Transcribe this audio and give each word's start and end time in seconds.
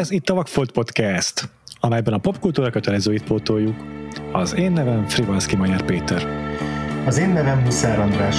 Ez 0.00 0.10
itt 0.10 0.28
a 0.28 0.34
Vakfolt 0.34 0.72
Podcast, 0.72 1.48
amelyben 1.80 2.14
a 2.14 2.18
popkultúra 2.18 2.70
kötelezőit 2.70 3.24
pótoljuk. 3.24 3.74
Az 4.32 4.54
én 4.54 4.72
nevem 4.72 5.08
Frivalszki 5.08 5.56
Majár 5.56 5.82
Péter. 5.82 6.26
Az 7.06 7.18
én 7.18 7.28
nevem 7.28 7.64
Huszár 7.64 7.98
András. 7.98 8.36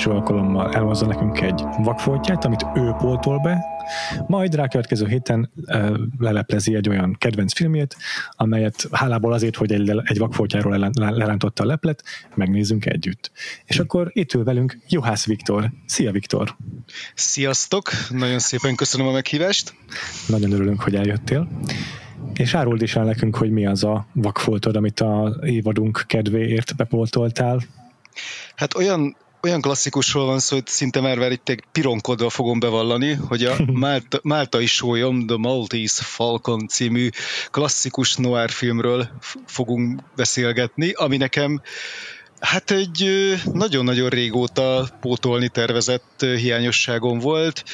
Első 0.00 0.12
alkalommal 0.12 0.72
elhozza 0.74 1.06
nekünk 1.06 1.40
egy 1.40 1.64
vakfoltját, 1.78 2.44
amit 2.44 2.66
ő 2.74 2.94
pótol 2.98 3.38
be, 3.38 3.64
majd 4.26 4.54
rá 4.54 4.68
következő 4.68 5.06
héten 5.06 5.50
uh, 5.54 5.98
leleplezi 6.18 6.74
egy 6.74 6.88
olyan 6.88 7.16
kedvenc 7.18 7.54
filmjét, 7.54 7.96
amelyet 8.30 8.88
hálából 8.92 9.32
azért, 9.32 9.56
hogy 9.56 9.72
egy, 9.72 9.90
egy 10.04 10.18
vakfoltjáról 10.18 10.92
lelántotta 10.94 11.62
a 11.62 11.66
leplet, 11.66 12.02
megnézzünk 12.34 12.86
együtt. 12.86 13.30
És 13.64 13.78
akkor 13.78 14.10
itt 14.12 14.34
ül 14.34 14.44
velünk 14.44 14.78
Juhász 14.88 15.26
Viktor. 15.26 15.70
Szia 15.86 16.12
Viktor! 16.12 16.56
Sziasztok! 17.14 17.90
Nagyon 18.10 18.38
szépen 18.38 18.74
köszönöm 18.74 19.06
a 19.06 19.12
meghívást. 19.12 19.74
Nagyon 20.28 20.52
örülünk, 20.52 20.80
hogy 20.82 20.94
eljöttél. 20.94 21.48
És 22.34 22.54
áruld 22.54 22.82
is 22.82 22.96
el 22.96 23.04
nekünk, 23.04 23.36
hogy 23.36 23.50
mi 23.50 23.66
az 23.66 23.84
a 23.84 24.06
vakfoltod, 24.12 24.76
amit 24.76 25.00
a 25.00 25.36
évadunk 25.42 26.04
kedvéért 26.06 26.76
bepoltoltál. 26.76 27.62
Hát 28.56 28.76
olyan 28.76 29.16
olyan 29.42 29.60
klasszikusról 29.60 30.26
van 30.26 30.38
szó, 30.38 30.56
hogy 30.56 30.66
szinte 30.66 31.00
már 31.00 31.32
itt 31.32 31.48
egy 31.48 31.64
pironkodva 31.72 32.30
fogom 32.30 32.60
bevallani, 32.60 33.12
hogy 33.12 33.44
a 33.44 33.56
Málta, 33.72 34.18
Máltai 34.22 34.66
sólyom, 34.66 35.26
The 35.26 35.36
Maltese 35.36 36.02
Falcon 36.04 36.68
című 36.68 37.08
klasszikus 37.50 38.16
noir 38.16 38.50
filmről 38.50 39.08
fogunk 39.46 40.00
beszélgetni, 40.16 40.92
ami 40.92 41.16
nekem 41.16 41.62
Hát 42.40 42.70
egy 42.70 43.10
nagyon-nagyon 43.52 44.08
régóta 44.08 44.88
pótolni 45.00 45.48
tervezett 45.48 46.20
hiányosságom 46.20 47.18
volt. 47.18 47.64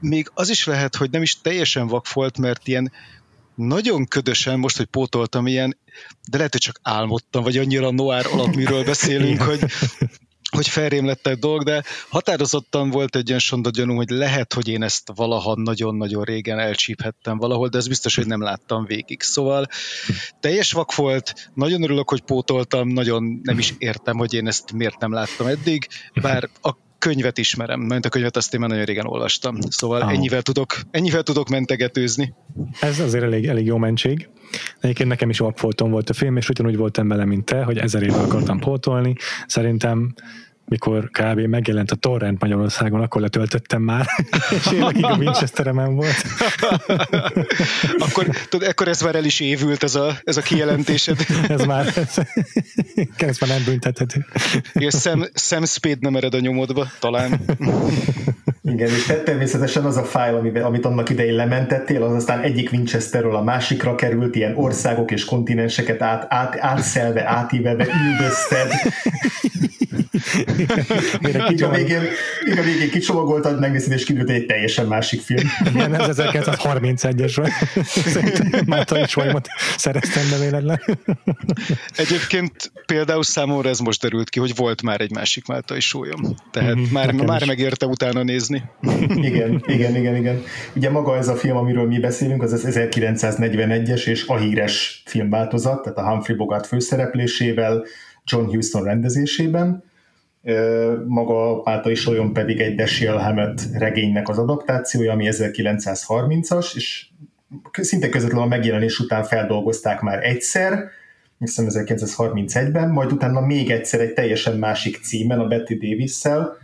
Még 0.00 0.30
az 0.34 0.48
is 0.48 0.66
lehet, 0.66 0.96
hogy 0.96 1.10
nem 1.10 1.22
is 1.22 1.40
teljesen 1.40 1.86
vakfolt, 1.86 2.38
mert 2.38 2.68
ilyen 2.68 2.92
nagyon 3.54 4.06
ködösen, 4.06 4.58
most, 4.58 4.76
hogy 4.76 4.86
pótoltam 4.86 5.46
ilyen, 5.46 5.78
de 6.28 6.36
lehet, 6.36 6.52
hogy 6.52 6.60
csak 6.60 6.78
álmodtam, 6.82 7.42
vagy 7.42 7.56
annyira 7.58 7.90
noir 7.90 8.26
alapműről 8.26 8.84
beszélünk, 8.84 9.42
hogy 9.42 9.64
hogy 10.56 10.68
felrém 10.68 11.06
lett 11.06 11.26
egy 11.26 11.38
dolog, 11.38 11.62
de 11.62 11.82
határozottan 12.08 12.90
volt 12.90 13.16
egy 13.16 13.28
ilyen 13.28 13.40
sonda 13.40 13.70
gyanúm, 13.70 13.96
hogy 13.96 14.10
lehet, 14.10 14.52
hogy 14.52 14.68
én 14.68 14.82
ezt 14.82 15.10
valaha 15.14 15.54
nagyon-nagyon 15.54 16.24
régen 16.24 16.58
elcsíphettem 16.58 17.38
valahol, 17.38 17.68
de 17.68 17.78
ez 17.78 17.88
biztos, 17.88 18.16
hogy 18.16 18.26
nem 18.26 18.42
láttam 18.42 18.84
végig. 18.84 19.22
Szóval 19.22 19.66
teljes 20.40 20.72
vak 20.72 20.94
volt, 20.94 21.50
nagyon 21.54 21.82
örülök, 21.82 22.10
hogy 22.10 22.20
pótoltam, 22.20 22.88
nagyon 22.88 23.40
nem 23.42 23.58
is 23.58 23.74
értem, 23.78 24.16
hogy 24.16 24.34
én 24.34 24.46
ezt 24.46 24.72
miért 24.72 24.98
nem 24.98 25.12
láttam 25.12 25.46
eddig, 25.46 25.88
bár 26.22 26.48
a 26.62 26.76
könyvet 27.02 27.38
ismerem, 27.38 27.80
mert 27.80 28.04
a 28.04 28.08
könyvet 28.08 28.36
azt 28.36 28.54
én 28.54 28.60
már 28.60 28.68
nagyon 28.68 28.84
régen 28.84 29.06
olvastam. 29.06 29.60
Szóval 29.60 30.02
oh. 30.02 30.12
ennyivel, 30.12 30.42
tudok, 30.42 30.80
ennyivel 30.90 31.22
tudok 31.22 31.48
mentegetőzni. 31.48 32.34
Ez 32.80 33.00
azért 33.00 33.24
elég, 33.24 33.46
elég 33.46 33.66
jó 33.66 33.76
mentség. 33.76 34.28
Egyébként 34.80 35.08
nekem 35.08 35.30
is 35.30 35.38
vakfoltom 35.38 35.90
volt 35.90 36.10
a 36.10 36.12
film, 36.12 36.36
és 36.36 36.48
ugyanúgy 36.48 36.76
voltam 36.76 37.08
vele, 37.08 37.24
mint 37.24 37.44
te, 37.44 37.62
hogy 37.62 37.78
ezer 37.78 38.02
éve 38.02 38.16
akartam 38.16 38.58
pótolni. 38.58 39.14
Szerintem 39.46 40.14
mikor 40.72 41.10
kb. 41.10 41.40
megjelent 41.40 41.90
a 41.90 41.94
Torrent 41.94 42.40
Magyarországon, 42.40 43.00
akkor 43.00 43.20
letöltöttem 43.20 43.82
már, 43.82 44.06
és 44.56 44.72
évekig 44.72 45.04
a 45.04 45.16
Winchesteremen 45.16 45.94
volt. 45.94 46.24
akkor, 48.06 48.26
tudod, 48.48 48.68
ekkor 48.68 48.88
ez 48.88 49.00
már 49.00 49.14
el 49.14 49.24
is 49.24 49.40
évült, 49.40 49.82
ez 49.82 49.94
a, 49.94 50.16
ez 50.24 50.36
a 50.36 50.40
kijelentésed. 50.40 51.16
ez 51.48 51.64
már, 51.64 51.86
ez, 51.86 52.14
ez 53.16 53.38
már 53.38 53.50
nem 53.50 53.62
büntethető. 53.64 54.26
És 54.72 54.94
Sam, 54.94 55.24
Sam 55.34 55.64
Spade 55.64 55.96
nem 56.00 56.16
ered 56.16 56.34
a 56.34 56.40
nyomodba, 56.40 56.86
talán. 57.00 57.40
Igen, 58.64 58.88
és 58.88 59.12
természetesen 59.24 59.84
az 59.84 59.96
a 59.96 60.04
fájl, 60.04 60.62
amit 60.62 60.84
annak 60.84 61.10
idején 61.10 61.34
lementettél, 61.34 62.02
az 62.02 62.12
aztán 62.12 62.40
egyik 62.40 62.72
Winchesterről 62.72 63.36
a 63.36 63.42
másikra 63.42 63.94
került, 63.94 64.36
ilyen 64.36 64.56
országok 64.56 65.10
és 65.10 65.24
kontinenseket 65.24 66.02
át, 66.02 66.26
át, 66.28 66.56
átszelve, 66.60 67.28
átívelve 67.28 67.86
üldözted. 68.06 68.72
Még 71.20 71.62
a 71.62 71.70
végén, 71.70 72.02
még 72.44 72.58
a 72.58 72.62
végén 72.62 72.90
kicsomagoltad, 72.90 73.60
megnézted, 73.60 73.92
és 73.92 74.04
kiderült 74.04 74.30
egy 74.30 74.46
teljesen 74.46 74.86
másik 74.86 75.20
film. 75.20 75.48
Igen, 75.74 75.94
ez 75.94 76.16
1931-es 76.18 77.32
vagy. 77.34 77.84
Szerintem 77.84 78.62
Máta 78.66 79.00
is 79.00 79.14
valamit 79.14 79.48
szereztem, 79.76 80.40
véletlen. 80.40 80.80
Egyébként 81.96 82.72
például 82.86 83.22
számomra 83.22 83.68
ez 83.68 83.78
most 83.78 84.00
derült 84.02 84.30
ki, 84.30 84.40
hogy 84.40 84.56
volt 84.56 84.82
már 84.82 85.00
egy 85.00 85.10
másik 85.10 85.46
Máltai 85.46 85.80
sólyom. 85.80 86.34
Tehát 86.50 86.74
mm-hmm, 86.74 86.92
már, 86.92 87.12
már 87.12 87.46
megérte 87.46 87.86
utána 87.86 88.22
nézni. 88.22 88.62
igen, 89.14 89.62
igen, 89.66 89.96
igen, 89.96 90.16
igen. 90.16 90.42
Ugye 90.74 90.90
maga 90.90 91.16
ez 91.16 91.28
a 91.28 91.34
film, 91.34 91.56
amiről 91.56 91.86
mi 91.86 91.98
beszélünk, 91.98 92.42
az 92.42 92.52
az 92.52 92.66
1941-es 92.66 94.06
és 94.06 94.26
a 94.26 94.36
híres 94.36 95.02
filmváltozat, 95.06 95.82
tehát 95.82 95.98
a 95.98 96.08
Humphrey 96.10 96.36
Bogart 96.36 96.66
főszereplésével, 96.66 97.84
John 98.24 98.44
Huston 98.44 98.84
rendezésében 98.84 99.90
maga 101.06 101.60
Pátai 101.60 101.94
Solyon 101.94 102.32
pedig 102.32 102.60
egy 102.60 102.74
Dashiell 102.74 103.18
Hammett 103.18 103.60
regénynek 103.72 104.28
az 104.28 104.38
adaptációja, 104.38 105.12
ami 105.12 105.28
1930-as, 105.30 106.74
és 106.74 107.06
szinte 107.72 108.08
közvetlenül 108.08 108.46
a 108.46 108.48
megjelenés 108.48 108.98
után 108.98 109.24
feldolgozták 109.24 110.00
már 110.00 110.24
egyszer, 110.26 110.90
hiszem 111.38 111.66
1931-ben, 111.68 112.90
majd 112.90 113.12
utána 113.12 113.40
még 113.40 113.70
egyszer 113.70 114.00
egy 114.00 114.12
teljesen 114.12 114.58
másik 114.58 114.98
címen, 115.02 115.38
a 115.38 115.46
Betty 115.46 115.72
Davis-szel, 115.72 116.56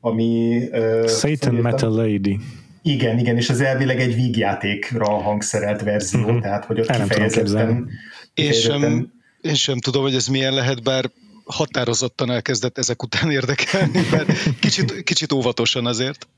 ami... 0.00 0.60
Satan 1.06 1.54
Met 1.54 1.82
a 1.82 1.88
Lady. 1.88 2.38
Igen, 2.82 3.18
igen, 3.18 3.36
és 3.36 3.50
az 3.50 3.60
elvileg 3.60 4.00
egy 4.00 4.14
vígjátékra 4.14 5.08
hangszerelt 5.08 5.82
verzió, 5.82 6.20
uh-huh. 6.20 6.40
tehát 6.40 6.64
hogy 6.64 6.80
ott 6.80 6.90
kifejezetten... 6.90 7.88
Én 8.34 8.52
sem, 8.52 9.12
én 9.40 9.54
sem 9.54 9.78
tudom, 9.78 10.02
hogy 10.02 10.14
ez 10.14 10.26
milyen 10.26 10.54
lehet, 10.54 10.82
bár 10.82 11.10
határozottan 11.44 12.30
elkezdett 12.30 12.78
ezek 12.78 13.02
után 13.02 13.30
érdekelni, 13.30 14.00
mert 14.10 14.58
kicsit, 14.60 15.02
kicsit 15.02 15.32
óvatosan 15.32 15.86
azért. 15.86 16.28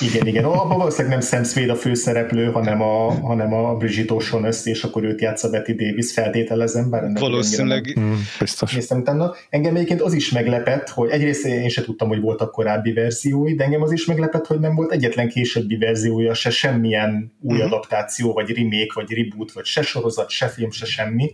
Igen, 0.00 0.26
igen. 0.26 0.44
Abban 0.44 0.78
valószínűleg 0.78 1.18
nem 1.18 1.28
Sam 1.28 1.44
Spade 1.44 1.72
a 1.72 1.76
főszereplő, 1.76 2.50
hanem 2.50 2.82
a, 2.82 3.12
hanem 3.20 3.52
a 3.52 3.76
Bridget 3.76 4.08
O'Shaughnessy, 4.10 4.64
és 4.64 4.84
akkor 4.84 5.04
őt 5.04 5.20
játsza 5.20 5.50
Betty 5.50 5.72
Davis, 5.72 6.12
feltételezem, 6.12 6.90
bár 6.90 7.02
ennek 7.02 7.18
Valószínűleg. 7.18 7.98
Mm, 8.00 8.12
biztos. 8.38 8.72
Néztem 8.72 8.98
utána. 8.98 9.34
Engem 9.50 9.74
egyébként 9.74 10.00
az 10.00 10.12
is 10.12 10.30
meglepett, 10.30 10.88
hogy 10.88 11.10
egyrészt 11.10 11.44
én 11.44 11.68
sem 11.68 11.84
tudtam, 11.84 12.08
hogy 12.08 12.20
voltak 12.20 12.52
korábbi 12.52 12.92
verziói, 12.92 13.54
de 13.54 13.64
engem 13.64 13.82
az 13.82 13.92
is 13.92 14.04
meglepett, 14.04 14.46
hogy 14.46 14.60
nem 14.60 14.74
volt 14.74 14.92
egyetlen 14.92 15.28
későbbi 15.28 15.76
verziója, 15.76 16.34
se 16.34 16.50
semmilyen 16.50 17.32
új 17.40 17.56
mm-hmm. 17.56 17.66
adaptáció, 17.66 18.32
vagy 18.32 18.50
remake, 18.50 18.92
vagy 18.94 19.12
reboot, 19.12 19.52
vagy 19.52 19.64
se 19.64 19.82
sorozat, 19.82 20.30
se 20.30 20.48
film, 20.48 20.70
se 20.70 20.86
semmi. 20.86 21.30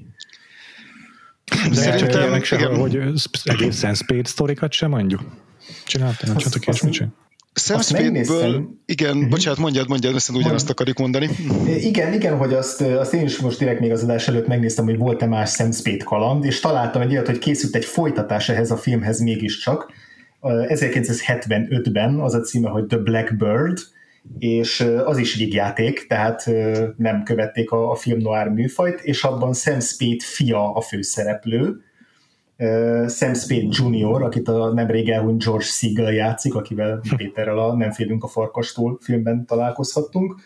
De 1.45 1.75
Szerintem, 1.75 2.21
ilyenek 2.21 2.45
se, 2.45 2.57
igen. 2.57 2.77
hogy 2.77 3.01
egészen 3.45 3.95
Spade 3.95 4.29
sztorikat 4.29 4.73
sem 4.73 4.91
mondjuk. 4.91 5.21
Csináltam, 5.87 6.29
nem 6.29 6.37
csináltak 6.37 6.67
ilyesmit 6.67 6.93
sem. 6.93 7.15
Sam 7.55 7.81
Spade-ből, 7.81 8.69
igen, 8.87 9.17
uh-huh. 9.17 9.31
bocsánat, 9.31 9.59
mondjad, 9.59 9.89
mondjad, 9.89 10.13
hiszen 10.13 10.37
ugyanazt 10.37 10.71
akarjuk 10.71 10.99
mondani. 10.99 11.29
Igen, 11.67 12.13
igen, 12.13 12.37
hogy 12.37 12.53
azt, 12.53 12.81
azt 12.81 13.15
én 13.15 13.25
is 13.25 13.39
most 13.39 13.59
direkt 13.59 13.81
még 13.81 13.93
az 13.93 14.03
adás 14.03 14.29
előtt 14.29 14.47
megnéztem, 14.47 14.85
hogy 14.85 14.99
volt-e 14.99 15.27
más 15.27 15.51
Sam 15.51 15.73
Spade 15.73 16.05
kaland, 16.05 16.45
és 16.45 16.61
találtam 16.61 17.03
egy 17.03 17.11
olyat, 17.11 17.27
hogy 17.27 17.39
készült 17.39 17.75
egy 17.75 17.85
folytatás 17.85 18.49
ehhez 18.49 18.71
a 18.71 18.77
filmhez 18.77 19.21
mégiscsak. 19.21 19.93
1975-ben 20.43 22.21
az 22.21 22.35
a 22.35 22.41
címe, 22.41 22.69
hogy 22.69 22.87
The 22.87 22.99
Blackbird, 22.99 23.79
és 24.39 24.81
az 25.05 25.19
is 25.19 25.35
vígjáték, 25.35 26.07
tehát 26.07 26.51
nem 26.97 27.23
követték 27.23 27.71
a, 27.71 27.91
a 27.91 27.95
film 27.95 28.19
noir 28.19 28.49
műfajt, 28.49 29.01
és 29.01 29.25
abban 29.25 29.55
Sam 29.55 29.81
Spade 29.81 30.25
fia 30.25 30.75
a 30.75 30.81
főszereplő, 30.81 31.81
Sam 33.09 33.35
Spade 33.35 33.69
Jr., 33.71 34.23
akit 34.23 34.49
a 34.49 34.73
nemrég 34.73 35.09
elhunyt 35.09 35.45
George 35.45 35.65
Seagal 35.65 36.13
játszik, 36.13 36.55
akivel 36.55 37.01
Péterrel 37.17 37.59
a 37.59 37.77
Nem 37.77 37.91
félünk 37.91 38.25
a 38.25 38.29
farkastól 38.29 38.99
filmben 39.01 39.47
találkozhattunk, 39.47 40.41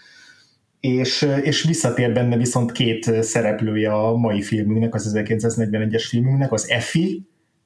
és, 0.81 1.29
és 1.43 1.63
visszatér 1.63 2.13
benne 2.13 2.37
viszont 2.37 2.73
két 2.73 3.23
szereplője 3.23 3.93
a 3.93 4.17
mai 4.17 4.43
filmünknek, 4.43 4.95
az 4.95 5.13
1941-es 5.15 6.05
filmünknek, 6.09 6.53
az 6.53 6.71
Effie, 6.71 7.17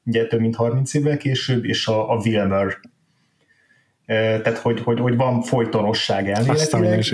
ugye 0.05 0.27
több 0.27 0.41
mint 0.41 0.57
30 0.57 0.95
évvel 0.95 1.17
később, 1.17 1.65
és 1.65 1.87
a, 1.87 2.11
a 2.11 2.23
Wilmer 2.25 2.79
tehát 4.07 4.59
hogy, 4.59 4.81
hogy, 4.81 5.01
hogy 5.01 5.17
van 5.17 5.43
folytonosság 5.43 6.31
elméletileg. 6.31 7.05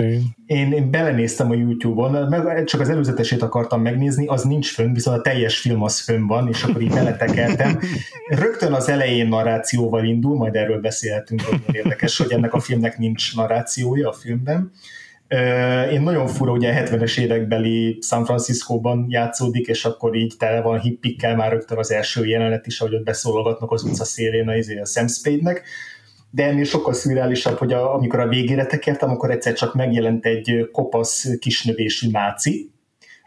Én, 0.45 0.71
én 0.71 0.91
belenéztem 0.91 1.51
a 1.51 1.53
YouTube-on, 1.53 2.27
meg 2.29 2.63
csak 2.63 2.81
az 2.81 2.89
előzetesét 2.89 3.41
akartam 3.41 3.81
megnézni, 3.81 4.25
az 4.27 4.43
nincs 4.43 4.71
fönn, 4.73 4.93
viszont 4.93 5.17
a 5.17 5.21
teljes 5.21 5.57
film 5.59 5.83
az 5.83 5.99
fönn 5.99 6.27
van, 6.27 6.47
és 6.47 6.63
akkor 6.63 6.81
így 6.81 6.93
beletekeltem. 6.93 7.79
Rögtön 8.27 8.73
az 8.73 8.89
elején 8.89 9.27
narrációval 9.27 10.05
indul, 10.05 10.35
majd 10.35 10.55
erről 10.55 10.79
beszélhetünk, 10.79 11.41
hogy 11.41 11.75
érdekes, 11.75 12.17
hogy 12.17 12.31
ennek 12.31 12.53
a 12.53 12.59
filmnek 12.59 12.97
nincs 12.97 13.35
narrációja 13.35 14.09
a 14.09 14.13
filmben. 14.13 14.71
Én 15.91 16.01
nagyon 16.01 16.27
fura, 16.27 16.51
ugye 16.51 16.73
a 16.73 16.83
70-es 16.83 17.19
évekbeli 17.19 17.97
San 18.01 18.25
Francisco-ban 18.25 19.05
játszódik, 19.09 19.67
és 19.67 19.85
akkor 19.85 20.15
így 20.15 20.33
tele 20.37 20.61
van 20.61 20.79
hippikkel 20.79 21.35
már 21.35 21.51
rögtön 21.51 21.77
az 21.77 21.91
első 21.91 22.25
jelenet 22.25 22.67
is, 22.67 22.79
ahogy 22.79 22.95
ott 22.95 23.03
beszólogatnak 23.03 23.71
az 23.71 23.83
utca 23.83 24.03
szélén 24.03 24.47
a, 24.47 24.55
izé, 24.55 24.79
a 24.79 24.85
Sam 24.85 25.07
Spade-nek 25.07 25.63
de 26.31 26.45
ennél 26.45 26.63
sokkal 26.63 26.93
szürreálisabb, 26.93 27.57
hogy 27.57 27.73
a, 27.73 27.93
amikor 27.93 28.19
a 28.19 28.27
végére 28.27 28.65
tekertem, 28.65 29.09
akkor 29.09 29.31
egyszer 29.31 29.53
csak 29.53 29.73
megjelent 29.73 30.25
egy 30.25 30.69
kopasz 30.71 31.27
kisnövésű 31.39 32.09
náci, 32.09 32.71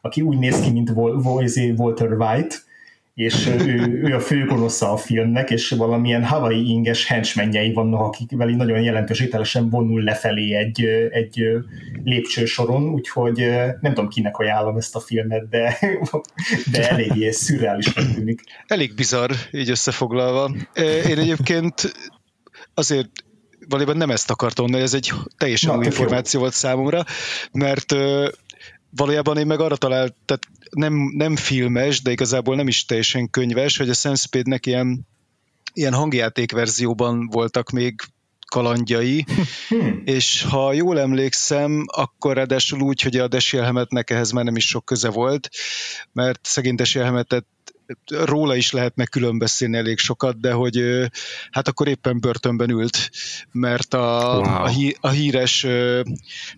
aki 0.00 0.20
úgy 0.20 0.38
néz 0.38 0.60
ki, 0.60 0.70
mint 0.70 0.90
Walter 1.76 2.12
White, 2.12 2.54
és 3.14 3.46
ő, 3.46 4.00
ő 4.02 4.14
a 4.14 4.20
főgonosza 4.20 4.92
a 4.92 4.96
filmnek, 4.96 5.50
és 5.50 5.70
valamilyen 5.70 6.24
Hawaii 6.24 6.68
inges 6.68 7.06
henchmenjei 7.06 7.72
vannak, 7.72 8.00
akikvel 8.00 8.48
így 8.48 8.56
nagyon 8.56 8.80
jelentős 8.80 9.20
ételesen 9.20 9.70
vonul 9.70 10.02
lefelé 10.02 10.54
egy, 10.54 10.84
egy 11.10 11.42
lépcsősoron, 12.04 12.88
úgyhogy 12.88 13.36
nem 13.80 13.94
tudom 13.94 14.08
kinek 14.08 14.36
ajánlom 14.36 14.76
ezt 14.76 14.96
a 14.96 15.00
filmet, 15.00 15.48
de, 15.48 15.78
de 16.72 16.90
eléggé 16.90 17.30
szürreális 17.30 17.92
tűnik. 18.14 18.42
Elég 18.66 18.94
bizarr, 18.94 19.32
így 19.50 19.70
összefoglalva. 19.70 20.50
Én 21.08 21.18
egyébként 21.18 21.92
azért 22.74 23.10
valójában 23.68 23.96
nem 23.96 24.10
ezt 24.10 24.30
akartam 24.30 24.64
mondani, 24.64 24.84
ez 24.84 24.94
egy 24.94 25.12
teljesen 25.36 25.72
Na, 25.72 25.78
új 25.78 25.84
információ 25.84 26.38
jó. 26.38 26.44
volt 26.44 26.56
számomra, 26.56 27.04
mert 27.52 27.94
valójában 28.90 29.38
én 29.38 29.46
meg 29.46 29.60
arra 29.60 29.76
talált, 29.76 30.14
tehát 30.24 30.42
nem, 30.70 30.94
nem 31.16 31.36
filmes, 31.36 32.02
de 32.02 32.10
igazából 32.10 32.56
nem 32.56 32.68
is 32.68 32.84
teljesen 32.84 33.30
könyves, 33.30 33.76
hogy 33.76 33.88
a 33.88 33.94
Sam 33.94 34.14
Spade-nek 34.14 34.66
ilyen, 34.66 35.06
ilyen 35.72 35.94
hangjáték 35.94 36.52
verzióban 36.52 37.26
voltak 37.26 37.70
még 37.70 38.00
kalandjai, 38.46 39.24
hmm. 39.68 40.02
és 40.04 40.42
ha 40.42 40.72
jól 40.72 41.00
emlékszem, 41.00 41.84
akkor 41.86 42.36
ráadásul 42.36 42.80
úgy, 42.80 43.02
hogy 43.02 43.16
a 43.16 43.28
Desi 43.28 43.56
Elhemetnek 43.56 44.10
ehhez 44.10 44.30
már 44.30 44.44
nem 44.44 44.56
is 44.56 44.66
sok 44.66 44.84
köze 44.84 45.10
volt, 45.10 45.48
mert 46.12 46.40
szegény 46.42 46.74
Desi 46.74 46.98
Elhemetet 46.98 47.46
róla 48.10 48.56
is 48.56 48.70
lehetne 48.70 49.06
külön 49.06 49.38
beszélni 49.38 49.76
elég 49.76 49.98
sokat, 49.98 50.40
de 50.40 50.52
hogy 50.52 50.82
hát 51.50 51.68
akkor 51.68 51.88
éppen 51.88 52.20
börtönben 52.20 52.70
ült, 52.70 53.10
mert 53.52 53.94
a, 53.94 54.40
wow. 54.42 54.62
a, 54.62 54.66
hí, 54.66 54.96
a 55.00 55.08
híres, 55.08 55.66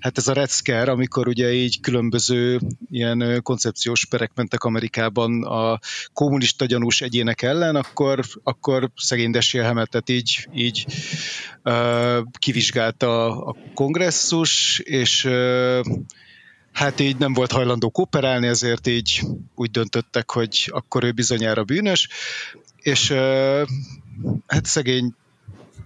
hát 0.01 0.19
ez 0.19 0.29
a 0.29 0.33
Red 0.33 0.51
Scare, 0.51 0.91
amikor 0.91 1.29
ugye 1.29 1.53
így 1.53 1.81
különböző 1.81 2.61
ilyen 2.91 3.41
koncepciós 3.43 4.07
perek 4.07 4.31
mentek 4.35 4.65
Amerikában 4.65 5.45
a 5.45 5.79
kommunista 6.13 6.65
gyanús 6.65 7.01
egyének 7.01 7.43
ellen, 7.43 7.77
akkor, 7.77 8.21
akkor 8.43 8.91
szegény 8.97 9.31
Desélhemetet 9.31 10.11
így, 10.11 10.49
így 10.55 10.87
kivizsgálta 12.39 13.45
a 13.47 13.57
kongresszus, 13.75 14.79
és 14.79 15.29
hát 16.75 17.01
így 17.01 17.17
nem 17.17 17.33
volt 17.33 17.53
hajlandó 17.53 17.91
kooperálni, 17.91 18.47
ezért 18.47 18.87
így 18.87 19.21
úgy 19.55 19.71
döntöttek, 19.71 20.31
hogy 20.31 20.71
akkor 20.73 21.05
ő 21.05 21.13
bizonyára 21.13 21.65
bűnös, 21.65 22.09
és 22.83 23.11
hát 24.47 24.65
szegény 24.65 25.15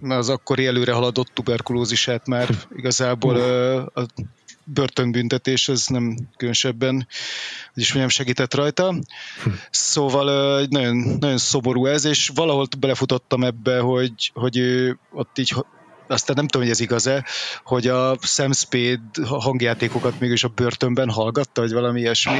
az 0.01 0.29
akkori 0.29 0.65
előre 0.65 0.93
haladott 0.93 1.31
tuberkulózisát 1.33 2.27
már 2.27 2.49
igazából 2.75 3.35
a 3.93 4.05
börtönbüntetés 4.63 5.69
ez 5.69 5.85
nem 5.87 6.17
különösebben, 6.37 7.07
hogy 7.73 7.81
is 7.83 7.87
mondjam, 7.87 8.09
segített 8.09 8.53
rajta. 8.53 8.95
Szóval 9.69 10.25
nagyon, 10.69 10.95
nagyon 11.19 11.37
szomorú 11.37 11.85
ez, 11.85 12.05
és 12.05 12.31
valahol 12.35 12.67
belefutottam 12.79 13.43
ebbe, 13.43 13.79
hogy, 13.79 14.31
hogy 14.33 14.57
ő 14.57 14.99
ott 15.11 15.37
így 15.37 15.53
aztán 16.09 16.35
nem 16.35 16.47
tudom, 16.47 16.61
hogy 16.61 16.75
ez 16.75 16.79
igaz-e, 16.79 17.25
hogy 17.63 17.87
a 17.87 18.17
Sam 18.21 18.51
Spade 18.51 19.01
hangjátékokat 19.25 20.19
mégis 20.19 20.43
a 20.43 20.47
börtönben 20.47 21.09
hallgatta, 21.09 21.61
vagy 21.61 21.73
valami 21.73 21.99
ilyesmi. 21.99 22.39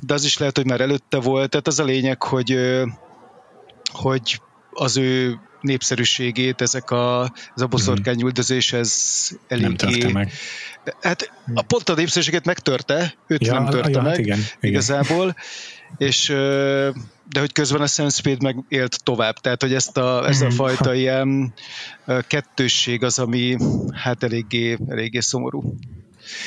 De 0.00 0.14
az 0.14 0.24
is 0.24 0.38
lehet, 0.38 0.56
hogy 0.56 0.66
már 0.66 0.80
előtte 0.80 1.16
volt. 1.16 1.50
Tehát 1.50 1.66
az 1.66 1.78
a 1.78 1.84
lényeg, 1.84 2.22
hogy, 2.22 2.58
hogy 3.92 4.40
az 4.70 4.96
ő 4.96 5.40
népszerűségét 5.60 6.60
ezek 6.60 6.90
a, 6.90 7.32
ez 7.54 7.62
a 7.62 7.66
boszorkányüldözés, 7.66 8.72
ez 8.72 9.28
eléggé... 9.48 10.02
Nem 10.02 10.12
meg. 10.12 10.32
Hát 11.00 11.30
a 11.54 11.62
pont 11.62 11.88
a 11.88 11.94
népszerűséget 11.94 12.44
megtörte, 12.44 13.14
őt 13.26 13.46
ja, 13.46 13.52
nem 13.52 13.66
törte 13.66 13.90
ja, 13.90 14.00
hát 14.00 14.08
meg 14.08 14.18
igen, 14.18 14.38
igen. 14.38 14.48
igazából, 14.60 15.36
és 15.96 16.34
de 17.32 17.40
hogy 17.40 17.52
közben 17.52 17.80
a 17.80 17.86
Sam 17.86 18.08
Spade 18.08 18.36
meg 18.40 18.56
élt 18.68 19.04
tovább, 19.04 19.34
tehát 19.34 19.62
hogy 19.62 19.74
ezt 19.74 19.96
a, 19.96 20.28
ez 20.28 20.40
a 20.40 20.46
mhm. 20.46 20.54
fajta 20.54 20.94
ilyen 20.94 21.52
kettősség 22.26 23.02
az, 23.04 23.18
ami 23.18 23.56
hát 23.92 24.22
eléggé, 24.22 24.78
eléggé 24.88 25.20
szomorú. 25.20 25.74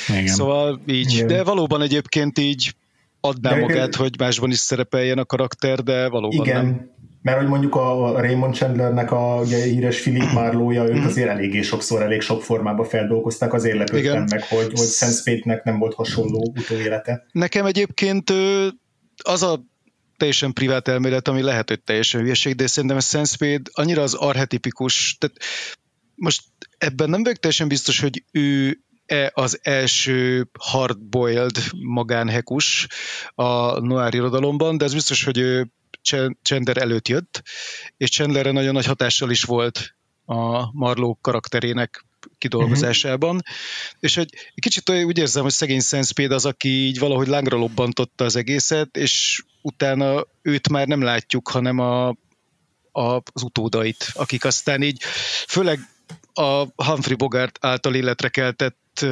Igen. 0.08 0.28
Szóval 0.28 0.82
így, 0.88 1.14
Igen. 1.14 1.28
de 1.28 1.44
valóban 1.44 1.82
egyébként 1.82 2.40
így 2.40 2.76
adná 3.20 3.50
de 3.50 3.60
magát, 3.60 3.88
igen. 3.88 4.00
hogy 4.02 4.20
másban 4.20 4.52
is 4.52 4.58
szerepeljen 4.58 5.18
a 5.18 5.26
karakter, 5.26 5.84
de 5.84 6.10
valóban 6.10 6.46
Igen. 6.46 6.66
nem. 6.66 6.94
Mert 7.22 7.38
hogy 7.38 7.48
mondjuk 7.48 7.76
a 7.76 8.20
Raymond 8.22 8.56
Chandlernek 8.56 9.12
a 9.12 9.42
ugye, 9.44 9.64
híres 9.64 10.02
Philip 10.02 10.32
Marlowe-ja, 10.32 10.84
őt 10.84 10.96
mhm. 10.96 11.06
azért 11.06 11.30
eléggé 11.30 11.62
sokszor, 11.62 12.02
elég 12.02 12.22
sok 12.22 12.44
formába 12.44 12.84
feldolgozták, 12.84 13.54
azért 13.54 13.78
lepődtem 13.78 14.26
meg, 14.30 14.44
hogy, 14.44 14.72
hogy 14.76 14.88
Sam 14.88 15.10
Spade-nek 15.10 15.64
nem 15.64 15.80
volt 15.80 15.94
hasonló 15.94 16.54
utóélete. 16.58 17.26
Nekem 17.32 17.66
egyébként 17.66 18.34
az 19.24 19.44
a 19.44 19.66
teljesen 20.18 20.54
privát 20.54 20.88
elmélet, 20.88 21.28
ami 21.28 21.42
lehet, 21.42 21.70
hogy 21.70 21.82
teljesen 21.82 22.22
hülyeség, 22.22 22.56
de 22.56 22.68
szerintem 22.68 22.98
a 22.98 23.02
Senspade 23.02 23.70
annyira 23.74 24.02
az 24.02 24.14
arhetipikus, 24.14 25.18
tehát 25.20 25.38
most 26.16 26.44
ebben 26.78 27.10
nem 27.10 27.24
vagyok 27.24 27.38
teljesen 27.40 27.68
biztos, 27.68 28.00
hogy 28.00 28.24
ő 28.32 28.80
e 29.06 29.32
az 29.34 29.60
első 29.62 30.50
hardboiled 30.60 31.58
magánhekus 31.72 32.88
a 33.36 33.80
noir 33.80 34.14
irodalomban, 34.14 34.78
de 34.78 34.86
ez 34.86 34.94
biztos, 34.94 35.24
hogy 35.24 35.38
ő 35.38 35.72
Chandler 36.42 36.78
előtt 36.78 37.08
jött, 37.08 37.44
és 37.98 38.10
Chandlerre 38.10 38.52
nagyon 38.52 38.74
nagy 38.74 38.86
hatással 38.86 39.32
is 39.32 39.44
volt 39.44 39.96
a 40.26 40.72
Marlowe 40.72 41.18
karakterének 41.22 42.06
kidolgozásában, 42.38 43.36
uh-huh. 43.36 43.54
és 44.00 44.18
egy, 44.18 44.34
egy 44.34 44.64
kicsit 44.64 44.90
úgy 44.90 45.18
érzem, 45.18 45.44
hogy 45.44 45.52
szegény 45.52 45.80
Senspéd 45.80 46.32
az, 46.32 46.46
aki 46.46 46.70
így 46.70 47.00
valahogy 47.00 47.28
lángra 47.28 47.58
lobbantotta 47.58 48.24
az 48.24 48.36
egészet, 48.36 48.98
és 48.98 49.44
utána 49.66 50.26
őt 50.42 50.70
már 50.70 50.88
nem 50.88 51.02
látjuk, 51.02 51.48
hanem 51.48 51.80
a, 51.80 52.08
a, 52.92 53.22
az 53.34 53.44
utódait, 53.44 54.08
akik 54.14 54.46
aztán 54.46 54.82
így, 54.82 55.02
főleg 55.48 55.80
a 56.34 56.84
Humphrey 56.84 57.16
Bogart 57.16 57.58
által 57.62 57.96
életre 57.96 58.30
keltett 58.30 59.06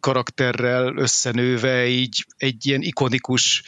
karakterrel 0.00 0.96
összenőve 0.96 1.86
így 1.86 2.26
egy 2.36 2.66
ilyen 2.66 2.82
ikonikus 2.82 3.62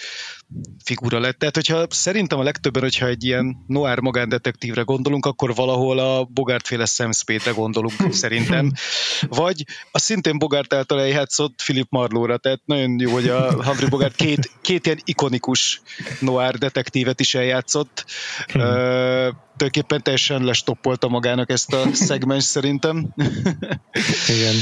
figura 0.85 1.19
lett. 1.19 1.39
Tehát, 1.39 1.55
hogyha 1.55 1.87
szerintem 1.91 2.39
a 2.39 2.43
legtöbben, 2.43 2.83
hogyha 2.83 3.07
egy 3.07 3.25
ilyen 3.25 3.57
noir 3.67 3.99
magándetektívre 3.99 4.83
gondolunk, 4.83 5.27
akkor 5.27 5.55
valahol 5.55 5.99
a 5.99 6.25
Bogart-féle 6.25 6.85
Sam 6.85 7.13
Spade-re 7.13 7.51
gondolunk 7.51 8.13
szerintem. 8.23 8.73
Vagy 9.21 9.65
a 9.93 9.99
szintén 9.99 10.39
Bogart 10.39 10.75
által 10.75 11.01
eljátszott 11.01 11.63
Philip 11.65 11.87
Marlowe-ra, 11.91 12.37
tehát 12.37 12.61
nagyon 12.65 13.01
jó, 13.01 13.13
hogy 13.13 13.29
a 13.29 13.65
Humphrey 13.65 13.89
Bogart 13.89 14.15
két, 14.15 14.51
két 14.61 14.87
ilyen 14.87 15.01
ikonikus 15.05 15.81
noir 16.21 16.59
detektívet 16.59 17.21
is 17.21 17.35
eljátszott. 17.35 18.05
Hmm. 18.47 18.61
Uh, 18.61 19.35
tulajdonképpen 19.57 20.03
teljesen 20.03 20.45
lestoppolta 20.45 21.09
magának 21.09 21.51
ezt 21.51 21.73
a 21.73 21.83
szegmens 22.07 22.45
szerintem. 22.45 23.15
Igen. 24.29 24.55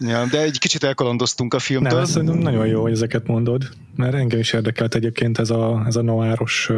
Ja, 0.00 0.26
de 0.26 0.40
egy 0.40 0.58
kicsit 0.58 0.84
elkalandoztunk 0.84 1.54
a 1.54 1.58
filmtől. 1.58 1.98
Nem, 1.98 2.04
szerintem 2.04 2.38
nagyon 2.38 2.66
jó, 2.66 2.82
hogy 2.82 2.92
ezeket 2.92 3.26
mondod, 3.26 3.68
mert 3.96 4.14
engem 4.14 4.38
is 4.38 4.52
érdekelt 4.52 4.94
egyébként 4.94 5.38
ez 5.38 5.50
a, 5.50 5.82
ez 5.86 5.96
a 5.96 6.02
noáros, 6.02 6.70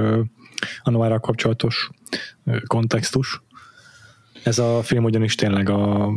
a 0.82 0.90
noárral 0.90 1.20
kapcsolatos 1.20 1.90
kontextus. 2.66 3.42
Ez 4.42 4.58
a 4.58 4.82
film 4.82 5.04
ugyanis 5.04 5.34
tényleg 5.34 5.68
a, 5.68 6.10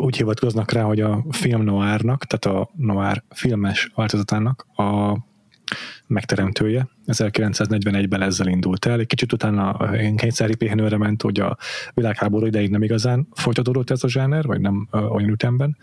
úgy 0.00 0.16
hivatkoznak 0.16 0.72
rá, 0.72 0.82
hogy 0.82 1.00
a 1.00 1.24
film 1.30 1.62
noárnak, 1.62 2.24
tehát 2.24 2.58
a 2.58 2.70
noár 2.76 3.24
filmes 3.30 3.90
változatának 3.94 4.66
a 4.76 5.18
megteremtője. 6.06 6.88
1941-ben 7.06 8.22
ezzel 8.22 8.46
indult 8.46 8.86
el. 8.86 9.00
Egy 9.00 9.06
kicsit 9.06 9.32
utána 9.32 9.90
kényszeri 10.16 10.54
pihenőre 10.54 10.96
ment, 10.96 11.22
hogy 11.22 11.40
a 11.40 11.56
világháború 11.94 12.46
ideig 12.46 12.70
nem 12.70 12.82
igazán 12.82 13.28
folytatódott 13.32 13.90
ez 13.90 14.04
a 14.04 14.08
zsáner, 14.08 14.44
vagy 14.44 14.60
nem 14.60 14.88
olyan 14.90 15.30
ütemben 15.30 15.76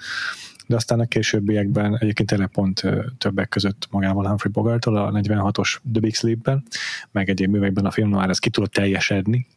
de 0.67 0.75
aztán 0.75 0.99
a 0.99 1.05
későbbiekben 1.05 1.97
egyébként 1.99 2.29
tényleg 2.29 2.47
pont 2.47 2.83
többek 3.17 3.49
között 3.49 3.87
magával 3.91 4.27
Humphrey 4.27 4.51
bogart 4.51 4.85
a 4.85 5.11
46-os 5.13 5.75
The 5.91 6.01
Big 6.01 6.15
Sleep-ben, 6.15 6.63
meg 7.11 7.29
egyéb 7.29 7.49
művekben 7.49 7.85
a 7.85 7.91
film 7.91 8.09
noir 8.09 8.29
ez 8.29 8.39
ki 8.39 8.49
tudott 8.49 8.71
teljesedni, 8.71 9.47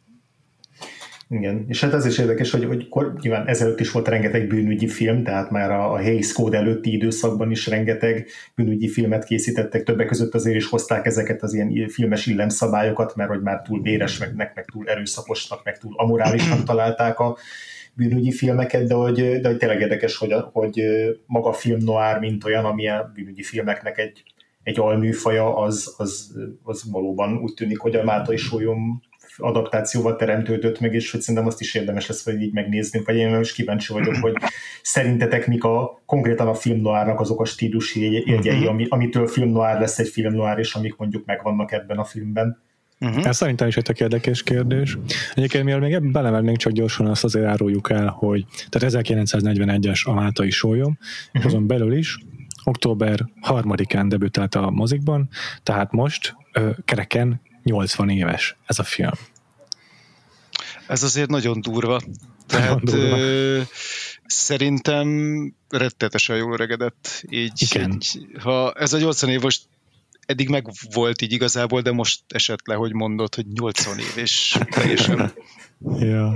igen, 1.31 1.65
és 1.67 1.81
hát 1.81 1.93
ez 1.93 2.05
is 2.05 2.17
érdekes, 2.17 2.51
hogy, 2.51 2.65
hogy 2.65 2.89
kor, 2.89 3.13
nyilván 3.21 3.47
ezelőtt 3.47 3.79
is 3.79 3.91
volt 3.91 4.07
rengeteg 4.07 4.47
bűnügyi 4.47 4.87
film, 4.87 5.23
tehát 5.23 5.49
már 5.49 5.71
a, 5.71 5.93
a 5.93 6.01
Hays 6.01 6.33
Code 6.33 6.57
előtti 6.57 6.93
időszakban 6.93 7.51
is 7.51 7.67
rengeteg 7.67 8.27
bűnügyi 8.55 8.87
filmet 8.87 9.23
készítettek, 9.23 9.83
többek 9.83 10.07
között 10.07 10.33
azért 10.33 10.55
is 10.55 10.65
hozták 10.65 11.05
ezeket 11.05 11.43
az 11.43 11.53
ilyen 11.53 11.87
filmes 11.87 12.25
illemszabályokat, 12.25 13.15
mert 13.15 13.29
hogy 13.29 13.41
már 13.41 13.61
túl 13.61 13.81
véresnek, 13.81 14.33
meg 14.35 14.65
túl 14.71 14.87
erőszakosnak, 14.87 15.63
meg 15.63 15.77
túl 15.77 15.93
amorálisnak 15.95 16.63
találták 16.63 17.19
a 17.19 17.37
bűnügyi 17.99 18.31
filmeket, 18.31 18.87
de 18.87 18.93
hogy, 18.93 19.39
de 19.39 19.47
hogy 19.47 19.57
tényleg 19.57 19.81
érdekes, 19.81 20.17
hogy, 20.17 20.35
hogy 20.51 20.83
maga 21.25 21.49
a 21.49 21.53
film 21.53 21.79
noir, 21.83 22.19
mint 22.19 22.43
olyan, 22.43 22.65
amilyen 22.65 23.11
bűnügyi 23.13 23.43
filmeknek 23.43 23.97
egy, 23.97 24.23
egy 24.63 24.79
alműfaja, 24.79 25.57
az, 25.57 25.95
az, 25.97 26.35
az 26.63 26.91
valóban 26.91 27.37
úgy 27.37 27.53
tűnik, 27.53 27.79
hogy 27.79 27.95
a 27.95 28.03
Máltai 28.03 28.37
Sólyom 28.37 29.01
adaptációval 29.37 30.15
teremtődött 30.15 30.79
meg, 30.79 30.93
és 30.93 31.11
hogy 31.11 31.21
szerintem 31.21 31.47
azt 31.47 31.61
is 31.61 31.75
érdemes 31.75 32.07
lesz, 32.07 32.23
hogy 32.23 32.41
így 32.41 32.53
megnézni, 32.53 33.01
vagy 33.05 33.15
én 33.15 33.39
is 33.39 33.53
kíváncsi 33.53 33.93
vagyok, 33.93 34.15
hogy 34.15 34.33
szerintetek 34.81 35.47
mik 35.47 35.63
a 35.63 36.01
konkrétan 36.05 36.47
a 36.47 36.53
film 36.53 36.81
noárnak 36.81 37.19
azok 37.19 37.41
a 37.41 37.45
stílusi 37.45 38.29
jegyei, 38.29 38.55
uh-huh. 38.55 38.69
ami, 38.69 38.85
amitől 38.89 39.27
film 39.27 39.49
noár 39.49 39.79
lesz 39.79 39.99
egy 39.99 40.09
film 40.09 40.33
noár, 40.33 40.59
és 40.59 40.73
amik 40.73 40.95
mondjuk 40.97 41.25
megvannak 41.25 41.71
ebben 41.71 41.97
a 41.97 42.03
filmben. 42.03 42.61
Uh-huh. 42.99 43.27
Ez 43.27 43.35
szerintem 43.35 43.67
is 43.67 43.77
egy 43.77 43.83
tök 43.83 43.99
érdekes 43.99 44.43
kérdés. 44.43 44.97
Egyébként 45.33 45.63
mivel 45.63 45.79
még 45.79 45.93
ebben 45.93 46.11
belemennénk, 46.11 46.57
csak 46.57 46.71
gyorsan 46.71 47.07
azt 47.07 47.23
azért 47.23 47.45
áruljuk 47.45 47.89
el, 47.89 48.07
hogy 48.07 48.45
tehát 48.69 48.95
1941-es 48.95 50.05
a 50.05 50.13
Mátai 50.13 50.49
sólyom, 50.49 50.97
uh-huh. 50.99 51.41
és 51.41 51.43
azon 51.43 51.67
belül 51.67 51.93
is 51.93 52.17
október 52.63 53.25
3-án 53.41 54.05
debütált 54.07 54.55
a 54.55 54.69
mozikban, 54.69 55.29
tehát 55.63 55.91
most 55.91 56.35
ö, 56.51 56.69
kereken 56.85 57.41
80 57.63 58.09
éves 58.09 58.57
ez 58.65 58.79
a 58.79 58.83
film. 58.83 59.11
Ez 60.87 61.03
azért 61.03 61.29
nagyon 61.29 61.61
durva. 61.61 62.01
Tehát 62.47 62.81
nagyon 62.83 63.01
durva. 63.01 63.17
Ö, 63.17 63.61
szerintem 64.25 65.07
rettetesen 65.69 66.37
jól 66.37 66.53
öregedett. 66.53 67.23
Így, 67.29 67.67
Igen. 67.71 67.91
így, 67.91 68.27
ha 68.39 68.71
ez 68.71 68.93
a 68.93 68.97
80 68.97 69.29
év 69.29 69.41
most 69.41 69.61
eddig 70.29 70.49
meg 70.49 70.65
volt 70.93 71.21
így 71.21 71.31
igazából, 71.31 71.81
de 71.81 71.91
most 71.91 72.21
esett 72.27 72.67
le, 72.67 72.75
hogy 72.75 72.93
mondod, 72.93 73.35
hogy 73.35 73.47
80 73.47 73.99
év, 73.99 74.13
és 74.15 74.57
teljesen 74.69 75.33
Ja. 75.99 76.35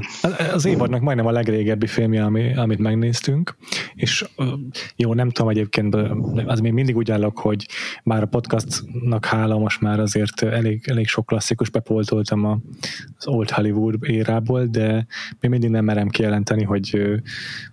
Az 0.53 0.65
évadnak 0.65 1.01
majdnem 1.01 1.25
a 1.25 1.31
legrégebbi 1.31 1.87
filmje, 1.87 2.23
ami, 2.23 2.55
amit 2.55 2.79
megnéztünk, 2.79 3.55
és 3.93 4.25
jó, 4.95 5.13
nem 5.13 5.29
tudom 5.29 5.49
egyébként, 5.49 5.95
az 6.45 6.59
még 6.59 6.71
mindig 6.71 6.95
úgy 6.95 7.11
állok, 7.11 7.39
hogy 7.39 7.67
már 8.03 8.21
a 8.21 8.25
podcastnak 8.25 9.25
hála 9.25 9.57
most 9.57 9.81
már 9.81 9.99
azért 9.99 10.41
elég, 10.41 10.83
elég 10.87 11.07
sok 11.07 11.25
klasszikus 11.25 11.69
bepoltoltam 11.69 12.45
az 13.17 13.27
Old 13.27 13.49
Hollywood 13.49 13.95
érából, 14.01 14.65
de 14.65 15.05
még 15.39 15.51
mindig 15.51 15.69
nem 15.69 15.85
merem 15.85 16.07
kijelenteni, 16.07 16.63
hogy 16.63 17.19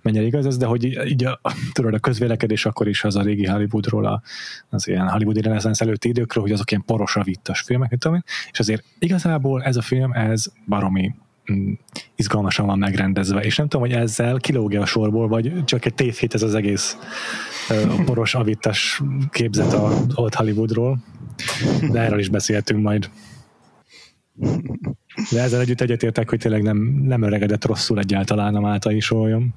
mennyire 0.02 0.24
igaz 0.24 0.46
ez, 0.46 0.56
de 0.56 0.66
hogy 0.66 0.84
így 0.84 1.24
a, 1.24 1.40
tudod, 1.72 1.94
a 1.94 1.98
közvélekedés 1.98 2.66
akkor 2.66 2.88
is 2.88 3.04
az 3.04 3.16
a 3.16 3.22
régi 3.22 3.46
Hollywoodról, 3.46 4.22
az 4.68 4.88
ilyen 4.88 5.08
Hollywoodi 5.08 5.40
reneszánsz 5.40 5.80
előtti 5.80 6.08
időkről, 6.08 6.42
hogy 6.42 6.52
azok 6.52 6.70
ilyen 6.70 6.84
poros, 6.86 7.16
vittas 7.24 7.60
filmek, 7.60 7.96
tudom 7.98 8.22
és 8.50 8.58
azért 8.58 8.84
igazából 8.98 9.62
ez 9.62 9.76
a 9.76 9.82
film, 9.82 10.12
ez 10.12 10.46
baromi 10.66 11.14
izgalmasan 12.16 12.66
van 12.66 12.78
megrendezve, 12.78 13.40
és 13.40 13.56
nem 13.56 13.68
tudom, 13.68 13.86
hogy 13.86 13.96
ezzel 13.96 14.36
kilógja 14.36 14.80
a 14.80 14.86
sorból, 14.86 15.28
vagy 15.28 15.64
csak 15.64 15.84
egy 15.84 15.94
tévhit 15.94 16.34
ez 16.34 16.42
az 16.42 16.54
egész 16.54 16.96
uh, 17.68 18.04
poros 18.04 18.34
avittas 18.34 19.02
képzet 19.30 19.72
a 19.72 20.04
Old 20.14 20.34
Hollywoodról, 20.34 20.98
de 21.90 22.00
erről 22.00 22.18
is 22.18 22.28
beszéltünk 22.28 22.82
majd. 22.82 23.10
De 25.30 25.40
ezzel 25.40 25.60
együtt 25.60 25.80
egyetértek, 25.80 26.28
hogy 26.28 26.38
tényleg 26.38 26.62
nem, 26.62 26.76
nem 27.02 27.22
öregedett 27.22 27.64
rosszul 27.64 27.98
egyáltalán 27.98 28.54
a 28.54 28.60
Máltai 28.60 29.00
olyan. 29.10 29.54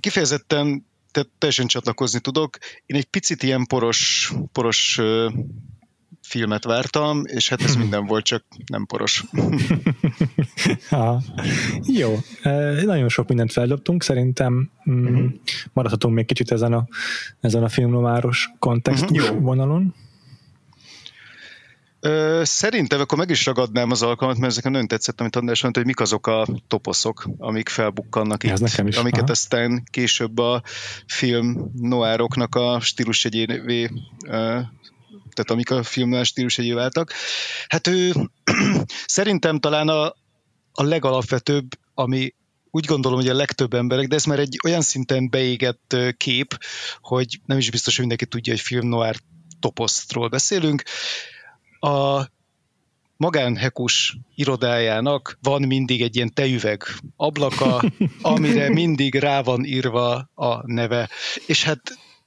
Kifejezetten 0.00 0.86
tehát 1.16 1.30
teljesen 1.38 1.66
csatlakozni 1.66 2.20
tudok. 2.20 2.58
Én 2.86 2.96
egy 2.96 3.04
picit 3.04 3.42
ilyen 3.42 3.66
poros, 3.66 4.32
poros 4.52 5.00
filmet 6.28 6.64
vártam, 6.64 7.22
és 7.24 7.48
hát 7.48 7.62
ez 7.62 7.76
minden 7.82 8.06
volt, 8.06 8.24
csak 8.24 8.44
nem 8.66 8.86
poros. 8.86 9.24
ha. 10.90 11.22
Jó, 11.82 12.18
nagyon 12.84 13.08
sok 13.08 13.28
mindent 13.28 13.52
feldobtunk, 13.52 14.02
szerintem 14.02 14.70
mm, 14.90 15.26
maradhatunk 15.72 16.14
még 16.14 16.26
kicsit 16.26 16.50
ezen 16.50 16.72
a, 16.72 16.86
ezen 17.40 17.62
a 17.62 17.68
filmlomáros 17.68 18.50
kontextus 18.58 19.22
uh-huh. 19.22 19.42
vonalon. 19.42 19.94
Szerintem 22.42 23.00
akkor 23.00 23.18
meg 23.18 23.30
is 23.30 23.46
ragadnám 23.46 23.90
az 23.90 24.02
alkalmat, 24.02 24.38
mert 24.38 24.52
ezeken 24.52 24.72
nagyon 24.72 24.86
tetszett, 24.86 25.20
amit 25.20 25.36
András 25.36 25.62
mondta, 25.62 25.80
hogy 25.80 25.88
mik 25.88 26.00
azok 26.00 26.26
a 26.26 26.46
toposzok, 26.68 27.28
amik 27.38 27.68
felbukkannak 27.68 28.44
itt, 28.44 28.58
nekem 28.58 28.86
is, 28.86 28.96
amiket 28.96 29.22
aha. 29.22 29.30
aztán 29.30 29.82
később 29.90 30.38
a 30.38 30.62
film 31.06 31.70
noároknak 31.74 32.54
a 32.54 32.80
stílusjegyévé 32.80 33.90
tehát 35.36 35.50
amik 35.50 35.70
a 35.70 35.82
filmnál 35.82 36.24
stílusjegyé 36.24 36.72
váltak. 36.72 37.12
Hát 37.68 37.86
ő 37.86 38.12
szerintem 39.06 39.58
talán 39.58 39.88
a, 39.88 40.04
a 40.72 40.82
legalapvetőbb, 40.82 41.66
ami 41.94 42.34
úgy 42.70 42.84
gondolom, 42.84 43.18
hogy 43.18 43.28
a 43.28 43.34
legtöbb 43.34 43.74
emberek, 43.74 44.06
de 44.08 44.14
ez 44.14 44.24
már 44.24 44.38
egy 44.38 44.58
olyan 44.64 44.80
szinten 44.80 45.30
beégett 45.30 45.96
kép, 46.16 46.58
hogy 47.00 47.40
nem 47.46 47.58
is 47.58 47.70
biztos, 47.70 47.96
hogy 47.96 48.06
mindenki 48.06 48.26
tudja, 48.26 48.52
hogy 48.52 48.62
film 48.62 48.88
noir 48.88 49.16
toposztról 49.60 50.28
beszélünk. 50.28 50.82
A 51.80 52.24
magánhekus 53.16 54.16
irodájának 54.34 55.38
van 55.42 55.62
mindig 55.62 56.02
egy 56.02 56.16
ilyen 56.16 56.34
tejüveg 56.34 56.82
ablaka, 57.16 57.82
amire 58.22 58.68
mindig 58.68 59.14
rá 59.14 59.42
van 59.42 59.64
írva 59.64 60.30
a 60.34 60.72
neve. 60.72 61.08
És 61.46 61.62
hát 61.64 61.80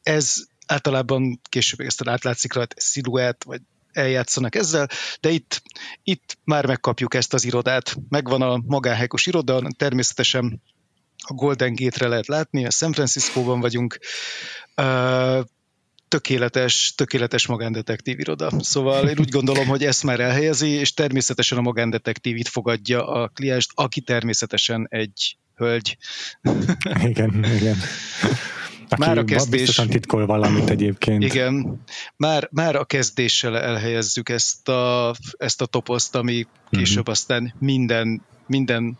ez 0.03 0.35
általában 0.69 1.41
később 1.49 1.79
ezt 1.79 2.07
átlátszik 2.07 2.53
rajta 2.53 2.75
sziluett, 2.77 3.43
vagy 3.43 3.61
eljátszanak 3.91 4.55
ezzel, 4.55 4.89
de 5.19 5.29
itt, 5.29 5.61
itt 6.03 6.37
már 6.43 6.65
megkapjuk 6.65 7.13
ezt 7.13 7.33
az 7.33 7.45
irodát. 7.45 7.95
Megvan 8.09 8.41
a 8.41 8.61
magánhelyekos 8.65 9.25
iroda, 9.25 9.61
természetesen 9.77 10.61
a 11.17 11.33
Golden 11.33 11.75
Gate-re 11.75 12.07
lehet 12.07 12.27
látni, 12.27 12.65
a 12.65 12.69
San 12.69 12.93
Francisco-ban 12.93 13.59
vagyunk, 13.59 13.99
tökéletes, 16.07 16.93
tökéletes 16.95 17.47
magándetektív 17.47 18.19
iroda. 18.19 18.51
Szóval 18.59 19.09
én 19.09 19.19
úgy 19.19 19.29
gondolom, 19.29 19.67
hogy 19.67 19.85
ezt 19.85 20.03
már 20.03 20.19
elhelyezi, 20.19 20.69
és 20.69 20.93
természetesen 20.93 21.57
a 21.57 21.61
magándetektív 21.61 22.37
itt 22.37 22.47
fogadja 22.47 23.07
a 23.07 23.27
klienst, 23.27 23.71
aki 23.73 24.01
természetesen 24.01 24.87
egy 24.89 25.37
hölgy. 25.55 25.97
Igen, 27.03 27.45
igen. 27.55 27.77
Aki 28.89 29.01
már 29.01 29.17
a 29.17 29.23
kezdés... 29.23 29.59
Biztosan 29.59 29.87
titkol 29.87 30.25
valamit 30.25 30.69
egyébként. 30.69 31.23
Igen, 31.23 31.81
már, 32.15 32.49
már 32.51 32.75
a 32.75 32.85
kezdéssel 32.85 33.57
elhelyezzük 33.57 34.29
ezt 34.29 34.69
a, 34.69 35.13
ezt 35.37 35.61
a 35.61 35.65
toposzt, 35.65 36.15
ami 36.15 36.47
később 36.69 36.97
mm-hmm. 36.97 37.11
aztán 37.11 37.53
minden, 37.59 38.21
minden 38.47 38.97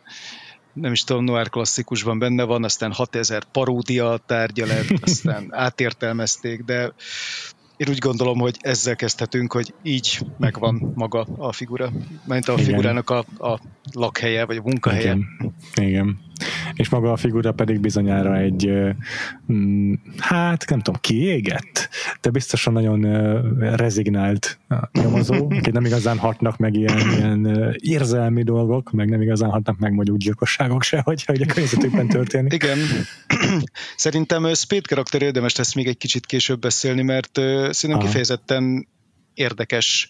nem 0.73 0.91
is 0.91 1.03
tudom, 1.03 1.23
noir 1.23 1.49
klasszikusban 1.49 2.19
benne 2.19 2.43
van, 2.43 2.63
aztán 2.63 2.91
6000 2.91 3.43
paródia 3.51 4.19
tárgya 4.25 4.65
lett, 4.65 4.89
aztán 5.05 5.47
átértelmezték, 5.49 6.63
de 6.63 6.93
én 7.77 7.89
úgy 7.89 7.97
gondolom, 7.97 8.39
hogy 8.39 8.57
ezzel 8.59 8.95
kezdhetünk, 8.95 9.53
hogy 9.53 9.73
így 9.83 10.19
megvan 10.37 10.91
maga 10.95 11.27
a 11.37 11.51
figura, 11.51 11.91
mert 12.25 12.47
a 12.47 12.53
Igen. 12.53 12.65
figurának 12.65 13.09
a, 13.09 13.25
a 13.37 13.59
lakhelye, 13.93 14.45
vagy 14.45 14.57
a 14.57 14.61
munkahelye. 14.61 15.01
Igen. 15.01 15.25
Igen. 15.75 16.19
És 16.73 16.89
maga 16.89 17.11
a 17.11 17.17
figura 17.17 17.51
pedig 17.51 17.79
bizonyára 17.79 18.37
egy, 18.37 18.71
mm, 19.51 19.93
hát 20.17 20.69
nem 20.69 20.79
tudom, 20.79 20.99
kiégett, 21.01 21.89
de 22.21 22.29
biztosan 22.29 22.73
nagyon 22.73 23.01
rezignált 23.75 24.59
nyomozó, 24.91 25.45
akik 25.49 25.73
nem 25.73 25.85
igazán 25.85 26.17
hatnak 26.17 26.57
meg 26.57 26.75
ilyen, 26.75 26.99
ilyen 27.17 27.73
érzelmi 27.77 28.43
dolgok, 28.43 28.91
meg 28.91 29.09
nem 29.09 29.21
igazán 29.21 29.49
hatnak 29.49 29.77
meg 29.77 29.93
mondjuk 29.93 30.17
gyilkosságok 30.17 30.83
se, 30.83 31.01
hogy, 31.03 31.23
hogy 31.25 31.41
a 31.41 31.45
környezetükben 31.45 32.07
történik. 32.07 32.53
Igen. 32.53 32.77
Szerintem 33.95 34.53
Spade 34.53 34.81
karakter 34.87 35.21
érdemes 35.21 35.55
lesz 35.55 35.73
még 35.73 35.87
egy 35.87 35.97
kicsit 35.97 36.25
később 36.25 36.59
beszélni, 36.59 37.01
mert 37.01 37.31
szerintem 37.69 37.91
Aha. 37.91 37.99
kifejezetten 37.99 38.87
érdekes 39.33 40.09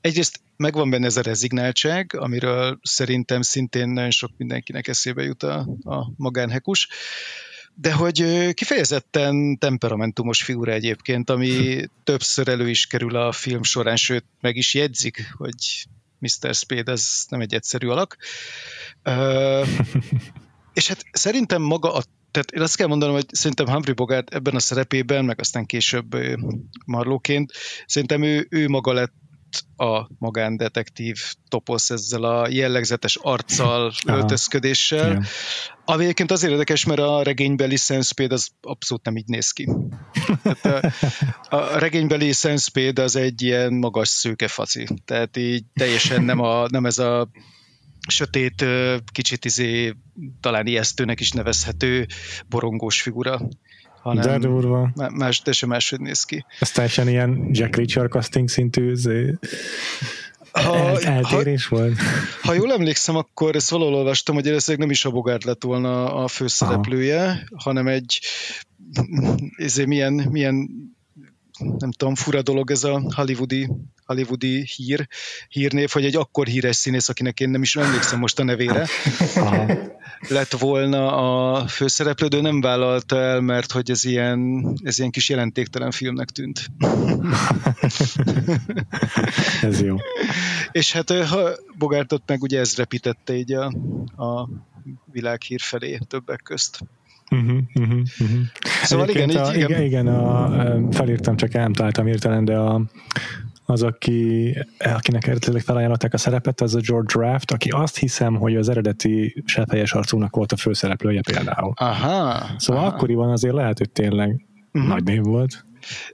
Egyrészt 0.00 0.40
megvan 0.56 0.90
benne 0.90 1.06
ez 1.06 1.16
a 1.16 1.22
rezignáltság, 1.22 2.14
amiről 2.14 2.78
szerintem 2.82 3.42
szintén 3.42 3.88
nagyon 3.88 4.10
sok 4.10 4.30
mindenkinek 4.36 4.88
eszébe 4.88 5.22
jut 5.22 5.42
a, 5.42 5.68
a 5.84 6.12
magánhekus, 6.16 6.88
de 7.74 7.92
hogy 7.92 8.50
kifejezetten 8.54 9.58
temperamentumos 9.58 10.42
figura 10.42 10.72
egyébként, 10.72 11.30
ami 11.30 11.84
többször 12.04 12.48
elő 12.48 12.68
is 12.68 12.86
kerül 12.86 13.16
a 13.16 13.32
film 13.32 13.62
során, 13.62 13.96
sőt, 13.96 14.24
meg 14.40 14.56
is 14.56 14.74
jegyzik, 14.74 15.34
hogy 15.36 15.86
Mr. 16.18 16.54
Spade 16.54 16.92
ez 16.92 17.24
nem 17.28 17.40
egy 17.40 17.54
egyszerű 17.54 17.88
alak. 17.88 18.16
és 20.78 20.88
hát 20.88 21.04
szerintem 21.12 21.62
maga 21.62 21.94
a 21.94 22.02
tehát 22.30 22.50
én 22.50 22.62
azt 22.62 22.76
kell 22.76 22.86
mondanom, 22.86 23.14
hogy 23.14 23.26
szerintem 23.30 23.68
Humphrey 23.68 23.94
Bogart 23.94 24.34
ebben 24.34 24.54
a 24.54 24.60
szerepében, 24.60 25.24
meg 25.24 25.40
aztán 25.40 25.66
később 25.66 26.16
Marlóként, 26.86 27.52
szerintem 27.86 28.22
ő, 28.22 28.46
ő 28.50 28.68
maga 28.68 28.92
lett 28.92 29.12
a 29.76 30.06
magándetektív 30.18 31.18
toposz 31.48 31.90
ezzel 31.90 32.22
a 32.22 32.48
jellegzetes 32.48 33.16
arccal, 33.22 33.92
öltözködéssel, 34.06 35.10
Igen. 35.10 35.26
ami 35.84 36.02
egyébként 36.02 36.30
azért 36.30 36.52
érdekes, 36.52 36.84
mert 36.84 37.00
a 37.00 37.22
regénybeli 37.22 37.76
Sense 37.76 38.26
az 38.28 38.48
abszolút 38.60 39.04
nem 39.04 39.16
így 39.16 39.26
néz 39.26 39.50
ki. 39.50 39.68
Tehát 40.42 40.84
a, 41.48 41.56
a 41.56 41.78
regénybeli 41.78 42.32
Sense 42.32 42.92
az 42.94 43.16
egy 43.16 43.42
ilyen 43.42 43.72
magas 43.72 44.08
szőke 44.08 44.48
faci, 44.48 44.86
tehát 45.04 45.36
így 45.36 45.64
teljesen 45.74 46.22
nem, 46.22 46.40
a, 46.40 46.68
nem 46.68 46.86
ez 46.86 46.98
a 46.98 47.30
sötét, 48.08 48.64
kicsit 49.12 49.44
izé, 49.44 49.94
talán 50.40 50.66
ijesztőnek 50.66 51.20
is 51.20 51.30
nevezhető 51.30 52.06
borongós 52.48 53.02
figura, 53.02 53.40
hanem 54.02 54.40
de 54.40 54.48
durva. 54.48 54.90
Más, 55.10 55.42
de 55.42 55.52
sem 55.52 55.68
máshogy 55.68 56.00
néz 56.00 56.24
ki. 56.24 56.44
Ez 56.60 56.70
teljesen 56.70 57.08
ilyen 57.08 57.48
Jack 57.50 57.76
Reacher 57.76 58.08
casting 58.08 58.48
szintű 58.48 58.90
izé, 58.90 59.38
ha, 60.52 60.76
el, 60.76 60.98
eltérés 60.98 61.66
ha, 61.66 61.76
volt. 61.76 61.96
Ha 62.42 62.54
jól 62.54 62.72
emlékszem, 62.72 63.16
akkor 63.16 63.56
ezt 63.56 63.70
valahol 63.70 63.94
olvastam, 63.94 64.34
hogy 64.34 64.46
először 64.46 64.78
nem 64.78 64.90
is 64.90 65.04
a 65.04 65.10
Bogart 65.10 65.44
lett 65.44 65.62
volna 65.62 66.14
a 66.14 66.28
főszereplője, 66.28 67.22
Aha. 67.22 67.44
hanem 67.56 67.86
egy 67.86 68.20
ezért 69.56 69.88
milyen, 69.88 70.12
milyen 70.12 70.68
nem 71.78 71.90
tudom, 71.90 72.14
fura 72.14 72.42
dolog 72.42 72.70
ez 72.70 72.84
a 72.84 73.02
hollywoodi, 73.14 73.68
hollywoodi 74.08 74.66
hír, 74.76 75.08
hírnév, 75.48 75.90
hogy 75.90 76.04
egy 76.04 76.16
akkor 76.16 76.46
híres 76.46 76.76
színész, 76.76 77.08
akinek 77.08 77.40
én 77.40 77.50
nem 77.50 77.62
is 77.62 77.76
emlékszem 77.76 78.18
most 78.18 78.38
a 78.38 78.44
nevére, 78.44 78.86
lett 80.28 80.52
volna 80.52 81.16
a 81.16 81.66
főszereplő, 81.66 82.26
de 82.26 82.40
nem 82.40 82.60
vállalta 82.60 83.20
el, 83.20 83.40
mert 83.40 83.72
hogy 83.72 83.90
ez 83.90 84.04
ilyen, 84.04 84.72
ez 84.82 84.98
ilyen 84.98 85.10
kis 85.10 85.28
jelentéktelen 85.28 85.90
filmnek 85.90 86.28
tűnt. 86.28 86.70
ez 89.62 89.80
jó. 89.80 89.96
És 90.72 90.92
hát 90.92 91.10
ha 91.10 91.50
Bogártot 91.78 92.22
meg 92.26 92.42
ugye 92.42 92.58
ez 92.58 92.76
repítette 92.76 93.36
így 93.36 93.52
a, 93.52 93.64
a 94.16 94.48
világhír 95.12 95.60
felé 95.60 95.98
többek 96.08 96.40
közt. 96.42 96.80
Uh-huh, 97.30 97.58
uh-huh, 97.74 98.00
uh-huh. 98.18 98.40
Szóval 98.82 99.08
igen, 99.08 99.30
a, 99.30 99.54
így, 99.54 99.62
igen, 99.62 99.82
igen 99.82 100.06
a, 100.06 100.92
felírtam, 100.92 101.36
csak 101.36 101.52
nem 101.52 101.72
találtam 101.72 102.06
hirtelen, 102.06 102.44
de 102.44 102.56
a, 102.56 102.82
az, 103.70 103.82
aki, 103.82 104.54
akinek 104.78 105.26
eredetileg 105.26 105.62
felajánlották 105.62 106.14
a 106.14 106.18
szerepet, 106.18 106.60
az 106.60 106.74
a 106.74 106.80
George 106.80 107.18
Draft, 107.18 107.50
aki 107.50 107.68
azt 107.68 107.96
hiszem, 107.96 108.34
hogy 108.34 108.56
az 108.56 108.68
eredeti 108.68 109.42
sepphelyes 109.46 109.92
arcúnak 109.92 110.36
volt 110.36 110.52
a 110.52 110.56
főszereplője 110.56 111.20
például. 111.32 111.72
Aha. 111.76 112.46
Szóval 112.56 112.84
aha. 112.84 112.94
akkoriban 112.94 113.30
azért 113.30 113.54
lehet, 113.54 113.78
hogy 113.78 113.90
tényleg 113.90 114.46
uh-huh. 114.72 114.90
nagy 114.90 115.04
név 115.04 115.22
volt. 115.22 115.64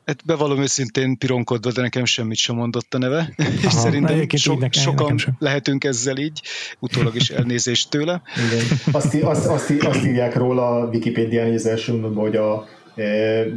Hát 0.04 0.24
bevallom 0.24 0.60
őszintén 0.60 1.18
pironkodva, 1.18 1.72
de 1.72 1.80
nekem 1.80 2.04
semmit 2.04 2.36
sem 2.36 2.56
mondott 2.56 2.94
a 2.94 2.98
neve, 2.98 3.34
Aha, 3.36 3.50
és 3.66 3.72
szerintem 3.72 4.28
so, 4.28 4.54
nekem, 4.54 4.82
sokan 4.82 5.14
nekem 5.14 5.34
lehetünk 5.38 5.84
ezzel 5.84 6.16
így, 6.16 6.42
utólag 6.78 7.14
is 7.14 7.30
elnézést 7.30 7.90
tőle. 7.90 8.22
Igen. 8.36 8.78
Azt, 8.92 9.14
azt, 9.14 9.46
azt, 9.46 9.70
azt 9.70 10.04
írják 10.04 10.34
róla 10.34 10.68
a 10.68 10.86
Wikipédián, 10.86 11.46
hogy 11.46 11.54
az 11.54 11.66
első 11.66 11.92
mondom, 11.92 12.14
hogy 12.14 12.36
a 12.36 12.66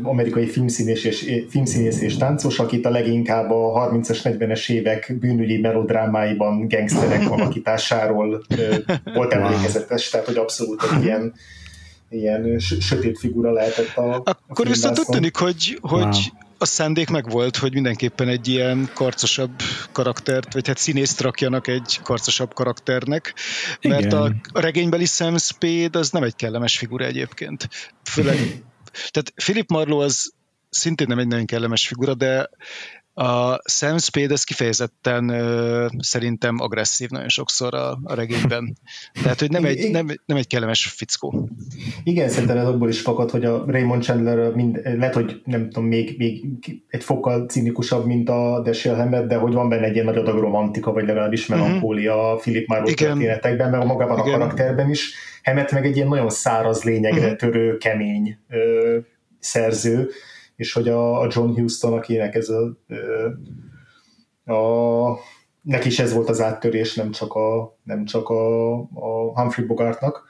amerikai 0.01 0.46
filmszínész 0.46 1.03
és, 1.03 1.32
filmszínész 1.50 2.01
és 2.01 2.17
táncos, 2.17 2.60
akit 2.60 2.86
a 2.86 2.89
leginkább 2.89 3.51
a 3.51 3.89
30-as, 3.91 4.20
40-es 4.24 4.70
évek 4.70 5.15
bűnügyi 5.20 5.58
melodrámáiban 5.58 6.67
gangsterek 6.67 7.32
alakításáról 7.32 8.44
volt 9.13 9.34
emlékezetes, 9.34 10.10
tehát 10.10 10.25
hogy 10.25 10.38
abszolút 10.38 10.84
egy 10.96 11.03
ilyen 11.03 11.34
ilyen 12.10 12.60
sötét 12.60 13.20
figura 13.20 13.51
lehetett 13.51 13.98
a 13.98 14.22
Akkor 14.48 14.65
a 14.65 14.70
viszont 14.70 15.00
úgy 15.00 15.06
tűnik, 15.06 15.36
hogy, 15.36 15.77
hogy 15.82 16.01
wow. 16.01 16.12
a 16.58 16.65
szándék 16.65 17.10
meg 17.10 17.29
volt, 17.29 17.58
hogy 17.58 17.74
mindenképpen 17.74 18.27
egy 18.27 18.48
ilyen 18.48 18.89
karcosabb 18.94 19.51
karaktert, 19.91 20.53
vagy 20.53 20.67
hát 20.67 20.77
színészt 20.77 21.22
rakjanak 21.22 21.67
egy 21.67 22.00
karcosabb 22.03 22.53
karakternek, 22.53 23.34
mert 23.82 24.06
Igen. 24.06 24.17
a, 24.17 24.32
a 24.51 24.60
regénybeli 24.60 25.06
Sam 25.06 25.38
Spade 25.38 26.00
az 26.00 26.10
nem 26.10 26.24
egy 26.24 26.36
kellemes 26.36 26.77
figura 26.77 27.05
egyébként. 27.05 27.70
Főleg, 28.03 28.38
tehát 29.10 29.33
Philip 29.36 29.70
Marlowe 29.70 30.03
az 30.03 30.33
szintén 30.70 31.07
nem 31.10 31.20
egy 31.20 31.27
nagyon 31.27 31.46
kellemes 31.46 31.88
figura, 31.88 32.14
de 32.14 32.50
a 33.20 33.62
Sam 33.64 33.98
Spade 33.98 34.33
ez 34.33 34.44
kifejezetten 34.44 35.29
ö, 35.29 35.86
szerintem 35.98 36.60
agresszív 36.60 37.10
nagyon 37.10 37.29
sokszor 37.29 37.74
a, 37.74 38.00
a 38.03 38.14
regényben. 38.14 38.77
Tehát, 39.24 39.40
hogy 39.40 39.51
nem 39.51 39.66
egy, 39.66 39.92
nem, 39.92 40.07
nem 40.25 40.38
egy 40.38 40.48
kellemes 40.48 40.86
fickó. 40.86 41.50
Igen, 42.03 42.29
szerintem 42.29 42.57
ez 42.57 42.66
abból 42.66 42.90
is 42.90 43.01
fakad, 43.01 43.31
hogy 43.31 43.46
a 43.46 43.64
Raymond 43.68 44.03
Chandler 44.03 44.53
mind, 44.55 44.81
lehet, 44.83 45.14
hogy 45.14 45.42
nem 45.46 45.70
tudom, 45.70 45.88
még, 45.88 46.16
még 46.18 46.46
egy 46.88 47.03
fokkal 47.03 47.46
cinikusabb, 47.46 48.05
mint 48.05 48.29
a 48.29 48.62
Dashiell 48.64 48.96
Hammett, 48.96 49.27
de 49.27 49.36
hogy 49.36 49.53
van 49.53 49.70
benne 49.70 49.86
egy 49.86 49.94
ilyen 49.94 50.05
nagy 50.05 50.18
adag 50.18 50.40
romantika, 50.40 50.92
vagy 50.92 51.05
legalábbis 51.05 51.48
mhm. 51.48 51.60
melankólia 51.60 52.16
uh-huh. 52.16 52.31
a 52.31 52.36
Philip 52.36 52.68
Marlowe 52.68 52.94
történetekben, 52.94 53.70
meg 53.70 53.86
magában 53.86 54.20
Igen. 54.20 54.33
a 54.33 54.38
karakterben 54.38 54.90
is. 54.90 55.14
Hammett 55.48 55.72
meg 55.72 55.86
egy 55.86 55.96
ilyen 55.96 56.07
nagyon 56.07 56.29
száraz 56.29 56.83
lényegre 56.83 57.22
uh-huh. 57.22 57.36
törő, 57.36 57.77
kemény 57.77 58.38
ö, 58.50 58.98
szerző, 59.40 60.10
és 60.55 60.74
hogy 60.74 60.90
a, 60.90 61.20
a 61.20 61.29
John 61.31 61.50
Houston, 61.50 61.94
akinek 61.94 62.36
ez 62.36 62.50
a, 62.50 62.77
a 64.53 65.20
neki 65.62 65.88
is 65.88 66.00
ez 66.00 66.14
volt 66.14 66.29
az 66.29 66.42
áttörés, 66.42 66.96
nem 66.96 67.12
csak 67.12 67.33
a, 67.33 67.77
nem 67.83 68.05
csak 68.05 68.29
a, 68.29 68.74
a 68.79 69.31
Humphrey 69.33 69.66
Bogartnak. 69.66 70.25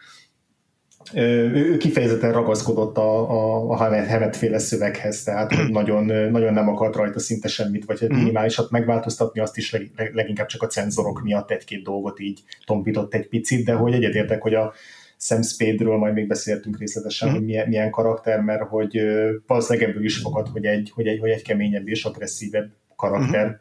Ő, 1.14 1.52
ő 1.52 1.78
kifejezetten 1.78 2.32
ragaszkodott 2.32 2.98
a, 2.98 3.30
a, 3.30 3.70
a 3.70 3.76
Hammett 3.76 4.36
féle 4.36 4.60
szöveghez, 4.60 5.24
tehát 5.24 5.56
hogy 5.56 5.72
nagyon, 5.72 6.32
nagyon 6.32 6.54
nem 6.54 6.70
akart 6.70 6.96
rajta 6.96 7.20
szinte 7.20 7.48
semmit, 7.48 7.86
vagy 7.86 7.98
egy 8.02 8.10
mhm. 8.10 8.18
minimálisat 8.18 8.72
megváltoztatni, 8.72 9.40
azt 9.40 9.58
is 9.58 9.72
leg, 9.72 10.12
leginkább 10.14 10.48
csak 10.48 10.62
a 10.62 10.68
cenzorok 10.68 11.22
miatt 11.24 11.52
egy-két 11.52 11.84
dolgot 11.84 12.20
így 12.20 12.44
tompított 12.66 13.14
egy 13.14 13.28
picit, 13.28 13.66
de 13.66 13.74
hogy 13.74 13.94
egyetértek, 13.94 14.42
hogy 14.42 14.54
a, 14.54 14.74
Sam 15.20 15.42
Spade-ről 15.42 15.98
majd 15.98 16.14
még 16.14 16.28
beszéltünk 16.28 16.80
részletesen, 16.80 17.32
hogy 17.32 17.44
milyen, 17.44 17.68
milyen 17.68 17.92
karakter, 17.92 18.40
mert 18.40 18.68
hogy 18.68 19.02
valószínűleg 19.48 19.90
ebből 19.90 20.04
is 20.04 20.18
fogad, 20.18 20.48
hogy 20.48 20.66
egy, 20.66 20.92
hogy 20.96 21.08
egy, 21.08 21.20
hogy 21.20 21.30
egy 21.30 21.42
keményebb 21.42 21.88
és 21.88 22.06
agresszívebb 22.06 22.70
karakter. 22.96 23.48
Mm. 23.48 23.52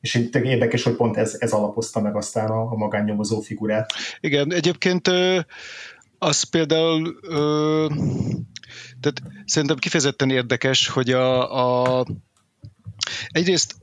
És 0.00 0.28
érdekes, 0.32 0.82
hogy 0.82 0.96
pont 0.96 1.16
ez, 1.16 1.36
ez 1.38 1.52
alapozta 1.52 2.00
meg 2.00 2.16
aztán 2.16 2.50
a, 2.50 2.60
a 2.60 2.76
magánnyomozó 2.76 3.40
figurát. 3.40 3.92
Igen, 4.20 4.52
egyébként 4.52 5.10
az 6.18 6.42
például 6.42 7.20
tehát 9.00 9.22
szerintem 9.44 9.76
kifejezetten 9.76 10.30
érdekes, 10.30 10.88
hogy 10.88 11.10
a, 11.10 11.98
a 11.98 12.06
egyrészt 13.28 13.74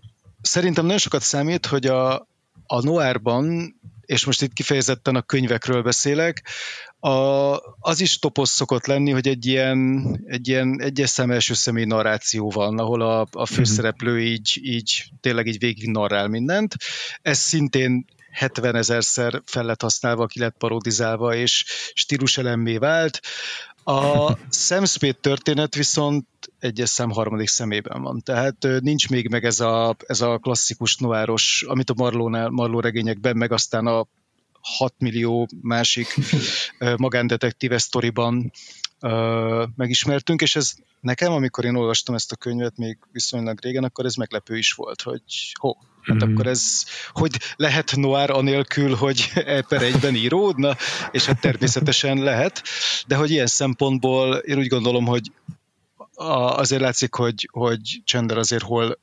szerintem 0.41 0.83
nagyon 0.83 0.99
sokat 0.99 1.21
számít, 1.21 1.65
hogy 1.65 1.85
a, 1.85 2.27
a 2.65 2.81
Noárban, 2.81 3.75
és 4.05 4.25
most 4.25 4.41
itt 4.41 4.53
kifejezetten 4.53 5.15
a 5.15 5.21
könyvekről 5.21 5.81
beszélek, 5.81 6.43
a, 7.03 7.55
az 7.79 7.99
is 7.99 8.19
toposz 8.19 8.51
szokott 8.51 8.85
lenni, 8.85 9.11
hogy 9.11 9.27
egy 9.27 9.45
ilyen, 9.45 10.05
egy 10.25 10.47
ilyen 10.47 10.81
egyes 10.81 11.09
szem 11.09 11.31
első 11.31 11.53
személy 11.53 11.85
narráció 11.85 12.49
van, 12.49 12.79
ahol 12.79 13.01
a, 13.01 13.19
a 13.21 13.27
mhm. 13.31 13.43
főszereplő 13.43 14.21
így, 14.21 14.59
így 14.61 15.03
tényleg 15.21 15.47
így 15.47 15.59
végig 15.59 15.89
narrál 15.89 16.27
mindent. 16.27 16.75
Ez 17.21 17.37
szintén 17.37 18.05
70 18.31 18.75
ezerszer 18.75 19.41
fel 19.45 19.63
lett 19.63 19.81
használva, 19.81 20.25
ki 20.25 20.39
lett 20.39 20.55
parodizálva, 20.57 21.35
és 21.35 21.65
stíluselemmé 21.93 22.77
vált. 22.77 23.19
A 23.83 24.31
Sam 24.49 24.85
Spade 24.85 25.17
történet 25.21 25.75
viszont 25.75 26.27
egyes 26.59 26.89
szem 26.89 27.09
harmadik 27.09 27.47
szemében 27.47 28.01
van. 28.01 28.21
Tehát 28.21 28.67
nincs 28.79 29.09
még 29.09 29.29
meg 29.29 29.45
ez 29.45 29.59
a, 29.59 29.95
ez 30.07 30.21
a 30.21 30.37
klasszikus 30.37 30.95
noáros, 30.97 31.65
amit 31.67 31.89
a 31.89 31.93
Marló 32.49 32.79
regényekben, 32.79 33.37
meg 33.37 33.51
aztán 33.51 33.87
a 33.87 34.07
6 34.61 34.93
millió 34.97 35.49
másik 35.61 36.15
magándetektíve 36.97 37.77
sztoriban 37.77 38.51
megismertünk, 39.75 40.41
és 40.41 40.55
ez 40.55 40.73
nekem, 40.99 41.31
amikor 41.31 41.65
én 41.65 41.75
olvastam 41.75 42.15
ezt 42.15 42.31
a 42.31 42.35
könyvet 42.35 42.77
még 42.77 42.97
viszonylag 43.11 43.59
régen, 43.61 43.83
akkor 43.83 44.05
ez 44.05 44.15
meglepő 44.15 44.57
is 44.57 44.73
volt, 44.73 45.01
hogy 45.01 45.21
ho, 45.59 45.73
hát 46.01 46.15
mm-hmm. 46.15 46.33
akkor 46.33 46.47
ez, 46.47 46.83
hogy 47.09 47.31
lehet 47.55 47.95
noir 47.95 48.29
anélkül, 48.29 48.95
hogy 48.95 49.31
e 49.33 49.61
per 49.61 49.81
egyben 49.81 50.15
íródna, 50.15 50.75
és 51.11 51.25
hát 51.25 51.41
természetesen 51.41 52.17
lehet, 52.17 52.61
de 53.07 53.15
hogy 53.15 53.31
ilyen 53.31 53.47
szempontból 53.47 54.35
én 54.35 54.57
úgy 54.57 54.67
gondolom, 54.67 55.05
hogy 55.05 55.31
azért 56.15 56.81
látszik, 56.81 57.13
hogy, 57.13 57.49
hogy 57.51 58.01
Chandler 58.05 58.37
azért 58.37 58.63
hol 58.63 58.99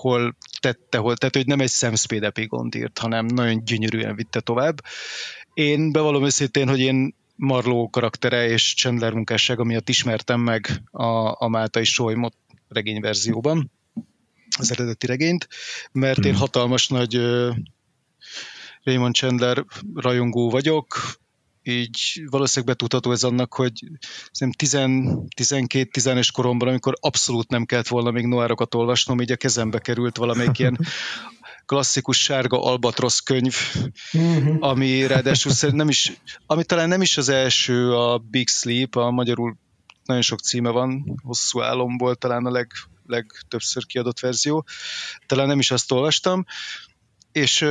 hol 0.00 0.36
tette, 0.60 0.98
hol, 0.98 1.16
tehát 1.16 1.36
hogy 1.36 1.46
nem 1.46 1.60
egy 1.60 1.70
Sam 1.70 1.94
Spade 1.94 2.26
epigont 2.26 2.74
írt, 2.74 2.98
hanem 2.98 3.26
nagyon 3.26 3.64
gyönyörűen 3.64 4.14
vitte 4.14 4.40
tovább. 4.40 4.80
Én 5.54 5.92
bevallom 5.92 6.24
őszintén, 6.24 6.68
hogy 6.68 6.80
én 6.80 7.14
Marló 7.36 7.88
karaktere 7.88 8.48
és 8.48 8.74
Chandler 8.74 9.12
munkássága 9.12 9.64
miatt 9.64 9.88
ismertem 9.88 10.40
meg 10.40 10.82
a, 10.90 11.42
a 11.44 11.48
Máltai 11.48 11.84
Solymot 11.84 12.34
regényverzióban, 12.68 13.70
az 14.58 14.72
eredeti 14.72 15.06
regényt, 15.06 15.48
mert 15.92 16.24
én 16.24 16.30
hmm. 16.30 16.40
hatalmas 16.40 16.88
nagy 16.88 17.20
Raymond 18.82 19.14
Chandler 19.14 19.64
rajongó 19.94 20.50
vagyok, 20.50 21.18
így 21.68 22.22
valószínűleg 22.30 22.76
betudható 22.76 23.12
ez 23.12 23.22
annak, 23.22 23.54
hogy 23.54 23.72
12-15 24.38 26.28
koromban, 26.32 26.68
amikor 26.68 26.94
abszolút 27.00 27.48
nem 27.48 27.64
kellett 27.64 27.88
volna 27.88 28.10
még 28.10 28.26
noárokat 28.26 28.74
olvasnom, 28.74 29.20
így 29.20 29.32
a 29.32 29.36
kezembe 29.36 29.78
került 29.78 30.16
valamelyik 30.16 30.58
ilyen 30.58 30.78
klasszikus 31.66 32.22
sárga 32.22 32.62
albatrosz 32.62 33.20
könyv, 33.20 33.56
uh-huh. 34.12 34.56
ami 34.60 35.06
ráadásul 35.06 35.70
nem 35.70 35.88
is, 35.88 36.12
ami 36.46 36.64
talán 36.64 36.88
nem 36.88 37.00
is 37.00 37.16
az 37.16 37.28
első 37.28 37.94
a 37.94 38.18
Big 38.18 38.48
Sleep, 38.48 38.96
a 38.96 39.10
magyarul 39.10 39.56
nagyon 40.04 40.22
sok 40.22 40.40
címe 40.40 40.70
van, 40.70 41.20
hosszú 41.22 41.60
álomból 41.60 42.14
talán 42.14 42.46
a 42.46 42.50
leg, 42.50 42.70
legtöbbször 43.06 43.86
kiadott 43.86 44.20
verzió, 44.20 44.66
talán 45.26 45.46
nem 45.46 45.58
is 45.58 45.70
azt 45.70 45.92
olvastam, 45.92 46.44
és 47.32 47.66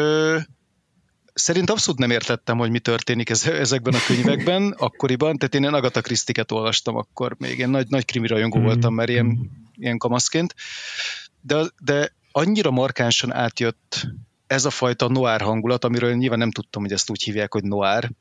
szerint 1.38 1.69
abszolút 1.69 2.00
nem 2.00 2.12
értettem, 2.12 2.58
hogy 2.58 2.69
mi 2.69 2.80
történik 2.80 3.30
ezekben 3.30 3.93
a 3.93 4.06
könyvekben 4.08 4.71
akkoriban, 4.78 5.38
tehát 5.38 5.56
én 5.56 5.73
Agatha 5.73 6.02
Christie-ket 6.02 6.52
olvastam 6.52 6.95
akkor 6.95 7.36
még, 7.38 7.60
én 7.60 7.69
nagy, 7.69 7.88
nagy 7.88 8.06
krimi 8.06 8.28
rajongó 8.28 8.60
mm. 8.60 8.63
voltam, 8.63 8.93
mert 8.93 9.10
ilyen, 9.10 9.52
ilyen 9.76 9.97
kamaszként, 9.97 10.56
de, 11.41 11.63
de 11.80 12.13
annyira 12.32 12.71
markánsan 12.71 13.34
átjött 13.34 14.08
ez 14.47 14.65
a 14.65 14.69
fajta 14.69 15.08
noir 15.08 15.41
hangulat, 15.41 15.84
amiről 15.84 16.13
nyilván 16.13 16.39
nem 16.39 16.52
tudtam, 16.52 16.82
hogy 16.82 16.91
ezt 16.91 17.10
úgy 17.10 17.23
hívják, 17.23 17.54
hogy 17.54 17.63
noir, 17.63 18.12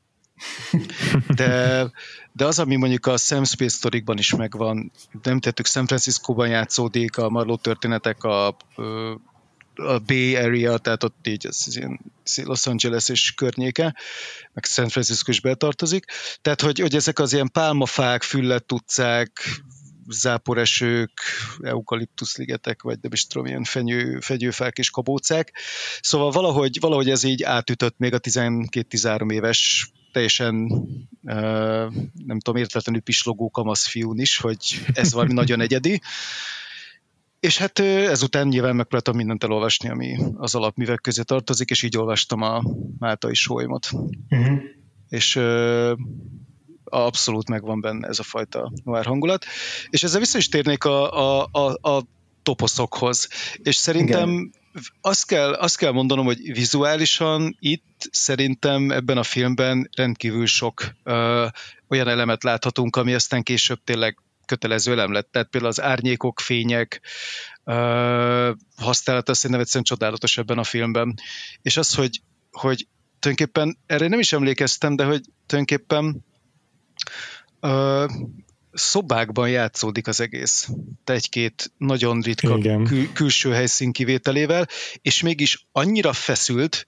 de, 1.35 1.83
de 2.31 2.45
az, 2.45 2.59
ami 2.59 2.75
mondjuk 2.75 3.05
a 3.05 3.17
Sam 3.17 3.43
Space 3.43 3.75
Storykban 3.75 4.17
is 4.17 4.35
megvan, 4.35 4.91
nem 5.23 5.39
tettük, 5.39 5.65
San 5.65 5.85
Francisco-ban 5.85 6.47
játszódik, 6.47 7.17
a 7.17 7.29
Marlowe 7.29 7.59
történetek 7.61 8.23
a, 8.23 8.57
a 9.77 9.99
Bay 9.99 10.35
Area, 10.35 10.77
tehát 10.77 11.03
ott 11.03 11.27
így 11.27 11.47
az 11.47 11.75
ilyen 11.75 11.99
Los 12.43 12.67
Angeles 12.67 13.09
és 13.09 13.31
környéke, 13.31 13.95
meg 14.53 14.65
San 14.65 14.89
Francisco 14.89 15.31
is 15.31 15.41
betartozik. 15.41 16.05
Tehát, 16.41 16.61
hogy, 16.61 16.79
hogy 16.79 16.95
ezek 16.95 17.19
az 17.19 17.33
ilyen 17.33 17.51
pálmafák, 17.51 18.23
füllet 18.23 18.71
utcák, 18.71 19.61
záporesők, 20.09 21.11
eukaliptuszligetek, 21.61 22.81
vagy 22.81 22.97
nem 23.01 23.11
is 23.11 23.27
tudom, 23.27 23.45
ilyen 23.45 23.63
fenyő, 23.63 24.19
fegyőfák 24.19 24.77
és 24.77 24.89
kabócák. 24.89 25.53
Szóval 26.01 26.31
valahogy, 26.31 26.79
valahogy 26.79 27.09
ez 27.09 27.23
így 27.23 27.43
átütött 27.43 27.97
még 27.97 28.13
a 28.13 28.19
12-13 28.19 29.31
éves 29.31 29.91
teljesen 30.11 30.53
nem 32.25 32.39
tudom, 32.39 32.55
értetlenül 32.55 33.01
pislogó 33.01 33.49
kamasz 33.49 33.87
fiún 33.87 34.19
is, 34.19 34.37
hogy 34.37 34.85
ez 34.93 35.13
valami 35.13 35.33
nagyon 35.33 35.61
egyedi. 35.61 36.01
És 37.47 37.57
hát 37.57 37.79
ezután 37.79 38.47
nyilván 38.47 38.75
megpróbáltam 38.75 39.15
mindent 39.15 39.43
elolvasni, 39.43 39.89
ami 39.89 40.17
az 40.37 40.55
alapművek 40.55 41.01
közé 41.01 41.21
tartozik, 41.21 41.69
és 41.69 41.83
így 41.83 41.97
olvastam 41.97 42.41
a 42.41 42.63
Máltai 42.99 43.33
Sólymot. 43.33 43.89
Uh-huh. 44.29 44.59
És 45.09 45.39
abszolút 46.83 47.49
megvan 47.49 47.81
benne 47.81 48.07
ez 48.07 48.19
a 48.19 48.23
fajta 48.23 48.71
noir 48.83 49.05
hangulat. 49.05 49.45
És 49.89 50.03
ezzel 50.03 50.19
vissza 50.19 50.37
is 50.37 50.49
térnék 50.49 50.83
a, 50.83 51.11
a, 51.41 51.47
a, 51.51 51.89
a 51.89 52.03
toposzokhoz. 52.43 53.27
És 53.63 53.75
szerintem 53.75 54.29
Igen. 54.29 54.53
azt 55.01 55.25
kell, 55.25 55.53
azt 55.53 55.77
kell 55.77 55.91
mondanom, 55.91 56.25
hogy 56.25 56.53
vizuálisan 56.53 57.57
itt 57.59 58.09
szerintem 58.11 58.91
ebben 58.91 59.17
a 59.17 59.23
filmben 59.23 59.89
rendkívül 59.95 60.45
sok 60.45 60.95
ö, 61.03 61.45
olyan 61.87 62.07
elemet 62.07 62.43
láthatunk, 62.43 62.95
ami 62.95 63.13
aztán 63.13 63.43
később 63.43 63.79
tényleg 63.83 64.17
kötelező 64.47 64.91
elem 64.91 65.11
lett. 65.11 65.31
Tehát 65.31 65.47
például 65.47 65.71
az 65.71 65.81
árnyékok, 65.81 66.39
fények 66.39 67.01
ö, 67.63 68.51
használata 68.77 69.33
szerintem 69.33 69.59
egyszerűen 69.59 69.83
csodálatos 69.83 70.37
ebben 70.37 70.57
a 70.57 70.63
filmben. 70.63 71.13
És 71.61 71.77
az, 71.77 71.95
hogy, 71.95 72.21
hogy 72.51 72.87
tulajdonképpen 73.19 73.77
erre 73.85 74.07
nem 74.07 74.19
is 74.19 74.33
emlékeztem, 74.33 74.95
de 74.95 75.03
hogy 75.03 75.21
tulajdonképpen 75.45 76.25
Ö, 77.59 78.05
szobákban 78.71 79.49
játszódik 79.49 80.07
az 80.07 80.19
egész. 80.19 80.69
Egy-két 81.03 81.71
nagyon 81.77 82.21
ritka 82.21 82.57
kül- 82.83 83.11
külső 83.13 83.51
helyszín 83.51 83.91
kivételével, 83.91 84.67
és 85.01 85.21
mégis 85.21 85.67
annyira 85.71 86.13
feszült, 86.13 86.87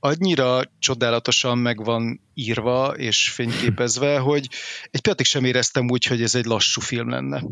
annyira 0.00 0.62
csodálatosan 0.78 1.58
meg 1.58 1.84
van 1.84 2.20
írva 2.34 2.96
és 2.96 3.30
fényképezve, 3.30 4.18
hogy 4.18 4.48
egy 4.90 5.00
pillanatig 5.00 5.26
sem 5.26 5.44
éreztem 5.44 5.90
úgy, 5.90 6.04
hogy 6.04 6.22
ez 6.22 6.34
egy 6.34 6.44
lassú 6.44 6.80
film 6.80 7.08
lenne. 7.08 7.42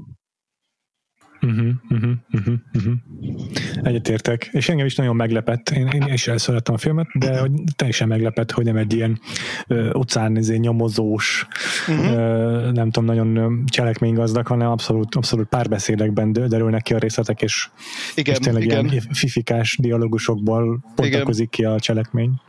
Uh-huh, 1.46 1.68
uh-huh, 1.88 2.12
uh-huh, 2.32 2.54
uh-huh. 2.72 2.94
Egyetértek. 3.82 4.48
És 4.52 4.68
engem 4.68 4.86
is 4.86 4.94
nagyon 4.94 5.16
meglepett. 5.16 5.70
Én, 5.70 5.86
én 5.86 6.02
is 6.12 6.28
elszerettem 6.28 6.74
a 6.74 6.78
filmet, 6.78 7.06
de 7.14 7.38
hogy 7.38 7.50
teljesen 7.76 8.08
meglepett, 8.08 8.50
hogy 8.50 8.64
nem 8.64 8.76
egy 8.76 8.92
ilyen 8.92 9.20
ö, 9.66 9.92
utcán 9.92 10.36
izé, 10.36 10.56
nyomozós, 10.56 11.46
uh-huh. 11.88 12.12
ö, 12.12 12.70
nem 12.72 12.90
tudom, 12.90 13.04
nagyon 13.04 13.64
cselekménygazdag, 13.66 14.46
hanem 14.46 14.70
abszolút, 14.70 15.14
abszolút 15.14 15.48
párbeszédekben 15.48 16.32
derülnek 16.32 16.82
ki 16.82 16.94
a 16.94 16.98
részletek, 16.98 17.42
és, 17.42 17.68
igen, 18.14 18.34
és 18.34 18.40
tényleg 18.40 18.62
igen. 18.62 18.88
ilyen 18.88 19.04
fifikás 19.12 19.76
dialogusokból 19.80 20.84
pontakozik 20.94 21.50
ki 21.50 21.64
a 21.64 21.80
cselekmény. 21.80 22.40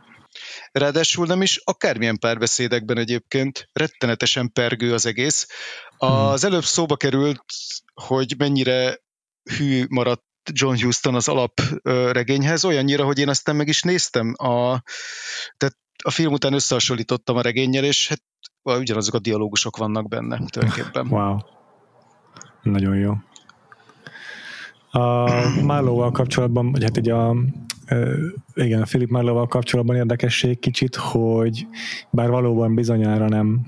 Ráadásul 0.72 1.26
nem 1.26 1.42
is 1.42 1.60
akármilyen 1.64 2.18
párbeszédekben 2.18 2.98
egyébként 2.98 3.68
rettenetesen 3.72 4.52
pergő 4.52 4.92
az 4.92 5.06
egész. 5.06 5.46
Az 5.98 6.44
előbb 6.44 6.64
szóba 6.64 6.96
került, 6.96 7.44
hogy 7.94 8.34
mennyire 8.38 8.98
hű 9.56 9.84
maradt 9.88 10.26
John 10.52 10.82
Huston 10.82 11.14
az 11.14 11.28
alapregényhez, 11.28 12.64
olyannyira, 12.64 13.04
hogy 13.04 13.18
én 13.18 13.28
aztán 13.28 13.56
meg 13.56 13.68
is 13.68 13.82
néztem. 13.82 14.34
A, 14.36 14.82
tehát 15.56 15.76
a 16.04 16.10
film 16.10 16.32
után 16.32 16.52
összehasonlítottam 16.52 17.36
a 17.36 17.40
regényel, 17.40 17.84
és 17.84 18.08
hát 18.08 18.22
ugyanazok 18.62 19.14
a 19.14 19.18
dialógusok 19.18 19.76
vannak 19.76 20.08
benne 20.08 20.40
tulajdonképpen. 20.46 21.06
Wow. 21.16 21.38
Nagyon 22.62 22.96
jó. 22.96 23.12
A 24.90 25.28
Marlowe-val 25.62 26.10
kapcsolatban, 26.10 26.72
vagy 26.72 26.82
hát 26.82 26.96
egy 26.96 27.10
a 27.10 27.34
igen, 28.54 28.82
a 28.82 28.84
Philip 28.84 29.10
Marlowe-val 29.10 29.46
kapcsolatban 29.46 29.96
érdekesség 29.96 30.58
kicsit, 30.58 30.96
hogy 30.96 31.66
bár 32.10 32.30
valóban 32.30 32.74
bizonyára 32.74 33.28
nem 33.28 33.66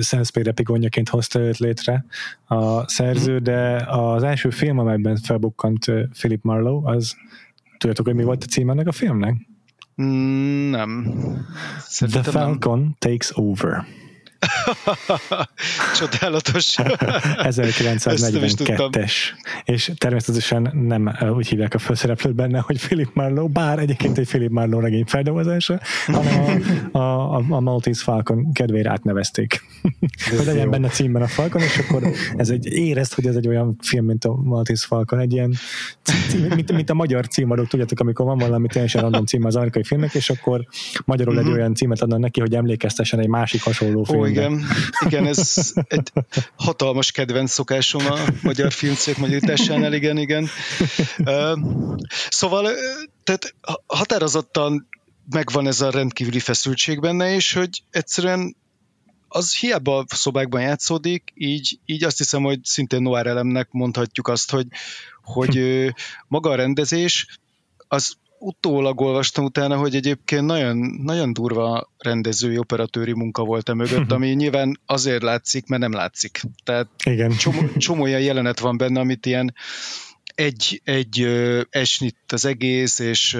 Senspace 0.00 0.50
epigonjaként 0.50 1.08
hozta 1.08 1.38
őt 1.38 1.58
létre 1.58 2.04
a 2.46 2.88
szerző, 2.88 3.38
de 3.38 3.84
az 3.88 4.22
első 4.22 4.50
film, 4.50 4.78
amelyben 4.78 5.16
felbukkant 5.16 5.84
Philip 6.12 6.42
Marlowe, 6.42 6.90
az 6.94 7.14
tudjátok, 7.78 8.06
hogy 8.06 8.14
mi 8.14 8.24
volt 8.24 8.44
a 8.44 8.46
cím 8.46 8.70
ennek 8.70 8.86
a 8.86 8.92
filmnek? 8.92 9.34
Mm, 10.02 10.70
nem. 10.70 11.14
Szerintem 11.78 12.22
The 12.22 12.30
Falcon 12.30 12.78
nem. 12.78 12.94
Takes 12.98 13.30
Over. 13.34 13.84
Csodálatos. 15.98 16.74
1942-es. 17.50 19.12
És 19.64 19.92
természetesen 19.98 20.70
nem 20.86 21.16
úgy 21.36 21.46
hívják 21.46 21.74
a 21.74 21.78
főszereplőt 21.78 22.34
benne, 22.34 22.58
hogy 22.58 22.78
Philip 22.78 23.10
Marlowe, 23.12 23.48
bár 23.48 23.78
egyébként 23.78 24.18
egy 24.18 24.26
Philip 24.26 24.50
Marlowe 24.50 24.82
regény 24.82 25.04
feldolgozása, 25.04 25.80
hanem 26.06 26.62
a, 26.92 26.98
a, 26.98 27.36
a, 27.36 27.44
a 27.48 27.60
Maltese 27.60 28.02
Falcon 28.02 28.52
kedvére 28.52 28.90
átnevezték. 28.90 29.64
hogy 30.30 30.46
legyen 30.46 30.70
benne 30.70 30.88
címben 30.88 31.22
a 31.22 31.26
Falcon, 31.26 31.62
és 31.62 31.78
akkor 31.78 32.02
ez 32.36 32.48
egy, 32.50 32.66
érezt, 32.66 33.14
hogy 33.14 33.26
ez 33.26 33.36
egy 33.36 33.48
olyan 33.48 33.76
film, 33.82 34.04
mint 34.04 34.24
a 34.24 34.34
Maltese 34.34 34.86
Falcon, 34.86 35.18
egy 35.18 35.32
ilyen, 35.32 35.54
mint, 36.54 36.72
mint 36.72 36.90
a 36.90 36.94
magyar 36.94 37.28
címadók, 37.28 37.68
tudjátok, 37.68 38.00
amikor 38.00 38.26
van 38.26 38.38
valami 38.38 38.66
teljesen 38.66 39.02
random 39.02 39.24
cím 39.24 39.44
az 39.44 39.56
amerikai 39.56 39.84
filmnek, 39.84 40.14
és 40.14 40.30
akkor 40.30 40.66
magyarul 41.04 41.32
mm-hmm. 41.32 41.42
egy 41.42 41.48
mhm. 41.48 41.58
olyan 41.58 41.74
címet 41.74 42.02
adnak 42.02 42.18
neki, 42.18 42.40
hogy 42.40 42.54
emlékeztessen 42.54 43.20
egy 43.20 43.28
másik 43.28 43.62
hasonló 43.62 44.04
filmre 44.04 44.33
igen, 44.34 44.66
igen, 45.06 45.26
ez 45.26 45.72
egy 45.86 46.12
hatalmas 46.56 47.10
kedvenc 47.10 47.50
szokásom 47.50 48.06
a 48.06 48.18
magyar 48.42 48.72
filmcégek 48.72 49.20
magyarításánál, 49.20 49.92
igen, 49.92 50.18
igen. 50.18 50.48
Szóval, 52.28 52.70
tehát 53.24 53.54
határozottan 53.86 54.88
megvan 55.30 55.66
ez 55.66 55.80
a 55.80 55.90
rendkívüli 55.90 56.38
feszültség 56.38 57.00
benne, 57.00 57.34
és 57.34 57.52
hogy 57.52 57.82
egyszerűen 57.90 58.56
az 59.28 59.56
hiába 59.56 60.04
szobákban 60.08 60.60
játszódik, 60.60 61.32
így, 61.34 61.78
így 61.84 62.04
azt 62.04 62.18
hiszem, 62.18 62.42
hogy 62.42 62.64
szintén 62.64 63.02
noir 63.02 63.26
elemnek 63.26 63.68
mondhatjuk 63.70 64.28
azt, 64.28 64.50
hogy, 64.50 64.66
hogy 65.22 65.88
maga 66.28 66.50
a 66.50 66.54
rendezés 66.54 67.26
az 67.88 68.16
utólag 68.44 69.00
olvastam 69.00 69.44
utána, 69.44 69.76
hogy 69.76 69.94
egyébként 69.94 70.46
nagyon, 70.46 70.76
nagyon 71.02 71.32
durva 71.32 71.90
rendezői, 71.98 72.58
operatőri 72.58 73.12
munka 73.12 73.44
volt 73.44 73.68
e 73.68 73.74
mögött, 73.74 74.12
ami 74.16 74.28
nyilván 74.28 74.80
azért 74.86 75.22
látszik, 75.22 75.66
mert 75.66 75.82
nem 75.82 75.92
látszik. 75.92 76.40
Tehát 76.64 76.86
Igen. 77.04 77.30
Csomó, 77.30 77.68
csomó 77.76 78.02
olyan 78.02 78.20
jelenet 78.20 78.58
van 78.60 78.76
benne, 78.76 79.00
amit 79.00 79.26
ilyen 79.26 79.54
egy, 80.34 80.80
egy 80.84 81.20
esnit 81.70 82.16
az 82.32 82.44
egész, 82.44 82.98
és 82.98 83.38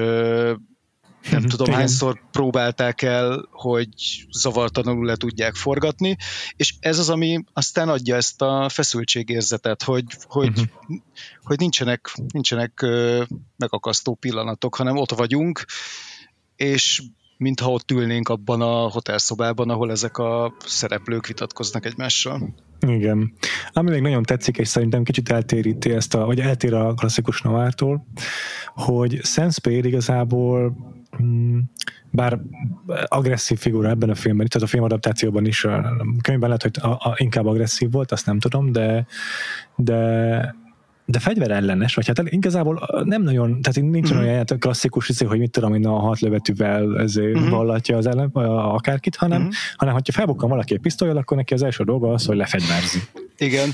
nem 1.30 1.40
mhm. 1.40 1.48
tudom 1.48 1.66
Igen. 1.66 1.78
hányszor 1.78 2.20
próbálták 2.30 3.02
el, 3.02 3.48
hogy 3.50 3.88
zavartalanul 4.30 5.04
le 5.04 5.16
tudják 5.16 5.54
forgatni, 5.54 6.16
és 6.56 6.74
ez 6.80 6.98
az, 6.98 7.10
ami 7.10 7.44
aztán 7.52 7.88
adja 7.88 8.16
ezt 8.16 8.42
a 8.42 8.68
feszültségérzetet, 8.68 9.82
hogy, 9.82 10.04
hogy, 10.22 10.48
uh-huh. 10.48 10.66
hogy 11.42 11.58
nincsenek, 11.58 12.14
nincsenek 12.28 12.86
megakasztó 13.56 14.14
pillanatok, 14.14 14.74
hanem 14.74 14.96
ott 14.96 15.10
vagyunk, 15.10 15.64
és 16.56 17.02
mintha 17.36 17.70
ott 17.70 17.90
ülnénk 17.90 18.28
abban 18.28 18.60
a 18.60 18.88
hotelszobában, 18.88 19.70
ahol 19.70 19.90
ezek 19.90 20.18
a 20.18 20.54
szereplők 20.66 21.26
vitatkoznak 21.26 21.86
egymással. 21.86 22.54
Igen. 22.80 23.32
Ami 23.72 23.90
még 23.90 24.02
nagyon 24.02 24.22
tetszik, 24.22 24.56
és 24.56 24.68
szerintem 24.68 25.02
kicsit 25.02 25.30
eltéríti 25.30 25.90
ezt, 25.90 26.14
a, 26.14 26.24
vagy 26.24 26.40
eltér 26.40 26.74
a 26.74 26.94
klasszikus 26.94 27.42
novártól, 27.42 28.06
hogy 28.74 29.20
Sam 29.22 29.50
Spade 29.50 29.88
igazából 29.88 30.76
mm, 31.22 31.58
bár 32.10 32.40
agresszív 33.06 33.58
figura 33.58 33.88
ebben 33.88 34.10
a 34.10 34.14
filmben, 34.14 34.48
tehát 34.48 34.68
a 34.68 34.70
filmadaptációban 34.70 35.46
is, 35.46 35.64
a 35.64 36.06
könyvben 36.22 36.48
lehet, 36.48 36.62
hogy 36.62 36.76
a, 36.80 36.88
a, 36.88 37.14
inkább 37.16 37.46
agresszív 37.46 37.90
volt, 37.90 38.12
azt 38.12 38.26
nem 38.26 38.38
tudom, 38.38 38.72
de, 38.72 39.06
de 39.76 40.54
de 41.06 41.18
fegyverellenes, 41.18 41.94
vagy 41.94 42.06
hát 42.06 42.22
igazából 42.24 43.02
nem 43.04 43.22
nagyon, 43.22 43.62
tehát 43.62 43.90
nincs 43.90 44.12
mm-hmm. 44.12 44.22
olyan 44.22 44.44
klasszikus 44.58 45.08
izé, 45.08 45.24
hogy 45.24 45.38
mit 45.38 45.50
tudom 45.50 45.74
én 45.74 45.86
a 45.86 45.98
hat 45.98 46.20
lövetűvel 46.20 47.00
ezért 47.00 47.38
mm-hmm. 47.38 47.50
vallatja 47.50 47.96
az 47.96 48.06
ellen, 48.06 48.28
akárkit, 48.28 49.16
hanem, 49.16 49.40
mm-hmm. 49.40 49.50
hanem 49.76 49.94
hogyha 49.94 50.12
felbukkan 50.12 50.48
valaki 50.48 50.74
egy 50.74 50.80
pisztolyjal, 50.80 51.16
akkor 51.16 51.36
neki 51.36 51.54
az 51.54 51.62
első 51.62 51.84
dolga 51.84 52.12
az, 52.12 52.26
hogy 52.26 52.36
lefegyverzi. 52.36 52.98
Igen. 53.38 53.70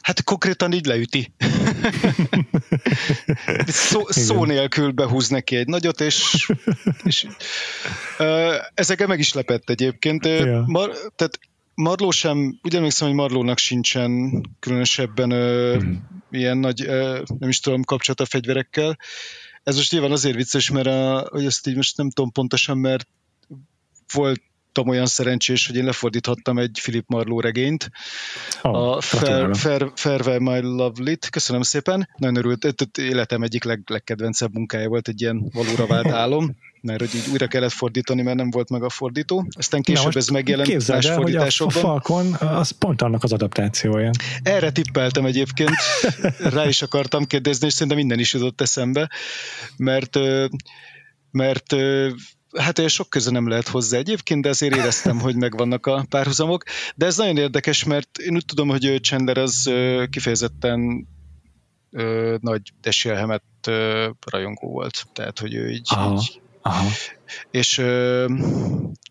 Hát 0.00 0.24
konkrétan 0.24 0.72
így 0.72 0.86
leüti. 0.86 1.32
szó, 3.66 4.00
szó 4.06 4.44
nélkül 4.44 4.90
behúz 4.90 5.28
neki 5.28 5.56
egy 5.56 5.66
nagyot, 5.66 6.00
és, 6.00 6.48
és 7.04 7.26
uh, 8.18 8.54
ezekkel 8.74 9.06
meg 9.06 9.18
is 9.18 9.32
lepett 9.32 9.70
egyébként. 9.70 10.26
Ja. 10.26 10.64
Mar, 10.66 10.90
tehát 11.16 11.38
Marló 11.74 12.10
sem, 12.10 12.58
úgy 12.62 12.74
emlékszem, 12.74 13.08
hogy 13.08 13.16
Marlónak 13.16 13.58
sincsen 13.58 14.42
különösebben 14.60 15.30
ö, 15.30 15.76
mm. 15.76 15.94
Ilyen 16.34 16.58
nagy, 16.58 16.86
nem 17.38 17.48
is 17.48 17.60
tudom, 17.60 17.82
kapcsolat 17.82 18.20
a 18.20 18.24
fegyverekkel. 18.24 18.98
Ez 19.62 19.76
most 19.76 19.92
nyilván 19.92 20.12
azért 20.12 20.36
vicces, 20.36 20.70
mert 20.70 20.86
a, 20.86 21.28
hogy 21.30 21.44
ezt 21.44 21.66
így 21.66 21.76
most 21.76 21.96
nem 21.96 22.10
tudom 22.10 22.32
pontosan, 22.32 22.78
mert 22.78 23.08
voltam 24.12 24.88
olyan 24.88 25.06
szerencsés, 25.06 25.66
hogy 25.66 25.76
én 25.76 25.84
lefordíthattam 25.84 26.58
egy 26.58 26.78
Philip 26.82 27.08
Marlowe 27.08 27.42
regényt, 27.42 27.90
oh, 28.62 28.74
a 28.74 29.00
Fair, 29.00 29.56
Fair, 29.56 29.92
Farewell 29.94 30.38
My 30.38 30.60
Lovely-t, 30.60 31.30
köszönöm 31.30 31.62
szépen, 31.62 32.08
nagyon 32.16 32.36
örült, 32.36 32.88
életem 32.98 33.42
egyik 33.42 33.64
leg, 33.64 33.82
legkedvencebb 33.86 34.52
munkája 34.52 34.88
volt, 34.88 35.08
egy 35.08 35.20
ilyen 35.20 35.50
valóra 35.52 35.86
vált 35.86 36.10
álom, 36.10 36.56
mert 36.84 37.00
hogy 37.00 37.14
így 37.14 37.28
újra 37.32 37.46
kellett 37.46 37.72
fordítani, 37.72 38.22
mert 38.22 38.36
nem 38.36 38.50
volt 38.50 38.70
meg 38.70 38.82
a 38.82 38.88
fordító. 38.88 39.46
Aztán 39.50 39.82
később 39.82 40.12
Na, 40.12 40.18
ez 40.18 40.28
megjelent 40.28 40.88
más 40.88 41.04
el, 41.04 41.14
fordításokban. 41.14 41.76
a, 41.76 41.78
a 41.78 42.00
Falcon 42.00 42.32
az 42.34 42.70
pont 42.70 43.02
annak 43.02 43.22
az 43.22 43.32
adaptációja. 43.32 44.10
Erre 44.42 44.70
tippeltem 44.70 45.24
egyébként, 45.24 45.70
rá 46.38 46.66
is 46.66 46.82
akartam 46.82 47.24
kérdezni, 47.24 47.66
és 47.66 47.72
szerintem 47.72 47.96
minden 47.96 48.18
is 48.18 48.32
jutott 48.32 48.60
eszembe, 48.60 49.10
mert 49.76 50.18
mert 51.30 51.74
hát 52.56 52.78
olyan 52.78 52.90
sok 52.90 53.10
köze 53.10 53.30
nem 53.30 53.48
lehet 53.48 53.68
hozzá 53.68 53.98
egyébként, 53.98 54.42
de 54.42 54.48
azért 54.48 54.76
éreztem, 54.76 55.20
hogy 55.20 55.36
megvannak 55.36 55.86
a 55.86 56.04
párhuzamok. 56.08 56.64
De 56.96 57.06
ez 57.06 57.16
nagyon 57.16 57.36
érdekes, 57.36 57.84
mert 57.84 58.18
én 58.18 58.34
úgy 58.34 58.44
tudom, 58.44 58.68
hogy 58.68 58.98
Chandler 59.02 59.38
az 59.38 59.70
kifejezetten 60.10 61.08
nagy 62.40 62.62
Desélhemet 62.80 63.42
rajongó 64.30 64.68
volt. 64.68 65.06
Tehát, 65.12 65.38
hogy 65.38 65.54
ő 65.54 65.70
így, 65.70 65.88
így 66.12 66.42
Aha. 66.66 66.88
És 67.50 67.74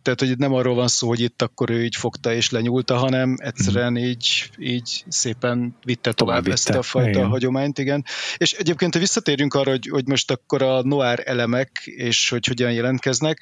tehát, 0.01 0.19
hogy 0.19 0.37
nem 0.37 0.53
arról 0.53 0.75
van 0.75 0.87
szó, 0.87 1.07
hogy 1.07 1.19
itt 1.19 1.41
akkor 1.41 1.69
ő 1.69 1.83
így 1.83 1.95
fogta 1.95 2.33
és 2.33 2.49
lenyúlta, 2.49 2.97
hanem 2.97 3.35
egyszerűen 3.37 3.91
mm. 3.91 3.95
így, 3.95 4.49
így 4.57 5.03
szépen 5.07 5.75
vitte 5.83 6.11
tovább, 6.11 6.37
tovább 6.37 6.53
ezt 6.53 6.69
a 6.69 6.81
fajta 6.81 7.09
igen. 7.09 7.27
hagyományt, 7.27 7.79
igen. 7.79 8.05
És 8.37 8.51
egyébként, 8.53 8.93
ha 8.93 8.99
visszatérjünk 8.99 9.53
arra, 9.53 9.69
hogy, 9.69 9.87
hogy 9.87 10.07
most 10.07 10.31
akkor 10.31 10.61
a 10.61 10.83
noir 10.83 11.21
elemek, 11.25 11.81
és 11.85 12.29
hogy 12.29 12.45
hogyan 12.45 12.71
jelentkeznek, 12.71 13.41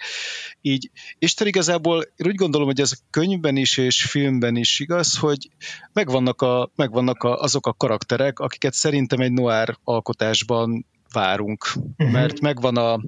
így 0.62 0.92
Isten 1.20 1.48
igazából 1.48 2.02
én 2.16 2.28
úgy 2.28 2.36
gondolom, 2.36 2.68
hogy 2.68 2.82
ez 2.82 2.92
a 2.92 3.02
könyvben 3.10 3.56
is 3.58 3.78
és 3.78 4.04
filmben 4.04 4.56
is 4.56 4.80
igaz, 4.80 5.18
hogy 5.18 5.50
megvannak, 5.94 6.42
a, 6.42 6.72
megvannak 6.76 7.24
a, 7.24 7.42
azok 7.42 7.68
a 7.68 7.74
karakterek, 7.74 8.40
akiket 8.40 8.74
szerintem 8.74 9.20
egy 9.20 9.32
noir 9.32 9.78
alkotásban 9.84 10.86
várunk, 11.12 11.66
uh-huh. 11.76 12.12
mert 12.12 12.40
megvan 12.40 12.78
a 12.78 13.00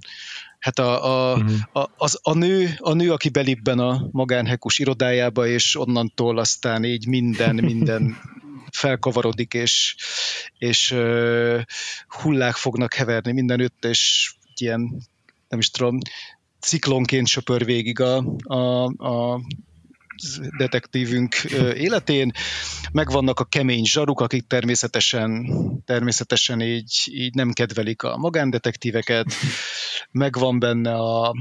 hát 0.64 0.80
a, 0.80 1.06
a, 1.06 1.36
uh-huh. 1.36 1.84
a, 1.84 1.90
az, 1.98 2.20
a, 2.22 2.34
nő, 2.34 2.76
a 2.78 2.94
nő, 2.94 3.12
aki 3.12 3.30
belibben 3.30 3.80
a 3.80 4.08
magánhekus 4.12 4.80
irodájába, 4.80 5.48
és 5.48 5.76
onnantól 5.76 6.38
aztán 6.38 6.84
így 6.84 7.08
minden, 7.08 7.56
minden 7.72 8.18
felkavarodik, 8.72 9.54
és, 9.54 9.96
és 10.58 10.92
uh, 10.92 11.62
hullák 12.08 12.56
fognak 12.56 12.94
heverni 12.94 13.32
mindenütt, 13.32 13.86
és 13.86 14.34
ilyen, 14.60 15.02
nem 15.50 15.60
is 15.60 15.72
tudom, 15.72 15.98
ciklonként 16.60 17.28
söpör 17.28 17.66
végig 17.66 18.00
a, 18.00 18.18
a, 18.44 18.84
a 18.86 19.42
detektívünk 20.58 21.36
életén. 21.76 22.32
Megvannak 22.92 23.40
a 23.40 23.44
kemény 23.44 23.86
zsaruk, 23.86 24.20
akik 24.20 24.48
természetesen, 24.48 25.48
természetesen 25.86 26.62
így, 26.62 26.94
így 27.06 27.34
nem 27.34 27.52
kedvelik 27.52 28.04
a 28.04 28.18
magándetektíveket. 28.18 29.34
Megvan 30.12 30.60
benne 30.60 30.94
a, 30.94 31.34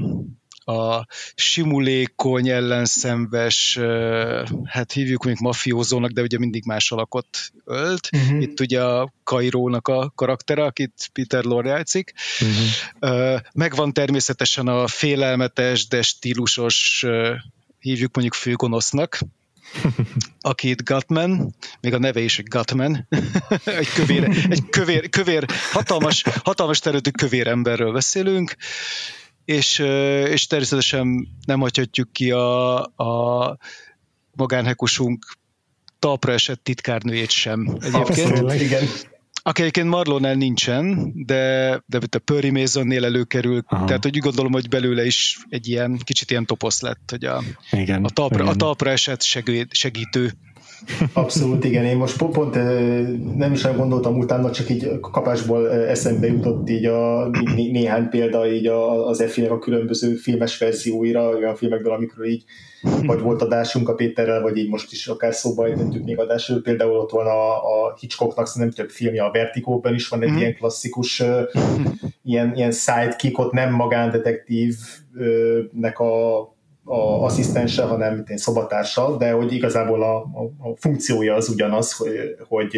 a 0.65 1.07
simulékony, 1.35 2.49
ellenszenves, 2.49 3.79
hát 4.63 4.91
hívjuk 4.91 5.23
még 5.23 5.37
mafiózónak, 5.39 6.11
de 6.11 6.21
ugye 6.21 6.37
mindig 6.37 6.65
más 6.65 6.91
alakot 6.91 7.27
ölt. 7.65 8.09
Uh-huh. 8.11 8.41
Itt 8.41 8.59
ugye 8.59 8.83
a 8.83 9.13
Kairónak 9.23 9.87
a 9.87 10.11
karaktere, 10.15 10.63
akit 10.63 11.09
Peter 11.13 11.43
Lorre 11.43 11.69
játszik. 11.69 12.13
Uh-huh. 12.39 13.39
Megvan 13.53 13.93
természetesen 13.93 14.67
a 14.67 14.87
félelmetes, 14.87 15.87
de 15.87 16.01
stílusos 16.01 17.05
hívjuk 17.83 18.15
mondjuk 18.15 18.35
főgonosznak, 18.35 19.19
akit 20.41 20.83
Gutman, 20.83 21.55
még 21.81 21.93
a 21.93 21.97
neve 21.97 22.19
is 22.19 22.41
Gutman, 22.43 23.07
egy 23.65 23.89
kövér, 23.93 24.47
egy 24.49 24.69
kövér, 24.69 25.09
kövér 25.09 25.45
hatalmas, 25.71 26.23
hatalmas 26.43 26.79
területű 26.79 27.09
kövér 27.09 27.47
emberről 27.47 27.91
beszélünk, 27.91 28.55
és, 29.45 29.79
és 30.29 30.47
természetesen 30.47 31.27
nem 31.45 31.59
hagyhatjuk 31.59 32.11
ki 32.11 32.31
a, 32.31 32.79
a 32.83 33.57
magánhekusunk 34.35 35.25
talpra 35.99 36.33
esett 36.33 36.63
titkárnőjét 36.63 37.29
sem 37.29 37.77
egyébként. 37.81 38.29
Abszolút, 38.29 38.61
igen 38.61 38.87
aki 39.45 39.61
egyébként 39.61 39.87
Marlonel 39.87 40.35
nincsen, 40.35 41.11
de, 41.25 41.83
de 41.85 41.99
a 42.11 42.19
Pöri 42.19 42.49
Masonnél 42.49 43.05
előkerül, 43.05 43.63
Aha. 43.67 43.85
tehát 43.85 44.05
úgy 44.05 44.17
gondolom, 44.17 44.51
hogy 44.51 44.69
belőle 44.69 45.05
is 45.05 45.37
egy 45.49 45.67
ilyen 45.67 45.99
kicsit 46.03 46.31
ilyen 46.31 46.45
toposz 46.45 46.81
lett, 46.81 47.09
hogy 47.09 47.25
a, 47.25 47.43
igen, 47.71 48.03
a, 48.03 48.09
talpra, 48.09 48.43
igen. 48.43 48.53
a 48.53 48.55
talpra 48.55 48.89
esett 48.89 49.21
segítő 49.69 50.33
Abszolút, 51.13 51.63
igen. 51.63 51.85
Én 51.85 51.97
most 51.97 52.17
pont 52.17 52.53
nem 53.35 53.51
is 53.51 53.61
nagyon 53.61 53.77
gondoltam 53.77 54.17
utána, 54.17 54.51
csak 54.51 54.69
így 54.69 54.99
kapásból 54.99 55.71
eszembe 55.71 56.27
jutott 56.27 56.69
így 56.69 56.85
a 56.85 57.29
né- 57.29 57.71
néhány 57.71 58.09
példa 58.09 58.51
így 58.51 58.67
az 59.07 59.21
Effinek 59.21 59.51
a 59.51 59.59
különböző 59.59 60.15
filmes 60.15 60.57
verzióira, 60.57 61.29
olyan 61.29 61.55
filmekből, 61.55 61.93
amikor 61.93 62.25
így 62.25 62.43
vagy 63.05 63.21
volt 63.21 63.41
adásunk 63.41 63.89
a 63.89 63.93
Péterrel, 63.93 64.41
vagy 64.41 64.57
így 64.57 64.69
most 64.69 64.91
is 64.91 65.07
akár 65.07 65.33
szóba 65.33 65.65
ejtettük 65.65 66.03
még 66.03 66.19
adásról. 66.19 66.61
Például 66.61 66.97
ott 66.97 67.11
van 67.11 67.25
a, 67.25 67.55
a 67.55 67.95
Hitchcocknak 67.99 68.47
szerintem 68.47 68.85
több 68.85 68.89
filmje, 68.89 69.23
a 69.23 69.31
Vertigo-ben 69.31 69.93
is 69.93 70.07
van 70.07 70.21
egy 70.21 70.31
mm. 70.31 70.37
ilyen 70.37 70.55
klasszikus 70.55 71.23
ilyen, 72.23 72.55
ilyen 72.55 72.71
sidekick, 72.71 73.39
ott 73.39 73.51
nem 73.51 73.73
magándetektívnek 73.73 75.99
a 75.99 76.52
a 76.85 77.23
asszisztense, 77.23 77.83
hanem 77.83 78.13
mint 78.13 78.39
szobatársa, 78.39 79.17
de 79.17 79.31
hogy 79.31 79.53
igazából 79.53 80.03
a, 80.03 80.15
a, 80.15 80.69
a 80.69 80.75
funkciója 80.75 81.35
az 81.35 81.49
ugyanaz, 81.49 81.93
hogy, 81.93 82.35
hogy, 82.47 82.77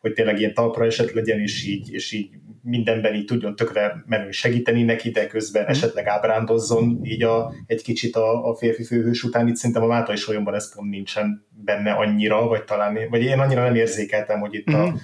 hogy 0.00 0.12
tényleg 0.12 0.38
ilyen 0.38 0.54
talpra 0.54 0.84
eset 0.84 1.12
legyen, 1.12 1.38
és 1.38 1.66
így, 1.66 1.92
és 1.92 2.12
így 2.12 2.28
mindenben 2.62 3.14
így 3.14 3.24
tudjon 3.24 3.56
tökre 3.56 4.04
menő 4.06 4.30
segíteni 4.30 4.82
neki, 4.82 5.10
de 5.10 5.26
közben 5.26 5.62
mm. 5.62 5.66
esetleg 5.66 6.06
ábrándozzon 6.06 7.00
így 7.02 7.22
a, 7.22 7.52
egy 7.66 7.82
kicsit 7.82 8.16
a, 8.16 8.48
a 8.50 8.54
férfi 8.54 8.84
főhős 8.84 9.22
után. 9.22 9.48
Itt 9.48 9.56
szerintem 9.56 9.82
a 9.82 9.86
Mátai 9.86 10.16
Solyomban 10.16 10.54
ez 10.54 10.74
pont 10.74 10.90
nincsen 10.90 11.46
benne 11.64 11.92
annyira, 11.92 12.46
vagy 12.46 12.64
talán, 12.64 12.98
vagy 13.10 13.22
én 13.22 13.38
annyira 13.38 13.62
nem 13.62 13.74
érzékeltem, 13.74 14.40
hogy 14.40 14.54
itt 14.54 14.70
mm. 14.70 14.74
a 14.74 14.94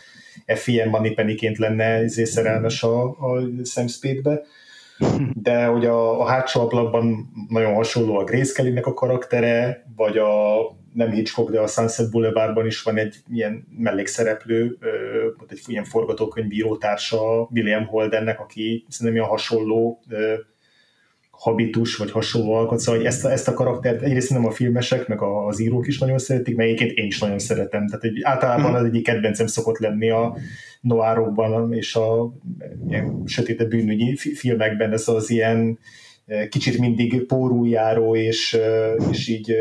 FIM 0.55 0.89
Manipeniként 0.89 1.59
lenne 1.59 2.09
szerelmes 2.09 2.83
a, 2.83 3.05
a 3.05 3.41
Sam 3.65 3.87
Spade-be 3.87 4.43
de 5.35 5.65
hogy 5.65 5.87
a, 5.87 6.21
a 6.21 6.27
hátsó 6.27 6.61
ablakban 6.61 7.31
nagyon 7.49 7.75
hasonló 7.75 8.19
a 8.19 8.25
Grace 8.25 8.53
Kelly-nek 8.55 8.87
a 8.87 8.95
karaktere, 8.95 9.85
vagy 9.97 10.19
a 10.19 10.57
nem 10.93 11.11
Hitchcock, 11.11 11.51
de 11.51 11.61
a 11.61 11.67
Sunset 11.67 12.11
Boulevardban 12.11 12.67
is 12.67 12.83
van 12.83 12.97
egy 12.97 13.17
ilyen 13.33 13.67
mellékszereplő, 13.79 14.79
egy 15.49 15.61
ilyen 15.67 15.85
forgatókönyvíró 15.85 16.77
társa 16.77 17.49
William 17.51 17.87
Holdennek, 17.87 18.41
aki 18.41 18.85
szerintem 18.89 19.21
ilyen 19.21 19.31
hasonló 19.31 20.03
habitus, 21.39 21.97
vagy 21.97 22.11
hasonló 22.11 22.53
alkot, 22.53 22.79
szóval 22.79 23.01
hogy 23.01 23.09
ezt 23.09 23.25
a, 23.25 23.31
ezt 23.31 23.49
a 23.49 23.55
karaktert 23.55 24.03
egyrészt 24.03 24.31
nem 24.31 24.47
a 24.47 24.51
filmesek, 24.51 25.09
meg 25.09 25.23
az 25.23 25.61
írók 25.61 25.87
is 25.87 25.99
nagyon 25.99 26.19
szeretik, 26.19 26.57
meg 26.57 26.67
egyébként 26.67 26.99
én 26.99 27.07
is 27.07 27.19
nagyon 27.19 27.39
szeretem. 27.39 27.87
Tehát 27.87 28.05
egy, 28.05 28.21
általában 28.23 28.75
az 28.75 28.85
egyik 28.85 29.05
kedvencem 29.05 29.47
szokott 29.47 29.79
lenni 29.79 30.11
a 30.11 30.37
noárokban 30.81 31.73
és 31.73 31.95
a 31.95 32.33
ilyen 32.89 33.23
sötéte 33.27 33.65
bűnügyi 33.65 34.17
filmekben. 34.17 34.93
Ez 34.93 35.09
az 35.09 35.31
ilyen 35.31 35.79
kicsit 36.49 36.79
mindig 36.79 37.27
pórújáró, 37.27 38.17
és, 38.17 38.59
és 39.11 39.29
így 39.29 39.55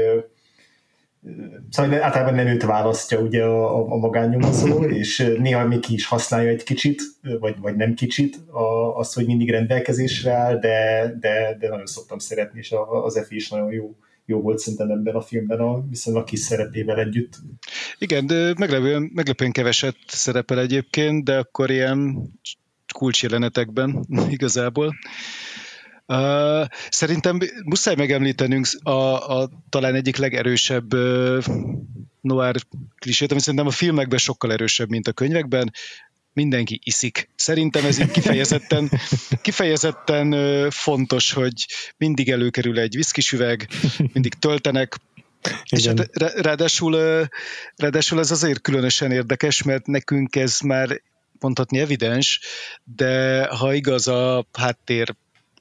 Szóval 1.69 2.03
általában 2.03 2.33
nem 2.33 2.47
őt 2.47 2.63
választja 2.63 3.19
ugye 3.19 3.43
a, 3.43 3.91
a 3.93 3.97
magánnyomozó, 3.97 4.83
és 5.01 5.33
néha 5.37 5.67
még 5.67 5.79
ki 5.79 5.93
is 5.93 6.05
használja 6.05 6.49
egy 6.49 6.63
kicsit, 6.63 7.01
vagy, 7.39 7.59
vagy 7.59 7.75
nem 7.75 7.93
kicsit 7.93 8.35
a, 8.35 8.97
azt, 8.97 9.13
hogy 9.13 9.25
mindig 9.25 9.49
rendelkezésre 9.49 10.31
áll, 10.31 10.59
de, 10.59 11.05
de, 11.19 11.57
de 11.59 11.69
nagyon 11.69 11.85
szoktam 11.85 12.17
szeretni, 12.17 12.59
és 12.59 12.73
az 13.03 13.17
Efi 13.17 13.35
is 13.35 13.49
nagyon 13.49 13.71
jó, 13.71 13.95
jó 14.25 14.41
volt 14.41 14.59
szerintem 14.59 14.89
ebben 14.89 15.15
a 15.15 15.21
filmben 15.21 15.59
a 15.59 15.87
viszonylag 15.89 16.23
kis 16.23 16.39
szerepével 16.39 16.99
együtt. 16.99 17.33
Igen, 17.97 18.27
de 18.27 18.53
meglepően, 18.57 19.11
meglepően 19.13 19.51
keveset 19.51 19.95
szerepel 20.07 20.59
egyébként, 20.59 21.23
de 21.23 21.37
akkor 21.37 21.69
ilyen 21.69 22.29
kulcsjelenetekben 22.93 24.05
igazából. 24.29 24.95
Uh, 26.07 26.67
szerintem 26.89 27.39
muszáj 27.63 27.95
megemlítenünk 27.95 28.67
a, 28.83 28.91
a 29.39 29.49
talán 29.69 29.95
egyik 29.95 30.17
legerősebb 30.17 30.93
uh, 30.93 31.45
noir 32.21 32.55
klisét, 32.99 33.31
ami 33.31 33.39
szerintem 33.39 33.67
a 33.67 33.71
filmekben 33.71 34.19
sokkal 34.19 34.51
erősebb, 34.51 34.89
mint 34.89 35.07
a 35.07 35.11
könyvekben, 35.11 35.71
mindenki 36.33 36.79
iszik. 36.83 37.29
Szerintem 37.35 37.85
ez 37.85 37.99
így 37.99 38.11
kifejezetten, 38.11 38.89
kifejezetten 39.41 40.35
fontos, 40.71 41.31
hogy 41.31 41.65
mindig 41.97 42.29
előkerül 42.29 42.79
egy 42.79 42.95
viszkisüveg, 42.95 43.67
mindig 44.13 44.33
töltenek. 44.33 44.95
És 45.69 45.85
hát 45.85 46.09
ráadásul, 46.41 47.27
ráadásul 47.75 48.19
ez 48.19 48.31
azért 48.31 48.61
különösen 48.61 49.11
érdekes, 49.11 49.63
mert 49.63 49.85
nekünk 49.85 50.35
ez 50.35 50.59
már 50.59 51.01
mondhatni 51.39 51.79
evidens, 51.79 52.39
de 52.95 53.45
ha 53.47 53.73
igaz 53.73 54.07
a 54.07 54.45
háttér 54.53 55.15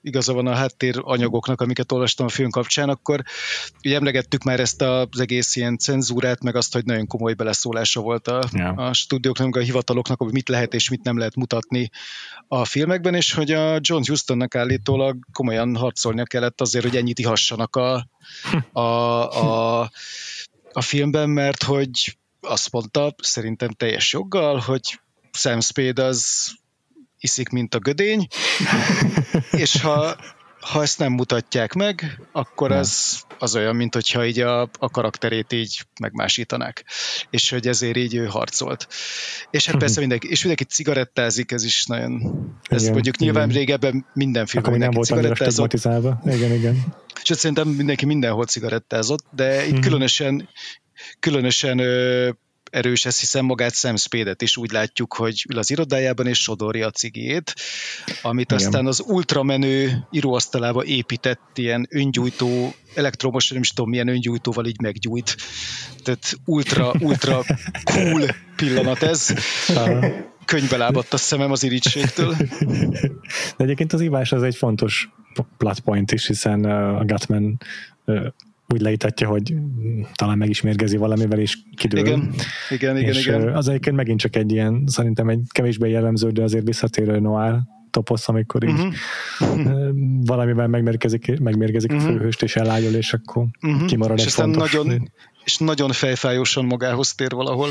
igaza 0.06 0.32
van 0.32 0.46
a 0.46 0.54
háttér 0.54 1.00
anyagoknak, 1.02 1.60
amiket 1.60 1.92
olvastam 1.92 2.26
a 2.26 2.28
film 2.28 2.50
kapcsán, 2.50 2.88
akkor 2.88 3.22
ugye 3.84 3.96
emlegettük 3.96 4.42
már 4.42 4.60
ezt 4.60 4.82
az 4.82 5.20
egész 5.20 5.56
ilyen 5.56 5.78
cenzúrát, 5.78 6.42
meg 6.42 6.56
azt, 6.56 6.72
hogy 6.72 6.84
nagyon 6.84 7.06
komoly 7.06 7.34
beleszólása 7.34 8.00
volt 8.00 8.28
a, 8.28 8.48
ja. 8.52 8.68
a 8.68 8.92
stúdióknak, 8.92 9.56
a 9.56 9.60
hivataloknak, 9.60 10.18
hogy 10.18 10.32
mit 10.32 10.48
lehet 10.48 10.74
és 10.74 10.90
mit 10.90 11.02
nem 11.02 11.18
lehet 11.18 11.34
mutatni 11.34 11.90
a 12.48 12.64
filmekben, 12.64 13.14
és 13.14 13.32
hogy 13.32 13.50
a 13.50 13.78
John 13.80 14.02
Hustonnak 14.06 14.54
állítólag 14.54 15.16
komolyan 15.32 15.76
harcolnia 15.76 16.24
kellett 16.24 16.60
azért, 16.60 16.84
hogy 16.84 16.96
ennyit 16.96 17.18
ihassanak 17.18 17.76
a, 17.76 18.08
a, 18.72 18.80
a, 18.80 19.80
a 20.72 20.80
filmben, 20.80 21.30
mert 21.30 21.62
hogy 21.62 22.18
azt 22.40 22.72
mondta, 22.72 23.14
szerintem 23.22 23.70
teljes 23.70 24.12
joggal, 24.12 24.58
hogy 24.58 25.00
Sam 25.32 25.60
Spade 25.60 26.04
az 26.04 26.50
iszik, 27.20 27.48
mint 27.48 27.74
a 27.74 27.79
gödény, 27.79 28.26
és 29.50 29.81
ha, 29.81 30.16
ha 30.61 30.83
ezt 30.83 30.98
nem 30.98 31.12
mutatják 31.12 31.72
meg, 31.72 32.20
akkor 32.33 32.72
az, 32.72 33.20
az 33.38 33.57
olyan, 33.57 33.76
mint 33.76 33.94
hogyha 33.94 34.26
így 34.26 34.40
a, 34.40 34.61
a 34.61 34.90
karakterét 34.90 35.52
így 35.52 35.83
megmásítanák. 36.00 36.85
És 37.31 37.50
hogy 37.50 37.68
ezért 37.68 37.96
így 37.96 38.14
ő 38.14 38.26
harcolt. 38.26 38.88
És 39.50 39.66
hát 39.66 39.76
persze 39.76 40.00
mindenki, 40.05 40.29
és 40.29 40.44
mindenki 40.44 40.74
cigarettázik, 40.74 41.52
ez 41.52 41.64
is 41.64 41.85
nagyon, 41.85 42.12
ez 42.62 42.81
igen, 42.81 42.92
mondjuk 42.92 43.14
igen. 43.16 43.29
nyilván 43.29 43.48
régebben 43.48 44.07
minden 44.12 44.46
filmben 44.46 44.79
nem 44.79 44.90
volt 44.90 45.07
cigarettázott. 45.07 45.72
Igen, 46.24 46.52
igen. 46.52 46.94
És 47.22 47.37
szerintem 47.37 47.68
mindenki 47.68 48.05
mindenhol 48.05 48.44
cigarettázott, 48.44 49.24
de 49.31 49.64
itt 49.64 49.72
mm-hmm. 49.72 49.81
különösen 49.81 50.48
különösen 51.20 51.81
erős, 52.76 53.04
ezt 53.04 53.20
hiszem 53.20 53.44
magát 53.44 53.74
Sam 53.74 53.96
Spade-et 53.96 54.42
is 54.42 54.56
úgy 54.56 54.70
látjuk, 54.72 55.14
hogy 55.14 55.44
ül 55.48 55.58
az 55.58 55.70
irodájában 55.70 56.26
és 56.26 56.42
sodorja 56.42 56.86
a 56.86 56.90
cigét, 56.90 57.54
amit 58.22 58.52
Igen. 58.52 58.64
aztán 58.64 58.86
az 58.86 59.02
ultramenő 59.06 60.06
íróasztalába 60.10 60.84
épített 60.84 61.50
ilyen 61.54 61.86
öngyújtó, 61.90 62.74
elektromos, 62.94 63.48
nem 63.48 63.60
is 63.62 63.70
tudom 63.70 63.90
milyen 63.90 64.08
öngyújtóval 64.08 64.66
így 64.66 64.80
meggyújt. 64.80 65.36
Tehát 66.02 66.38
ultra, 66.44 66.92
ultra 67.00 67.44
cool 67.92 68.22
pillanat 68.56 69.02
ez. 69.02 69.34
Könyvbe 70.44 70.76
lábadt 70.76 71.12
a 71.12 71.16
szemem 71.16 71.50
az 71.50 71.62
irítségtől. 71.62 72.36
De 73.56 73.64
egyébként 73.64 73.92
az 73.92 74.00
ivás 74.00 74.32
az 74.32 74.42
egy 74.42 74.56
fontos 74.56 75.08
plot 75.56 75.80
point 75.80 76.12
is, 76.12 76.26
hiszen 76.26 76.64
a 76.64 77.04
Gatman 77.04 77.58
úgy 78.68 78.81
leítatja, 78.81 79.29
hogy 79.29 79.55
talán 80.14 80.38
meg 80.38 80.48
is 80.48 80.61
mérgezi 80.61 80.96
valamivel, 80.96 81.38
és 81.38 81.59
kidől. 81.76 82.00
Igen, 82.00 82.31
igen, 82.68 82.96
igen. 82.96 83.09
És 83.09 83.26
igen. 83.26 83.55
az 83.55 83.68
egyébként 83.68 83.96
megint 83.96 84.20
csak 84.20 84.37
egy 84.37 84.52
ilyen, 84.52 84.83
szerintem 84.87 85.29
egy 85.29 85.40
kevésbé 85.48 85.90
jellemző, 85.90 86.31
de 86.31 86.42
azért 86.42 86.66
visszatérő 86.66 87.18
noir 87.18 87.55
toposz, 87.90 88.29
amikor 88.29 88.64
így 88.64 88.81
uh-huh. 89.40 89.88
valamivel 90.24 90.66
megmérgezik, 90.66 91.40
megmérgezik 91.40 91.90
uh-huh. 91.90 92.07
a 92.07 92.11
mhm. 92.11 92.16
főhőst, 92.18 92.42
és 92.42 92.57
elájul, 92.57 92.94
és 92.94 93.12
akkor 93.12 93.46
uh-huh. 93.62 93.87
kimarad 93.87 94.18
és 94.18 94.24
egy 94.24 94.33
fontos... 94.33 94.72
Nagyon, 94.72 95.11
és 95.46 95.56
nagyon 95.56 95.92
fejfájósan 95.92 96.64
magához 96.64 97.14
tér 97.14 97.30
valahol. 97.30 97.68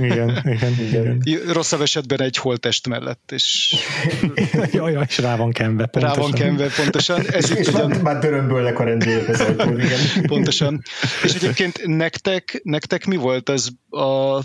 Igen, 0.00 0.42
igen, 0.44 0.72
igen. 0.78 1.22
Rosszabb 1.52 1.80
esetben 1.80 2.20
egy 2.20 2.36
holtest 2.36 2.88
mellett, 2.88 3.32
és... 3.32 3.76
jaj, 4.72 4.92
jaj, 4.92 5.04
és 5.08 5.18
rá 5.18 5.36
van 5.36 5.52
kenve, 5.52 5.86
pontosan. 5.86 6.16
Rá 6.16 6.22
van 6.22 6.32
kenve, 6.32 6.68
pontosan. 6.76 7.30
Ez 7.30 7.56
és 7.56 7.68
ugyan... 7.68 7.90
már, 7.90 8.18
dörömbölnek 8.18 8.78
a 8.78 8.84
rendőrök 8.84 9.28
az 9.28 9.40
ajtón, 9.40 9.80
igen. 9.80 9.98
Pontosan. 10.26 10.82
És 11.22 11.34
egyébként 11.34 11.86
nektek, 11.86 12.60
nektek 12.62 13.06
mi 13.06 13.16
volt 13.16 13.48
az 13.48 13.72
a, 13.90 14.40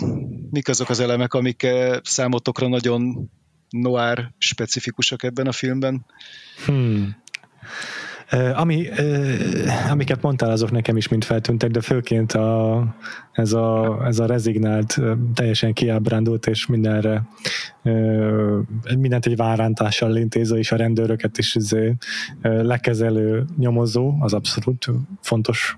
mik 0.49 0.67
azok 0.67 0.89
az 0.89 0.99
elemek, 0.99 1.33
amik 1.33 1.63
eh, 1.63 1.97
számotokra 2.03 2.67
nagyon 2.67 3.29
noir 3.69 4.31
specifikusak 4.37 5.23
ebben 5.23 5.47
a 5.47 5.51
filmben? 5.51 6.05
Hmm. 6.65 7.15
Ami, 8.55 8.87
amiket 9.89 10.21
mondtál, 10.21 10.49
azok 10.51 10.71
nekem 10.71 10.97
is 10.97 11.07
mind 11.07 11.23
feltűntek, 11.23 11.71
de 11.71 11.81
főként 11.81 12.31
a, 12.31 12.83
ez, 13.31 13.53
a, 13.53 13.99
ez 14.05 14.19
a 14.19 14.25
rezignált, 14.25 14.99
teljesen 15.33 15.73
kiábrándult, 15.73 16.47
és 16.47 16.65
mindenre 16.65 17.27
mindent 18.97 19.25
egy 19.25 19.35
várántással 19.35 20.15
intéző, 20.15 20.57
és 20.57 20.71
a 20.71 20.75
rendőröket 20.75 21.37
is 21.37 21.55
izé, 21.55 21.95
lekezelő 22.41 23.45
nyomozó, 23.57 24.15
az 24.19 24.33
abszolút 24.33 24.89
fontos, 25.21 25.77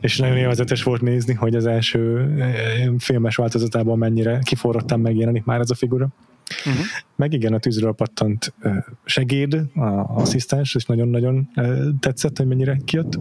és 0.00 0.18
nagyon 0.18 0.36
élvezetes 0.36 0.82
volt 0.82 1.00
nézni, 1.00 1.34
hogy 1.34 1.54
az 1.54 1.66
első 1.66 2.32
filmes 2.98 3.36
változatában 3.36 3.98
mennyire 3.98 4.38
kiforrottan 4.42 5.00
megjelenik 5.00 5.44
már 5.44 5.60
ez 5.60 5.70
a 5.70 5.74
figura. 5.74 6.08
Uh-huh. 6.66 6.84
Meg 7.16 7.32
igen, 7.32 7.52
a 7.52 7.58
tűzről 7.58 7.92
pattant 7.92 8.54
segéd, 9.04 9.54
a 9.74 9.84
asszisztens, 10.14 10.74
és 10.74 10.84
nagyon-nagyon 10.84 11.48
tetszett, 12.00 12.36
hogy 12.36 12.46
mennyire 12.46 12.78
kijött. 12.84 13.18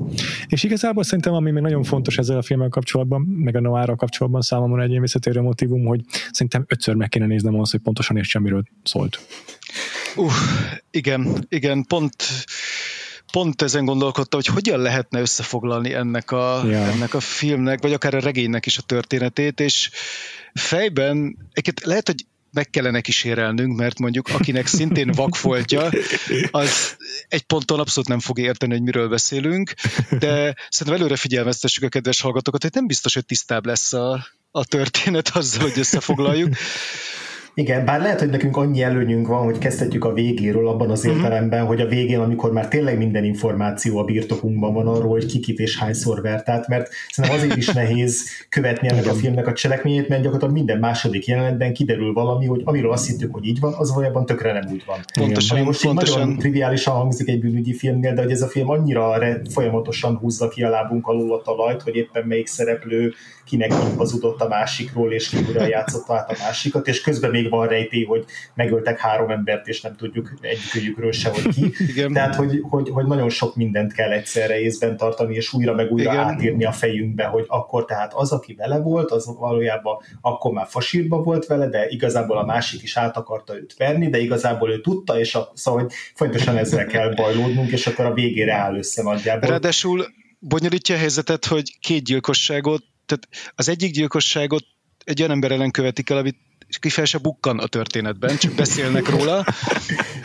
És 0.48 0.64
igazából 0.64 1.04
szerintem, 1.04 1.34
ami 1.34 1.52
még 1.52 1.64
nagyon 1.64 1.84
fontos 1.84 2.18
ezzel 2.18 2.38
a 2.38 2.42
filmmel 2.42 2.70
kapcsolatban, 2.70 3.22
meg 3.22 3.56
a 3.56 3.60
Noára 3.60 3.96
kapcsolatban 3.96 4.42
számomra 4.42 4.82
egy 4.82 4.90
ilyen 4.90 5.02
visszatérő 5.02 5.42
motivum, 5.42 5.86
hogy 5.86 6.02
szerintem 6.32 6.66
ötször 6.68 6.96
meg 6.96 7.10
kéne 7.10 7.26
néznem 7.26 7.60
azt, 7.60 7.72
hogy 7.72 7.82
pontosan 7.82 8.18
értsem, 8.18 8.42
miről 8.42 8.64
szólt. 8.84 9.20
Uh, 10.16 10.32
igen, 10.92 11.46
igen, 11.50 11.86
pont 11.88 12.16
pont 13.32 13.62
ezen 13.62 13.86
gondolkodtam, 13.86 14.40
hogy 14.44 14.54
hogyan 14.54 14.80
lehetne 14.80 15.20
összefoglalni 15.20 15.94
ennek 15.94 16.32
a, 16.32 16.64
ja. 16.66 16.78
ennek 16.78 17.14
a 17.14 17.20
filmnek, 17.20 17.82
vagy 17.82 17.94
akár 17.94 18.16
a 18.16 18.20
regénynek 18.20 18.66
is 18.66 18.78
a 18.78 18.82
történetét, 18.82 19.60
és 19.60 19.90
fejben, 20.54 21.38
lehet, 21.84 22.08
hogy 22.08 22.26
meg 22.58 22.70
kellene 22.70 23.02
kísérelnünk, 23.02 23.78
mert 23.78 24.00
mondjuk 24.00 24.28
akinek 24.30 24.68
szintén 24.68 25.12
vakfoltja, 25.12 25.90
az 26.52 26.96
egy 27.28 27.42
ponton 27.42 27.80
abszolút 27.80 28.10
nem 28.10 28.20
fog 28.20 28.40
érteni, 28.40 28.74
hogy 28.74 28.82
miről 28.82 29.10
beszélünk, 29.10 29.74
de 30.20 30.56
szerintem 30.70 31.02
előre 31.02 31.16
figyelmeztessük 31.16 31.84
a 31.84 31.90
kedves 31.90 32.22
hallgatókat, 32.22 32.62
hogy 32.62 32.72
nem 32.74 32.88
biztos, 32.88 33.14
hogy 33.14 33.26
tisztább 33.26 33.66
lesz 33.66 33.94
a, 33.94 34.28
a 34.52 34.66
történet 34.66 35.30
azzal, 35.30 35.62
hogy 35.62 35.80
összefoglaljuk. 35.80 36.56
Igen, 37.58 37.86
bár 37.86 38.02
lehet, 38.02 38.20
hogy 38.20 38.30
nekünk 38.30 38.58
annyi 38.58 38.82
előnyünk 38.82 39.28
van, 39.28 39.44
hogy 39.44 39.58
kezdhetjük 39.58 40.06
a 40.06 40.14
végéről 40.14 40.68
abban 40.68 40.90
az 40.90 41.04
mhm. 41.04 41.16
értelemben, 41.16 41.66
hogy 41.66 41.82
a 41.82 41.88
végén, 41.88 42.20
amikor 42.20 42.52
már 42.52 42.68
tényleg 42.68 42.98
minden 42.98 43.24
információ 43.24 43.98
a 43.98 44.04
birtokunkban 44.04 44.74
van 44.74 44.88
arról, 44.88 45.10
hogy 45.10 45.26
kikit 45.26 45.60
és 45.60 45.78
hányszor 45.78 46.22
vert 46.22 46.50
át, 46.50 46.68
mert 46.68 46.90
szerintem 47.10 47.40
azért 47.40 47.58
is 47.58 47.68
nehéz 47.68 48.26
követni 48.50 48.88
ennek 48.88 49.08
a 49.08 49.14
filmnek 49.14 49.48
a 49.48 49.54
cselekményét, 49.54 50.08
mert 50.08 50.22
gyakorlatilag 50.22 50.54
minden 50.54 50.80
második 50.80 51.26
jelenetben 51.26 51.74
kiderül 51.74 52.14
valami, 52.14 52.46
hogy 52.46 52.62
amiről 52.64 52.92
azt 52.92 53.08
hittük, 53.08 53.34
hogy 53.34 53.46
így 53.46 53.60
van, 53.60 53.74
az 53.74 53.90
valójában 53.94 54.26
tökre 54.26 54.54
nem 54.54 54.72
úgy 54.72 54.84
van. 54.86 55.00
Pontosan, 55.14 55.62
most 55.62 55.84
pontosan. 55.84 56.20
nagyon 56.20 56.38
triviálisan 56.38 56.94
hangzik 56.94 57.28
egy 57.28 57.40
bűnügyi 57.40 57.74
filmnél, 57.74 58.14
de 58.14 58.22
hogy 58.22 58.32
ez 58.32 58.42
a 58.42 58.48
film 58.48 58.70
annyira 58.70 59.20
folyamatosan 59.50 60.18
húzza 60.18 60.48
ki 60.48 60.64
a 60.64 60.70
lábunk 60.70 61.08
alól 61.08 61.34
a 61.34 61.42
talajt, 61.42 61.82
hogy 61.82 61.96
éppen 61.96 62.26
melyik 62.28 62.48
szereplő 62.48 63.14
kinek 63.48 63.72
hazudott 63.72 64.42
a 64.42 64.48
másikról, 64.48 65.14
és 65.14 65.30
ki 65.30 65.38
játszotta 65.70 66.16
át 66.16 66.32
a 66.32 66.36
másikat, 66.40 66.88
és 66.88 67.02
közben 67.02 67.32
még 67.32 67.50
van 67.50 67.68
rejtély, 67.68 68.04
hogy 68.04 68.26
megöltek 68.54 69.00
három 69.00 69.30
embert, 69.30 69.68
és 69.68 69.82
nem 69.82 69.96
tudjuk 69.96 70.34
egyikőjükről 70.42 71.12
se, 71.12 71.30
hogy 71.30 71.48
ki. 71.48 71.74
Igen. 71.92 72.14
Tehát, 72.14 72.36
hogy, 72.36 72.60
hogy, 72.70 72.90
hogy 72.90 73.06
nagyon 73.06 73.30
sok 73.30 73.56
mindent 73.56 73.94
kell 73.94 74.12
egyszerre 74.12 74.60
észben 74.60 74.98
tartani, 74.98 75.36
és 75.36 75.54
újra 75.54 75.74
meg 75.74 75.92
újra 75.92 76.12
Igen. 76.12 76.24
átírni 76.24 76.66
a 76.66 76.72
fejünkbe, 76.72 77.24
hogy 77.24 77.46
akkor 77.48 77.86
tehát 77.86 78.14
az, 78.14 78.32
aki 78.32 78.54
vele 78.54 78.78
volt, 78.80 79.12
az 79.12 79.36
valójában 79.40 79.98
akkor 80.22 80.52
már 80.52 80.68
fasírba 80.70 81.24
volt 81.24 81.46
vele, 81.46 81.68
de 81.68 81.88
igazából 81.90 82.38
a 82.38 82.46
másik 82.46 82.82
is 82.82 82.98
át 82.98 83.18
akarta 83.18 83.56
őt 83.56 83.76
verni, 83.78 84.10
de 84.10 84.20
igazából 84.20 84.72
ő 84.72 84.82
tudta, 84.82 85.20
és 85.20 85.36
a, 85.36 85.52
szóval 85.54 85.82
hogy 85.82 85.92
fontosan 86.14 86.58
ezzel 86.58 86.86
kell 86.86 87.14
bajlódnunk, 87.14 87.72
és 87.72 87.88
akkor 87.88 88.06
a 88.06 88.14
végére 88.14 88.54
áll 88.54 88.76
össze 88.76 89.04
nagyjából. 89.04 89.50
Ráadásul 89.50 90.06
bonyolítja 90.40 90.96
a 90.96 90.98
helyzetet, 90.98 91.46
hogy 91.46 91.78
két 91.80 92.04
gyilkosságot, 92.04 92.84
tehát 93.08 93.52
az 93.56 93.70
egyik 93.70 93.92
gyilkosságot 93.92 94.66
egy 95.04 95.20
olyan 95.20 95.32
ember 95.32 95.52
ellen 95.52 95.72
követik 95.72 96.10
el, 96.10 96.18
amit 96.18 96.38
ki 96.80 96.90
fel 96.90 97.06
se 97.06 97.18
bukkan 97.18 97.60
a 97.60 97.68
történetben, 97.68 98.38
csak 98.38 98.54
beszélnek 98.54 99.10
róla. 99.10 99.46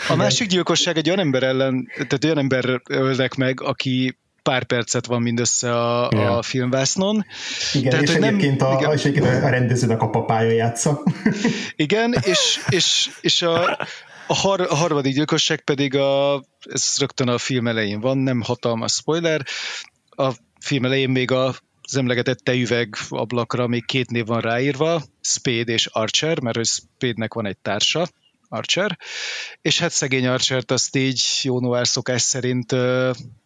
A 0.08 0.14
másik 0.14 0.48
gyilkosság 0.48 0.96
egy 0.96 1.08
olyan 1.08 1.20
ember 1.20 1.42
ellen, 1.42 1.88
tehát 1.94 2.24
olyan 2.24 2.38
ember 2.38 2.82
ölnek 2.88 3.34
meg, 3.34 3.60
aki 3.60 4.16
pár 4.42 4.64
percet 4.64 5.06
van 5.06 5.22
mindössze 5.22 5.80
a, 5.80 6.08
yeah. 6.12 6.36
a 6.36 6.42
filmvásznon. 6.42 7.26
Igen, 7.72 7.90
Tehát, 7.90 8.04
és, 8.04 8.14
egyébként 8.14 8.60
nem, 8.60 8.68
a, 8.68 8.78
igen. 8.78 8.92
és 8.92 9.04
egyébként 9.04 9.42
a 9.42 9.48
rendezőnek 9.48 10.02
a 10.02 10.10
papája 10.10 10.50
játsza. 10.50 11.02
Igen, 11.76 12.16
és, 12.22 12.60
és, 12.68 13.10
és 13.20 13.42
a, 13.42 13.78
a, 14.26 14.34
har, 14.34 14.60
a 14.60 14.74
harmadik 14.74 15.14
gyilkosság 15.14 15.60
pedig 15.60 15.96
a, 15.96 16.42
ez 16.72 16.94
rögtön 16.98 17.28
a 17.28 17.38
film 17.38 17.66
elején 17.66 18.00
van, 18.00 18.18
nem 18.18 18.40
hatalmas 18.40 18.92
spoiler, 18.92 19.46
a 20.10 20.32
film 20.60 20.84
elején 20.84 21.10
még 21.10 21.30
a 21.30 21.54
az 21.82 21.96
emlegetett 21.96 22.38
tejüveg 22.38 22.96
ablakra 23.08 23.66
még 23.66 23.84
két 23.84 24.10
név 24.10 24.26
van 24.26 24.40
ráírva, 24.40 25.02
Spade 25.20 25.72
és 25.72 25.86
Archer, 25.86 26.40
mert 26.40 26.56
ő 26.56 26.62
Spade-nek 26.62 27.34
van 27.34 27.46
egy 27.46 27.58
társa, 27.58 28.08
Archer, 28.48 28.98
és 29.62 29.78
hát 29.78 29.90
szegény 29.90 30.26
Archert 30.26 30.70
azt 30.70 30.96
így 30.96 31.22
jó 31.42 31.60
noir 31.60 31.86
szokás 31.86 32.22
szerint 32.22 32.72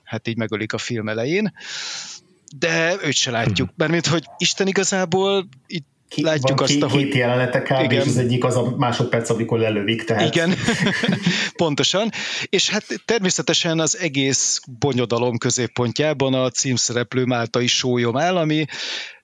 hát 0.05 0.29
így 0.29 0.37
megölik 0.37 0.73
a 0.73 0.79
film 0.79 1.09
elején, 1.09 1.53
de 2.57 2.97
őt 3.03 3.15
se 3.15 3.31
látjuk, 3.31 3.71
mert 3.77 3.91
mint 3.91 4.07
hogy 4.07 4.25
Isten 4.37 4.67
igazából 4.67 5.49
itt 5.67 5.96
ki, 6.09 6.23
látjuk 6.23 6.61
azt, 6.61 6.73
két, 6.73 6.83
hogy... 6.83 7.03
Két 7.03 7.15
jelenetek 7.15 7.71
áll, 7.71 7.85
igen. 7.85 8.01
és 8.01 8.07
az 8.07 8.17
egyik 8.17 8.45
az 8.45 8.57
a 8.57 8.75
másodperc, 8.77 9.31
amikor 9.31 9.59
lelövik. 9.59 10.05
Tehát... 10.05 10.35
Igen, 10.35 10.55
pontosan. 11.57 12.11
És 12.45 12.71
hát 12.71 12.85
természetesen 13.05 13.81
az 13.81 13.99
egész 13.99 14.61
bonyodalom 14.79 15.39
középpontjában 15.39 16.35
a 16.35 16.51
címszereplő 16.51 17.25
Máltai 17.25 17.67
sólyom 17.67 18.17
áll, 18.17 18.37
ami 18.37 18.65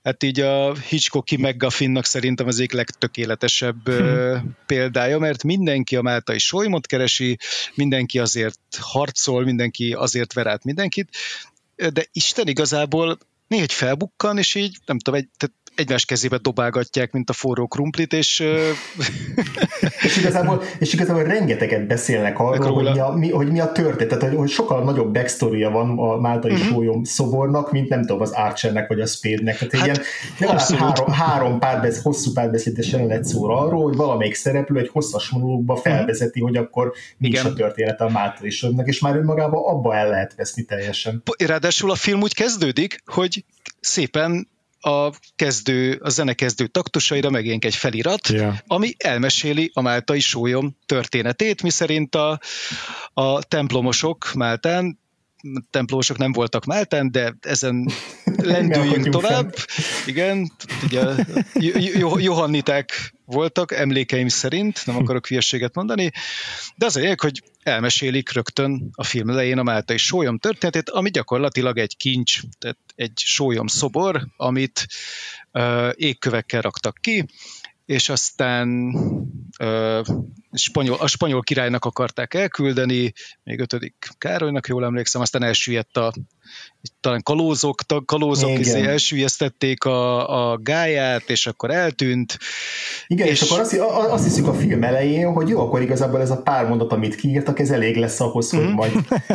hát 0.03 0.23
így 0.23 0.41
a 0.41 0.75
Hitchcocki 0.75 1.37
McGuffinnak 1.37 2.05
szerintem 2.05 2.47
az 2.47 2.57
egyik 2.59 2.73
legtökéletesebb 2.73 3.89
hmm. 3.89 4.57
példája, 4.67 5.19
mert 5.19 5.43
mindenki 5.43 5.97
a 5.97 6.03
Máltai 6.03 6.39
sólymot 6.39 6.87
keresi, 6.87 7.39
mindenki 7.75 8.19
azért 8.19 8.59
harcol, 8.81 9.45
mindenki 9.45 9.93
azért 9.93 10.33
ver 10.33 10.47
át 10.47 10.65
mindenkit, 10.65 11.09
de 11.93 12.07
Isten 12.13 12.49
igazából 12.49 13.19
néha 13.47 13.63
egy 13.63 13.73
felbukkan, 13.73 14.39
és 14.39 14.55
így 14.55 14.77
nem 14.87 14.99
tudom, 14.99 15.21
egy, 15.21 15.29
tehát 15.37 15.55
egymás 15.75 16.05
kezébe 16.05 16.37
dobálgatják, 16.37 17.13
mint 17.13 17.31
a 17.31 17.33
forró 17.33 17.67
krumplit, 17.67 18.13
és... 18.13 18.41
és, 20.07 20.17
igazából, 20.17 20.63
és 20.79 20.93
igazából 20.93 21.23
rengeteget 21.23 21.87
beszélnek 21.87 22.39
arról, 22.39 22.73
hogy 22.73 22.93
mi, 22.93 22.99
a, 22.99 23.09
mi, 23.09 23.31
hogy 23.31 23.51
mi 23.51 23.61
a 23.61 23.73
történet, 23.73 24.09
tehát 24.09 24.25
hogy, 24.29 24.39
hogy 24.39 24.51
sokkal 24.51 24.85
nagyobb 24.85 25.13
backstory 25.13 25.65
van 25.65 25.99
a 25.99 26.17
Máltai 26.17 26.53
uh-huh. 26.53 26.67
sólyom 26.67 27.05
szobornak, 27.05 27.73
mint 27.73 27.89
nem 27.89 28.01
tudom, 28.01 28.21
az 28.21 28.31
Archernek 28.31 28.89
vagy 28.89 29.01
a 29.01 29.07
Spade-nek. 29.07 29.59
Tehát 29.69 29.87
hát, 29.87 30.05
ilyen 30.71 30.81
három, 30.81 31.13
három 31.13 31.59
párbesz, 31.59 32.03
hosszú 32.03 32.33
párbeszédes 32.33 32.91
jelenet 32.91 33.25
szól 33.25 33.57
arról, 33.57 33.83
hogy 33.83 33.97
valamelyik 33.97 34.35
szereplő 34.35 34.79
egy 34.79 34.91
hosszas 34.93 35.29
monológba 35.29 35.73
mhm. 35.73 35.83
felvezeti, 35.83 36.41
uh-huh. 36.41 36.57
hogy 36.57 36.67
akkor 36.67 36.93
mi 37.19 37.29
is 37.29 37.45
a 37.45 37.53
történet 37.53 38.01
a 38.01 38.09
Máltai 38.09 38.51
sólyomnak, 38.51 38.87
és 38.87 39.01
már 39.01 39.17
önmagában 39.17 39.65
abba 39.65 39.95
el 39.95 40.09
lehet 40.09 40.35
veszni 40.37 40.63
teljesen. 40.63 41.23
Ráadásul 41.47 41.91
a 41.91 41.95
film 41.95 42.23
úgy 42.23 42.35
kezdődik, 42.35 43.03
hogy 43.05 43.45
szépen 43.81 44.49
a 44.85 45.11
kezdő, 45.37 45.99
a 46.03 46.09
zenekezdő 46.09 46.67
taktusaira 46.67 47.31
megjelenik 47.31 47.65
egy 47.65 47.75
felirat, 47.75 48.29
yeah. 48.29 48.57
ami 48.67 48.95
elmeséli 48.99 49.71
a 49.75 49.81
máltai 49.81 50.21
sólyom 50.21 50.77
történetét, 50.87 51.63
miszerint 51.63 52.15
a, 52.15 52.41
a 53.13 53.43
templomosok 53.43 54.33
Máltán 54.35 55.01
templomosok 55.71 56.19
nem 56.19 56.33
voltak 56.33 56.65
Máltán, 56.65 57.11
de 57.11 57.37
ezen 57.41 57.91
lendüljünk 58.53 59.09
tovább. 59.09 59.55
Igen, 60.07 60.53
ugye 60.85 61.05
Johanniták 62.19 63.15
voltak, 63.33 63.73
emlékeim 63.73 64.29
szerint, 64.29 64.87
nem 64.87 64.97
akarok 64.97 65.27
hülyeséget 65.27 65.75
mondani, 65.75 66.11
de 66.77 66.87
az 66.87 66.97
a 66.97 67.01
lényeg, 67.01 67.21
hogy 67.21 67.43
elmesélik 67.63 68.33
rögtön 68.33 68.91
a 68.93 69.05
film 69.05 69.29
elején 69.31 69.59
a 69.59 69.63
Máltai 69.63 69.97
sólyom 69.97 70.39
történetét, 70.39 70.91
ami 70.91 71.11
gyakorlatilag 71.11 71.79
egy 71.79 71.97
kincs, 71.97 72.41
tehát 72.59 72.79
egy 72.95 73.19
sólyom 73.19 73.67
szobor, 73.67 74.27
amit 74.37 74.87
uh, 75.53 75.93
égkövekkel 75.95 76.61
raktak 76.61 76.99
ki, 77.01 77.27
és 77.87 78.09
aztán 78.09 78.95
uh, 79.59 80.07
spanyol, 80.53 80.97
a 80.97 81.07
spanyol 81.07 81.43
királynak 81.43 81.85
akarták 81.85 82.35
elküldeni, 82.35 83.13
még 83.45 83.61
ötödik 83.61 83.95
Károlynak, 84.19 84.67
jól 84.67 84.85
emlékszem, 84.85 85.21
aztán 85.21 85.43
elsüllyedt 85.43 85.97
a 85.97 86.13
talán 87.01 87.23
kalózok, 87.23 87.81
kalózok 88.05 88.59
izé 88.59 88.87
elsüllyesztették 88.87 89.85
a, 89.85 90.51
a 90.51 90.59
gáját, 90.59 91.31
és 91.31 91.47
akkor 91.47 91.71
eltűnt. 91.71 92.39
Igen, 93.07 93.27
és, 93.27 93.41
és 93.41 93.51
akkor 93.51 93.61
azt, 93.61 93.79
azt 94.11 94.25
hiszük 94.25 94.47
a 94.47 94.55
film 94.55 94.83
elején, 94.83 95.33
hogy 95.33 95.49
jó, 95.49 95.61
akkor 95.61 95.83
igazából 95.83 96.21
ez 96.21 96.31
a 96.31 96.43
pár 96.43 96.69
mondat, 96.69 96.93
amit 96.93 97.15
kiírtak, 97.15 97.59
ez 97.59 97.71
elég 97.71 97.97
lesz 97.97 98.21
ahhoz, 98.21 98.51
hogy, 98.51 98.65
mhm. 98.65 98.73
majd, 98.73 98.93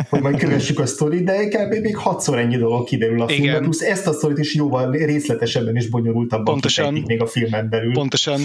hogy 0.08 0.20
majd 0.20 0.38
kövessük 0.38 0.78
a 0.78 0.86
sztorit, 0.86 1.24
de 1.24 1.48
kb. 1.48 1.74
még 1.74 1.96
hatszor 1.96 2.38
ennyi 2.38 2.56
dolog 2.56 2.86
kiderül 2.86 3.22
a 3.22 3.28
filmben, 3.28 3.62
plusz 3.62 3.80
ezt 3.80 4.06
a 4.06 4.12
sztorit 4.12 4.38
is 4.38 4.54
jóval 4.54 4.90
részletesebben 4.90 5.76
és 5.76 5.88
bonyolultabban 5.88 6.44
Pontosan. 6.44 7.04
még 7.06 7.22
a 7.22 7.26
filmen 7.26 7.68
belül. 7.68 7.92
Pontosan. 7.92 8.40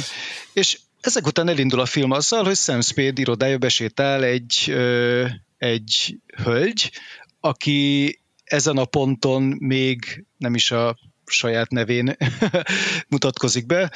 És 0.53 0.77
ezek 1.05 1.25
után 1.27 1.47
elindul 1.47 1.79
a 1.79 1.85
film 1.85 2.11
azzal, 2.11 2.43
hogy 2.43 2.55
Sam 2.55 2.81
Spade 2.81 3.21
irodája 3.21 3.57
besétál 3.57 4.23
egy, 4.23 4.63
ö, 4.67 5.25
egy 5.57 6.19
hölgy, 6.43 6.91
aki 7.39 8.19
ezen 8.43 8.77
a 8.77 8.85
ponton 8.85 9.43
még 9.59 10.25
nem 10.37 10.55
is 10.55 10.71
a 10.71 10.97
saját 11.25 11.69
nevén 11.69 12.17
mutatkozik 13.13 13.65
be, 13.65 13.91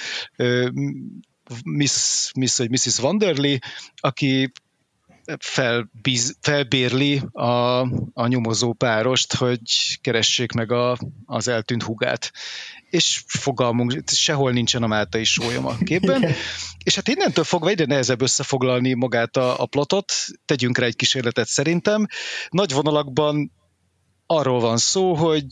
Miss, 1.64 2.32
Miss 2.36 2.58
vagy 2.58 2.70
Mrs. 2.70 3.00
Wanderley, 3.00 3.58
aki 3.96 4.52
felbíz, 5.40 6.38
felbérli 6.42 7.22
a, 7.32 7.80
a 8.14 8.28
nyomozó 8.28 8.74
párost, 8.74 9.36
hogy 9.36 10.00
keressék 10.02 10.52
meg 10.52 10.72
a, 10.72 10.98
az 11.26 11.48
eltűnt 11.48 11.84
hugát. 11.84 12.32
És 12.98 13.24
fogalmunk, 13.28 14.04
sehol 14.06 14.52
nincsen 14.52 14.84
a 14.84 14.88
Máltai 14.88 15.24
sólyom 15.24 15.66
a 15.66 15.78
képben. 15.78 16.26
És 16.84 16.96
hát 16.96 17.08
innentől 17.08 17.44
fogva 17.44 17.70
egyre 17.70 17.86
nehezebb 17.86 18.22
összefoglalni 18.22 18.94
magát 18.94 19.38
a, 19.38 19.62
a 19.62 19.66
plotot, 19.66 20.14
tegyünk 20.46 20.78
rá 20.78 20.86
egy 20.86 20.96
kísérletet 20.96 21.48
szerintem. 21.48 22.06
Nagy 22.50 22.74
vonalakban 22.74 23.52
arról 24.26 24.60
van 24.60 24.78
szó, 24.78 25.16
hogy 25.16 25.46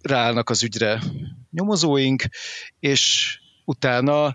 ráállnak 0.00 0.50
az 0.50 0.62
ügyre 0.62 1.02
nyomozóink, 1.50 2.24
és 2.80 3.36
utána 3.64 4.34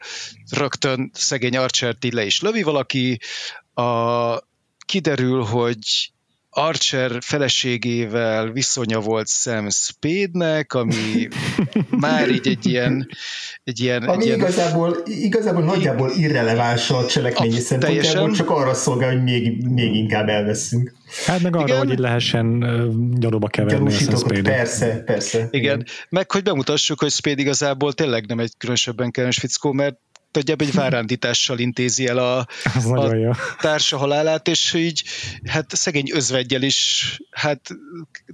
rögtön 0.49 1.11
szegény 1.13 1.57
Archert 1.57 2.13
le 2.13 2.25
is 2.25 2.41
lövi 2.41 2.63
valaki, 2.63 3.19
a, 3.73 4.37
kiderül, 4.85 5.43
hogy 5.43 6.11
Archer 6.57 7.11
feleségével 7.19 8.51
viszonya 8.51 8.99
volt 8.99 9.27
Sam 9.27 9.69
Spade-nek, 9.69 10.73
ami 10.73 11.27
már 11.89 12.29
így 12.29 12.47
egy 12.47 12.65
ilyen... 12.65 13.07
Egy 13.63 13.79
ilyen 13.79 14.03
ami 14.03 14.21
egy 14.21 14.25
ilyen... 14.25 14.39
igazából, 14.39 14.97
igazából 15.05 15.63
nagyjából 15.63 16.11
irreleváns 16.11 16.89
a 16.89 17.05
cselekményi 17.05 17.59
szempontjából, 17.59 18.31
csak 18.31 18.49
arra 18.49 18.73
szolgál, 18.73 19.11
hogy 19.11 19.23
még, 19.23 19.67
még 19.67 19.95
inkább 19.95 20.27
elveszünk. 20.27 20.93
Hát 21.25 21.41
meg 21.41 21.55
arra, 21.55 21.65
Igen. 21.65 21.77
hogy 21.77 21.91
itt 21.91 21.97
lehessen 21.97 22.59
gyanúba 23.19 23.47
keverni 23.47 23.93
a 23.93 24.15
Spade-et. 24.17 24.43
Persze, 24.43 25.03
persze. 25.05 25.37
Igen. 25.37 25.49
Igen. 25.51 25.85
Meg 26.09 26.31
hogy 26.31 26.43
bemutassuk, 26.43 26.99
hogy 26.99 27.11
Spade 27.11 27.41
igazából 27.41 27.93
tényleg 27.93 28.25
nem 28.25 28.39
egy 28.39 28.53
különösebben 28.57 29.11
kellemes 29.11 29.37
fickó, 29.37 29.71
mert 29.71 29.95
nagyjából 30.37 30.67
egy 30.67 30.73
várándítással 30.73 31.59
intézi 31.59 32.07
el 32.07 32.17
a, 32.17 32.37
a 32.95 33.35
társa 33.59 33.97
halálát, 33.97 34.47
és 34.47 34.73
így 34.73 35.03
hát 35.45 35.75
szegény 35.75 36.11
özvegyel 36.13 36.61
is 36.61 37.21
hát 37.31 37.69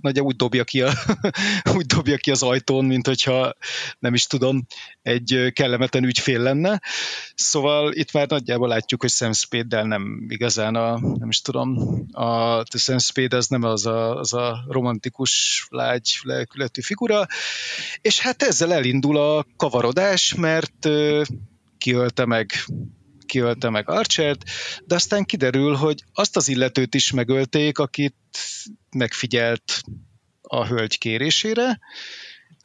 nagyjából 0.01 0.31
úgy 0.31 0.37
dobja 0.37 0.63
ki, 0.63 0.81
a, 0.81 0.91
úgy 1.77 1.85
dobja 1.85 2.17
ki 2.17 2.31
az 2.31 2.43
ajtón, 2.43 2.85
mint 2.85 3.07
hogyha 3.07 3.53
nem 3.99 4.13
is 4.13 4.27
tudom, 4.27 4.65
egy 5.01 5.51
kellemetlen 5.53 6.03
ügyfél 6.03 6.39
lenne. 6.39 6.81
Szóval 7.35 7.93
itt 7.93 8.11
már 8.11 8.27
nagyjából 8.27 8.67
látjuk, 8.67 9.01
hogy 9.01 9.11
Sam 9.11 9.33
Spade-del 9.33 9.83
nem 9.83 10.25
igazán 10.27 10.75
a, 10.75 10.99
nem 10.99 11.29
is 11.29 11.41
tudom, 11.41 11.77
a 12.11 12.63
Sam 12.77 12.97
Spade 12.97 13.37
az 13.37 13.47
nem 13.47 13.63
az 13.63 13.85
a, 13.85 14.19
az 14.19 14.33
a 14.33 14.65
romantikus, 14.67 15.65
lágy, 15.69 16.19
lelkületű 16.21 16.81
figura, 16.81 17.27
és 18.01 18.19
hát 18.19 18.43
ezzel 18.43 18.73
elindul 18.73 19.17
a 19.17 19.45
kavarodás, 19.57 20.33
mert 20.33 20.87
kiölte 21.83 22.25
meg 22.25 22.51
kiölte 23.25 23.69
meg 23.69 23.89
Archert, 23.89 24.43
de 24.85 24.95
aztán 24.95 25.23
kiderül, 25.25 25.75
hogy 25.75 26.03
azt 26.13 26.35
az 26.35 26.47
illetőt 26.47 26.95
is 26.95 27.11
megölték, 27.11 27.77
akit 27.77 28.15
megfigyelt 28.89 29.81
a 30.41 30.65
hölgy 30.65 30.97
kérésére, 30.97 31.79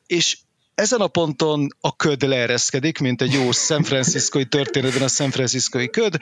és 0.06 0.38
ezen 0.74 1.00
a 1.00 1.06
ponton 1.06 1.68
a 1.80 1.96
köd 1.96 2.22
leereszkedik, 2.22 2.98
mint 2.98 3.22
egy 3.22 3.32
jó 3.32 3.52
San 3.52 3.82
Franciscoi 3.82 4.46
történetben 4.46 5.02
a 5.02 5.08
San 5.08 5.30
Franciscoi 5.30 5.90
köd, 5.90 6.16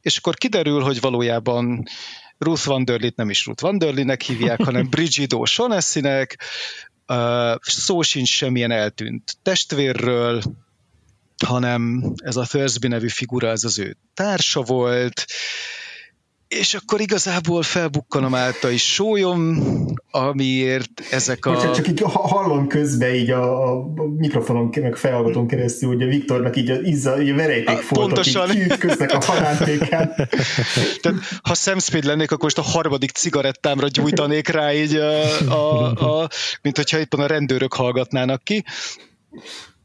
és 0.00 0.16
akkor 0.16 0.34
kiderül, 0.34 0.80
hogy 0.80 1.00
valójában 1.00 1.82
Ruth 2.38 2.66
Vanderlit 2.66 3.16
nem 3.16 3.30
is 3.30 3.46
Ruth 3.46 3.62
Vanderlinek 3.62 4.22
hívják, 4.22 4.62
hanem 4.62 4.90
Bridget 4.90 5.32
O'Shaughnessy-nek, 5.34 6.38
szó 7.60 8.02
sincs 8.02 8.28
semmilyen 8.28 8.70
eltűnt 8.70 9.36
testvérről, 9.42 10.42
hanem 11.42 12.12
ez 12.16 12.36
a 12.36 12.42
Thursby 12.42 12.88
nevű 12.88 13.08
figura, 13.08 13.48
ez 13.48 13.64
az 13.64 13.78
ő 13.78 13.96
társa 14.14 14.62
volt, 14.62 15.24
és 16.58 16.74
akkor 16.74 17.00
igazából 17.00 17.62
felbukkan 17.62 18.24
a 18.24 18.68
is 18.68 18.92
sólyom, 18.92 19.58
amiért 20.10 21.02
ezek 21.10 21.46
a... 21.46 21.52
Most 21.52 21.74
csak 21.74 21.88
így 21.88 22.02
hallom 22.04 22.66
közben 22.66 23.14
így 23.14 23.30
a, 23.30 23.72
a 23.72 23.88
mikrofonon 24.16 24.70
meg 24.80 24.96
felhallgatón 24.96 25.46
keresztül, 25.46 25.88
hogy 25.88 26.02
a 26.02 26.06
Viktornak 26.06 26.56
így 26.56 26.70
a, 26.70 26.74
izza, 26.80 27.22
így 27.22 27.30
a 27.30 27.34
verejték 27.34 27.76
foltok 27.76 28.26
így 28.26 28.48
kiütköznek 28.50 29.12
a 29.12 29.24
halántéken. 29.24 30.14
Tehát, 31.02 31.18
ha 31.42 31.54
Sam 31.54 31.78
Spade 31.78 32.06
lennék, 32.06 32.30
akkor 32.30 32.42
most 32.42 32.58
a 32.58 32.62
harmadik 32.62 33.10
cigarettámra 33.10 33.88
gyújtanék 33.88 34.48
rá 34.48 34.74
így, 34.74 34.94
a, 34.94 35.22
a, 35.50 35.90
a, 35.90 36.28
mint 36.62 36.76
hogyha 36.76 36.98
itt 36.98 37.14
a 37.14 37.26
rendőrök 37.26 37.72
hallgatnának 37.72 38.44
ki. 38.44 38.64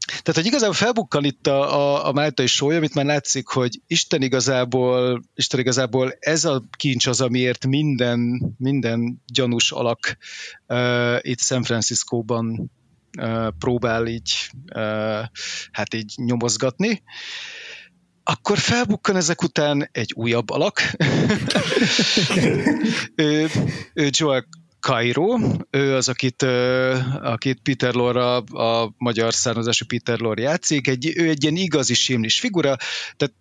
Tehát, 0.08 0.34
hogy 0.34 0.46
igazából 0.46 0.74
felbukkan 0.74 1.24
itt 1.24 1.46
a, 1.46 1.78
a, 1.78 2.06
a 2.06 2.12
máltai 2.12 2.46
sóly, 2.46 2.76
amit 2.76 2.94
már 2.94 3.04
látszik, 3.04 3.46
hogy 3.46 3.80
Isten 3.86 4.22
igazából, 4.22 5.22
Isten 5.34 5.60
igazából 5.60 6.16
ez 6.20 6.44
a 6.44 6.64
kincs 6.76 7.06
az, 7.06 7.20
amiért 7.20 7.66
minden, 7.66 8.42
minden 8.58 9.22
gyanús 9.26 9.72
alak 9.72 10.16
uh, 10.66 11.18
itt 11.20 11.40
San 11.40 11.62
Franciscóban 11.62 12.70
uh, 13.20 13.48
próbál 13.58 14.06
így, 14.06 14.50
uh, 14.74 15.24
hát 15.72 15.94
így 15.94 16.12
nyomozgatni 16.16 17.02
akkor 18.30 18.58
felbukkan 18.58 19.16
ezek 19.16 19.42
után 19.42 19.88
egy 19.92 20.12
újabb 20.14 20.50
alak. 20.50 20.80
ő, 23.14 23.48
ő 23.94 24.08
Joel 24.10 24.48
Cairo, 24.88 25.38
ő 25.70 25.94
az, 25.94 26.08
akit, 26.08 26.42
akit 27.22 27.60
Peter 27.62 27.94
Lorre, 27.94 28.36
a 28.36 28.92
magyar 28.96 29.34
származású 29.34 29.86
Peter 29.86 30.18
Lorre 30.18 30.42
játszik, 30.42 30.88
egy, 30.88 31.12
ő 31.16 31.28
egy 31.28 31.42
ilyen 31.42 31.56
igazi 31.56 31.94
simlis 31.94 32.40
figura, 32.40 32.76
tehát 33.16 33.34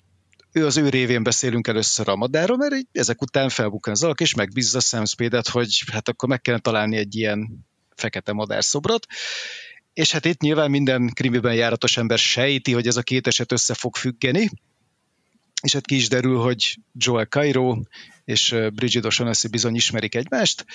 ő 0.51 0.65
az 0.65 0.77
ő 0.77 0.89
révén 0.89 1.23
beszélünk 1.23 1.67
először 1.67 2.09
a 2.09 2.15
madáról, 2.15 2.57
mert 2.57 2.75
ezek 2.91 3.21
után 3.21 3.49
felbukkan 3.49 3.93
az 3.93 4.03
alak, 4.03 4.19
és 4.19 4.33
megbízza 4.33 4.79
Sam 4.79 5.05
Spade-et, 5.05 5.47
hogy 5.47 5.83
hát 5.91 6.09
akkor 6.09 6.29
meg 6.29 6.41
kellene 6.41 6.63
találni 6.63 6.97
egy 6.97 7.15
ilyen 7.15 7.65
fekete 7.95 8.33
madárszobrot, 8.33 9.05
és 9.93 10.11
hát 10.11 10.25
itt 10.25 10.41
nyilván 10.41 10.69
minden 10.69 11.09
krimiben 11.13 11.55
járatos 11.55 11.97
ember 11.97 12.17
sejti, 12.17 12.73
hogy 12.73 12.87
ez 12.87 12.97
a 12.97 13.01
két 13.01 13.27
eset 13.27 13.51
össze 13.51 13.73
fog 13.73 13.95
függeni, 13.95 14.49
és 15.61 15.73
hát 15.73 15.85
ki 15.85 15.95
is 15.95 16.07
derül, 16.07 16.37
hogy 16.37 16.77
Joel 16.93 17.25
Cairo 17.25 17.77
és 18.25 18.55
Bridget 18.73 19.05
O'Shaughnessy 19.05 19.47
bizony 19.51 19.75
ismerik 19.75 20.15
egymást, 20.15 20.65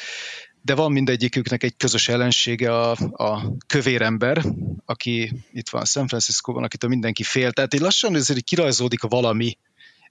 de 0.62 0.74
van 0.74 0.92
mindegyiküknek 0.92 1.62
egy 1.62 1.76
közös 1.76 2.08
ellensége 2.08 2.80
a, 2.80 2.90
a 3.12 3.56
kövér 3.66 4.02
ember, 4.02 4.44
aki 4.84 5.32
itt 5.52 5.68
van 5.68 5.84
San 5.84 6.06
Francisco-ban, 6.06 6.64
akitől 6.64 6.90
mindenki 6.90 7.22
fél. 7.22 7.52
Tehát 7.52 7.74
így 7.74 7.80
lassan 7.80 8.14
ezért 8.14 8.44
kirajzódik 8.44 9.02
valami 9.02 9.58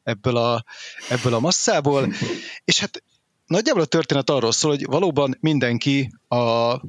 ebből 0.03 0.37
a, 0.37 0.63
ebből 1.09 1.33
a 1.33 1.39
masszából, 1.39 2.13
és 2.63 2.79
hát 2.79 3.03
nagyjából 3.45 3.81
a 3.81 3.85
történet 3.85 4.29
arról 4.29 4.51
szól, 4.51 4.71
hogy 4.71 4.85
valóban 4.85 5.37
mindenki 5.39 6.11
a, 6.27 6.35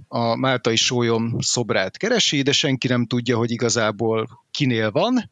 a 0.08 0.34
Máltai 0.36 0.76
sólyom 0.76 1.36
szobrát 1.38 1.96
keresi, 1.96 2.42
de 2.42 2.52
senki 2.52 2.88
nem 2.88 3.06
tudja, 3.06 3.36
hogy 3.36 3.50
igazából 3.50 4.44
kinél 4.50 4.90
van, 4.90 5.30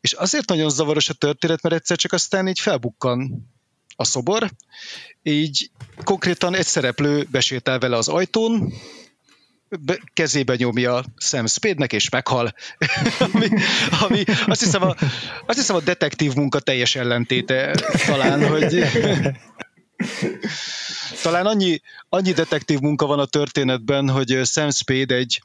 és 0.00 0.12
azért 0.12 0.48
nagyon 0.48 0.70
zavaros 0.70 1.08
a 1.08 1.14
történet, 1.14 1.62
mert 1.62 1.74
egyszer 1.74 1.96
csak 1.96 2.12
aztán 2.12 2.48
így 2.48 2.60
felbukkan 2.60 3.48
a 4.00 4.04
szobor, 4.04 4.50
így 5.22 5.70
konkrétan 6.04 6.54
egy 6.54 6.66
szereplő 6.66 7.26
besétál 7.30 7.78
vele 7.78 7.96
az 7.96 8.08
ajtón, 8.08 8.72
be, 9.80 9.98
kezébe 10.14 10.54
nyomja 10.56 11.04
Sam 11.16 11.46
Spade-nek, 11.46 11.92
és 11.92 12.08
meghal. 12.08 12.54
ami, 13.32 13.48
ami 14.00 14.24
azt, 14.46 14.60
hiszem 14.60 14.82
a, 14.82 14.94
azt 15.46 15.58
hiszem 15.58 15.76
a 15.76 15.80
detektív 15.80 16.34
munka 16.34 16.60
teljes 16.60 16.94
ellentéte 16.94 17.74
talán, 18.06 18.48
hogy 18.48 18.84
talán 21.22 21.46
annyi, 21.46 21.80
annyi 22.08 22.32
detektív 22.32 22.78
munka 22.78 23.06
van 23.06 23.18
a 23.18 23.26
történetben, 23.26 24.10
hogy 24.10 24.40
Sam 24.44 24.70
Spade 24.70 25.14
egy 25.14 25.42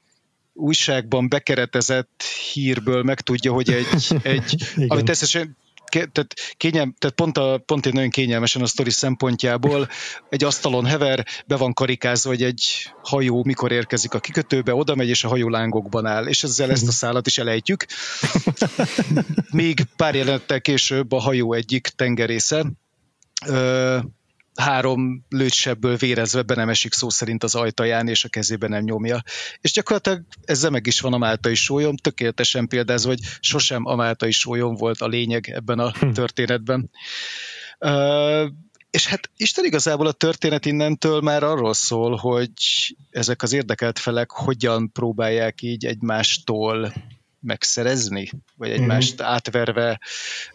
újságban 0.53 1.29
bekeretezett 1.29 2.23
hírből 2.53 3.03
megtudja, 3.03 3.51
hogy 3.53 3.71
egy, 3.71 4.07
egy 4.21 4.63
amit 4.87 5.05
teljesen 5.05 5.57
tehát, 5.93 6.33
kényelm, 6.57 6.95
tehát 6.97 7.15
pont, 7.15 7.37
a, 7.37 7.57
pont 7.65 7.85
egy 7.85 7.93
nagyon 7.93 8.09
kényelmesen 8.09 8.61
a 8.61 8.65
sztori 8.65 8.89
szempontjából 8.89 9.87
egy 10.29 10.43
asztalon 10.43 10.85
hever, 10.85 11.25
be 11.45 11.55
van 11.55 11.73
karikázva, 11.73 12.29
hogy 12.29 12.43
egy 12.43 12.91
hajó 13.01 13.43
mikor 13.43 13.71
érkezik 13.71 14.13
a 14.13 14.19
kikötőbe, 14.19 14.75
oda 14.75 14.95
megy, 14.95 15.09
és 15.09 15.23
a 15.23 15.27
hajó 15.27 15.49
lángokban 15.49 16.05
áll, 16.05 16.27
és 16.27 16.43
ezzel 16.43 16.71
ezt 16.71 16.87
a 16.87 16.91
szállat 16.91 17.27
is 17.27 17.37
elejtjük. 17.37 17.85
Még 19.51 19.83
pár 19.95 20.15
jelenettel 20.15 20.61
később 20.61 21.11
a 21.11 21.19
hajó 21.19 21.53
egyik 21.53 21.87
tengerésze 21.87 22.65
három 24.55 25.25
lőtsebből 25.29 25.95
vérezve 25.95 26.41
be 26.41 26.55
nem 26.55 26.69
esik 26.69 26.93
szó 26.93 27.09
szerint 27.09 27.43
az 27.43 27.55
ajtaján, 27.55 28.07
és 28.07 28.23
a 28.23 28.29
kezében 28.29 28.69
nem 28.69 28.83
nyomja. 28.83 29.23
És 29.61 29.71
gyakorlatilag 29.71 30.21
ezzel 30.45 30.69
meg 30.69 30.87
is 30.87 30.99
van 30.99 31.13
a 31.13 31.17
máltai 31.17 31.55
sólyom, 31.55 31.95
tökéletesen 31.95 32.67
példázva, 32.67 33.09
hogy 33.09 33.19
sosem 33.39 33.85
a 33.85 33.95
máltai 33.95 34.31
sólyom 34.31 34.75
volt 34.75 35.01
a 35.01 35.07
lényeg 35.07 35.49
ebben 35.49 35.79
a 35.79 35.91
hm. 35.91 36.11
történetben. 36.11 36.89
Uh, 37.79 38.47
és 38.93 39.07
hát 39.07 39.29
Isten 39.37 39.65
igazából 39.65 40.07
a 40.07 40.11
történet 40.11 40.65
innentől 40.65 41.21
már 41.21 41.43
arról 41.43 41.73
szól, 41.73 42.15
hogy 42.15 42.51
ezek 43.09 43.41
az 43.41 43.53
érdekelt 43.53 43.99
felek 43.99 44.31
hogyan 44.31 44.91
próbálják 44.91 45.61
így 45.61 45.85
egymástól 45.85 46.93
megszerezni, 47.39 48.29
vagy 48.55 48.69
egymást 48.69 49.21
mm-hmm. 49.21 49.31
átverve, 49.31 49.99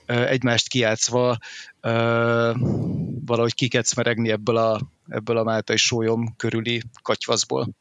egymást 0.06 0.68
kiátszva 0.68 1.38
valahogy 3.24 3.54
kikecmeregni 3.54 4.30
ebből 4.30 4.56
a, 4.56 4.80
ebből 5.08 5.36
a 5.36 5.42
máltai 5.42 5.76
sólyom 5.76 6.34
körüli 6.36 6.82
katyvaszból. 7.02 7.74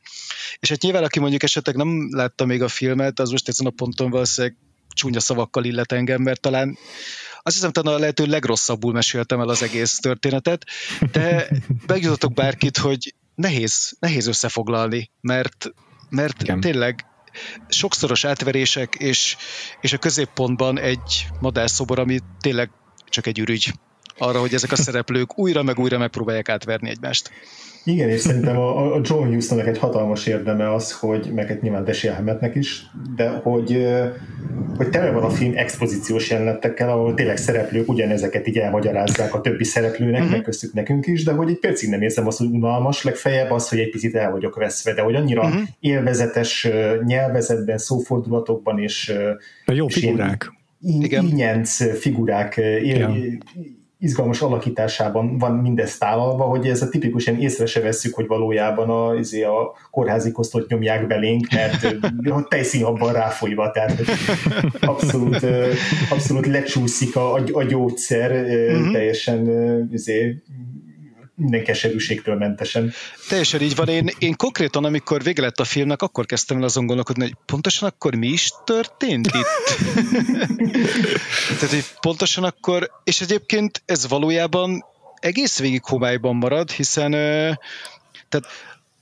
És 0.60 0.70
hát 0.70 0.82
nyilván, 0.82 1.04
aki 1.04 1.20
mondjuk 1.20 1.44
esetleg 1.44 1.76
nem 1.76 2.08
látta 2.12 2.46
még 2.46 2.62
a 2.62 2.68
filmet, 2.68 3.20
az 3.20 3.30
most 3.30 3.48
ezen 3.48 3.66
a 3.66 3.70
ponton 3.70 4.10
valószínűleg 4.10 4.58
csúnya 4.94 5.20
szavakkal 5.20 5.64
illet 5.64 5.92
engem, 5.92 6.22
mert 6.22 6.42
talán 6.42 6.78
azt 7.42 7.56
hiszem, 7.56 7.72
talán 7.72 7.94
a 7.94 8.00
lehető 8.00 8.26
legrosszabbul 8.26 8.94
meséltem 8.94 9.40
el 9.40 9.50
az 9.50 9.64
egész 9.64 9.98
történetet, 9.98 10.66
de 11.12 11.50
megjutottok 11.88 12.34
bárkit, 12.34 12.78
hogy 12.78 13.14
nehéz, 13.36 13.96
nehéz 14.00 14.28
összefoglalni, 14.28 15.12
mert, 15.22 15.72
mert 16.10 16.42
Igen. 16.42 16.60
tényleg 16.60 17.06
sokszoros 17.68 18.24
átverések, 18.24 18.96
és, 18.96 19.38
és 19.82 19.94
a 19.94 19.98
középpontban 19.98 20.80
egy 20.80 21.28
madárszobor, 21.40 22.00
ami 22.00 22.20
tényleg 22.40 22.72
csak 23.10 23.28
egy 23.28 23.40
ürügy 23.40 23.74
arra, 24.18 24.40
hogy 24.40 24.54
ezek 24.54 24.72
a 24.72 24.76
szereplők 24.76 25.40
újra 25.40 25.64
meg 25.64 25.80
újra 25.80 25.98
megpróbálják 25.98 26.50
átverni 26.50 26.90
egymást. 26.90 27.32
Igen, 27.84 28.10
és 28.10 28.20
szerintem 28.20 28.58
a, 28.58 28.96
a 28.96 29.02
John 29.04 29.34
Hustonnak 29.34 29.68
egy 29.68 29.78
hatalmas 29.78 30.26
érdeme 30.26 30.74
az, 30.74 30.92
hogy 30.92 31.32
meg 31.36 31.52
egy 31.52 31.62
nyilván 31.62 31.84
Desi 31.84 32.08
Ahmednek 32.08 32.56
is, 32.56 32.86
de 33.16 33.30
hogy, 33.30 33.88
hogy 34.78 34.90
tele 34.90 35.12
van 35.12 35.24
a 35.24 35.30
film 35.30 35.54
expozíciós 35.56 36.30
jelenetekkel, 36.30 36.90
ahol 36.90 37.14
tényleg 37.14 37.38
szereplők 37.38 37.90
ugyanezeket 37.90 38.48
így 38.48 38.58
elmagyarázzák 38.58 39.34
a 39.34 39.42
többi 39.42 39.64
szereplőnek, 39.64 40.20
uh-huh. 40.20 40.32
meg 40.32 40.42
köztük 40.42 40.74
nekünk 40.74 41.08
is, 41.08 41.24
de 41.24 41.32
hogy 41.32 41.50
egy 41.50 41.60
percig 41.60 41.90
nem 41.90 42.02
érzem 42.02 42.28
azt, 42.28 42.38
hogy 42.38 42.50
unalmas, 42.52 43.04
legfeljebb 43.04 43.52
az, 43.52 43.70
hogy 43.70 43.80
egy 43.80 43.90
picit 43.90 44.16
el 44.16 44.32
vagyok 44.32 44.56
veszve, 44.56 44.94
de 44.94 45.02
hogy 45.02 45.16
annyira 45.16 45.42
uh-huh. 45.42 45.62
élvezetes 45.80 46.68
nyelvezetben, 47.06 47.78
szófordulatokban 47.78 48.80
és 48.80 49.14
jó 49.66 49.88
figurák. 49.88 50.57
Ínyenc 50.82 52.00
figurák 52.00 52.58
él, 52.58 53.16
izgalmas 54.00 54.42
alakításában 54.42 55.38
van 55.38 55.56
mindez 55.56 55.98
tálalva, 55.98 56.44
hogy 56.44 56.68
ez 56.68 56.82
a 56.82 56.90
tipikus 56.90 57.28
ilyen 57.28 57.40
észre 57.40 57.66
se 57.66 57.80
vesszük, 57.80 58.14
hogy 58.14 58.28
valójában 58.28 58.90
a, 58.90 59.16
izé 59.20 59.44
a 59.44 59.76
kórházi 59.92 60.32
kosztot 60.32 60.70
nyomják 60.70 61.08
belénk, 61.08 61.48
mert 61.54 61.84
a 62.30 62.48
tejszínhabban 62.50 63.14
ráfolyva, 63.14 63.72
tehát 63.72 64.02
abszolút, 64.80 65.46
abszolút 66.10 66.46
lecsúszik 66.46 67.16
a, 67.16 67.34
a 67.34 67.64
gyógyszer, 67.64 68.32
uh-huh. 68.32 68.92
teljesen 68.92 69.50
izé, 69.92 70.42
minden 71.38 71.64
keserűségtől 71.64 72.36
mentesen. 72.36 72.94
Teljesen 73.30 73.62
így 73.62 73.76
van. 73.76 73.88
Én, 73.88 74.10
én 74.18 74.36
konkrétan, 74.36 74.86
amikor 74.86 75.24
vége 75.24 75.42
lett 75.42 75.60
a 75.60 75.64
filmnek, 75.64 76.02
akkor 76.02 76.26
kezdtem 76.26 76.58
el 76.58 76.64
azon 76.64 76.86
gondolkodni, 76.86 77.24
hogy 77.24 77.36
pontosan 77.46 77.90
akkor 77.90 78.16
mi 78.16 78.28
is 78.28 78.52
történt 78.66 79.28
itt? 79.28 79.76
Tehát, 81.60 81.70
hogy 81.70 81.86
pontosan 82.02 82.44
akkor, 82.44 82.92
és 83.04 83.22
egyébként 83.22 83.82
ez 83.86 84.08
valójában 84.08 84.86
egész 85.20 85.60
végig 85.60 85.84
homályban 85.84 86.36
marad, 86.36 86.72
hiszen 86.72 87.12
tehát 88.30 88.48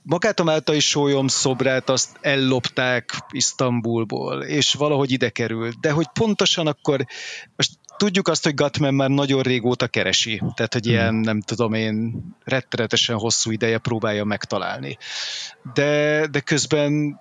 magát 0.02 0.40
a 0.40 0.44
Máltai 0.44 0.80
sólyom 0.80 1.28
szobrát 1.28 1.88
azt 1.88 2.16
ellopták 2.20 3.10
Isztambulból, 3.30 4.42
és 4.42 4.74
valahogy 4.74 5.10
ide 5.10 5.30
került. 5.30 5.80
De 5.80 5.90
hogy 5.90 6.06
pontosan 6.12 6.66
akkor, 6.66 7.06
most 7.56 7.70
tudjuk 7.96 8.28
azt, 8.28 8.44
hogy 8.44 8.54
Gatman 8.54 8.94
már 8.94 9.08
nagyon 9.08 9.42
régóta 9.42 9.86
keresi, 9.86 10.42
tehát 10.54 10.72
hogy 10.72 10.86
ilyen, 10.86 11.08
hmm. 11.08 11.20
nem 11.20 11.40
tudom 11.40 11.72
én, 11.72 12.24
rettenetesen 12.44 13.16
hosszú 13.16 13.50
ideje 13.50 13.78
próbálja 13.78 14.24
megtalálni. 14.24 14.98
De, 15.74 16.26
de 16.26 16.40
közben 16.40 17.20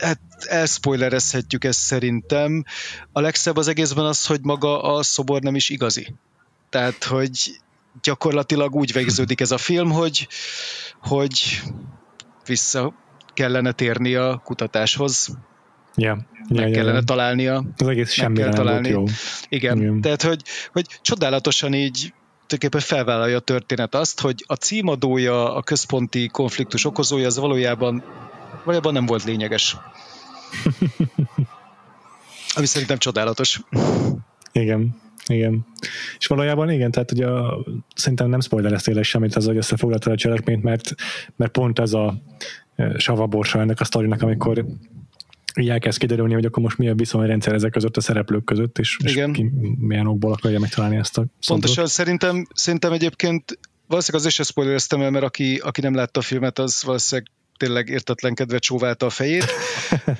hát 0.00 0.20
elspoilerezhetjük 0.40 1.64
ezt 1.64 1.80
szerintem. 1.80 2.64
A 3.12 3.20
legszebb 3.20 3.56
az 3.56 3.68
egészben 3.68 4.04
az, 4.04 4.26
hogy 4.26 4.40
maga 4.42 4.82
a 4.82 5.02
szobor 5.02 5.40
nem 5.40 5.54
is 5.54 5.68
igazi. 5.68 6.14
Tehát, 6.70 7.04
hogy 7.04 7.60
gyakorlatilag 8.02 8.74
úgy 8.74 8.92
végződik 8.92 9.40
ez 9.40 9.50
a 9.50 9.58
film, 9.58 9.90
hogy, 9.90 10.28
hogy 11.00 11.62
vissza 12.46 12.94
kellene 13.34 13.72
térni 13.72 14.14
a 14.14 14.40
kutatáshoz. 14.44 15.36
Yeah. 15.96 16.18
Meg 16.48 16.58
yeah, 16.58 16.72
kellene 16.72 16.92
yeah. 16.92 17.04
találnia. 17.04 17.64
Az 17.76 17.86
egész 17.86 18.10
semmi 18.10 18.36
kell 18.36 18.52
találni. 18.52 18.88
Jó. 18.88 19.04
Igen, 19.48 19.78
Igen. 19.78 20.00
tehát 20.00 20.22
hogy, 20.22 20.42
hogy 20.72 20.86
csodálatosan 21.02 21.74
így 21.74 22.14
tulajdonképpen 22.46 22.96
felvállalja 22.96 23.36
a 23.36 23.40
történet 23.40 23.94
azt, 23.94 24.20
hogy 24.20 24.44
a 24.46 24.54
címadója, 24.54 25.54
a 25.54 25.62
központi 25.62 26.26
konfliktus 26.26 26.84
okozója, 26.84 27.26
az 27.26 27.38
valójában, 27.38 28.02
valójában 28.64 28.92
nem 28.92 29.06
volt 29.06 29.24
lényeges. 29.24 29.76
Ami 32.56 32.66
szerintem 32.66 32.98
csodálatos. 32.98 33.60
Igen. 34.52 35.00
Igen. 35.26 35.66
És 36.18 36.26
valójában 36.26 36.70
igen, 36.70 36.90
tehát 36.90 37.12
ugye 37.12 37.26
a, 37.26 37.64
szerintem 37.94 38.28
nem 38.28 38.40
spoilereztél 38.40 39.02
semmit 39.02 39.34
az, 39.34 39.46
hogy 39.46 39.56
összefoglaltad 39.56 40.12
a 40.12 40.16
cselekményt, 40.16 40.62
mert, 40.62 40.94
mert 41.36 41.52
pont 41.52 41.78
ez 41.78 41.92
a 41.92 42.14
e, 42.76 42.98
savaborsa 42.98 43.60
ennek 43.60 43.80
a 43.80 43.84
sztorinak, 43.84 44.22
amikor 44.22 44.64
így 45.60 45.68
elkezd 45.68 45.98
kiderülni, 45.98 46.34
hogy 46.34 46.44
akkor 46.44 46.62
most 46.62 46.78
mi 46.78 46.88
a 46.88 46.94
viszonyrendszer 46.94 47.54
ezek 47.54 47.70
között 47.70 47.96
a 47.96 48.00
szereplők 48.00 48.44
között, 48.44 48.78
és, 48.78 48.96
Igen. 49.04 49.30
és 49.30 49.36
ki 49.36 49.50
milyen 49.78 50.06
okból 50.06 50.32
akarja 50.32 50.58
megtalálni 50.58 50.96
ezt 50.96 51.18
a 51.18 51.24
Pontosan, 51.46 51.86
szerintem, 51.86 52.46
szerintem 52.54 52.92
egyébként 52.92 53.58
valószínűleg 53.86 54.26
az 54.26 54.38
is 54.38 54.46
spoilereztem 54.46 55.00
el, 55.00 55.10
mert 55.10 55.24
aki, 55.24 55.56
aki 55.56 55.80
nem 55.80 55.94
látta 55.94 56.20
a 56.20 56.22
filmet, 56.22 56.58
az 56.58 56.82
valószínűleg 56.84 57.30
tényleg 57.56 57.88
értetlenkedve 57.88 58.58
csóválta 58.58 59.06
a 59.06 59.10
fejét. 59.10 59.46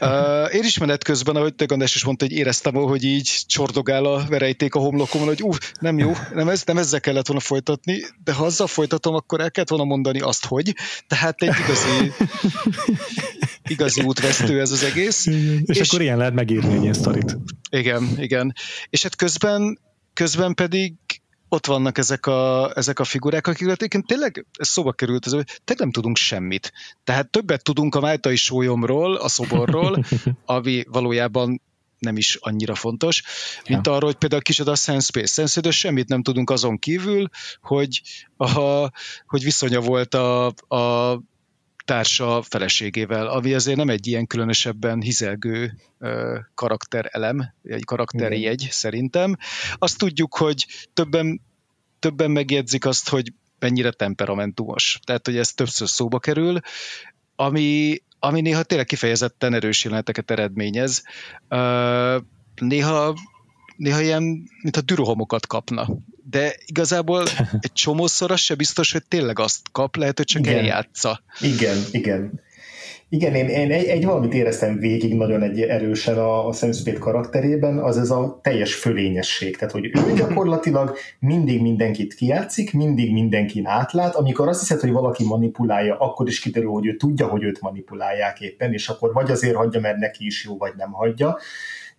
Uh, 0.01 0.55
én 0.55 0.63
is 0.63 0.79
menet 0.79 1.05
közben, 1.05 1.37
ahogy 1.37 1.55
te 1.55 1.65
Gandás 1.65 1.95
is 1.95 2.05
mondta, 2.05 2.25
hogy 2.25 2.35
éreztem, 2.35 2.75
hogy 2.75 3.05
így 3.05 3.41
csordogál 3.47 4.05
a 4.05 4.25
verejték 4.29 4.75
a 4.75 4.79
homlokomon, 4.79 5.27
hogy 5.27 5.43
ú, 5.43 5.51
nem 5.81 5.99
jó, 5.99 6.13
nem, 6.35 6.49
ez, 6.49 6.63
nem 6.65 6.79
ezzel 6.79 7.01
kellett 7.01 7.27
volna 7.27 7.43
folytatni, 7.43 8.05
de 8.25 8.33
ha 8.33 8.45
azzal 8.45 8.67
folytatom, 8.67 9.15
akkor 9.15 9.41
el 9.41 9.51
kellett 9.51 9.69
volna 9.69 9.85
mondani 9.85 10.21
azt, 10.21 10.47
hogy. 10.47 10.75
Tehát 11.07 11.43
egy 11.43 11.55
igazi 11.65 12.13
igazi 13.73 14.03
útvesztő 14.03 14.61
ez 14.61 14.71
az 14.71 14.83
egész. 14.83 15.27
És, 15.27 15.79
és 15.79 15.89
akkor 15.89 16.01
ilyen 16.01 16.19
lehet 16.19 16.35
megírni 16.35 16.75
egy 16.75 16.83
ilyen 16.83 16.93
sztorit. 16.93 17.37
Igen, 17.71 18.15
igen. 18.17 18.55
És 18.91 19.03
hát 19.03 19.17
közben, 19.17 19.79
közben 20.13 20.55
pedig 20.55 20.95
ott 21.49 21.67
vannak 21.67 21.99
ezek 21.99 22.27
a, 22.27 22.73
ezek 22.75 22.99
a 22.99 23.05
figurák, 23.05 23.47
akik 23.47 23.69
egyébként 23.69 24.07
tényleg, 24.07 24.47
ez 24.53 24.69
szóba 24.69 24.93
került, 24.93 25.27
ez, 25.27 25.33
tényleg 25.33 25.79
nem 25.79 25.91
tudunk 25.91 26.17
semmit. 26.17 26.73
Tehát 27.05 27.31
többet 27.31 27.63
tudunk 27.63 27.95
a 27.95 28.01
Máltai 28.01 28.37
sólyomról, 28.37 29.15
a 29.15 29.29
szoborról, 29.29 30.05
ami 30.45 30.85
valójában 30.89 31.61
nem 31.99 32.17
is 32.17 32.39
annyira 32.41 32.75
fontos, 32.75 33.23
mint 33.69 33.87
ja. 33.87 33.93
arról, 33.93 34.09
hogy 34.09 34.19
például 34.19 34.43
kicsoda 34.43 34.71
a 34.71 34.75
Sense 34.75 35.07
Space. 35.07 35.47
sense 35.47 35.71
semmit 35.71 36.09
nem 36.09 36.23
tudunk 36.23 36.51
azon 36.51 36.79
kívül, 36.79 37.29
hogy, 37.61 38.03
a, 38.37 38.91
hogy 39.27 39.43
viszonya 39.43 39.81
volt 39.81 40.15
a, 40.15 40.47
a 40.69 41.21
társa 41.85 42.43
feleségével, 42.43 43.27
ami 43.27 43.55
azért 43.55 43.77
nem 43.77 43.89
egy 43.89 44.07
ilyen 44.07 44.27
különösebben 44.27 45.01
hizelgő 45.01 45.75
karakterelem, 46.55 47.55
egy 47.63 47.85
karakterjegy 47.85 48.69
szerintem. 48.71 49.37
Azt 49.75 49.99
tudjuk, 49.99 50.37
hogy 50.37 50.67
többen, 50.93 51.41
többen 51.99 52.31
megjegyzik 52.31 52.85
azt, 52.85 53.09
hogy 53.09 53.33
mennyire 53.59 53.91
temperamentumos. 53.91 55.01
Tehát, 55.05 55.27
hogy 55.27 55.37
ez 55.37 55.53
többször 55.53 55.89
szóba 55.89 56.19
kerül, 56.19 56.59
ami, 57.37 57.97
ami 58.19 58.41
néha 58.41 58.63
tényleg 58.63 58.87
kifejezetten 58.87 59.55
erős 59.55 59.85
jeleneteket 59.85 60.31
eredményez. 60.31 61.03
Néha 62.55 63.15
néha 63.77 64.01
ilyen, 64.01 64.23
mint 64.63 64.77
a 64.77 64.81
dürohomokat 64.81 65.47
kapna. 65.47 65.87
De 66.31 66.55
igazából 66.67 67.25
egy 67.61 67.73
csomószor 67.73 68.31
az 68.31 68.41
se 68.41 68.55
biztos, 68.55 68.93
hogy 68.93 69.03
tényleg 69.09 69.39
azt 69.39 69.61
kap, 69.73 69.97
lehet, 69.97 70.17
hogy 70.17 70.27
csak 70.27 70.47
igen. 70.47 70.59
eljátsza. 70.59 71.23
Igen, 71.41 71.77
igen. 71.91 72.41
Igen, 73.13 73.35
én, 73.35 73.49
én 73.49 73.71
egy, 73.73 73.85
egy 73.85 74.05
valamit 74.05 74.35
éreztem 74.35 74.79
végig 74.79 75.15
nagyon 75.15 75.43
egy 75.43 75.61
erősen 75.61 76.19
a, 76.19 76.47
a 76.47 76.53
Sam 76.53 76.73
Spade 76.73 76.99
karakterében, 76.99 77.79
az 77.79 77.99
ez 77.99 78.11
a 78.11 78.41
teljes 78.43 78.75
fölényesség. 78.75 79.57
Tehát, 79.57 79.73
hogy 79.73 79.85
ő 79.85 80.13
gyakorlatilag 80.17 80.97
mindig 81.19 81.61
mindenkit 81.61 82.15
kijátszik, 82.15 82.73
mindig 82.73 83.13
mindenkin 83.13 83.67
átlát, 83.67 84.15
amikor 84.15 84.49
azt 84.49 84.61
hiszed, 84.61 84.81
hogy 84.81 84.91
valaki 84.91 85.25
manipulálja, 85.25 85.99
akkor 85.99 86.29
is 86.29 86.41
kiderül, 86.41 86.71
hogy 86.71 86.87
ő 86.87 86.97
tudja, 86.97 87.27
hogy 87.27 87.43
őt 87.43 87.61
manipulálják 87.61 88.41
éppen, 88.41 88.73
és 88.73 88.89
akkor 88.89 89.13
vagy 89.13 89.31
azért 89.31 89.57
hagyja, 89.57 89.81
mert 89.81 89.99
neki 89.99 90.27
is 90.27 90.45
jó, 90.45 90.57
vagy 90.57 90.73
nem 90.77 90.93
hagyja 90.93 91.39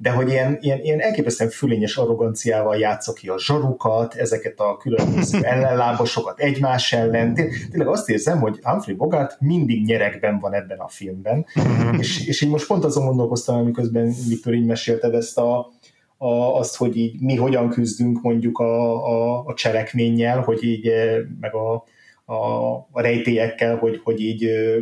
de 0.03 0.09
hogy 0.09 0.29
ilyen, 0.29 0.57
ilyen, 0.61 0.79
ilyen 0.79 0.99
elképesztően 0.99 1.49
fülényes 1.49 1.97
arroganciával 1.97 2.77
játsza 2.77 3.13
ki 3.13 3.27
a 3.27 3.39
zsarukat, 3.39 4.15
ezeket 4.15 4.59
a 4.59 4.77
különböző 4.77 5.43
ellenlábasokat 5.53 6.39
egymás 6.39 6.93
ellen. 6.93 7.33
Tényleg 7.33 7.87
azt 7.87 8.09
érzem, 8.09 8.39
hogy 8.39 8.59
Humphrey 8.63 8.95
Bogart 8.95 9.37
mindig 9.39 9.85
nyerekben 9.85 10.39
van 10.39 10.53
ebben 10.53 10.77
a 10.77 10.87
filmben, 10.87 11.45
mhm. 11.53 11.99
és, 11.99 12.27
és 12.27 12.41
én 12.41 12.49
most 12.49 12.67
pont 12.67 12.83
azon 12.83 13.05
gondolkoztam, 13.05 13.55
amiközben 13.55 14.13
Viktor 14.27 14.53
így 14.53 14.65
mesélted 14.65 15.13
ezt 15.13 15.37
a, 15.37 15.71
a, 16.17 16.57
azt, 16.57 16.75
hogy 16.75 16.97
így 16.97 17.21
mi 17.21 17.35
hogyan 17.35 17.69
küzdünk 17.69 18.21
mondjuk 18.21 18.59
a, 18.59 19.05
a, 19.07 19.43
a 19.45 19.53
cselekménnyel, 19.53 20.41
hogy 20.41 20.63
így 20.63 20.87
eh, 20.87 21.17
meg 21.39 21.55
a, 21.55 21.73
a, 22.25 22.73
a 22.91 23.01
rejtélyekkel, 23.01 23.77
hogy, 23.77 24.01
hogy 24.03 24.21
így 24.21 24.43
eh, 24.43 24.75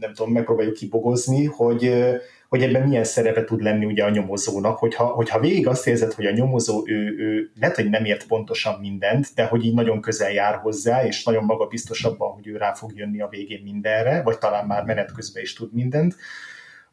nem 0.00 0.12
tudom, 0.14 0.32
megpróbáljuk 0.32 0.74
kibogozni, 0.74 1.44
hogy 1.44 1.84
eh, 1.84 2.14
hogy 2.48 2.62
ebben 2.62 2.88
milyen 2.88 3.04
szerepe 3.04 3.44
tud 3.44 3.62
lenni 3.62 3.84
ugye 3.84 4.04
a 4.04 4.10
nyomozónak, 4.10 4.78
hogyha, 4.78 5.04
hogyha 5.04 5.40
végig 5.40 5.66
azt 5.66 5.86
érzed, 5.86 6.12
hogy 6.12 6.26
a 6.26 6.32
nyomozó 6.32 6.82
ő, 6.86 7.14
ő 7.18 7.50
lehet, 7.60 7.76
hogy 7.76 7.88
nem 7.90 8.04
ért 8.04 8.26
pontosan 8.26 8.80
mindent, 8.80 9.26
de 9.34 9.44
hogy 9.44 9.64
így 9.64 9.74
nagyon 9.74 10.00
közel 10.00 10.32
jár 10.32 10.54
hozzá, 10.54 11.06
és 11.06 11.24
nagyon 11.24 11.44
magabiztosabban, 11.44 12.32
hogy 12.32 12.46
ő 12.46 12.56
rá 12.56 12.72
fog 12.72 12.92
jönni 12.96 13.20
a 13.20 13.28
végén 13.28 13.62
mindenre, 13.62 14.22
vagy 14.22 14.38
talán 14.38 14.66
már 14.66 14.84
menet 14.84 15.12
közben 15.12 15.42
is 15.42 15.52
tud 15.52 15.74
mindent, 15.74 16.16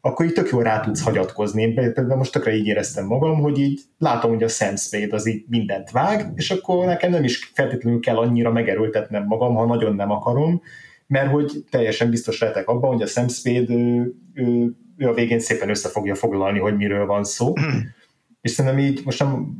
akkor 0.00 0.26
így 0.26 0.32
tök 0.32 0.48
jól 0.50 0.62
rá 0.62 0.80
tudsz 0.80 1.02
hagyatkozni. 1.02 1.62
Én 1.62 1.74
például 1.74 2.16
most 2.16 2.32
tökre 2.32 2.54
így 2.54 2.66
éreztem 2.66 3.06
magam, 3.06 3.40
hogy 3.40 3.58
így 3.58 3.80
látom, 3.98 4.30
hogy 4.30 4.42
a 4.42 4.48
Sam 4.48 4.76
Spade 4.76 5.14
az 5.14 5.28
így 5.28 5.44
mindent 5.48 5.90
vág, 5.90 6.32
és 6.34 6.50
akkor 6.50 6.86
nekem 6.86 7.10
nem 7.10 7.24
is 7.24 7.50
feltétlenül 7.54 8.00
kell 8.00 8.16
annyira 8.16 8.52
megerőltetnem 8.52 9.24
magam, 9.24 9.54
ha 9.54 9.66
nagyon 9.66 9.94
nem 9.94 10.10
akarom, 10.10 10.62
mert 11.06 11.30
hogy 11.30 11.64
teljesen 11.70 12.10
biztos 12.10 12.40
lehetek 12.40 12.68
abban, 12.68 12.92
hogy 12.92 13.02
a 13.02 13.06
Sam 13.06 13.28
Spade 13.28 13.72
ő, 13.72 14.14
ő 14.34 14.76
ő 14.98 15.08
a 15.08 15.14
végén 15.14 15.40
szépen 15.40 15.68
össze 15.68 15.88
fogja 15.88 16.14
foglalni, 16.14 16.58
hogy 16.58 16.76
miről 16.76 17.06
van 17.06 17.24
szó. 17.24 17.52
és 18.42 18.50
szerintem 18.50 18.80
így 18.80 19.00
most 19.04 19.18
nem 19.18 19.56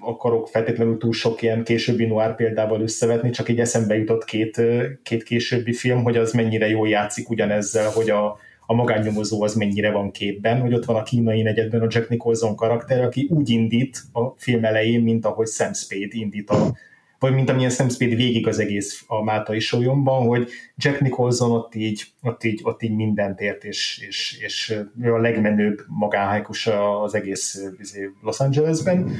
akarok 0.00 0.48
feltétlenül 0.48 0.98
túl 0.98 1.12
sok 1.12 1.42
ilyen 1.42 1.64
későbbi 1.64 2.06
noir 2.06 2.34
példával 2.34 2.80
összevetni, 2.80 3.30
csak 3.30 3.48
így 3.48 3.60
eszembe 3.60 3.96
jutott 3.96 4.24
két, 4.24 4.62
két 5.02 5.22
későbbi 5.22 5.72
film, 5.72 6.02
hogy 6.02 6.16
az 6.16 6.32
mennyire 6.32 6.68
jól 6.68 6.88
játszik 6.88 7.30
ugyanezzel, 7.30 7.90
hogy 7.90 8.10
a, 8.10 8.36
a 8.66 8.74
magánnyomozó 8.74 9.42
az 9.42 9.54
mennyire 9.54 9.90
van 9.90 10.10
képben, 10.10 10.60
hogy 10.60 10.74
ott 10.74 10.84
van 10.84 10.96
a 10.96 11.02
kínai 11.02 11.42
negyedben 11.42 11.80
a 11.80 11.86
Jack 11.90 12.08
Nicholson 12.08 12.56
karakter, 12.56 13.04
aki 13.04 13.28
úgy 13.30 13.50
indít 13.50 14.02
a 14.12 14.34
film 14.36 14.64
elején, 14.64 15.02
mint 15.02 15.24
ahogy 15.24 15.46
Sam 15.46 15.72
Spade 15.72 16.08
indít 16.10 16.50
a, 16.50 16.76
vagy 17.18 17.34
mint 17.34 17.48
amilyen 17.50 17.70
Spade 17.70 18.14
végig 18.14 18.46
az 18.46 18.58
egész 18.58 19.04
a 19.06 19.22
Máltai 19.22 19.58
sólyomban, 19.58 20.26
hogy 20.26 20.48
Jack 20.76 21.00
Nicholson 21.00 21.50
ott 21.50 21.74
így, 21.74 22.04
ott 22.22 22.44
így, 22.44 22.60
ott 22.62 22.82
így 22.82 22.94
mindent 22.94 23.40
ért, 23.40 23.64
és, 23.64 24.04
és, 24.08 24.38
és 24.40 24.74
ő 25.02 25.12
a 25.12 25.18
legmenőbb 25.18 25.80
magánhájkus 25.86 26.66
az 27.02 27.14
egész 27.14 27.62
izé, 27.80 28.10
Los 28.22 28.40
Angelesben, 28.40 29.10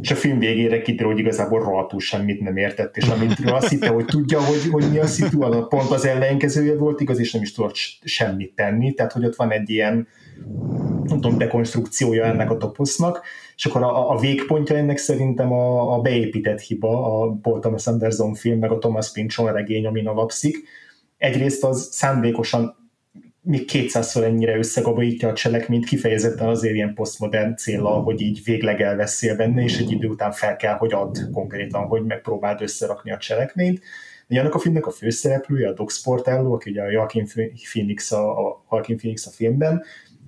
és 0.00 0.10
a 0.10 0.14
film 0.14 0.38
végére 0.38 0.82
kiderül, 0.82 1.10
hogy 1.10 1.20
igazából 1.20 1.60
rohadtul 1.60 2.00
semmit 2.00 2.40
nem 2.40 2.56
értett, 2.56 2.96
és 2.96 3.06
amit 3.06 3.38
azt 3.44 3.68
hitte, 3.68 3.88
hogy 3.88 4.04
tudja, 4.04 4.40
hogy, 4.40 4.68
hogy 4.70 4.90
mi 4.90 4.98
a 4.98 5.06
szitu, 5.06 5.66
pont 5.68 5.90
az 5.90 6.06
ellenkezője 6.06 6.76
volt, 6.76 7.00
igaz, 7.00 7.18
és 7.18 7.32
nem 7.32 7.42
is 7.42 7.52
tudott 7.52 7.76
semmit 8.04 8.54
tenni, 8.54 8.92
tehát 8.94 9.12
hogy 9.12 9.24
ott 9.24 9.36
van 9.36 9.50
egy 9.50 9.70
ilyen 9.70 10.08
nem 11.04 11.20
tudom, 11.20 11.38
dekonstrukciója 11.38 12.24
ennek 12.24 12.50
a 12.50 12.56
toposznak, 12.56 13.22
és 13.56 13.64
akkor 13.64 13.82
a, 13.82 14.10
a 14.10 14.18
végpontja 14.18 14.76
ennek 14.76 14.96
szerintem 14.96 15.52
a, 15.52 15.94
a 15.94 16.00
beépített 16.00 16.60
hiba, 16.60 17.22
a 17.22 17.38
Paul 17.42 17.60
Thomas 17.60 17.86
Anderson 17.86 18.34
film, 18.34 18.58
meg 18.58 18.70
a 18.70 18.78
Thomas 18.78 19.12
Pynchon 19.12 19.52
regény, 19.52 19.86
amin 19.86 20.06
alapszik. 20.06 20.56
Egyrészt 21.16 21.64
az 21.64 21.88
szándékosan 21.90 22.84
még 23.40 23.64
kétszázszor 23.64 24.24
ennyire 24.24 24.56
összegabajítja 24.56 25.28
a 25.28 25.32
cselekményt, 25.32 25.84
kifejezetten 25.84 26.48
azért 26.48 26.74
ilyen 26.74 26.94
posztmodern 26.94 27.56
célra, 27.56 27.88
hogy 27.88 28.20
így 28.20 28.40
végleg 28.44 28.80
elveszél 28.80 29.36
benne, 29.36 29.62
és 29.62 29.78
egy 29.78 29.90
idő 29.90 30.08
után 30.08 30.32
fel 30.32 30.56
kell, 30.56 30.74
hogy 30.74 30.92
ad 30.92 31.30
konkrétan, 31.32 31.86
hogy 31.86 32.04
megpróbáld 32.04 32.60
összerakni 32.60 33.12
a 33.12 33.18
cselekményt. 33.18 33.82
De 34.26 34.40
annak 34.40 34.54
a 34.54 34.58
filmnek 34.58 34.86
a 34.86 34.90
főszereplője, 34.90 35.68
a 35.68 35.72
Doc 35.72 35.92
Sportello, 35.92 36.52
aki 36.52 36.70
ugye 36.70 36.82
a 36.82 36.90
Joaquin 36.90 37.26
Phoenix 37.72 38.12
a, 38.12 38.48
a, 38.48 38.64
Joaquin 38.70 38.96
Phoenix 38.96 39.26
a 39.26 39.30
filmben, 39.30 39.82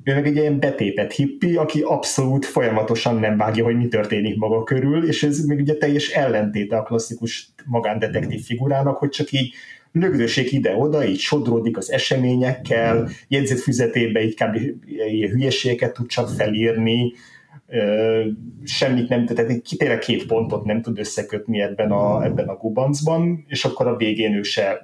ő 0.07 0.15
meg 0.15 0.27
egy 0.27 0.37
ilyen 0.37 0.59
betépet 0.59 1.13
hippi, 1.13 1.57
aki 1.57 1.81
abszolút 1.81 2.45
folyamatosan 2.45 3.17
nem 3.19 3.37
vágja, 3.37 3.65
hogy 3.65 3.77
mi 3.77 3.89
történik 3.89 4.37
maga 4.37 4.63
körül, 4.63 5.09
és 5.09 5.23
ez 5.23 5.45
még 5.45 5.61
ugye 5.61 5.77
teljes 5.77 6.09
ellentéte 6.09 6.77
a 6.77 6.83
klasszikus 6.83 7.49
magándetektív 7.65 8.45
figurának, 8.45 8.97
hogy 8.97 9.09
csak 9.09 9.33
így 9.33 9.53
lögdössék 9.93 10.53
ide-oda, 10.53 11.05
így 11.05 11.19
sodródik 11.19 11.77
az 11.77 11.91
eseményekkel, 11.91 13.09
jegyzetfüzetébe 13.29 14.25
így 14.25 14.35
kb. 14.35 14.57
ilyen 14.87 15.31
hülyeségeket 15.31 15.93
tud 15.93 16.07
csak 16.07 16.29
felírni, 16.29 17.13
semmit 18.65 19.09
nem, 19.09 19.27
tehát 19.27 19.63
tényleg 19.77 19.99
két 19.99 20.27
pontot 20.27 20.65
nem 20.65 20.83
tud 20.83 20.99
összekötni 20.99 21.61
ebben 21.61 21.91
a, 21.91 22.25
ebben 22.25 22.49
a 22.49 22.57
gubancban, 22.57 23.45
és 23.49 23.65
akkor 23.65 23.87
a 23.87 23.97
végén 23.97 24.35
ő 24.35 24.43
se 24.43 24.83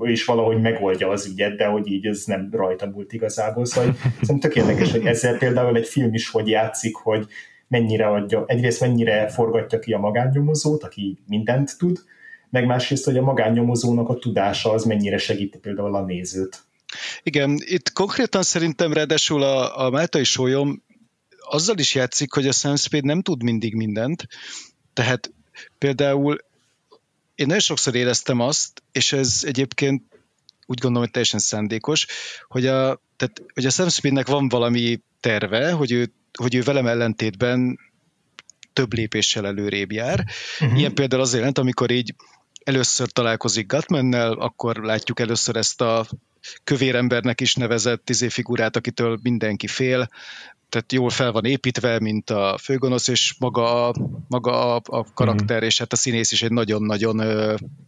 és 0.00 0.24
valahogy 0.24 0.60
megoldja 0.60 1.08
az 1.08 1.26
ügyet, 1.26 1.56
de 1.56 1.66
hogy 1.66 1.86
így 1.86 2.06
ez 2.06 2.24
nem 2.24 2.48
rajta 2.52 2.86
múlt 2.86 3.12
igazából. 3.12 3.64
Szóval 3.64 3.96
szerintem 4.10 4.38
tök 4.40 4.56
érdekes, 4.56 4.90
hogy 4.90 5.06
ezzel 5.06 5.38
például 5.38 5.76
egy 5.76 5.86
film 5.86 6.14
is 6.14 6.30
hogy 6.30 6.48
játszik, 6.48 6.96
hogy 6.96 7.26
mennyire 7.68 8.06
adja, 8.06 8.44
egyrészt 8.46 8.80
mennyire 8.80 9.28
forgatja 9.28 9.78
ki 9.78 9.92
a 9.92 9.98
magánnyomozót, 9.98 10.82
aki 10.82 11.18
mindent 11.26 11.78
tud, 11.78 11.98
meg 12.50 12.66
másrészt, 12.66 13.04
hogy 13.04 13.16
a 13.16 13.22
magánnyomozónak 13.22 14.08
a 14.08 14.14
tudása 14.14 14.70
az 14.70 14.84
mennyire 14.84 15.18
segíti 15.18 15.58
például 15.58 15.94
a 15.94 16.04
nézőt. 16.04 16.62
Igen, 17.22 17.58
itt 17.64 17.92
konkrétan 17.92 18.42
szerintem 18.42 18.92
ráadásul 18.92 19.42
a, 19.42 19.86
a 19.86 19.90
Máltai 19.90 20.24
sólyom 20.24 20.82
azzal 21.48 21.78
is 21.78 21.94
játszik, 21.94 22.32
hogy 22.32 22.46
a 22.46 22.52
Sam 22.52 22.76
Spade 22.76 23.06
nem 23.06 23.22
tud 23.22 23.42
mindig 23.42 23.74
mindent, 23.74 24.26
tehát 24.92 25.30
például 25.78 26.38
én 27.36 27.46
nagyon 27.46 27.60
sokszor 27.60 27.94
éreztem 27.94 28.40
azt, 28.40 28.82
és 28.92 29.12
ez 29.12 29.40
egyébként 29.42 30.02
úgy 30.66 30.78
gondolom, 30.78 31.02
hogy 31.02 31.10
teljesen 31.10 31.40
szándékos, 31.40 32.06
hogy 32.48 32.66
a, 32.66 33.00
tehát, 33.16 33.42
hogy 33.54 33.66
a 33.66 33.70
Sam 33.70 33.88
Spade-nek 33.88 34.26
van 34.26 34.48
valami 34.48 35.00
terve, 35.20 35.70
hogy 35.70 35.92
ő, 35.92 36.12
hogy 36.38 36.54
ő 36.54 36.62
velem 36.62 36.86
ellentétben 36.86 37.78
több 38.72 38.92
lépéssel 38.92 39.46
előrébb 39.46 39.92
jár. 39.92 40.24
Uh-huh. 40.60 40.78
Ilyen 40.78 40.94
például 40.94 41.22
azért 41.22 41.38
jelent, 41.38 41.58
amikor 41.58 41.90
így 41.90 42.14
először 42.64 43.08
találkozik 43.08 43.66
Gatmannel, 43.66 44.32
akkor 44.32 44.76
látjuk 44.76 45.20
először 45.20 45.56
ezt 45.56 45.80
a 45.80 46.06
kövér 46.64 46.94
embernek 46.94 47.40
is 47.40 47.54
nevezett 47.54 48.04
tizé 48.04 48.28
figurát, 48.28 48.76
akitől 48.76 49.18
mindenki 49.22 49.66
fél, 49.66 50.08
tehát 50.68 50.92
jól 50.92 51.10
fel 51.10 51.32
van 51.32 51.44
építve, 51.44 52.00
mint 52.00 52.30
a 52.30 52.58
főgonosz, 52.62 53.08
és 53.08 53.34
maga 53.38 53.88
a, 53.88 53.94
maga 54.28 54.74
a, 54.74 54.80
a 54.84 55.12
karakter, 55.14 55.62
mm. 55.62 55.66
és 55.66 55.78
hát 55.78 55.92
a 55.92 55.96
színész 55.96 56.32
is 56.32 56.42
egy 56.42 56.50
nagyon-nagyon 56.50 57.20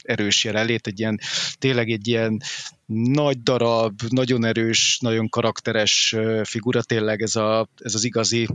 erős 0.02 0.44
jelenlét, 0.44 0.86
egy 0.86 0.98
ilyen, 0.98 1.20
tényleg 1.58 1.90
egy 1.90 2.08
ilyen 2.08 2.40
nagy 2.86 3.42
darab, 3.42 4.02
nagyon 4.08 4.44
erős, 4.44 4.98
nagyon 5.00 5.28
karakteres 5.28 6.16
figura, 6.42 6.82
tényleg 6.82 7.22
ez, 7.22 7.36
a, 7.36 7.68
ez 7.78 7.94
az 7.94 8.04
igazi 8.04 8.48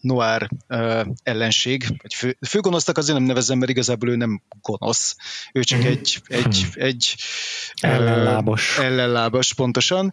noir 0.00 0.48
uh, 0.68 1.06
ellenség, 1.22 1.84
vagy 2.02 2.14
fő, 2.14 2.36
főgonosznak 2.48 2.98
azért 2.98 3.18
nem 3.18 3.26
nevezem, 3.26 3.58
mert 3.58 3.70
igazából 3.70 4.08
ő 4.10 4.16
nem 4.16 4.42
gonosz, 4.60 5.16
ő 5.52 5.62
csak 5.62 5.78
mm. 5.78 5.86
egy, 5.86 6.20
egy, 6.26 6.66
egy 6.74 7.16
ellenlábas. 7.80 8.78
Uh, 8.78 8.84
ellenlábas, 8.84 9.54
pontosan. 9.54 10.12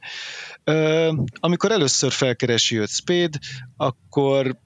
Uh, 0.66 1.18
amikor 1.40 1.72
először 1.72 2.12
felkeresi 2.12 2.80
őt 2.80 2.90
Spade, 2.90 3.40
akkor 3.78 4.58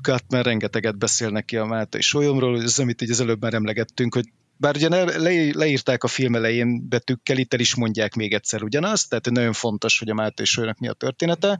Gatman 0.00 0.42
rengeteget 0.42 0.98
beszél 0.98 1.28
neki 1.28 1.56
a 1.56 1.64
Mátai 1.64 2.00
Sólyomról, 2.00 2.62
ez 2.62 2.78
amit 2.78 3.02
így 3.02 3.10
az 3.10 3.20
előbb 3.20 3.40
már 3.40 3.54
emlegettünk, 3.54 4.14
hogy 4.14 4.24
bár 4.56 4.76
ugye 4.76 4.88
le, 4.88 5.50
leírták 5.52 6.04
a 6.04 6.08
film 6.08 6.34
elején 6.34 6.88
betűkkel, 6.88 7.38
itt 7.38 7.54
el 7.54 7.60
is 7.60 7.74
mondják 7.74 8.14
még 8.14 8.32
egyszer 8.32 8.62
ugyanazt, 8.62 9.08
tehát 9.08 9.30
nagyon 9.30 9.52
fontos, 9.52 9.98
hogy 9.98 10.10
a 10.10 10.14
Máté 10.14 10.44
Sólyomnak 10.44 10.78
mi 10.78 10.88
a 10.88 10.92
története, 10.92 11.58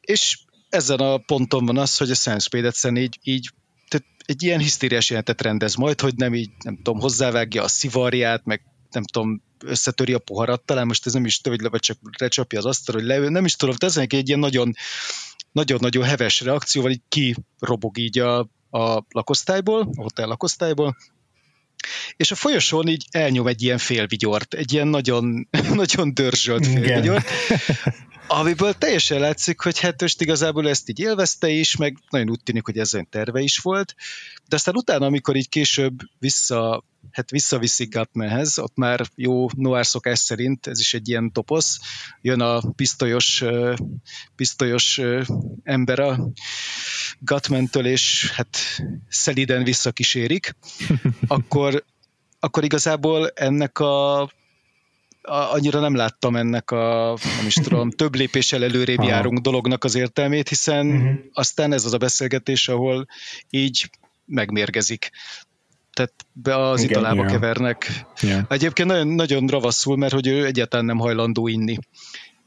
és 0.00 0.38
ezen 0.76 0.98
a 0.98 1.18
ponton 1.18 1.66
van 1.66 1.78
az, 1.78 1.96
hogy 1.96 2.10
a 2.10 2.14
Sam 2.14 2.38
Spade 2.38 2.66
egyszerűen 2.66 3.02
így, 3.02 3.18
így 3.22 3.50
tehát 3.88 4.06
egy 4.24 4.42
ilyen 4.42 4.60
hisztériás 4.60 5.08
jelentet 5.08 5.42
rendez 5.42 5.74
majd, 5.74 6.00
hogy 6.00 6.14
nem 6.16 6.34
így, 6.34 6.50
nem 6.64 6.76
tudom, 6.76 7.00
hozzávágja 7.00 7.62
a 7.62 7.68
szivarját, 7.68 8.44
meg 8.44 8.62
nem 8.90 9.04
tudom, 9.04 9.42
összetöri 9.64 10.12
a 10.12 10.18
poharat, 10.18 10.62
talán 10.64 10.86
most 10.86 11.06
ez 11.06 11.12
nem 11.12 11.24
is 11.24 11.40
vagy, 11.42 11.60
vagy 11.60 11.80
csak 11.80 11.98
recsapja 12.18 12.58
az 12.58 12.64
asztal, 12.64 12.94
hogy 12.94 13.04
leül, 13.04 13.28
nem 13.28 13.44
is 13.44 13.56
tudom, 13.56 13.74
ez 13.78 13.96
egy 13.96 14.28
ilyen 14.28 14.38
nagyon 14.38 14.74
nagyon-nagyon 15.52 16.04
heves 16.04 16.40
reakcióval 16.40 16.90
így 16.90 17.02
kirobog 17.08 17.98
így 17.98 18.18
a, 18.18 18.38
a 18.70 19.04
lakosztályból, 19.08 19.80
a 19.96 20.02
hotel 20.02 20.26
lakosztályból, 20.26 20.96
és 22.16 22.30
a 22.30 22.34
folyosón 22.34 22.88
így 22.88 23.06
elnyom 23.10 23.46
egy 23.46 23.62
ilyen 23.62 23.78
félvigyort, 23.78 24.54
egy 24.54 24.72
ilyen 24.72 24.88
nagyon, 24.88 25.48
nagyon 25.74 26.14
dörzsölt 26.14 26.66
félvigyort, 26.66 27.28
amiből 28.26 28.72
teljesen 28.72 29.20
látszik, 29.20 29.60
hogy 29.60 29.78
hát 29.80 30.00
most 30.00 30.20
igazából 30.20 30.68
ezt 30.68 30.88
így 30.88 31.00
élvezte 31.00 31.48
is, 31.48 31.76
meg 31.76 31.98
nagyon 32.10 32.30
úgy 32.30 32.42
tűnik, 32.42 32.64
hogy 32.64 32.78
ez 32.78 32.94
egy 32.94 33.08
terve 33.08 33.40
is 33.40 33.58
volt, 33.58 33.94
de 34.48 34.56
aztán 34.56 34.76
utána, 34.76 35.06
amikor 35.06 35.36
így 35.36 35.48
később 35.48 35.98
vissza, 36.18 36.84
hát 37.10 37.30
visszaviszik 37.30 37.94
Gatmanhez, 37.94 38.58
ott 38.58 38.76
már 38.76 39.06
jó 39.14 39.46
noir 39.54 39.86
szokás 39.86 40.18
szerint, 40.18 40.66
ez 40.66 40.80
is 40.80 40.94
egy 40.94 41.08
ilyen 41.08 41.32
toposz, 41.32 41.78
jön 42.20 42.40
a 42.40 42.60
pisztolyos, 42.60 43.44
pisztolyos 44.36 45.00
ember 45.62 45.98
a 45.98 46.28
Gatmentől, 47.18 47.86
és 47.86 48.30
hát 48.34 48.58
szeliden 49.08 49.64
visszakísérik, 49.64 50.56
akkor, 51.26 51.84
akkor 52.40 52.64
igazából 52.64 53.28
ennek 53.28 53.78
a 53.78 54.30
annyira 55.26 55.80
nem 55.80 55.94
láttam 55.94 56.36
ennek 56.36 56.70
a, 56.70 57.16
nem 57.36 57.46
is 57.46 57.54
tudom, 57.54 57.90
több 57.90 58.14
lépéssel 58.14 58.64
előrébb 58.64 59.02
járunk 59.02 59.38
dolognak 59.38 59.84
az 59.84 59.94
értelmét, 59.94 60.48
hiszen 60.48 60.86
uh-huh. 60.86 61.14
aztán 61.32 61.72
ez 61.72 61.84
az 61.84 61.92
a 61.92 61.98
beszélgetés, 61.98 62.68
ahol 62.68 63.06
így 63.50 63.90
megmérgezik. 64.24 65.10
Tehát 65.92 66.12
be 66.32 66.56
az 66.56 66.82
Igen, 66.82 66.90
italába 66.90 67.20
yeah. 67.20 67.30
kevernek. 67.30 68.04
Yeah. 68.20 68.44
Egyébként 68.48 68.88
nagyon, 68.88 69.08
nagyon 69.08 69.46
ravaszul, 69.46 69.96
mert 69.96 70.12
hogy 70.12 70.26
ő 70.26 70.44
egyáltalán 70.46 70.84
nem 70.84 70.98
hajlandó 70.98 71.48
inni. 71.48 71.78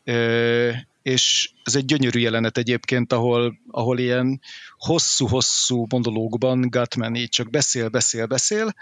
Ö, 0.03 0.71
és 1.01 1.51
ez 1.63 1.75
egy 1.75 1.86
gyönyörű 1.86 2.19
jelenet 2.19 2.57
egyébként, 2.57 3.13
ahol, 3.13 3.59
ahol 3.71 3.99
ilyen 3.99 4.41
hosszú-hosszú 4.77 5.86
monológban 5.89 6.69
Gatman 6.69 7.15
így 7.15 7.30
csak 7.30 7.49
beszél, 7.49 7.89
beszél, 7.89 8.25
beszél, 8.25 8.73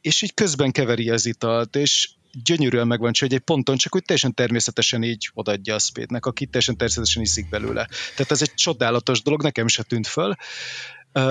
és 0.00 0.22
így 0.22 0.34
közben 0.34 0.70
keveri 0.70 1.10
az 1.10 1.26
italt, 1.26 1.76
és 1.76 2.08
gyönyörűen 2.44 2.86
megvan 2.86 3.12
hogy 3.18 3.34
egy 3.34 3.38
ponton, 3.38 3.76
csak 3.76 3.94
úgy 3.94 4.02
teljesen 4.02 4.34
természetesen 4.34 5.02
így 5.02 5.30
odaadja 5.34 5.74
a 5.74 5.78
spade 5.78 6.18
aki 6.20 6.46
teljesen 6.46 6.76
természetesen 6.76 7.22
iszik 7.22 7.48
belőle. 7.48 7.88
Tehát 8.16 8.30
ez 8.30 8.42
egy 8.42 8.54
csodálatos 8.54 9.22
dolog, 9.22 9.42
nekem 9.42 9.66
se 9.66 9.82
tűnt 9.82 10.06
föl. 10.06 10.34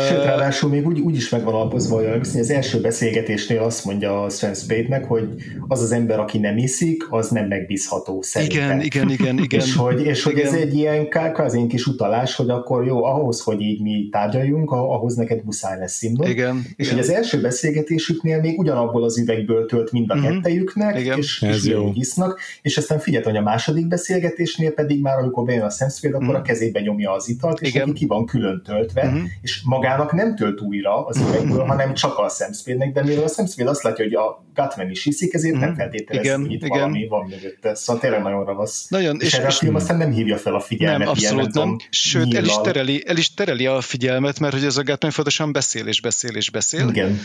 Sőt, 0.10 0.24
ráadásul 0.24 0.70
még 0.70 0.88
úgy, 0.88 1.00
úgy 1.00 1.16
is 1.16 1.30
megvan 1.30 1.54
alapozva, 1.54 1.96
hogy 1.96 2.06
az 2.40 2.50
első 2.50 2.82
beszélgetésnél 2.82 3.62
azt 3.62 3.86
mondja 3.86 4.24
a 4.24 4.30
Sven 4.30 4.54
Spade-nek, 4.54 5.06
hogy 5.06 5.30
az 5.68 5.82
az 5.82 5.92
ember, 5.92 6.20
aki 6.20 6.38
nem 6.38 6.58
iszik, 6.58 7.08
az 7.10 7.30
nem 7.30 7.48
megbízható 7.48 8.22
szerintem. 8.22 8.80
Igen, 8.80 8.82
igen, 8.82 9.10
igen. 9.10 9.38
igen. 9.44 9.60
és 9.60 9.76
hogy, 9.76 10.06
és 10.06 10.24
hogy 10.24 10.38
igen. 10.38 10.48
ez 10.48 10.54
egy 10.54 10.76
ilyen 10.76 11.08
kvázi 11.10 11.68
kis 11.68 11.86
utalás, 11.86 12.36
hogy 12.36 12.50
akkor 12.50 12.86
jó, 12.86 13.04
ahhoz, 13.04 13.42
hogy 13.42 13.62
így 13.62 13.82
mi 13.82 14.10
tárgyaljunk, 14.12 14.72
ahhoz 14.72 15.16
neked 15.16 15.44
muszáj 15.44 15.80
lesz 15.80 16.02
innod. 16.02 16.28
Igen, 16.28 16.66
és 16.76 16.86
igen. 16.86 16.92
hogy 16.92 17.00
az 17.00 17.10
első 17.10 17.42
beszélgetésüknél 17.42 18.40
még 18.40 18.60
ugyanabból 18.60 19.04
az 19.04 19.18
üvegből 19.18 19.66
tölt 19.66 19.92
mind 19.92 20.10
a 20.10 20.16
mm-hmm. 20.16 20.24
kettejüknek, 20.24 21.00
igen. 21.00 21.18
és, 21.18 21.42
és 21.42 21.66
jó. 21.66 21.92
hisznak, 21.92 22.40
és 22.62 22.78
aztán 22.78 23.00
figyelj, 23.00 23.24
hogy 23.24 23.36
a 23.36 23.42
második 23.42 23.88
beszélgetésnél 23.88 24.72
pedig 24.72 25.02
már, 25.02 25.18
amikor 25.18 25.46
bejön 25.46 25.64
a 25.64 25.70
Sam 25.70 25.90
Spade, 25.90 26.16
akkor 26.16 26.34
mm. 26.34 26.38
a 26.38 26.42
kezébe 26.42 26.80
nyomja 26.80 27.12
az 27.12 27.30
italt, 27.30 27.62
és 27.62 27.70
igen. 27.70 27.94
ki 27.94 28.06
van 28.06 28.26
külön 28.26 28.62
töltve, 28.66 29.06
mm-hmm. 29.06 29.24
és 29.42 29.62
magának 29.78 30.14
nem 30.14 30.36
tölt 30.36 30.62
újra 30.62 31.06
az 31.06 31.18
üvegből, 31.18 31.64
hanem 31.72 31.94
csak 31.94 32.18
a 32.18 32.30
Sam 32.30 32.54
Spade-nek, 32.54 32.94
de 32.94 33.04
mivel 33.04 33.24
a 33.24 33.28
Spade 33.28 33.70
azt 33.70 33.84
látja, 33.84 34.04
hogy 34.04 34.14
a 34.14 34.46
Gutman 34.54 34.90
is 34.90 35.04
hiszik, 35.04 35.34
ezért 35.34 35.56
mm. 35.56 35.60
nem 35.60 35.76
feltételez, 35.76 36.36
hogy 36.36 36.52
itt 36.52 36.64
igen. 36.64 36.70
valami 36.70 37.08
van 37.08 37.28
mögötte. 37.30 37.76
Szóval 37.76 38.02
tényleg 38.02 38.22
nagyon 38.22 38.46
ravasz. 38.46 38.88
Nagyon, 38.90 39.16
és, 39.20 39.26
és 39.26 39.34
erre 39.34 39.48
a 39.48 39.52
film 39.52 39.76
aztán 39.76 39.98
nem 39.98 40.12
hívja 40.12 40.38
fel 40.38 40.56
a 40.56 40.60
figyelmet. 40.60 41.00
Nem, 41.00 41.08
abszolút 41.08 41.54
nem. 41.54 41.76
Sőt, 41.90 42.34
el 42.34 42.44
is, 42.44 42.56
tereli, 42.64 43.04
el 43.08 43.18
is 43.18 43.34
tereli 43.34 43.66
a 43.66 43.82
figyelmet, 43.82 44.40
mert 44.40 44.54
hogy 44.54 44.64
ez 44.64 44.78
a 44.78 44.84
Gutman 44.84 45.12
fontosan 45.12 45.52
beszél 45.52 45.88
és 45.88 46.02
beszél 46.02 46.36
és 46.36 46.50
beszél. 46.50 46.88
Igen. 46.88 47.20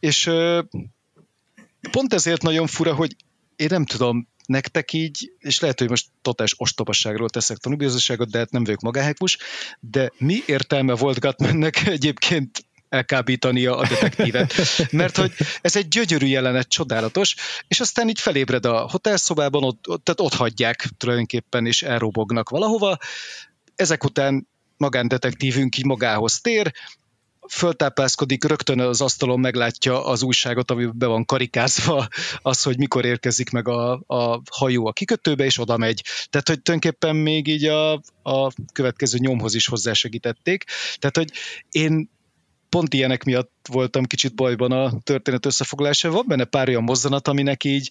És 0.00 0.30
pont 1.90 2.14
ezért 2.14 2.42
nagyon 2.42 2.66
fura, 2.66 2.94
hogy 2.94 3.16
én 3.56 3.66
nem 3.70 3.84
tudom, 3.84 4.28
nektek 4.46 4.92
így, 4.92 5.32
és 5.38 5.60
lehet, 5.60 5.78
hogy 5.78 5.88
most 5.88 6.06
totális 6.22 6.54
ostobasságról 6.56 7.28
teszek 7.28 7.56
tanúbizonyságot, 7.56 8.30
de 8.30 8.38
hát 8.38 8.50
nem 8.50 8.64
vagyok 8.64 8.80
magáhekvus, 8.80 9.38
de 9.80 10.12
mi 10.18 10.42
értelme 10.46 10.94
volt 10.94 11.18
Gatmannek 11.18 11.86
egyébként 11.86 12.64
elkábítania 12.88 13.76
a 13.76 13.88
detektívet. 13.88 14.54
Mert 14.90 15.16
hogy 15.16 15.32
ez 15.60 15.76
egy 15.76 15.88
gyönyörű 15.88 16.26
jelenet, 16.26 16.68
csodálatos, 16.68 17.34
és 17.68 17.80
aztán 17.80 18.08
így 18.08 18.20
felébred 18.20 18.66
a 18.66 18.88
hotelszobában, 18.90 19.64
ott, 19.64 19.82
tehát 19.82 20.20
ott 20.20 20.34
hagyják 20.34 20.88
tulajdonképpen, 20.96 21.66
és 21.66 21.82
elrobognak 21.82 22.48
valahova. 22.48 22.98
Ezek 23.76 24.04
után 24.04 24.48
magándetektívünk 24.76 25.78
így 25.78 25.84
magához 25.84 26.40
tér, 26.40 26.72
föltápászkodik, 27.50 28.44
rögtön 28.44 28.80
az 28.80 29.00
asztalon 29.00 29.40
meglátja 29.40 30.04
az 30.04 30.22
újságot, 30.22 30.70
ami 30.70 30.88
be 30.94 31.06
van 31.06 31.24
karikázva, 31.24 32.08
az, 32.42 32.62
hogy 32.62 32.78
mikor 32.78 33.04
érkezik 33.04 33.50
meg 33.50 33.68
a, 33.68 33.92
a 34.06 34.42
hajó 34.50 34.86
a 34.86 34.92
kikötőbe, 34.92 35.44
és 35.44 35.58
oda 35.58 35.76
megy. 35.76 36.02
Tehát, 36.30 36.48
hogy 36.48 36.62
tulajdonképpen 36.62 37.16
még 37.16 37.46
így 37.46 37.64
a, 37.64 37.92
a 38.22 38.52
következő 38.72 39.18
nyomhoz 39.18 39.54
is 39.54 39.66
hozzásegítették. 39.66 40.64
Tehát, 40.98 41.16
hogy 41.16 41.30
én 41.70 42.10
pont 42.68 42.94
ilyenek 42.94 43.24
miatt 43.24 43.52
voltam 43.68 44.04
kicsit 44.04 44.34
bajban 44.34 44.72
a 44.72 44.92
történet 45.00 45.46
összefoglalása. 45.46 46.10
Van 46.10 46.24
benne 46.26 46.44
pár 46.44 46.68
olyan 46.68 46.82
mozzanat, 46.82 47.28
aminek 47.28 47.64
így, 47.64 47.90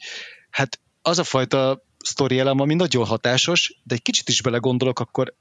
hát 0.50 0.80
az 1.02 1.20
a 1.20 1.24
fajta 1.24 1.86
sztori 1.98 2.40
elem, 2.40 2.60
ami 2.60 2.74
nagyon 2.74 3.06
hatásos, 3.06 3.80
de 3.84 3.96
egy 3.96 4.02
kicsit 4.02 4.30
is 4.30 4.42
belegondolok, 4.42 5.00
akkor 5.00 5.34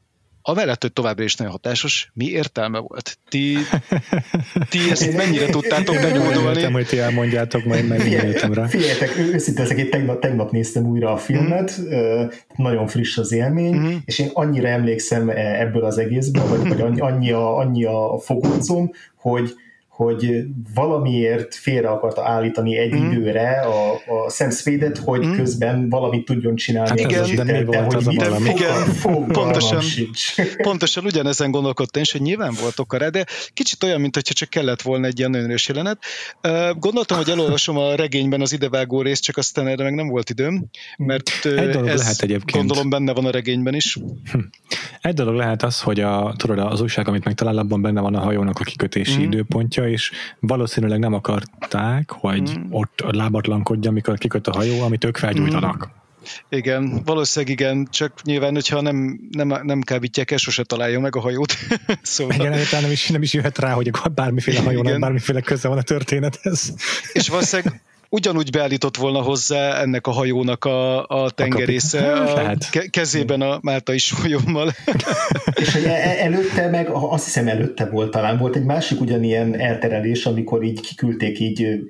amellett, 0.42 0.82
hogy 0.82 0.92
továbbra 0.92 1.24
is 1.24 1.36
nagyon 1.36 1.52
hatásos, 1.52 2.10
mi 2.14 2.24
értelme 2.24 2.78
volt? 2.78 3.18
Ti, 3.28 3.56
ti 4.70 4.78
ezt 4.90 5.16
mennyire 5.16 5.46
tudtátok 5.46 5.94
benyúlni? 5.94 6.48
Értem, 6.48 6.72
hogy 6.72 6.86
ti 6.86 6.98
elmondjátok, 6.98 7.64
majd 7.64 7.88
megnyúltam 7.88 8.52
rá. 8.52 8.66
Figyeljetek, 8.66 9.18
őszinte 9.18 9.62
ezek, 9.62 9.78
én 9.78 9.90
tegnap, 9.90 10.20
tegnap 10.20 10.50
néztem 10.50 10.86
újra 10.86 11.12
a 11.12 11.16
filmet, 11.16 11.80
mm. 11.80 12.26
nagyon 12.56 12.86
friss 12.86 13.16
az 13.16 13.32
élmény, 13.32 13.76
mm. 13.76 13.96
és 14.04 14.18
én 14.18 14.30
annyira 14.32 14.68
emlékszem 14.68 15.28
e, 15.28 15.60
ebből 15.60 15.84
az 15.84 15.98
egészből, 15.98 16.46
vagy, 16.46 16.68
vagy 16.68 16.80
annyi, 16.80 17.00
annyi, 17.00 17.30
a, 17.30 17.56
annyi 17.56 17.84
a 17.84 18.18
fogócom, 18.18 18.90
hogy 19.16 19.54
hogy 20.04 20.44
valamiért 20.74 21.54
félre 21.54 21.88
akarta 21.88 22.28
állítani 22.28 22.76
egy 22.76 22.94
mm. 22.94 23.10
időre 23.10 23.60
a, 23.60 23.92
a 23.92 24.30
Sam 24.30 24.50
Spade-et, 24.50 24.98
hogy 24.98 25.26
mm. 25.26 25.36
közben 25.36 25.88
valamit 25.88 26.24
tudjon 26.24 26.56
csinálni. 26.56 26.88
Hát 26.88 26.98
igen, 26.98 27.46
de 27.46 27.58
mi 27.58 27.64
volt 27.64 27.94
az 27.94 28.06
a 28.06 28.12
valami? 28.12 28.48
Igen, 28.48 29.26
pontosan, 29.32 29.82
pontosan 30.62 31.04
ugyanezen 31.04 31.50
gondolkodtam 31.50 32.02
is, 32.02 32.12
hogy 32.12 32.20
nyilván 32.20 32.54
volt 32.60 32.78
oka 32.78 33.10
de 33.10 33.24
kicsit 33.52 33.82
olyan, 33.82 34.00
mint 34.00 34.14
hogyha 34.14 34.34
csak 34.34 34.48
kellett 34.48 34.82
volna 34.82 35.06
egy 35.06 35.18
ilyen 35.18 35.34
önös 35.34 35.68
jelenet. 35.68 35.98
Gondoltam, 36.78 37.16
hogy 37.16 37.28
elolvasom 37.28 37.76
a 37.76 37.94
regényben 37.94 38.40
az 38.40 38.52
idevágó 38.52 39.02
részt, 39.02 39.22
csak 39.22 39.36
aztán 39.36 39.66
erre 39.66 39.82
meg 39.82 39.94
nem 39.94 40.08
volt 40.08 40.30
időm, 40.30 40.64
mert 40.96 41.30
egy 41.44 41.68
dolog 41.68 41.88
ez 41.88 42.00
lehet 42.00 42.22
egyébként. 42.22 42.56
gondolom 42.56 42.90
benne 42.90 43.12
van 43.12 43.24
a 43.24 43.30
regényben 43.30 43.74
is. 43.74 43.98
Hm. 44.32 44.38
Egy 45.00 45.14
dolog 45.14 45.34
lehet 45.34 45.62
az, 45.62 45.80
hogy 45.80 46.00
a, 46.00 46.34
tudod, 46.36 46.58
az 46.58 46.80
újság, 46.80 47.08
amit 47.08 47.24
megtalál, 47.24 47.58
abban 47.58 47.82
benne 47.82 48.00
van 48.00 48.14
a 48.14 48.20
hajónak 48.20 48.58
a 48.60 48.64
kikötési 48.64 49.20
mm. 49.20 49.22
időpontja, 49.22 49.88
és 49.90 50.12
valószínűleg 50.38 50.98
nem 50.98 51.14
akarták, 51.14 52.10
hogy 52.10 52.58
mm. 52.58 52.62
ott 52.70 53.04
lábatlankodja, 53.10 53.90
amikor 53.90 54.18
kiköt 54.18 54.46
a 54.46 54.52
hajó, 54.52 54.82
amit 54.82 55.04
ők 55.04 55.16
felgyújtanak. 55.16 55.86
Mm. 55.86 55.98
Igen, 56.48 57.02
valószínűleg 57.04 57.58
igen, 57.58 57.88
csak 57.90 58.22
nyilván, 58.22 58.52
hogyha 58.52 58.80
nem, 58.80 59.20
nem, 59.30 59.54
nem 59.62 59.80
kábítják 59.80 60.30
el, 60.30 60.38
sose 60.38 60.62
találja 60.62 61.00
meg 61.00 61.16
a 61.16 61.20
hajót. 61.20 61.54
szóval... 62.02 62.34
Igen, 62.34 62.58
nem 62.80 62.90
is, 62.90 63.08
nem 63.08 63.22
is 63.22 63.32
jöhet 63.32 63.58
rá, 63.58 63.72
hogy 63.72 63.90
bármiféle 64.14 64.60
hajónak 64.60 64.98
bármiféle 64.98 65.40
köze 65.40 65.68
van 65.68 65.78
a 65.78 65.82
történethez. 65.82 66.74
És 67.12 67.28
valószínűleg 67.28 67.82
ugyanúgy 68.10 68.50
beállított 68.50 68.96
volna 68.96 69.20
hozzá 69.20 69.80
ennek 69.80 70.06
a 70.06 70.10
hajónak 70.10 70.64
a, 70.64 71.06
a 71.06 71.30
tengerésze 71.30 72.12
a, 72.12 72.36
a 72.50 72.56
kezében 72.90 73.40
a 73.40 73.58
Máltai 73.62 73.98
sólyommal. 73.98 74.72
És 75.60 75.74
e, 75.74 75.90
e, 75.90 76.24
előtte 76.24 76.68
meg, 76.68 76.88
azt 76.88 77.24
hiszem 77.24 77.48
előtte 77.48 77.86
volt 77.86 78.10
talán, 78.10 78.38
volt 78.38 78.56
egy 78.56 78.64
másik 78.64 79.00
ugyanilyen 79.00 79.60
elterelés, 79.60 80.26
amikor 80.26 80.62
így 80.62 80.80
kiküldték 80.80 81.40
így, 81.40 81.86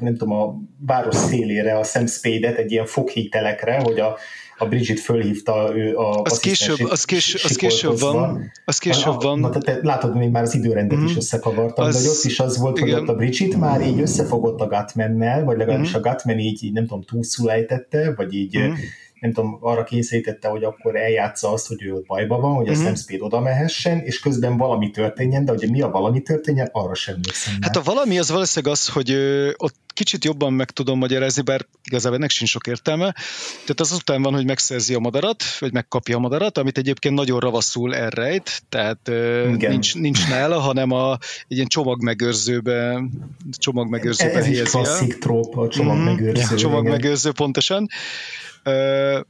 nem 0.00 0.16
tudom, 0.16 0.32
a 0.32 0.54
város 0.86 1.14
szélére 1.14 1.78
a 1.78 1.84
Sam 1.84 2.06
Spade-et 2.06 2.58
egy 2.58 2.72
ilyen 2.72 2.86
foghítelekre, 2.86 3.80
hogy 3.82 4.00
a 4.00 4.16
a 4.58 4.66
Bridget 4.66 5.00
fölhívta 5.00 5.70
ő 5.74 5.96
a 5.96 6.22
az 6.22 6.38
később, 6.38 6.78
az, 6.88 7.04
később, 7.04 7.40
az 7.44 7.56
később 7.56 7.98
van. 7.98 8.52
Az 8.64 8.78
később 8.78 9.22
van. 9.22 9.38
Na, 9.38 9.48
te, 9.48 9.78
látod, 9.82 10.16
még 10.16 10.30
már 10.30 10.42
az 10.42 10.54
időrendet 10.54 10.98
mm. 10.98 11.04
is 11.04 11.10
mhm. 11.10 11.18
összekavartam, 11.18 11.86
az, 11.86 12.02
de 12.02 12.08
ott 12.08 12.24
is 12.24 12.40
az 12.40 12.58
volt, 12.58 12.78
igen. 12.78 12.92
hogy 12.92 13.02
ott 13.02 13.08
a 13.08 13.14
Bridget 13.14 13.56
már 13.56 13.80
így 13.80 14.00
összefogott 14.00 14.60
a 14.60 14.66
Gatmannel, 14.66 15.44
vagy 15.44 15.56
legalábbis 15.56 15.90
mm. 15.90 15.98
a 15.98 16.00
Gatman 16.00 16.38
így, 16.38 16.64
így 16.64 16.72
nem 16.72 16.86
tudom, 16.86 17.02
túlszul 17.02 17.50
ejtette, 17.50 18.14
vagy 18.16 18.34
így 18.34 18.58
mm 18.58 18.72
nem 19.20 19.32
tudom, 19.32 19.58
arra 19.60 19.84
kényszerítette, 19.84 20.48
hogy 20.48 20.64
akkor 20.64 20.96
eljátsza 20.96 21.52
azt, 21.52 21.66
hogy 21.66 21.82
ő 21.82 21.92
ott 21.92 22.06
bajban 22.06 22.40
van, 22.40 22.54
hogy 22.54 22.70
mm-hmm. 22.70 22.80
a 22.80 22.84
Sam 22.84 22.94
Spade 22.94 23.24
oda 23.24 23.40
mehessen, 23.40 23.98
és 23.98 24.20
közben 24.20 24.56
valami 24.56 24.90
történjen, 24.90 25.44
de 25.44 25.52
hogy 25.52 25.70
mi 25.70 25.80
a 25.80 25.90
valami 25.90 26.22
történjen, 26.22 26.68
arra 26.72 26.94
sem 26.94 27.14
emlékszem. 27.14 27.54
Hát 27.60 27.76
a 27.76 27.82
valami 27.82 28.18
az 28.18 28.30
valószínűleg 28.30 28.74
az, 28.74 28.88
hogy 28.88 29.10
ö, 29.10 29.50
ott 29.56 29.74
kicsit 29.98 30.24
jobban 30.24 30.52
meg 30.52 30.70
tudom 30.70 30.98
magyarázni, 30.98 31.42
bár 31.42 31.66
igazából 31.84 32.16
ennek 32.16 32.30
sincs 32.30 32.50
sok 32.50 32.66
értelme. 32.66 33.14
Tehát 33.50 33.80
az 33.80 33.92
után 33.92 34.22
van, 34.22 34.34
hogy 34.34 34.44
megszerzi 34.44 34.94
a 34.94 34.98
madarat, 34.98 35.42
vagy 35.58 35.72
megkapja 35.72 36.16
a 36.16 36.20
madarat, 36.20 36.58
amit 36.58 36.78
egyébként 36.78 37.14
nagyon 37.14 37.40
ravaszul 37.40 37.94
elrejt, 37.94 38.62
tehát 38.68 39.08
ö, 39.08 39.54
nincs, 39.58 39.94
nincs 39.94 40.28
nála, 40.28 40.58
hanem 40.58 40.90
a, 40.90 41.12
egy 41.48 41.56
ilyen 41.56 41.66
csomagmegőrzőbe, 41.66 43.02
csomagmegőrzőbe 43.50 44.30
ez, 44.30 44.36
ez 44.36 44.44
helyezi. 44.44 44.60
Ez 44.60 44.70
klasszik 44.70 45.18
tróp, 45.18 45.56
a 45.56 45.68
csomagmegőrző. 45.68 46.54
Mm, 46.54 46.56
csomagmegőrző, 46.56 47.32
pontosan 47.32 47.88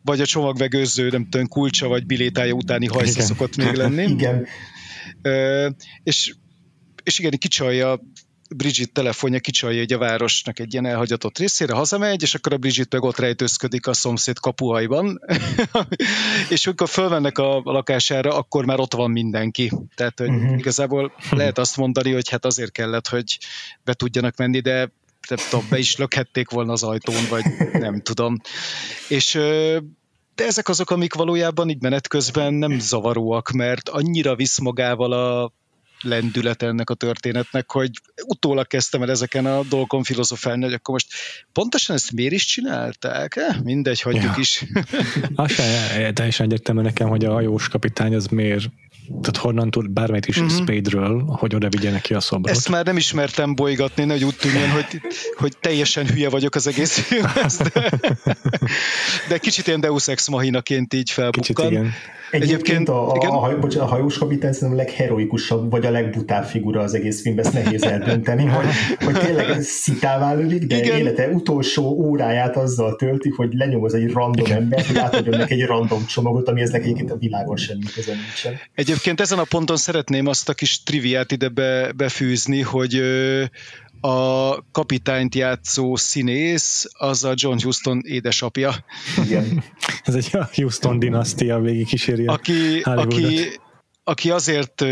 vagy 0.03 0.21
a 0.21 0.27
csomagvegőző, 0.27 1.09
nem 1.09 1.29
tudom, 1.29 1.47
kulcsa 1.47 1.89
vagy 1.89 2.07
bilétája 2.07 2.53
utáni 2.53 2.87
hajsza 2.87 3.21
szokott 3.21 3.57
még 3.57 3.73
lenni. 3.83 4.03
Igen. 4.03 4.47
És, 6.03 6.35
és 7.03 7.19
igen, 7.19 7.31
kicsalja 7.39 8.01
Bridget 8.57 8.93
telefonja 8.93 9.41
kicsalja 9.41 9.81
egy 9.81 9.93
a 9.93 9.99
városnak 9.99 10.59
egy 10.59 10.73
ilyen 10.73 10.87
elhagyatott 10.87 11.39
részére, 11.39 11.75
hazamegy, 11.75 12.23
és 12.23 12.35
akkor 12.35 12.53
a 12.53 12.57
Bridget 12.57 12.93
meg 12.93 13.03
ott 13.03 13.19
rejtőzködik 13.19 13.87
a 13.87 13.93
szomszéd 13.93 14.39
kapuhajban, 14.39 15.21
és 16.51 16.67
amikor 16.67 16.89
fölmennek 16.89 17.39
a 17.39 17.61
lakására, 17.65 18.37
akkor 18.37 18.65
már 18.65 18.81
ott 18.81 18.95
van 18.95 19.11
mindenki. 19.11 19.73
Tehát 19.95 20.19
hogy 20.19 20.29
uh-huh. 20.29 20.59
igazából 20.59 21.13
lehet 21.31 21.59
azt 21.59 21.77
mondani, 21.77 22.13
hogy 22.13 22.29
hát 22.29 22.45
azért 22.45 22.73
kellett, 22.73 23.09
hogy 23.09 23.39
be 23.85 23.95
tudjanak 23.95 24.37
menni, 24.37 24.61
de 24.61 24.93
nem 25.29 25.39
tudom, 25.51 25.67
be 25.71 25.79
is 25.79 25.97
lökhették 25.97 26.51
volna 26.51 26.73
az 26.73 26.83
ajtón, 26.83 27.29
vagy 27.29 27.45
nem 27.73 28.01
tudom. 28.01 28.41
És 29.09 29.33
de 30.35 30.45
ezek 30.45 30.69
azok, 30.69 30.91
amik 30.91 31.15
valójában 31.15 31.69
így 31.69 31.83
menet 31.83 32.09
közben 32.09 32.55
nem 32.55 32.79
zavaróak, 32.79 33.51
mert 33.51 33.89
annyira 33.89 34.35
visz 34.35 34.59
magával 34.59 35.13
a 35.13 35.53
lendület 36.03 36.63
ennek 36.63 36.91
a 36.91 36.95
történetnek, 36.95 37.71
hogy 37.71 37.91
utólag 38.25 38.67
kezdtem 38.67 39.03
el 39.03 39.11
ezeken 39.11 39.47
a 39.47 39.63
dolgokon 39.63 40.03
filozofálni, 40.03 40.65
hogy 40.65 40.73
akkor 40.73 40.93
most 40.93 41.13
pontosan 41.53 41.97
ezt 41.97 42.13
miért 42.13 42.33
is 42.33 42.45
csinálták? 42.45 43.37
Eh? 43.37 43.61
Mindegy, 43.63 44.01
hagyjuk 44.01 44.23
ja. 44.23 44.35
is. 44.37 44.65
Az 45.35 45.53
sem 45.53 46.15
teljesen 46.15 46.47
egyértelmű 46.47 46.83
nekem, 46.83 47.09
hogy 47.09 47.25
a 47.25 47.33
hajós 47.33 47.69
kapitány 47.69 48.15
az 48.15 48.27
miért 48.27 48.69
tehát 49.09 49.37
honnan 49.37 49.71
tud 49.71 49.91
bármit 49.91 50.27
is 50.27 50.37
uh-huh. 50.37 50.57
Spade-ről, 50.57 51.25
hogy 51.27 51.55
oda 51.55 51.69
vigye 51.69 51.91
neki 51.91 52.15
a 52.15 52.21
szobrot. 52.21 52.57
Ezt 52.57 52.69
már 52.69 52.85
nem 52.85 52.97
ismertem 52.97 53.55
bolygatni, 53.55 54.11
hogy 54.11 54.25
úgy 54.25 54.37
tűnjön, 54.37 54.71
hogy, 54.71 55.01
hogy 55.37 55.53
teljesen 55.61 56.07
hülye 56.07 56.29
vagyok 56.29 56.55
az 56.55 56.67
egész 56.67 56.99
filmhez, 56.99 57.57
de, 57.57 57.91
de 59.29 59.39
kicsit 59.39 59.67
ilyen 59.67 59.81
Deus 59.81 60.09
Ex 60.09 60.29
Machinaként 60.29 60.95
így 60.95 61.11
felbukkan. 61.11 61.43
Kicsit 61.43 61.71
igen. 61.71 61.93
Egyébként, 62.31 62.89
a, 62.89 63.13
a, 63.13 63.17
igen? 63.17 63.31
A, 63.31 63.59
bocsánat, 63.59 63.89
a 63.89 63.91
hajós 63.91 64.19
kapitány 64.19 64.53
szerintem 64.53 64.79
a 64.79 64.83
legheroikusabb, 64.83 65.71
vagy 65.71 65.87
a 65.87 65.91
legbutább 65.91 66.45
figura 66.45 66.81
az 66.81 66.95
egész 66.95 67.23
filmben, 67.23 67.45
ezt 67.45 67.55
nehéz 67.55 67.83
eldönteni, 67.83 68.45
hogy, 68.45 68.67
hogy 69.05 69.19
tényleg 69.19 69.61
szitává 69.63 70.35
lövik, 70.35 70.67
de 70.67 70.77
igen. 70.77 70.99
élete 70.99 71.29
utolsó 71.29 71.85
óráját 71.85 72.57
azzal 72.57 72.97
tölti, 72.97 73.29
hogy 73.29 73.53
lenyomoz 73.53 73.95
egy 73.95 74.13
random 74.13 74.51
ember, 74.51 74.87
hogy 74.87 74.97
átadjon 74.97 75.37
neki 75.37 75.55
egy 75.55 75.67
random 75.67 76.07
csomagot, 76.07 76.49
ami 76.49 76.61
ez 76.61 76.71
egyébként 76.71 77.11
a 77.11 77.17
világon 77.17 77.57
semmi 77.57 77.85
köze 77.95 78.13
nincsen. 78.13 78.61
Egyébként 78.75 79.21
ezen 79.21 79.39
a 79.39 79.45
ponton 79.45 79.77
szeretném 79.77 80.27
azt 80.27 80.49
a 80.49 80.55
kis 80.55 80.83
triviát 80.83 81.33
ide 81.33 81.49
be, 81.49 81.93
befűzni, 81.93 82.61
hogy 82.61 83.03
a 84.01 84.71
kapitányt 84.71 85.35
játszó 85.35 85.97
színész 85.97 86.87
az 86.93 87.25
a 87.25 87.33
John 87.35 87.63
Huston 87.63 88.01
édesapja. 88.05 88.75
Igen. 89.25 89.65
Ez 90.03 90.15
egy 90.15 90.31
Houston 90.55 90.99
dinasztia 90.99 91.59
végig 91.59 91.87
kíséri 91.87 92.27
aki, 92.27 92.81
aki, 92.81 93.49
aki 94.05 94.31
azért 94.31 94.85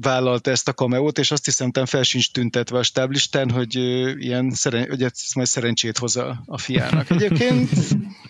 vállalta 0.00 0.50
ezt 0.50 0.68
a 0.68 0.72
kameót, 0.72 1.18
és 1.18 1.30
azt 1.30 1.44
hiszem, 1.44 1.70
fel 1.84 2.02
sincs 2.02 2.32
tüntetve 2.32 2.78
a 2.78 2.82
stáblistán, 2.82 3.50
hogy 3.50 3.74
ilyen 4.18 4.50
szeren, 4.50 4.88
hogy 4.88 5.02
ez 5.02 5.12
majd 5.34 5.46
szerencsét 5.46 5.98
hoz 5.98 6.16
a, 6.16 6.42
a 6.46 6.58
fiának. 6.58 7.10
Egyébként 7.10 7.70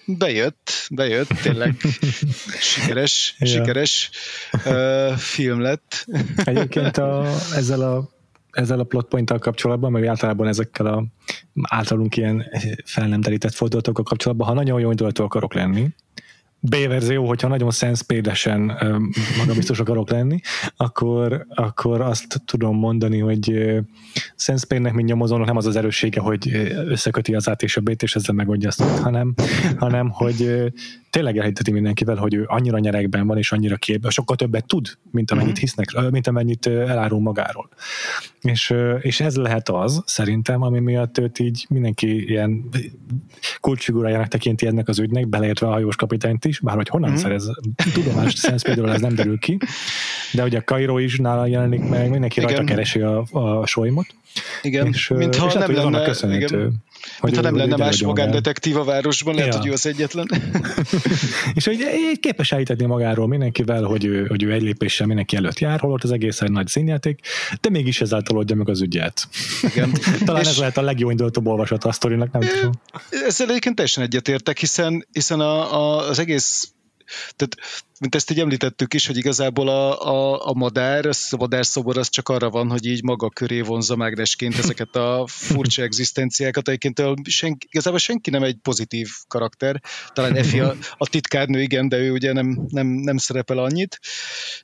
bejött, 0.04 0.86
bejött, 0.90 1.28
tényleg 1.42 1.76
sikeres, 2.60 3.34
ja. 3.38 3.46
sikeres 3.46 4.10
uh, 4.64 5.12
film 5.16 5.60
lett. 5.60 6.06
Egyébként 6.36 6.96
a, 6.96 7.26
ezzel 7.54 7.80
a 7.80 8.20
ezzel 8.52 8.78
a 8.78 8.84
plotpointtal 8.84 9.38
kapcsolatban, 9.38 9.92
meg 9.92 10.06
általában 10.06 10.46
ezekkel 10.46 10.86
a 10.86 11.04
általunk 11.62 12.16
ilyen 12.16 12.44
fel 12.84 13.08
nem 13.08 13.20
terített 13.20 13.54
fordulatokkal 13.54 14.04
kapcsolatban, 14.04 14.46
ha 14.46 14.54
nagyon 14.54 14.80
jó 14.80 14.90
indulatú 14.90 15.22
akarok 15.22 15.54
lenni, 15.54 15.94
B-verzió, 16.64 17.26
hogyha 17.26 17.48
nagyon 17.48 17.70
szenszpédesen 17.70 18.60
magabiztos 19.38 19.78
akarok 19.78 20.10
lenni, 20.10 20.40
akkor, 20.76 21.46
akkor 21.48 22.00
azt 22.00 22.42
tudom 22.44 22.76
mondani, 22.76 23.18
hogy 23.18 23.74
szenszpédnek, 24.36 24.92
mint 24.92 25.08
nyomozónak 25.08 25.46
nem 25.46 25.56
az 25.56 25.66
az 25.66 25.76
erőssége, 25.76 26.20
hogy 26.20 26.50
összeköti 26.74 27.34
az 27.34 27.48
át 27.48 27.62
és 27.62 27.76
a 27.76 27.80
B-t, 27.80 28.02
és 28.02 28.14
ezzel 28.14 28.34
megoldja 28.34 28.68
azt, 28.68 28.82
hanem, 28.82 29.34
hanem 29.76 30.10
hogy 30.10 30.72
tényleg 31.12 31.38
elhiteti 31.38 31.70
mindenkivel, 31.70 32.16
hogy 32.16 32.34
ő 32.34 32.44
annyira 32.46 32.78
nyerekben 32.78 33.26
van, 33.26 33.38
és 33.38 33.52
annyira 33.52 33.76
képbe, 33.76 34.10
sokkal 34.10 34.36
többet 34.36 34.66
tud, 34.66 34.98
mint 35.10 35.30
amennyit 35.30 35.52
mhm. 35.52 35.60
hisznek, 35.60 36.10
mint 36.10 36.26
amennyit 36.26 36.66
elárul 36.66 37.20
magáról. 37.20 37.68
És, 38.40 38.74
és 39.00 39.20
ez 39.20 39.36
lehet 39.36 39.68
az, 39.68 40.02
szerintem, 40.06 40.62
ami 40.62 40.78
miatt 40.78 41.18
őt 41.18 41.38
így 41.38 41.66
mindenki 41.68 42.28
ilyen 42.28 42.68
kulcsfigurájának 43.60 44.28
tekinti 44.28 44.66
ennek 44.66 44.88
az 44.88 44.98
ügynek, 44.98 45.28
beleértve 45.28 45.66
a 45.66 45.70
hajós 45.70 45.96
kapitányt 45.96 46.44
is, 46.44 46.60
bár 46.60 46.76
hogy 46.76 46.88
honnan 46.88 47.10
mm. 47.10 47.14
szerez 47.14 47.50
tudomást 47.94 48.36
Sense 48.36 48.64
például 48.64 48.90
ez 48.90 49.00
nem 49.00 49.14
derül 49.14 49.38
ki, 49.38 49.58
de 50.32 50.42
hogy 50.42 50.54
a 50.54 50.62
Cairo 50.62 50.98
is 50.98 51.18
nála 51.18 51.46
jelenik 51.46 51.88
meg, 51.88 52.10
mindenki 52.10 52.40
igen. 52.40 52.50
rajta 52.50 52.64
keresi 52.64 53.00
a, 53.00 53.24
a 53.30 53.66
solymot. 53.66 54.06
Igen, 54.62 54.86
és, 54.86 55.08
mintha 55.08 55.46
és 55.46 55.54
nem 55.54 55.72
lenne, 55.72 56.02
köszönhető. 56.02 56.58
Igen. 56.58 56.82
Hogy 57.18 57.30
Mint 57.30 57.36
ha 57.36 57.50
nem 57.50 57.56
lenne 57.56 57.76
más 57.76 58.02
magándetektív 58.02 58.76
a 58.76 58.84
városban, 58.84 59.34
lehet, 59.34 59.52
ja. 59.52 59.58
hogy 59.58 59.68
ő 59.68 59.72
az 59.72 59.86
egyetlen. 59.86 60.30
és 61.54 61.64
hogy 61.64 61.78
képes 62.20 62.52
elhitetni 62.52 62.86
magáról 62.86 63.28
mindenkivel, 63.28 63.82
hogy 63.82 64.04
ő, 64.04 64.26
hogy 64.26 64.42
ő 64.42 64.52
egy 64.52 64.62
lépéssel 64.62 65.06
mindenki 65.06 65.36
előtt 65.36 65.58
jár, 65.58 65.80
holott 65.80 66.02
az 66.02 66.10
egész 66.10 66.40
egy 66.40 66.50
nagy 66.50 66.66
színjáték, 66.66 67.20
de 67.60 67.70
mégis 67.70 68.00
ezáltal 68.00 68.36
oldja 68.36 68.56
meg 68.56 68.68
az 68.68 68.80
ügyet. 68.80 69.28
Igen. 69.62 69.92
Talán 70.24 70.42
és 70.42 70.48
ez 70.48 70.58
lehet 70.58 70.76
a 70.76 70.82
legjobb 70.82 71.10
indultóbb 71.10 71.46
olvasata 71.46 71.88
a 71.88 71.92
sztorinak, 71.92 72.32
nem 72.32 72.42
tudom. 72.42 72.72
Ezzel 73.26 73.48
egyébként 73.48 73.74
teljesen 73.74 74.04
egyetértek, 74.04 74.58
hiszen, 74.58 75.06
hiszen 75.12 75.40
a, 75.40 75.74
a, 75.74 76.08
az 76.08 76.18
egész 76.18 76.72
tehát 77.36 77.56
mint 78.02 78.14
ezt 78.14 78.30
így 78.30 78.40
említettük 78.40 78.94
is, 78.94 79.06
hogy 79.06 79.16
igazából 79.16 79.68
a, 79.68 80.08
a, 80.08 80.48
a 80.48 80.52
madár, 80.54 81.06
a 81.06 81.36
madárszobor 81.36 81.98
az 81.98 82.08
csak 82.08 82.28
arra 82.28 82.50
van, 82.50 82.70
hogy 82.70 82.86
így 82.86 83.02
maga 83.02 83.28
köré 83.28 83.60
vonza 83.60 83.96
mágnesként 83.96 84.58
ezeket 84.58 84.96
a 84.96 85.24
furcsa 85.28 85.82
egzisztenciákat. 85.88 86.68
Egyébként 86.68 87.28
senki, 87.28 87.66
igazából 87.70 87.98
senki 87.98 88.30
nem 88.30 88.42
egy 88.42 88.56
pozitív 88.62 89.10
karakter. 89.28 89.82
Talán 90.12 90.36
Efi 90.36 90.60
a, 90.60 90.76
a 90.96 91.06
titkárnő, 91.06 91.60
igen, 91.60 91.88
de 91.88 91.96
ő 91.96 92.12
ugye 92.12 92.32
nem, 92.32 92.66
nem, 92.68 92.86
nem 92.86 93.16
szerepel 93.16 93.58
annyit. 93.58 94.00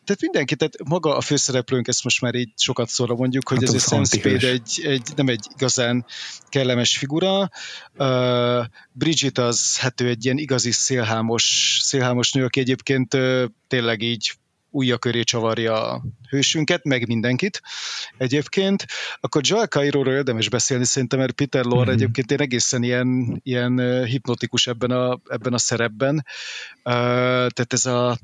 Tehát 0.04 0.20
mindenki, 0.20 0.56
tehát 0.56 0.74
maga 0.84 1.16
a 1.16 1.20
főszereplőnk, 1.20 1.88
ezt 1.88 2.04
most 2.04 2.20
már 2.20 2.34
így 2.34 2.50
sokat 2.56 2.88
szóra 2.88 3.14
mondjuk, 3.14 3.48
hogy 3.48 3.64
hát 3.64 3.74
ez 3.74 3.88
Sam 3.88 4.04
Spade 4.04 4.48
egy, 4.48 4.80
egy, 4.82 5.08
nem 5.16 5.28
egy 5.28 5.46
igazán 5.54 6.04
kellemes 6.48 6.98
figura. 6.98 7.50
Uh, 7.98 8.64
Bridget 8.92 9.38
az, 9.38 9.78
hát 9.78 10.00
ő 10.00 10.08
egy 10.08 10.24
ilyen 10.24 10.38
igazi 10.38 10.70
szélhámos, 10.70 11.78
szélhámos 11.82 12.32
nő, 12.32 12.44
aki 12.44 12.60
egyébként 12.60 13.14
tényleg 13.68 14.02
így 14.02 14.32
újja 14.70 14.98
köré 14.98 15.22
csavarja 15.22 15.92
a 15.92 16.02
hősünket, 16.28 16.84
meg 16.84 17.06
mindenkit 17.06 17.60
egyébként, 18.16 18.86
akkor 19.20 19.42
Joel 19.44 19.66
Cairo-ról 19.66 20.14
érdemes 20.14 20.48
beszélni 20.48 20.84
szerintem, 20.84 21.18
mert 21.18 21.32
Peter 21.32 21.64
Lorre 21.64 21.82
mm-hmm. 21.82 21.92
egyébként 21.92 22.30
én 22.30 22.40
egészen 22.40 22.82
ilyen, 22.82 23.40
ilyen 23.42 24.04
hipnotikus 24.04 24.66
ebben 24.66 24.90
a, 24.90 25.20
ebben 25.28 25.52
a 25.52 25.58
szerepben. 25.58 26.14
Uh, 26.76 26.82
tehát 26.82 27.72
ez 27.72 27.86
a, 27.86 28.18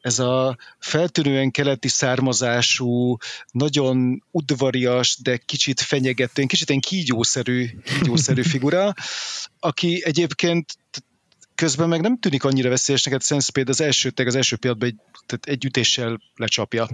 ez 0.00 0.18
a 0.18 0.56
feltűnően 0.78 1.50
keleti 1.50 1.88
származású, 1.88 3.16
nagyon 3.50 4.24
udvarias, 4.30 5.18
de 5.22 5.36
kicsit 5.36 5.80
fenyegető, 5.80 6.44
kicsit 6.44 6.70
egy 6.70 6.80
kígyószerű, 6.80 7.68
kígyószerű 7.84 8.42
figura, 8.52 8.92
aki 9.60 10.02
egyébként 10.04 10.78
közben 11.58 11.88
meg 11.88 12.00
nem 12.00 12.18
tűnik 12.18 12.44
annyira 12.44 12.68
veszélyesnek, 12.68 13.12
hát 13.12 13.22
Senspade 13.22 13.70
az 13.70 13.80
első, 13.80 14.10
az 14.14 14.34
első 14.34 14.56
pillanatban 14.56 14.88
egy, 14.88 14.96
tehát 15.26 15.46
egy 15.46 15.64
ütéssel 15.64 16.20
lecsapja. 16.36 16.88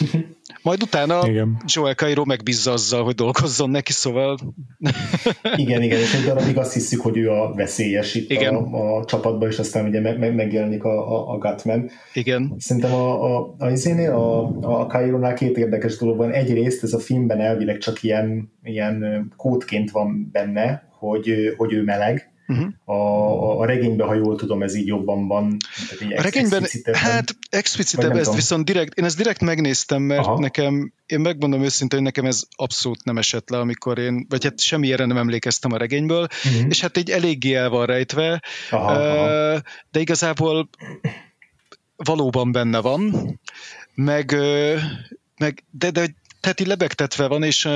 Majd 0.62 0.82
utána 0.82 1.28
igen. 1.28 1.62
Joel 1.66 1.94
Cairo 1.94 2.24
megbízza 2.24 2.72
azzal, 2.72 3.04
hogy 3.04 3.14
dolgozzon 3.14 3.70
neki, 3.70 3.92
szóval... 3.92 4.38
igen, 5.56 5.82
igen, 5.82 5.98
és 5.98 6.14
egy 6.14 6.24
darabig 6.24 6.58
azt 6.58 6.72
hiszük, 6.72 7.00
hogy 7.00 7.16
ő 7.16 7.30
a 7.30 7.54
veszélyes 7.54 8.14
itt 8.14 8.30
igen. 8.30 8.54
A, 8.54 8.96
a 8.96 9.04
csapatban, 9.04 9.48
és 9.48 9.58
aztán 9.58 9.86
ugye 9.86 10.00
meg, 10.00 10.18
meg, 10.18 10.34
megjelenik 10.34 10.84
a, 10.84 11.16
a, 11.16 11.32
a 11.32 11.38
Gutman. 11.38 11.90
Igen. 12.12 12.54
Szerintem 12.58 12.94
a, 12.94 13.36
a, 13.36 13.54
a, 13.58 13.66
a, 14.10 14.80
a 14.80 14.86
Cairo-nál 14.86 15.34
két 15.34 15.56
érdekes 15.56 15.96
dolog 15.96 16.16
van. 16.16 16.32
Egyrészt 16.32 16.82
ez 16.82 16.92
a 16.92 16.98
filmben 16.98 17.40
elvileg 17.40 17.78
csak 17.78 18.02
ilyen, 18.02 18.52
ilyen 18.62 19.26
kódként 19.36 19.90
van 19.90 20.28
benne, 20.32 20.88
hogy, 20.98 21.54
hogy 21.56 21.72
ő 21.72 21.82
meleg, 21.82 22.30
Uh-huh. 22.50 22.68
A, 22.84 23.60
a 23.60 23.64
regényben, 23.64 24.06
ha 24.06 24.14
jól 24.14 24.36
tudom, 24.36 24.62
ez 24.62 24.74
így 24.74 24.86
jobban 24.86 25.26
van. 25.28 25.56
A 26.16 26.22
regényben, 26.22 26.66
hát 26.92 27.36
explicitebb, 27.50 28.16
ezt 28.16 28.34
viszont 28.34 28.64
direkt, 28.64 28.98
én 28.98 29.04
ezt 29.04 29.16
direkt 29.16 29.40
megnéztem, 29.40 30.02
mert 30.02 30.26
Aha. 30.26 30.38
nekem, 30.38 30.92
én 31.06 31.20
megmondom 31.20 31.62
őszintén, 31.62 31.98
hogy 31.98 32.06
nekem 32.06 32.24
ez 32.24 32.42
abszolút 32.56 33.04
nem 33.04 33.18
esett 33.18 33.50
le, 33.50 33.58
amikor 33.58 33.98
én, 33.98 34.26
vagy 34.28 34.44
hát 34.44 34.60
semmilyenre 34.60 35.04
nem 35.04 35.16
emlékeztem 35.16 35.72
a 35.72 35.76
regényből, 35.76 36.26
uh-huh. 36.44 36.68
és 36.68 36.80
hát 36.80 36.96
így 36.96 37.10
eléggé 37.10 37.54
el 37.54 37.68
van 37.68 37.86
rejtve, 37.86 38.42
aha, 38.70 38.92
aha. 38.92 39.60
de 39.90 40.00
igazából 40.00 40.68
valóban 41.96 42.52
benne 42.52 42.80
van, 42.80 43.14
meg, 43.94 44.36
meg 45.36 45.64
de, 45.70 45.90
de 45.90 46.14
tehát 46.40 46.60
így 46.60 46.66
lebegtetve 46.66 47.26
van, 47.26 47.42
és 47.42 47.68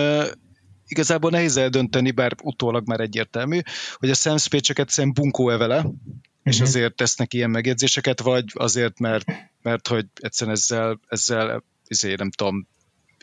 igazából 0.87 1.30
nehéz 1.30 1.57
eldönteni, 1.57 2.11
bár 2.11 2.32
utólag 2.43 2.87
már 2.87 3.01
egyértelmű, 3.01 3.61
hogy 3.95 4.11
a 4.11 4.14
Sam 4.14 4.37
Spade 4.37 4.62
csak 4.62 4.78
egyszerűen 4.78 5.14
bunkó-e 5.14 5.57
vele, 5.57 5.76
uh-huh. 5.76 5.95
és 6.43 6.57
mhm. 6.57 6.64
azért 6.64 6.95
tesznek 6.95 7.35
ilyen 7.35 7.51
megjegyzéseket, 7.51 8.20
vagy 8.20 8.45
azért, 8.53 8.99
mert, 8.99 9.24
mert 9.62 9.89
hogy 9.89 10.07
egyszerűen 10.14 10.57
ezzel, 10.57 11.01
ezzel 11.09 11.64
ezért 11.87 12.18
nem 12.18 12.30
tudom, 12.30 12.66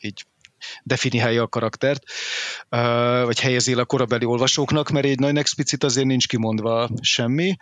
így 0.01 0.25
definiálja 0.83 1.41
a 1.41 1.47
karaktert, 1.47 2.03
vagy 3.25 3.39
helyezi 3.39 3.73
a 3.73 3.85
korabeli 3.85 4.25
olvasóknak, 4.25 4.89
mert 4.89 5.05
egy 5.05 5.19
nagyon 5.19 5.37
explicit 5.37 5.83
azért 5.83 6.07
nincs 6.07 6.27
kimondva 6.27 6.89
semmi. 7.01 7.55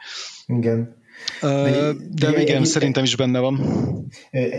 Igen. 0.46 0.98
De, 1.42 1.94
de 2.16 2.42
igen, 2.42 2.62
egy, 2.62 2.66
szerintem 2.66 3.04
is 3.04 3.16
benne 3.16 3.40
van. 3.40 3.60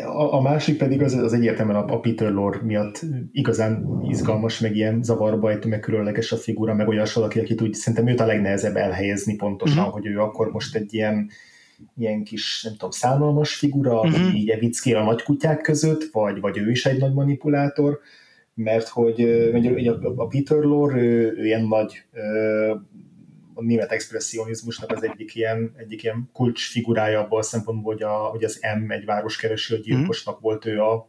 A, 0.04 0.34
a 0.34 0.40
másik 0.40 0.76
pedig 0.76 1.02
az, 1.02 1.12
az 1.12 1.32
egyértelműen 1.32 1.78
a, 1.78 1.92
a 1.94 2.00
Peter 2.00 2.30
Lore 2.30 2.58
miatt 2.62 3.00
igazán 3.32 4.00
izgalmas, 4.08 4.58
meg 4.58 4.76
ilyen 4.76 5.02
zavarba 5.02 5.50
egy 5.50 5.64
meg 5.64 5.80
különleges 5.80 6.32
a 6.32 6.36
figura, 6.36 6.74
meg 6.74 6.88
olyan 6.88 7.06
valaki, 7.14 7.38
akit 7.38 7.62
úgy 7.62 7.74
szerintem 7.74 8.08
őt 8.08 8.20
a 8.20 8.26
legnehezebb 8.26 8.76
elhelyezni 8.76 9.36
pontosan, 9.36 9.78
uh-huh. 9.78 9.92
hogy 9.92 10.06
ő 10.06 10.18
akkor 10.18 10.50
most 10.50 10.76
egy 10.76 10.94
ilyen 10.94 11.30
ilyen 11.98 12.24
kis, 12.24 12.62
nem 12.62 12.72
tudom, 12.72 12.90
szánalmas 12.90 13.54
figura, 13.54 14.00
uh-huh. 14.00 14.26
Mhm. 14.26 14.36
így 14.36 14.48
evickél 14.48 14.96
a 14.96 15.04
nagykutyák 15.04 15.60
között, 15.60 16.08
vagy, 16.12 16.40
vagy 16.40 16.58
ő 16.58 16.70
is 16.70 16.86
egy 16.86 16.98
nagy 16.98 17.12
manipulátor, 17.12 17.98
mert 18.54 18.88
hogy 18.88 19.20
a 20.16 20.26
Peter 20.26 20.58
Lore, 20.58 21.00
ő, 21.00 21.34
ő 21.36 21.44
ilyen 21.44 21.66
nagy 21.66 22.04
a 23.60 23.62
német 23.62 23.92
expressionizmusnak 23.92 24.90
az 24.90 25.02
egyik 25.02 25.34
ilyen, 25.34 25.72
egyik 25.76 26.02
ilyen 26.02 26.28
kulcsfigurája 26.32 27.20
abban 27.20 27.38
a 27.38 27.42
szempontból, 27.42 27.92
hogy, 27.92 28.02
a, 28.02 28.12
hogy 28.12 28.44
az 28.44 28.60
M 28.78 28.90
egy 28.90 29.04
városkereső, 29.04 29.76
a 29.76 29.78
gyilkosnak 29.78 30.38
mm. 30.38 30.42
volt 30.42 30.64
ő 30.64 30.80
a, 30.80 31.08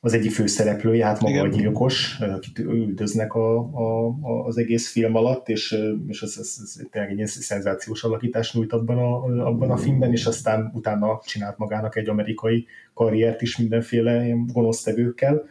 az 0.00 0.12
egyik 0.12 0.30
főszereplője, 0.30 1.04
hát 1.04 1.20
maga 1.20 1.34
Igen. 1.34 1.44
a 1.44 1.48
gyilkos, 1.48 2.18
akit 2.20 2.58
üldöznek 2.58 3.34
a, 3.34 3.58
a, 3.58 4.06
a, 4.06 4.44
az 4.46 4.58
egész 4.58 4.90
film 4.90 5.14
alatt, 5.14 5.48
és, 5.48 5.78
és 6.08 6.22
ez, 6.22 6.36
ez, 6.38 6.56
ez 6.62 6.80
tényleg 6.90 7.10
egy 7.10 7.16
ilyen 7.16 7.28
szenzációs 7.28 8.04
alakítást 8.04 8.54
nyújt 8.54 8.72
abban 8.72 8.98
a, 8.98 9.22
abban 9.46 9.70
a 9.70 9.76
filmben, 9.76 10.12
és 10.12 10.26
aztán 10.26 10.70
utána 10.74 11.20
csinált 11.24 11.58
magának 11.58 11.96
egy 11.96 12.08
amerikai 12.08 12.66
karriert 12.94 13.42
is 13.42 13.56
mindenféle 13.56 14.34
gonosztevőkkel, 14.52 15.44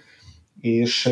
és, 0.60 1.06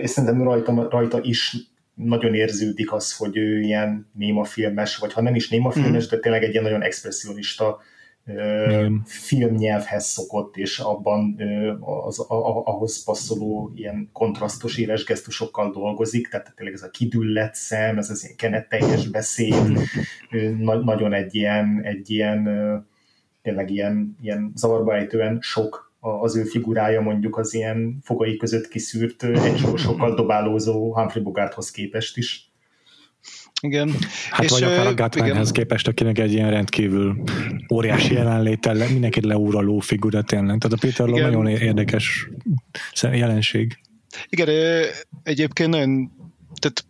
és 0.00 0.10
szerintem 0.10 0.42
rajta, 0.42 0.88
rajta 0.90 1.20
is 1.22 1.69
nagyon 2.04 2.34
érződik 2.34 2.92
az, 2.92 3.16
hogy 3.16 3.36
ő 3.36 3.60
ilyen 3.60 4.10
némafilmes, 4.12 4.96
vagy 4.96 5.12
ha 5.12 5.22
nem 5.22 5.34
is 5.34 5.48
némafilmes, 5.48 6.06
mm. 6.06 6.08
de 6.08 6.18
tényleg 6.18 6.42
egy 6.42 6.50
ilyen 6.50 6.62
nagyon 6.62 6.82
expressionista 6.82 7.80
mm. 8.32 8.96
filmnyelvhez 9.04 10.04
szokott, 10.04 10.56
és 10.56 10.78
abban 10.78 11.36
az, 11.80 12.18
ahhoz 12.64 13.04
passzoló 13.04 13.72
ilyen 13.74 14.08
kontrasztos 14.12 14.78
éles 14.78 15.04
gesztusokkal 15.04 15.70
dolgozik, 15.70 16.28
tehát 16.28 16.52
tényleg 16.56 16.74
ez 16.74 16.82
a 16.82 16.90
kidüllett 16.90 17.54
szem, 17.54 17.98
ez 17.98 18.10
az 18.10 18.24
ilyen 18.24 18.36
kenetteljes 18.36 19.08
beszéd, 19.08 19.78
na, 20.58 20.74
nagyon 20.74 21.12
egy 21.12 21.34
ilyen, 21.34 21.80
egy 21.82 22.10
ilyen 22.10 22.48
tényleg 23.42 23.70
ilyen, 23.70 24.16
ilyen 24.20 24.52
zavarba 24.54 24.96
ejtően 24.96 25.38
sok 25.40 25.89
az 26.00 26.36
ő 26.36 26.44
figurája 26.44 27.00
mondjuk 27.00 27.38
az 27.38 27.54
ilyen 27.54 27.98
fogai 28.02 28.36
között 28.36 28.68
kiszűrt, 28.68 29.22
egy 29.22 29.58
sokkal 29.76 30.14
dobálózó 30.14 30.94
Humphrey 30.94 31.22
Bogarthoz 31.22 31.70
képest 31.70 32.16
is. 32.16 32.50
Igen. 33.62 33.94
Hát 34.30 34.44
és 34.44 34.50
vagy 34.50 34.62
akár 34.62 34.86
a 34.86 34.94
Gatmanhez 34.94 35.50
képest, 35.50 35.88
akinek 35.88 36.18
egy 36.18 36.32
ilyen 36.32 36.50
rendkívül 36.50 37.22
óriási 37.72 38.14
jelenlétel, 38.14 38.88
mindenkit 38.88 39.24
leúraló 39.24 39.78
figura 39.78 40.22
tényleg. 40.22 40.58
Tehát 40.58 40.76
a 40.76 40.86
Peter 40.86 41.08
Law 41.08 41.20
nagyon 41.20 41.46
érdekes 41.46 42.28
jelenség. 43.00 43.78
Igen, 44.28 44.48
egyébként 45.22 45.70
nagyon, 45.70 46.10
tehát 46.54 46.84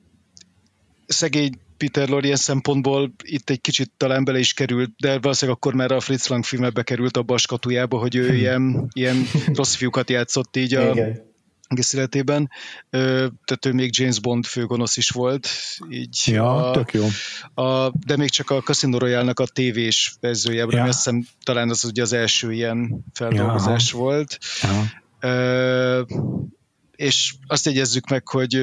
szegény 1.07 1.53
Peter 1.81 2.09
Lorre 2.09 2.25
ilyen 2.25 2.37
szempontból 2.37 3.13
itt 3.23 3.51
egy 3.51 3.61
kicsit 3.61 3.91
talán 3.97 4.25
bele 4.25 4.39
is 4.39 4.53
került, 4.53 4.91
de 4.99 5.19
valószínűleg 5.19 5.57
akkor 5.57 5.75
már 5.75 5.93
a 5.93 6.01
Fritz 6.01 6.29
Lang 6.29 6.45
filmbe 6.45 6.71
bekerült 6.71 7.17
abba 7.17 7.35
a 7.35 7.39
skatujába, 7.39 7.99
hogy 7.99 8.15
ő 8.15 8.35
ilyen, 8.35 8.89
ilyen 8.93 9.27
rossz 9.59 9.75
fiúkat 9.75 10.11
játszott 10.11 10.57
így 10.57 10.75
a, 10.75 10.91
Igen 10.91 11.29
egész 11.71 11.93
életében, 11.93 12.51
tehát 12.91 13.67
ő 13.67 13.73
még 13.73 13.91
James 13.99 14.21
Bond 14.21 14.45
főgonosz 14.45 14.97
is 14.97 15.11
volt. 15.11 15.49
Így 15.91 16.23
ja, 16.27 16.71
a, 16.71 16.71
tök 16.71 16.93
jó. 16.93 17.07
A, 17.65 17.93
de 18.07 18.17
még 18.17 18.31
csak 18.31 18.51
a 18.51 18.61
Casino 18.61 18.99
Royale-nak 18.99 19.39
a 19.41 19.47
tévés 19.47 20.15
verziójában, 20.21 20.75
ja. 20.75 20.85
azt 20.85 20.97
hiszem 20.97 21.27
talán 21.43 21.71
az 21.71 21.85
ugye 21.85 22.03
az 22.03 22.13
első 22.13 22.53
ilyen 22.53 23.05
feldolgozás 23.13 23.93
ja. 23.93 23.99
volt. 23.99 24.39
Ja. 24.63 24.85
Uh, 25.23 26.09
és 26.97 27.35
azt 27.47 27.67
jegyezzük 27.67 28.09
meg, 28.09 28.29
hogy 28.29 28.55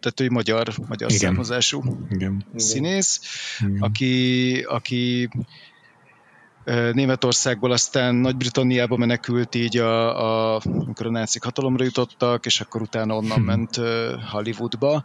tehát 0.00 0.20
ő 0.20 0.30
magyar, 0.30 0.68
magyar 0.88 1.08
Igen. 1.08 1.20
származású 1.20 1.82
Igen. 2.10 2.44
színész, 2.56 3.20
Igen. 3.60 3.82
aki, 3.82 4.60
aki 4.68 5.28
Németországból 6.92 7.70
aztán 7.70 8.14
Nagy-Britanniába 8.14 8.96
menekült 8.96 9.54
így, 9.54 9.76
a, 9.76 10.54
a, 10.54 10.60
amikor 10.64 11.06
a 11.06 11.10
nácik 11.10 11.42
hatalomra 11.42 11.84
jutottak, 11.84 12.46
és 12.46 12.60
akkor 12.60 12.82
utána 12.82 13.16
onnan 13.16 13.38
hm. 13.38 13.44
ment 13.44 13.80
Hollywoodba. 14.30 15.04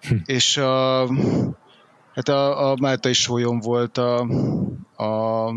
Hm. 0.00 0.14
És 0.24 0.56
a, 0.56 1.08
hát 2.14 2.28
a, 2.28 2.70
a 2.70 2.76
Máltai 2.80 3.12
sólyom 3.12 3.60
volt 3.60 3.98
a, 3.98 4.20
a 4.96 5.50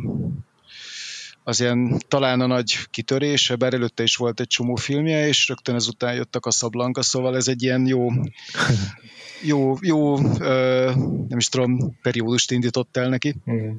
az 1.48 1.60
ilyen 1.60 2.00
talán 2.08 2.42
a 2.42 2.46
nagy 2.46 2.78
kitörése, 2.90 3.56
bár 3.56 3.74
előtte 3.74 4.04
is 4.04 4.16
volt 4.16 4.40
egy 4.40 4.48
csomó 4.48 4.76
filmje, 4.76 5.28
és 5.28 5.48
rögtön 5.48 5.76
ezután 5.76 6.14
jöttek 6.14 6.46
a 6.46 6.52
Szablanka, 6.52 7.02
szóval 7.02 7.36
ez 7.36 7.48
egy 7.48 7.64
ilyen 7.64 7.88
jó, 7.88 8.08
jó, 9.52 9.76
jó 9.82 10.18
nem 11.28 11.38
is 11.38 11.48
tudom, 11.48 11.98
periódust 12.02 12.52
indított 12.52 12.98
el 12.98 13.10
neki. 13.10 13.36
Mm-hmm. 13.52 13.76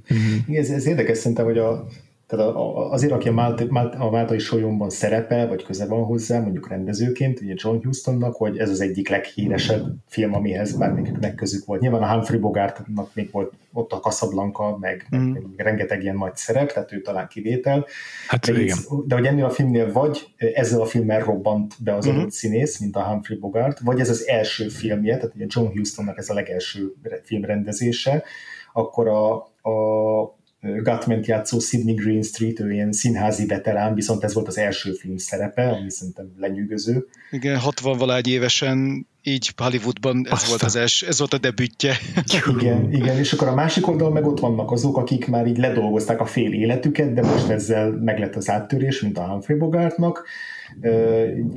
Igen, 0.46 0.62
ez, 0.62 0.70
ez 0.70 0.86
érdekes 0.86 1.18
szerintem, 1.18 1.44
hogy 1.44 1.58
a, 1.58 1.86
tehát 2.28 2.54
azért, 2.90 3.12
aki 3.12 3.28
a, 3.28 3.32
Mált, 3.32 3.70
Mált, 3.70 3.94
a 3.94 4.10
Máltai 4.10 4.38
Solyomban 4.38 4.90
szerepel, 4.90 5.48
vagy 5.48 5.64
köze 5.64 5.86
van 5.86 6.04
hozzá, 6.04 6.40
mondjuk 6.40 6.68
rendezőként, 6.68 7.40
ugye 7.40 7.54
John 7.56 7.84
Hustonnak, 7.84 8.34
hogy 8.34 8.58
ez 8.58 8.70
az 8.70 8.80
egyik 8.80 9.08
leghíresebb 9.08 9.94
film, 10.06 10.34
amihez 10.34 10.76
bármiknek 10.76 11.34
közük 11.34 11.64
volt. 11.64 11.80
Nyilván 11.80 12.02
a 12.02 12.12
Humphrey 12.12 12.40
Bogartnak 12.40 13.14
még 13.14 13.30
volt 13.32 13.52
ott 13.72 13.92
a 13.92 14.00
Casablanca, 14.00 14.76
meg, 14.80 15.06
mm. 15.16 15.20
meg, 15.20 15.42
meg 15.56 15.66
rengeteg 15.66 16.02
ilyen 16.02 16.16
nagy 16.16 16.36
szerep, 16.36 16.72
tehát 16.72 16.92
ő 16.92 17.00
talán 17.00 17.28
kivétel. 17.28 17.86
Hát 18.26 18.46
de, 18.46 18.60
igen. 18.60 18.78
de 19.06 19.14
hogy 19.14 19.26
ennél 19.26 19.44
a 19.44 19.50
filmnél 19.50 19.92
vagy 19.92 20.26
ezzel 20.36 20.80
a 20.80 20.86
filmmel 20.86 21.20
robbant 21.20 21.74
be 21.84 21.94
az 21.94 22.08
mm. 22.08 22.10
adott 22.10 22.30
színész, 22.30 22.78
mint 22.78 22.96
a 22.96 23.02
Humphrey 23.02 23.38
Bogart, 23.38 23.80
vagy 23.80 24.00
ez 24.00 24.08
az 24.08 24.26
első 24.26 24.68
filmje, 24.68 25.16
tehát 25.16 25.34
ugye 25.34 25.46
John 25.48 25.76
Hustonnak 25.76 26.18
ez 26.18 26.28
a 26.30 26.34
legelső 26.34 26.94
filmrendezése, 27.22 28.24
akkor 28.72 29.08
a, 29.08 29.34
a 29.70 30.36
Gutman 30.60 31.20
játszó 31.22 31.58
Sidney 31.58 31.94
Green 31.94 32.22
Street, 32.22 32.60
ő 32.60 32.72
ilyen 32.72 32.92
színházi 32.92 33.46
veterán, 33.46 33.94
viszont 33.94 34.24
ez 34.24 34.34
volt 34.34 34.48
az 34.48 34.58
első 34.58 34.92
film 34.92 35.16
szerepe, 35.16 35.68
ami 35.68 35.90
szerintem 35.90 36.32
lenyűgöző. 36.38 37.06
Igen, 37.30 37.58
60 37.58 37.98
valágy 37.98 38.28
évesen 38.28 39.06
így 39.22 39.52
Hollywoodban 39.56 40.22
ez 40.26 40.32
Aztán. 40.32 40.48
volt 40.48 40.62
az 40.62 40.76
első, 40.76 41.06
ez 41.06 41.18
volt 41.18 41.34
a 41.34 41.38
debütje. 41.38 41.96
Igen, 42.58 42.92
igen, 42.92 43.16
és 43.16 43.32
akkor 43.32 43.48
a 43.48 43.54
másik 43.54 43.88
oldal 43.88 44.10
meg 44.10 44.26
ott 44.26 44.40
vannak 44.40 44.70
azok, 44.70 44.96
akik 44.96 45.26
már 45.26 45.46
így 45.46 45.58
ledolgozták 45.58 46.20
a 46.20 46.26
fél 46.26 46.52
életüket, 46.52 47.12
de 47.14 47.22
most 47.22 47.48
ezzel 47.48 47.90
meglett 47.90 48.36
az 48.36 48.50
áttörés, 48.50 49.00
mint 49.00 49.18
a 49.18 49.22
Humphrey 49.22 49.58
Bogartnak, 49.58 50.26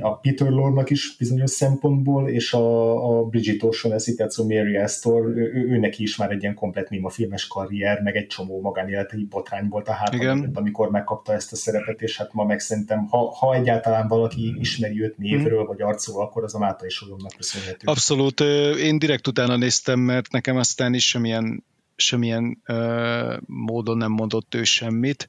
a 0.00 0.16
Peter 0.16 0.48
Lorne-nak 0.48 0.90
is 0.90 1.16
bizonyos 1.16 1.50
szempontból, 1.50 2.28
és 2.28 2.52
a, 2.52 3.18
a 3.18 3.24
Bridget 3.24 3.60
O'Shaughnessy, 3.60 4.16
a 4.36 4.42
Mary 4.42 4.76
Astor, 4.76 5.26
ő, 5.26 5.66
ő, 5.68 5.78
neki 5.78 6.02
is 6.02 6.16
már 6.16 6.30
egy 6.30 6.42
ilyen 6.42 6.54
komplet 6.54 6.90
néma 6.90 7.10
filmes 7.10 7.46
karrier, 7.46 8.00
meg 8.00 8.16
egy 8.16 8.26
csomó 8.26 8.60
magánéleti 8.60 9.26
botrány 9.30 9.68
volt 9.68 9.88
a 9.88 9.92
hátam, 9.92 10.50
amikor 10.54 10.90
megkapta 10.90 11.32
ezt 11.32 11.52
a 11.52 11.56
szerepet, 11.56 12.02
és 12.02 12.16
hát 12.16 12.32
ma 12.32 12.44
meg 12.44 12.60
szerintem, 12.60 13.06
ha, 13.06 13.34
ha 13.34 13.54
egyáltalán 13.54 14.08
valaki 14.08 14.56
ismeri 14.58 15.02
őt 15.02 15.18
névről, 15.18 15.58
hmm. 15.58 15.66
vagy 15.66 15.82
arcról, 15.82 16.22
akkor 16.22 16.44
az 16.44 16.54
a 16.54 16.58
Mátai 16.58 16.90
Solyomnak 16.90 17.32
köszönhető. 17.36 17.86
Abszolút, 17.86 18.40
én 18.78 18.98
direkt 18.98 19.26
utána 19.26 19.56
néztem, 19.56 20.00
mert 20.00 20.32
nekem 20.32 20.56
aztán 20.56 20.94
is 20.94 21.08
semmilyen 21.08 21.64
semmilyen 21.96 22.62
uh, 22.66 23.36
módon 23.46 23.96
nem 23.96 24.10
mondott 24.10 24.54
ő 24.54 24.64
semmit, 24.64 25.26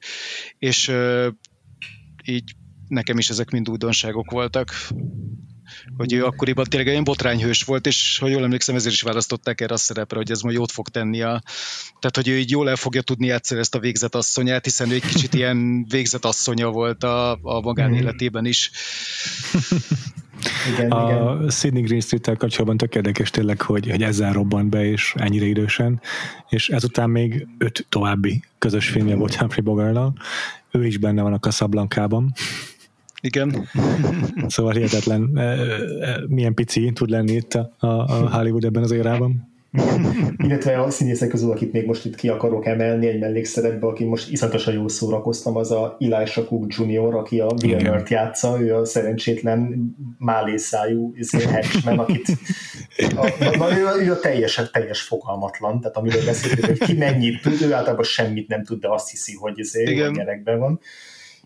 és 0.58 0.88
uh, 0.88 1.26
így 2.24 2.54
nekem 2.88 3.18
is 3.18 3.30
ezek 3.30 3.50
mind 3.50 3.68
újdonságok 3.68 4.30
voltak 4.30 4.72
hogy 5.96 6.12
ő 6.12 6.24
akkoriban 6.24 6.64
tényleg 6.64 6.94
egy 6.94 7.02
botrányhős 7.02 7.62
volt, 7.62 7.86
és 7.86 8.18
ha 8.18 8.28
jól 8.28 8.42
emlékszem, 8.42 8.74
ezért 8.74 8.94
is 8.94 9.02
választották 9.02 9.60
erre 9.60 9.74
a 9.74 9.76
szerepre, 9.76 10.16
hogy 10.16 10.30
ez 10.30 10.40
majd 10.40 10.56
jót 10.56 10.70
fog 10.70 10.88
tenni 10.88 11.20
a... 11.20 11.42
Tehát, 11.98 12.16
hogy 12.16 12.28
ő 12.28 12.38
így 12.38 12.50
jól 12.50 12.68
el 12.68 12.76
fogja 12.76 13.02
tudni 13.02 13.26
játszani 13.26 13.60
ezt 13.60 13.74
a 13.74 13.78
végzetasszonyát, 13.78 14.64
hiszen 14.64 14.90
ő 14.90 14.94
egy 14.94 15.06
kicsit 15.06 15.34
ilyen 15.34 15.86
végzetasszonya 15.88 16.70
volt 16.70 17.04
a, 17.04 17.38
a 17.42 17.60
magánéletében 17.60 18.44
is. 18.44 18.70
igen, 20.74 20.90
a 20.90 21.10
igen. 21.10 21.50
Sydney 21.50 21.82
Green 21.82 22.00
Street-tel 22.00 22.36
kapcsolatban 22.36 22.76
tök 22.76 22.94
érdekes 22.94 23.30
tényleg, 23.30 23.60
hogy, 23.60 23.90
hogy 23.90 24.02
ezzel 24.02 24.32
robbant 24.32 24.68
be, 24.68 24.84
és 24.84 25.14
ennyire 25.16 25.46
idősen, 25.46 26.00
és 26.48 26.68
ezután 26.68 27.10
még 27.10 27.46
öt 27.58 27.86
további 27.88 28.42
közös 28.58 28.88
filmje 28.88 29.14
volt 29.14 29.34
Humphrey 29.34 29.64
bogart 29.64 30.18
ő 30.70 30.86
is 30.86 30.96
benne 30.96 31.22
van 31.22 31.32
a 31.32 31.38
Casablanca-ban. 31.38 32.32
Igen. 33.24 33.68
Szóval 34.46 34.72
hihetetlen, 34.72 35.38
milyen 36.28 36.54
pici 36.54 36.92
tud 36.94 37.10
lenni 37.10 37.32
itt 37.32 37.54
a, 37.54 37.74
a 37.78 38.36
Hollywood 38.36 38.64
ebben 38.64 38.82
az 38.82 38.90
érában. 38.90 39.52
Illetve 40.44 40.80
a 40.80 40.90
színészek 40.90 41.28
közül, 41.28 41.50
akit 41.50 41.72
még 41.72 41.86
most 41.86 42.04
itt 42.04 42.14
ki 42.14 42.28
akarok 42.28 42.66
emelni 42.66 43.06
egy 43.06 43.18
mellékszerepbe, 43.18 43.86
aki 43.86 44.04
most 44.04 44.30
iszonyatosan 44.30 44.74
jól 44.74 44.88
szórakoztam, 44.88 45.56
az 45.56 45.70
a 45.70 45.96
Elisha 46.00 46.44
Cook 46.44 46.74
Jr., 46.74 47.14
aki 47.14 47.40
a 47.40 47.54
Wilmert 47.62 48.08
játsza, 48.08 48.60
ő 48.60 48.74
a 48.74 48.84
szerencsétlen 48.84 49.90
málészájú 50.18 51.12
izé, 51.16 51.44
henchman, 51.44 51.98
akit 51.98 52.28
a, 53.16 53.32
na, 53.58 53.78
ő, 53.78 54.04
ő 54.06 54.12
a 54.12 54.20
teljes, 54.20 54.60
teljes 54.72 55.02
fogalmatlan, 55.02 55.80
tehát 55.80 55.96
amiről 55.96 56.24
beszéltük, 56.24 56.64
hogy 56.64 56.78
ki 56.78 56.92
mennyit 56.92 57.42
tud, 57.42 57.62
ő 57.62 57.72
általában 57.72 58.04
semmit 58.04 58.48
nem 58.48 58.64
tud, 58.64 58.80
de 58.80 58.88
azt 58.88 59.10
hiszi, 59.10 59.34
hogy 59.34 59.58
izé, 59.58 60.00
a 60.00 60.10
gyerekben 60.10 60.58
van 60.58 60.80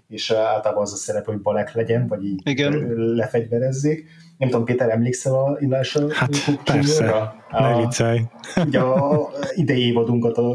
és 0.09 0.31
általában 0.31 0.83
az 0.83 0.93
a 0.93 0.97
szerep, 0.97 1.25
hogy 1.25 1.41
balek 1.41 1.75
legyen, 1.75 2.07
vagy 2.07 2.25
így 2.25 2.41
Igen. 2.45 2.95
lefegyverezzék. 2.97 4.09
Nem 4.39 4.49
tudom, 4.49 4.65
Péter, 4.65 4.91
emlékszel 4.91 5.35
a 5.35 5.57
Illásra? 5.61 6.15
Hát 6.15 6.31
persze, 6.65 7.35
ne 7.51 7.77
viccelj. 7.77 8.21
Ugye 8.67 8.81
a 8.81 9.29
idei 9.55 9.87
évadunkat 9.87 10.39
a 10.39 10.55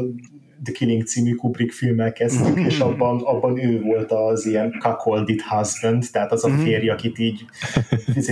The 0.64 0.72
Killing 0.72 1.04
című 1.04 1.34
Kubrick 1.34 1.72
filmmel 1.72 2.12
kezdtük, 2.12 2.58
és 2.58 2.78
abban, 2.78 3.20
abban 3.20 3.58
ő 3.58 3.80
volt 3.80 4.12
az 4.12 4.46
ilyen 4.46 4.74
cuckolded 4.80 5.40
husband, 5.40 6.04
tehát 6.12 6.32
az 6.32 6.44
a 6.44 6.48
mhm. 6.48 6.60
férj, 6.62 6.88
akit 6.88 7.18
így 7.18 7.44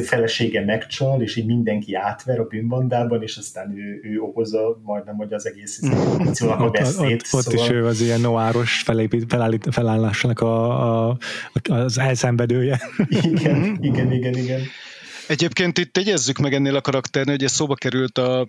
felesége 0.03 0.65
megcsal, 0.65 1.23
és 1.23 1.37
így 1.37 1.47
mindenki 1.47 1.95
átver 1.95 2.39
a 2.39 2.45
bűnbandában, 2.45 3.23
és 3.23 3.37
aztán 3.37 3.77
ő, 3.77 4.01
ő 4.03 4.21
okozza 4.21 4.81
majdnem, 4.83 5.17
hogy 5.17 5.33
az 5.33 5.47
egész 5.47 5.81
akciónak 6.19 6.61
a 6.61 6.71
veszélyt. 6.71 7.23
Ott, 7.31 7.33
ott, 7.33 7.43
szóval... 7.43 7.65
is 7.65 7.71
ő 7.71 7.87
az 7.87 8.01
ilyen 8.01 8.21
noáros 8.21 8.83
felépít, 8.83 9.25
felállít, 9.29 9.67
felállásnak 9.71 10.41
a, 10.41 11.09
a, 11.09 11.19
az 11.63 11.99
elszenvedője. 11.99 12.81
Igen, 13.09 13.79
igen, 13.81 14.13
igen, 14.13 14.35
igen. 14.35 14.61
Egyébként 15.27 15.79
itt 15.79 15.93
tegyezzük 15.93 16.39
meg 16.39 16.55
ennél 16.55 16.77
a 16.77 16.81
karakternél, 16.81 17.35
hogy 17.35 17.45
ez 17.45 17.53
szóba 17.53 17.75
került 17.75 18.19
a, 18.19 18.41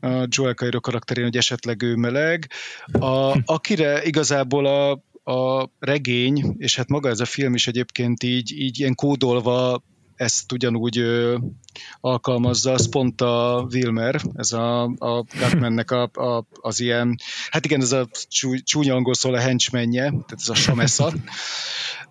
a 0.00 0.26
Joel 0.28 0.54
Cairo 0.54 0.80
karakterén, 0.80 1.24
hogy 1.24 1.36
esetleg 1.36 1.82
ő 1.82 1.94
meleg. 1.94 2.50
A, 2.92 3.36
akire 3.44 4.04
igazából 4.04 4.66
a, 4.66 4.90
a 5.32 5.70
regény, 5.78 6.54
és 6.58 6.76
hát 6.76 6.88
maga 6.88 7.08
ez 7.08 7.20
a 7.20 7.24
film 7.24 7.54
is 7.54 7.66
egyébként 7.66 8.22
így, 8.22 8.52
így 8.58 8.78
ilyen 8.78 8.94
kódolva 8.94 9.82
ezt 10.16 10.52
ugyanúgy 10.52 10.98
ö, 10.98 11.38
alkalmazza, 12.00 12.72
az 12.72 12.88
pont 12.88 13.20
a 13.20 13.66
Wilmer, 13.72 14.20
ez 14.34 14.52
a, 14.52 14.82
a 14.82 15.24
Gatmannek 15.38 15.90
a, 15.90 16.02
a, 16.02 16.46
az 16.60 16.80
ilyen, 16.80 17.18
hát 17.50 17.64
igen, 17.64 17.80
ez 17.80 17.92
a 17.92 18.08
csú, 18.28 18.56
csúnya 18.56 18.94
angol 18.94 19.14
szól 19.14 19.34
a 19.34 19.38
henchmenje, 19.38 20.02
tehát 20.02 20.36
ez 20.36 20.48
a 20.48 20.54
Samesa, 20.54 21.12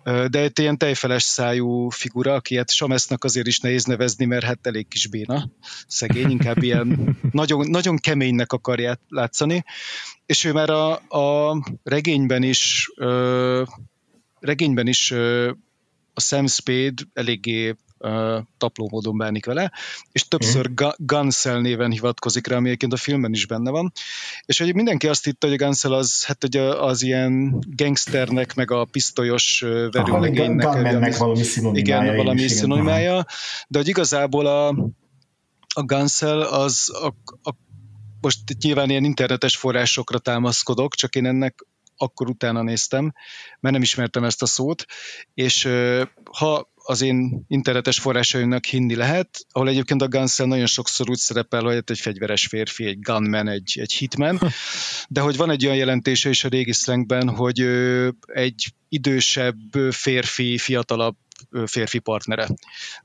de 0.04 0.38
egy 0.40 0.58
ilyen 0.58 0.78
tejfeles 0.78 1.22
szájú 1.22 1.88
figura, 1.88 2.34
aki 2.34 2.56
hát 2.56 2.70
Samesznak 2.70 3.24
azért 3.24 3.46
is 3.46 3.58
nehéz 3.58 3.84
nevezni, 3.84 4.24
mert 4.24 4.44
hát 4.44 4.66
elég 4.66 4.88
kis 4.88 5.06
béna, 5.06 5.50
szegény, 5.86 6.30
inkább 6.30 6.62
ilyen 6.62 7.16
nagyon, 7.30 7.70
nagyon 7.70 7.96
keménynek 7.96 8.52
akarja 8.52 8.98
látszani, 9.08 9.64
és 10.26 10.44
ő 10.44 10.52
már 10.52 10.70
a, 10.70 10.92
a 10.92 11.56
regényben 11.82 12.42
is 12.42 12.90
ö, 12.96 13.62
regényben 14.40 14.86
is 14.86 15.10
ö, 15.10 15.50
a 16.14 16.20
Sam 16.20 16.46
Spade 16.46 17.02
eléggé 17.12 17.74
uh, 17.98 18.38
tapló 18.58 18.88
módon 18.90 19.16
bánik 19.16 19.46
vele, 19.46 19.72
és 20.12 20.28
többször 20.28 20.68
mm. 20.68 20.86
Gunsel 20.96 21.60
néven 21.60 21.90
hivatkozik 21.90 22.46
rá, 22.46 22.56
ami 22.56 22.66
egyébként 22.66 22.92
a 22.92 22.96
filmben 22.96 23.32
is 23.32 23.46
benne 23.46 23.70
van. 23.70 23.92
És 24.46 24.58
hogy 24.58 24.74
mindenki 24.74 25.08
azt 25.08 25.24
hitte, 25.24 25.46
hogy 25.46 25.62
a 25.62 25.64
Gunsel 25.64 25.92
az, 25.92 26.24
hát 26.24 26.40
hogy 26.40 26.56
az 26.56 27.02
ilyen 27.02 27.64
gangsternek, 27.76 28.54
meg 28.54 28.70
a 28.70 28.84
pisztolyos 28.84 29.60
verőlegénynek. 29.90 30.66
Gunmannek 30.66 31.16
valami 31.16 31.42
szinonimája. 31.42 32.02
Igen, 32.02 32.16
valami 32.16 32.48
szinonimája, 32.48 33.26
de 33.68 33.78
hogy 33.78 33.88
igazából 33.88 34.46
a, 34.46 34.68
a 35.74 35.82
Gunsel 35.82 36.40
az 36.40 36.90
a, 37.02 37.06
a 37.50 37.54
most 38.20 38.40
nyilván 38.60 38.90
ilyen 38.90 39.04
internetes 39.04 39.56
forrásokra 39.56 40.18
támaszkodok, 40.18 40.94
csak 40.94 41.14
én 41.14 41.26
ennek 41.26 41.66
akkor 41.96 42.28
utána 42.28 42.62
néztem, 42.62 43.12
mert 43.60 43.74
nem 43.74 43.82
ismertem 43.82 44.24
ezt 44.24 44.42
a 44.42 44.46
szót, 44.46 44.84
és 45.34 45.68
ha 46.32 46.72
az 46.86 47.02
én 47.02 47.44
internetes 47.48 47.98
forrásaimnak 47.98 48.64
hinni 48.64 48.94
lehet, 48.94 49.46
ahol 49.50 49.68
egyébként 49.68 50.02
a 50.02 50.08
Gunsel 50.08 50.46
nagyon 50.46 50.66
sokszor 50.66 51.10
úgy 51.10 51.18
szerepel, 51.18 51.62
hogy 51.62 51.82
egy 51.86 52.00
fegyveres 52.00 52.46
férfi, 52.46 52.84
egy 52.84 53.00
gunman, 53.00 53.48
egy, 53.48 53.78
egy 53.80 53.92
hitman, 53.92 54.40
de 55.08 55.20
hogy 55.20 55.36
van 55.36 55.50
egy 55.50 55.64
olyan 55.64 55.76
jelentése 55.76 56.28
is 56.28 56.44
a 56.44 56.48
régi 56.48 56.72
szlengben, 56.72 57.28
hogy 57.28 57.60
egy 58.26 58.72
idősebb 58.88 59.56
férfi, 59.90 60.58
fiatalabb 60.58 61.16
férfi 61.64 61.98
partnere. 61.98 62.48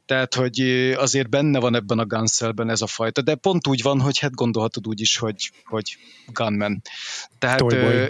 Tehát, 0.06 0.36
hogy 0.36 0.60
azért 0.98 1.30
benne 1.30 1.60
van 1.60 1.76
ebben 1.76 2.00
a 2.00 2.06
Gunszelben 2.06 2.70
ez 2.70 2.82
a 2.82 2.88
fajta, 2.88 3.22
de 3.22 3.36
pont 3.36 3.68
úgy 3.68 3.82
van, 3.82 4.00
hogy 4.00 4.20
hát 4.20 4.36
gondolhatod 4.36 4.88
úgy 4.88 5.02
is, 5.02 5.18
hogy, 5.18 5.52
hogy 5.66 5.98
gunman. 6.34 6.82
Tehát, 7.40 7.62
ö, 7.62 8.06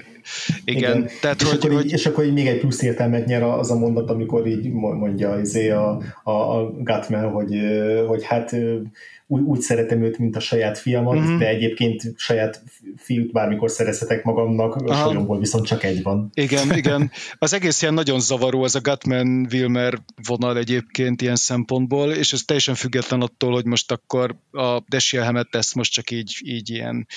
igen, 0.64 0.92
igen, 0.92 1.10
tehát, 1.22 1.42
és, 1.42 1.48
hogy, 1.48 1.58
akkor 1.58 1.72
hogy, 1.72 1.86
így, 1.86 1.92
és 1.92 2.06
akkor 2.06 2.24
így 2.26 2.34
még 2.34 2.48
egy 2.48 2.60
plusz 2.60 2.82
értelmet 2.82 3.26
nyer 3.26 3.44
az 3.44 3.72
a 3.72 3.78
mondat, 3.78 4.10
amikor 4.10 4.48
így 4.48 4.72
mondja 4.72 5.40
izé 5.40 5.70
a, 5.70 6.02
a, 6.24 6.32
a 6.32 6.72
Gatman, 6.84 7.32
hogy, 7.32 7.56
hogy 8.08 8.24
hát 8.24 8.56
úgy, 9.32 9.42
úgy 9.42 9.60
szeretem 9.60 10.04
őt, 10.04 10.18
mint 10.18 10.36
a 10.36 10.40
saját 10.40 10.78
fiamat, 10.78 11.18
mm-hmm. 11.18 11.38
de 11.38 11.48
egyébként 11.48 12.02
saját 12.16 12.64
fiút 12.96 13.32
bármikor 13.32 13.72
szerezhetek 13.72 14.24
magamnak, 14.24 14.76
a 14.76 14.96
solyomból 14.96 15.40
viszont 15.40 15.66
csak 15.66 15.84
egy 15.84 16.04
van. 16.04 16.30
Igen, 16.34 16.72
igen. 16.82 17.12
Az 17.38 17.54
egész 17.54 17.82
ilyen 17.82 17.94
nagyon 17.94 18.20
zavaró, 18.20 18.64
ez 18.64 18.76
a 18.76 18.82
Gatman-Wilmer 18.82 20.00
vonal 20.28 20.58
egyébként 20.58 21.22
ilyen 21.22 21.36
szempontból, 21.36 22.12
és 22.12 22.34
ez 22.34 22.44
teljesen 22.44 22.76
független 22.76 23.22
attól, 23.22 23.52
hogy 23.52 23.66
most 23.66 23.92
akkor 23.92 24.36
a 24.52 24.80
Desielhemet 24.88 25.56
ezt 25.56 25.76
most 25.76 25.92
csak 25.92 26.12
így, 26.12 26.38
így 26.44 26.70
ilyen 26.70 27.08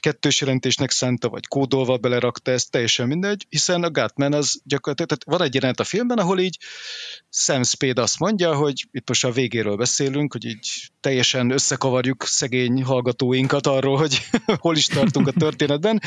kettős 0.00 0.40
jelentésnek 0.40 0.90
szánta, 0.90 1.28
vagy 1.28 1.46
kódolva 1.46 1.96
belerakta, 1.96 2.50
ez 2.50 2.64
teljesen 2.64 3.06
mindegy, 3.06 3.46
hiszen 3.48 3.82
a 3.82 3.90
Gatman 3.90 4.32
az 4.32 4.60
gyakorlatilag, 4.64 5.10
tehát 5.10 5.38
van 5.38 5.46
egy 5.48 5.54
jelenet 5.54 5.80
a 5.80 5.84
filmben, 5.84 6.18
ahol 6.18 6.38
így 6.38 6.58
Sam 7.30 7.62
Spade 7.62 8.02
azt 8.02 8.18
mondja, 8.18 8.54
hogy 8.54 8.86
itt 8.90 9.08
most 9.08 9.24
a 9.24 9.30
végéről 9.30 9.76
beszélünk, 9.76 10.32
hogy 10.32 10.44
így 10.44 10.90
teljesen 11.00 11.50
összekavarjuk 11.62 12.24
szegény 12.26 12.82
hallgatóinkat 12.82 13.66
arról, 13.66 13.96
hogy 13.96 14.20
hol 14.64 14.76
is 14.76 14.86
tartunk 14.86 15.26
a 15.26 15.32
történetben. 15.32 16.00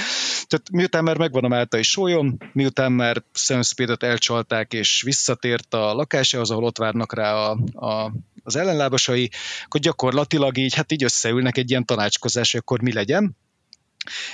Tehát 0.48 0.70
miután 0.72 1.04
már 1.04 1.18
megvan 1.18 1.44
a 1.44 1.48
Máltai 1.48 1.84
sólyom, 1.84 2.38
miután 2.54 2.92
már 2.92 3.24
Sam 3.34 3.62
Spade-et 3.62 4.04
elcsalták 4.04 4.74
és 4.74 5.02
visszatért 5.02 5.74
a 5.74 5.94
lakásához, 5.94 6.52
ahol 6.52 6.64
ott 6.64 6.78
várnak 6.78 7.14
rá 7.14 7.34
a, 7.34 7.58
a, 7.74 8.12
az 8.44 8.56
ellenlábasai, 8.56 9.32
akkor 9.66 9.80
gyakorlatilag 9.80 10.58
így, 10.58 10.74
hát 10.74 10.92
így 10.92 11.04
összeülnek 11.04 11.58
egy 11.58 11.70
ilyen 11.70 11.86
tanácskozás, 11.86 12.52
hogy 12.52 12.60
akkor 12.60 12.82
mi 12.82 12.94
legyen. 12.94 13.38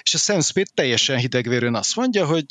És 0.01 0.13
a 0.13 0.17
Sam 0.17 0.41
Spade 0.41 0.69
teljesen 0.73 1.17
hidegvérően 1.17 1.75
azt 1.75 1.95
mondja, 1.95 2.25
hogy 2.25 2.45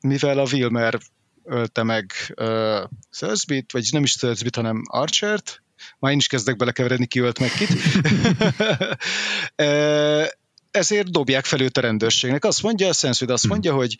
mivel 0.00 0.38
a 0.38 0.46
Wilmer 0.52 0.98
ölte 1.44 1.82
meg 1.82 2.12
uh, 2.36 2.82
Thursbit, 3.10 3.72
vagy 3.72 3.88
nem 3.92 4.02
is 4.02 4.14
Thursbit, 4.14 4.56
hanem 4.56 4.82
Archert, 4.86 5.62
már 5.98 6.12
én 6.12 6.18
is 6.18 6.26
kezdek 6.26 6.56
belekeveredni, 6.56 7.06
ki 7.06 7.20
ölt 7.20 7.38
meg 7.38 7.50
kit. 7.50 7.68
Ezért 10.70 11.10
dobják 11.10 11.44
fel 11.44 11.60
őt 11.60 11.76
a 11.76 11.80
rendőrségnek. 11.80 12.44
Azt 12.44 12.62
mondja, 12.62 12.88
a 12.88 12.92
Sensud 12.92 13.30
azt 13.30 13.48
mondja, 13.48 13.74
hogy 13.74 13.96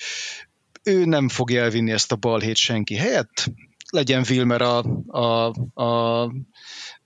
ő 0.83 1.05
nem 1.05 1.29
fogja 1.29 1.63
elvinni 1.63 1.91
ezt 1.91 2.13
a 2.13 2.17
balhét 2.17 2.57
senki 2.57 2.97
helyett, 2.97 3.47
legyen 3.91 4.25
Wilmer 4.29 4.63
a, 4.63 4.79
a, 5.07 5.53
a 5.83 6.31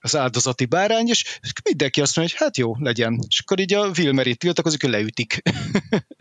az 0.05 0.17
áldozati 0.17 0.65
bárány, 0.65 1.09
és 1.09 1.39
mindenki 1.65 2.01
azt 2.01 2.17
mondja, 2.17 2.37
hogy 2.37 2.47
hát 2.47 2.57
jó, 2.57 2.77
legyen. 2.79 3.25
És 3.29 3.41
akkor 3.41 3.61
így 3.61 3.75
a 3.75 3.91
Wilmer 3.99 4.27
itt 4.27 4.39
tiltakozik, 4.39 4.81
hogy 4.81 4.91
leütik. 4.91 5.43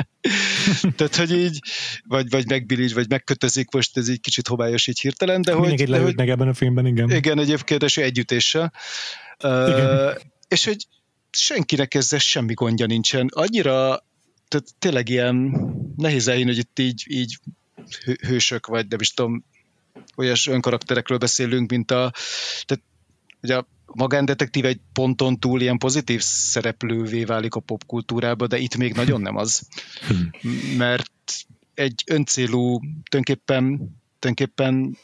Tehát, 0.97 1.15
hogy 1.15 1.31
így, 1.31 1.59
vagy, 2.07 2.29
vagy 2.29 2.49
megbiligy, 2.49 2.93
vagy 2.93 3.09
megkötözik, 3.09 3.71
most 3.71 3.97
ez 3.97 4.07
egy 4.07 4.19
kicsit 4.19 4.47
homályos 4.47 4.87
így 4.87 4.99
hirtelen, 4.99 5.41
de 5.41 5.53
Mindenkit 5.53 5.87
hogy... 5.87 5.95
leült 5.97 6.15
meg 6.15 6.29
ebben 6.29 6.47
a 6.47 6.53
filmben, 6.53 6.85
igen. 6.85 7.11
Igen, 7.11 7.39
egyébként, 7.39 7.83
és 7.83 7.97
együttéssel. 7.97 8.73
Igen. 9.39 10.07
Uh, 10.07 10.15
és 10.47 10.65
hogy 10.65 10.87
senkinek 11.31 11.93
ezzel 11.93 12.19
semmi 12.19 12.53
gondja 12.53 12.85
nincsen. 12.85 13.29
Annyira, 13.33 14.05
tehát 14.47 14.67
tényleg 14.79 15.09
ilyen 15.09 15.35
nehéz 15.95 16.27
elhinni, 16.27 16.49
hogy 16.49 16.57
itt 16.57 16.79
így, 16.79 17.03
így 17.07 17.39
hősök, 18.27 18.67
vagy 18.67 18.87
nem 18.87 18.99
is 18.99 19.13
tudom, 19.13 19.45
olyas 20.15 20.47
önkarakterekről 20.47 21.17
beszélünk, 21.17 21.69
mint 21.71 21.91
a, 21.91 22.13
tehát 22.65 22.83
ugye 23.43 23.57
a 23.57 23.67
magándetektív 23.93 24.65
egy 24.65 24.79
ponton 24.93 25.39
túl 25.39 25.61
ilyen 25.61 25.77
pozitív 25.77 26.21
szereplővé 26.21 27.23
válik 27.23 27.55
a 27.55 27.59
popkultúrába, 27.59 28.47
de 28.47 28.57
itt 28.57 28.75
még 28.75 28.93
nagyon 28.93 29.21
nem 29.21 29.35
az. 29.35 29.67
Hmm. 30.07 30.29
Mert 30.77 31.11
egy 31.73 32.03
öncélú, 32.05 32.79
tulajdonképpen, 32.79 33.63
tulajdonképpen 34.19 34.97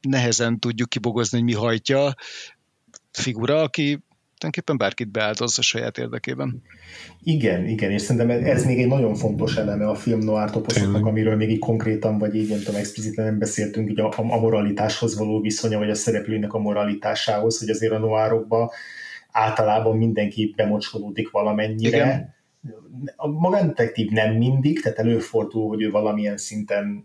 nehezen 0.00 0.58
tudjuk 0.58 0.88
kibogozni, 0.88 1.38
hogy 1.38 1.46
mi 1.46 1.54
hajtja 1.54 2.14
figura, 3.12 3.62
aki 3.62 3.98
tulajdonképpen 4.40 4.76
bárkit 4.76 5.10
beáldoz 5.10 5.58
a 5.58 5.62
saját 5.62 5.98
érdekében. 5.98 6.62
Igen, 7.22 7.66
igen, 7.66 7.90
és 7.90 8.02
szerintem 8.02 8.44
ez 8.44 8.64
még 8.64 8.78
egy 8.78 8.86
nagyon 8.86 9.14
fontos 9.14 9.56
eleme 9.56 9.88
a 9.88 9.94
film 9.94 10.20
noir 10.20 10.50
toposzoknak, 10.50 11.06
amiről 11.06 11.36
még 11.36 11.50
így 11.50 11.58
konkrétan, 11.58 12.18
vagy 12.18 12.34
így 12.34 12.48
nem 12.48 12.58
tudom, 12.58 12.74
expliciten 12.74 13.24
nem 13.24 13.38
beszéltünk, 13.38 13.90
így 13.90 14.00
a, 14.00 14.12
a 14.16 14.22
moralitáshoz 14.22 15.18
való 15.18 15.40
viszonya, 15.40 15.78
vagy 15.78 15.90
a 15.90 15.94
szereplőnek 15.94 16.52
a 16.52 16.58
moralitásához, 16.58 17.58
hogy 17.58 17.68
azért 17.68 17.92
a 17.92 17.98
noárokba 17.98 18.72
általában 19.30 19.96
mindenki 19.96 20.52
bemocskolódik 20.56 21.30
valamennyire. 21.30 21.96
Igen. 21.96 22.34
A 23.16 23.28
magándetektív 23.28 24.10
nem 24.10 24.34
mindig, 24.34 24.80
tehát 24.80 24.98
előfordul, 24.98 25.68
hogy 25.68 25.82
ő 25.82 25.90
valamilyen 25.90 26.36
szinten 26.36 27.04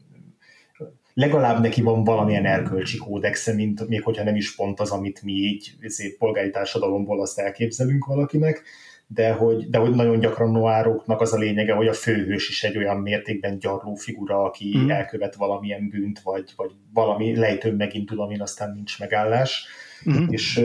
legalább 1.16 1.62
neki 1.62 1.82
van 1.82 2.04
valamilyen 2.04 2.46
erkölcsi 2.46 2.98
kódexe, 2.98 3.54
mint 3.54 3.88
még 3.88 4.04
hogyha 4.04 4.24
nem 4.24 4.36
is 4.36 4.56
pont 4.56 4.80
az, 4.80 4.92
amit 4.92 5.22
mi 5.22 5.32
így 5.32 5.72
ezért 5.80 6.18
polgári 6.18 6.50
társadalomból 6.50 7.22
azt 7.22 7.40
elképzelünk 7.40 8.06
valakinek, 8.06 8.64
de 9.08 9.32
hogy, 9.32 9.70
de 9.70 9.78
hogy 9.78 9.96
nagyon 9.96 10.20
gyakran 10.20 10.52
noároknak 10.52 11.22
az 11.22 11.34
a 11.34 11.38
lényege, 11.38 11.74
hogy 11.74 11.88
a 11.88 11.94
főhős 11.94 12.50
is 12.50 12.64
egy 12.64 12.78
olyan 12.78 12.98
mértékben 12.98 13.60
gyarló 13.60 13.94
figura, 13.94 14.44
aki 14.44 14.78
mm. 14.78 14.90
elkövet 14.90 15.36
valamilyen 15.36 15.90
bűnt, 15.90 16.20
vagy, 16.20 16.54
vagy 16.56 16.72
valami 16.94 17.36
lejtőn 17.36 17.76
megindul, 17.76 18.22
amin 18.22 18.42
aztán 18.42 18.72
nincs 18.74 19.00
megállás 19.00 19.68
Uh-huh. 20.04 20.26
És, 20.30 20.62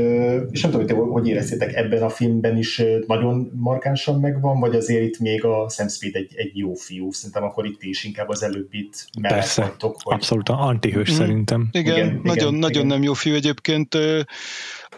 és 0.50 0.60
nem 0.60 0.70
tudom, 0.70 0.98
hogy, 0.98 1.08
hogy 1.10 1.28
éreztétek 1.28 1.74
ebben 1.74 2.02
a 2.02 2.08
filmben 2.08 2.56
is 2.56 2.82
nagyon 3.06 3.50
markánsan 3.54 4.20
megvan, 4.20 4.60
vagy 4.60 4.74
azért 4.74 5.02
itt 5.02 5.18
még 5.18 5.44
a 5.44 5.68
Sam 5.68 5.88
Spade 5.88 6.18
egy, 6.18 6.32
egy 6.36 6.56
jó 6.56 6.74
fiú, 6.74 7.12
szerintem 7.12 7.42
akkor 7.42 7.66
itt 7.66 7.82
is 7.82 8.04
inkább 8.04 8.28
az 8.28 8.42
előbb 8.42 8.68
itt 8.70 9.06
Persze, 9.20 9.62
vagytok, 9.62 9.96
hogy... 10.02 10.14
abszolút 10.14 10.48
antihős 10.48 11.10
uh-huh. 11.10 11.26
szerintem. 11.26 11.68
Igen, 11.72 11.96
igen 11.96 12.20
nagyon, 12.22 12.48
igen, 12.48 12.54
nagyon 12.54 12.84
igen. 12.84 12.86
nem 12.86 13.02
jó 13.02 13.12
fiú 13.12 13.34
egyébként. 13.34 13.94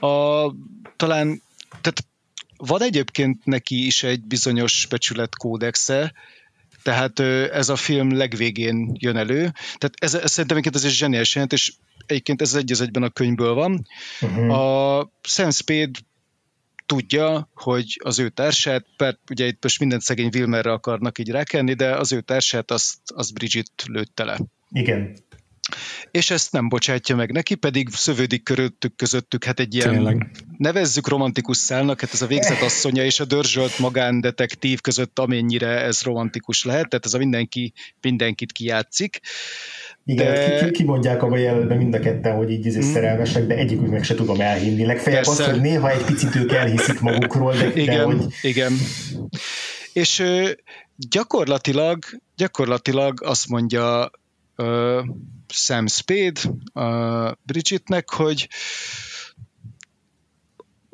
A, 0.01 0.47
talán, 0.97 1.43
tehát 1.69 2.05
van 2.57 2.83
egyébként 2.83 3.45
neki 3.45 3.87
is 3.87 4.03
egy 4.03 4.23
bizonyos 4.23 4.87
becsületkódexe, 4.91 6.13
tehát 6.83 7.21
ez 7.53 7.69
a 7.69 7.77
film 7.77 8.17
legvégén 8.17 8.93
jön 8.99 9.17
elő. 9.17 9.41
Tehát 9.79 9.93
ez, 9.99 10.15
ez 10.15 10.31
szerintem 10.31 10.73
ez 10.73 10.85
egy 10.85 10.91
zseniális 10.91 11.35
jelent, 11.35 11.53
és 11.53 11.73
egyébként 12.13 12.43
ez 12.43 12.55
egy 12.55 12.73
az 12.73 12.81
egyben 12.81 13.03
a 13.03 13.11
könyvből 13.11 13.55
van. 13.55 13.87
Uh-huh. 14.21 14.51
A 14.59 15.11
Sam 15.23 15.51
Spade 15.51 15.99
tudja, 16.87 17.49
hogy 17.55 18.01
az 18.05 18.19
ő 18.19 18.29
társát, 18.29 18.87
mert 18.97 19.19
ugye 19.31 19.47
itt 19.47 19.63
most 19.63 19.79
minden 19.79 20.01
szegény 20.01 20.31
Wilmerre 20.35 20.73
akarnak 20.73 21.19
így 21.19 21.31
rákenni, 21.31 21.75
de 21.75 21.97
az 21.97 22.13
ő 22.13 22.21
társát 22.21 22.71
azt, 22.71 22.99
azt 23.07 23.35
Bridget 23.35 23.73
lőtte 23.87 24.25
le. 24.25 24.39
Igen. 24.71 25.17
És 26.11 26.31
ezt 26.31 26.53
nem 26.53 26.69
bocsátja 26.69 27.17
meg 27.17 27.33
neki, 27.33 27.55
pedig 27.55 27.89
szövődik 27.91 28.43
körültük 28.43 28.97
közöttük, 28.97 29.45
hát 29.45 29.61
egy 29.61 29.75
ilyen, 29.75 29.91
Tényleg. 29.91 30.31
nevezzük 30.59 31.09
romantikus 31.09 31.57
szálnak, 31.57 32.01
hát 32.01 32.13
ez 32.13 32.23
a 32.23 32.27
végzett 32.27 32.61
asszonya 32.61 33.05
és 33.05 33.21
a 33.21 33.25
dörzsölt 33.25 33.79
magándetektív 33.79 34.81
között 34.81 35.19
amennyire 35.19 35.81
ez 35.81 36.03
romantikus 36.03 36.65
lehet, 36.65 36.89
tehát 36.89 37.05
ez 37.05 37.15
a 37.15 37.19
mindenki 37.19 37.73
mindenkit 38.01 38.53
kijátszik. 38.53 39.21
Igen, 40.05 40.35
de... 40.35 40.65
ki, 40.65 40.71
ki, 40.71 40.85
mondják 40.85 41.23
abban 41.23 41.39
jelenetben 41.39 41.77
mind 41.77 41.95
a 41.95 41.99
ketten, 41.99 42.37
hogy 42.37 42.51
így 42.51 42.77
mm. 42.77 42.81
szerelmesek, 42.81 43.47
de 43.47 43.55
egyiküknek 43.55 44.05
se 44.05 44.15
tudom 44.15 44.41
elhinni. 44.41 44.85
Legfeljebb 44.85 45.25
Persze. 45.25 45.43
azt, 45.43 45.53
hogy 45.53 45.61
néha 45.61 45.91
egy 45.91 46.05
picit 46.05 46.37
ők 46.37 46.53
elhiszik 46.53 47.01
magukról, 47.01 47.53
de, 47.53 47.73
igen, 47.75 47.97
de 47.97 48.03
hogy... 48.03 48.25
Igen, 48.43 48.73
és 49.93 50.19
ö, 50.19 50.51
gyakorlatilag, 50.97 51.99
gyakorlatilag 52.37 53.23
azt 53.23 53.49
mondja 53.49 54.11
ö, 54.57 55.01
Sam 55.49 55.87
Spade 55.87 56.41
uh, 56.75 57.33
Bridgetnek, 57.43 58.11
hogy 58.11 58.49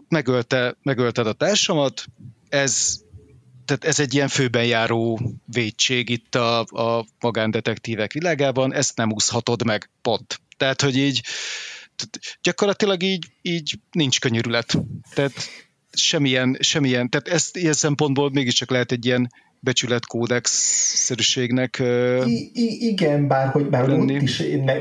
megölte, 0.08 0.76
megölted 0.82 1.26
a 1.26 1.32
társamat, 1.32 2.04
ez, 2.48 3.00
tehát 3.68 3.84
ez 3.84 4.00
egy 4.00 4.14
ilyen 4.14 4.28
főben 4.28 4.64
járó 4.64 5.20
védség 5.44 6.08
itt 6.08 6.34
a, 6.34 6.60
a 6.60 7.06
magándetektívek 7.20 8.12
világában, 8.12 8.74
ezt 8.74 8.96
nem 8.96 9.12
úszhatod 9.12 9.64
meg, 9.64 9.90
pont. 10.02 10.40
Tehát, 10.56 10.82
hogy 10.82 10.96
így 10.96 11.22
gyakorlatilag 12.42 13.02
így, 13.02 13.26
így 13.42 13.78
nincs 13.92 14.20
könyörület. 14.20 14.78
Tehát 15.14 15.32
semmilyen, 15.92 16.56
semmilyen, 16.60 17.10
tehát 17.10 17.28
ezt 17.28 17.56
ilyen 17.56 17.72
szempontból 17.72 18.30
mégiscsak 18.30 18.70
lehet 18.70 18.92
egy 18.92 19.06
ilyen 19.06 19.32
becsületkódex-szerűségnek 19.60 21.82
I, 22.24 22.50
igen, 22.88 23.28
bár 23.28 23.48
hogy, 23.48 23.68
bár 23.68 23.90
ott 23.90 24.10
is 24.10 24.40
én 24.40 24.64
ne, 24.64 24.78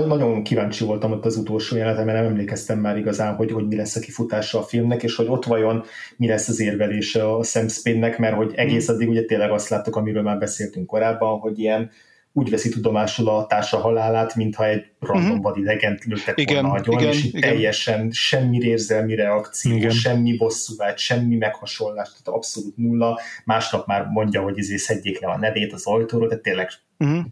nagyon 0.00 0.42
kíváncsi 0.42 0.84
voltam 0.84 1.12
ott 1.12 1.24
az 1.24 1.36
utolsó 1.36 1.76
jelenetem, 1.76 2.04
mert 2.04 2.18
nem 2.18 2.26
emlékeztem 2.26 2.78
már 2.78 2.96
igazán, 2.96 3.34
hogy, 3.34 3.52
hogy 3.52 3.66
mi 3.66 3.76
lesz 3.76 3.96
a 3.96 4.00
kifutása 4.00 4.58
a 4.58 4.62
filmnek, 4.62 5.02
és 5.02 5.16
hogy 5.16 5.26
ott 5.28 5.44
vajon 5.44 5.84
mi 6.16 6.26
lesz 6.26 6.48
az 6.48 6.60
érvelése 6.60 7.34
a 7.34 7.42
Sam 7.42 7.68
Spade-nek, 7.68 8.18
mert 8.18 8.36
hogy 8.36 8.52
egész 8.54 8.88
addig 8.88 9.08
ugye 9.08 9.24
tényleg 9.24 9.50
azt 9.50 9.68
láttuk, 9.68 9.96
amiről 9.96 10.22
már 10.22 10.38
beszéltünk 10.38 10.86
korábban, 10.86 11.38
hogy 11.38 11.58
ilyen 11.58 11.90
úgy 12.32 12.50
veszi 12.50 12.68
tudomásul 12.68 13.28
a 13.28 13.46
társa 13.46 13.78
halálát, 13.78 14.34
mintha 14.34 14.66
egy 14.66 14.84
random 15.00 15.28
uh-huh. 15.28 15.42
vadidegent 15.42 16.04
lőttek 16.04 16.38
igen, 16.38 16.62
volna 16.62 16.78
agyon, 16.78 17.00
igen, 17.00 17.12
és 17.12 17.24
igen. 17.24 17.40
teljesen 17.40 18.10
semmi 18.10 18.58
érzelmi 18.58 19.14
reakció, 19.14 19.76
igen. 19.76 19.90
semmi 19.90 20.36
bosszúvágy, 20.36 20.98
semmi 20.98 21.36
meghasonlás, 21.36 22.08
tehát 22.08 22.38
abszolút 22.38 22.76
nulla. 22.76 23.20
Másnap 23.44 23.86
már 23.86 24.06
mondja, 24.06 24.42
hogy 24.42 24.58
izé 24.58 24.76
szedjék 24.76 25.20
le 25.20 25.28
a 25.28 25.38
nevét 25.38 25.72
az 25.72 25.86
ajtóról, 25.86 26.28
de 26.28 26.36
tényleg 26.36 26.70
uh-huh. 26.98 27.24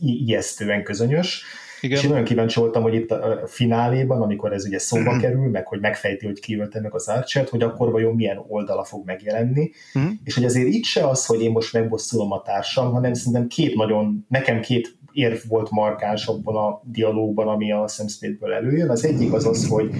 ijesztően 0.00 0.82
közönyös. 0.82 1.44
Igen. 1.80 1.96
És 1.96 2.04
én 2.04 2.10
nagyon 2.10 2.24
kíváncsi 2.24 2.60
voltam, 2.60 2.82
hogy 2.82 2.94
itt 2.94 3.10
a 3.10 3.42
fináléban, 3.46 4.22
amikor 4.22 4.52
ez 4.52 4.64
ugye 4.64 4.78
szóba 4.78 5.02
uh-huh. 5.02 5.20
kerül, 5.20 5.48
meg 5.48 5.66
hogy 5.66 5.80
megfejti, 5.80 6.26
hogy 6.26 6.40
ki 6.40 6.58
ölte 6.58 6.80
meg 6.80 6.94
az 6.94 7.08
archer 7.08 7.48
hogy 7.50 7.62
akkor 7.62 7.90
vajon 7.90 8.14
milyen 8.14 8.44
oldala 8.48 8.84
fog 8.84 9.04
megjelenni, 9.04 9.70
uh-huh. 9.94 10.12
és 10.24 10.34
hogy 10.34 10.44
azért 10.44 10.68
itt 10.68 10.84
se 10.84 11.06
az, 11.08 11.26
hogy 11.26 11.42
én 11.42 11.50
most 11.50 11.72
megbosszulom 11.72 12.32
a 12.32 12.42
társam, 12.42 12.92
hanem 12.92 13.14
szerintem 13.14 13.46
két 13.46 13.74
nagyon, 13.74 14.26
nekem 14.28 14.60
két 14.60 14.98
érv 15.12 15.38
volt 15.48 15.70
markáns 15.70 16.26
abban 16.26 16.56
a 16.56 16.80
dialógban, 16.84 17.48
ami 17.48 17.72
a 17.72 17.88
Sam 17.88 18.08
Spade-ből 18.08 18.52
előjön. 18.52 18.90
Az 18.90 19.04
egyik 19.04 19.32
az 19.32 19.46
az, 19.46 19.68
hogy 19.68 19.90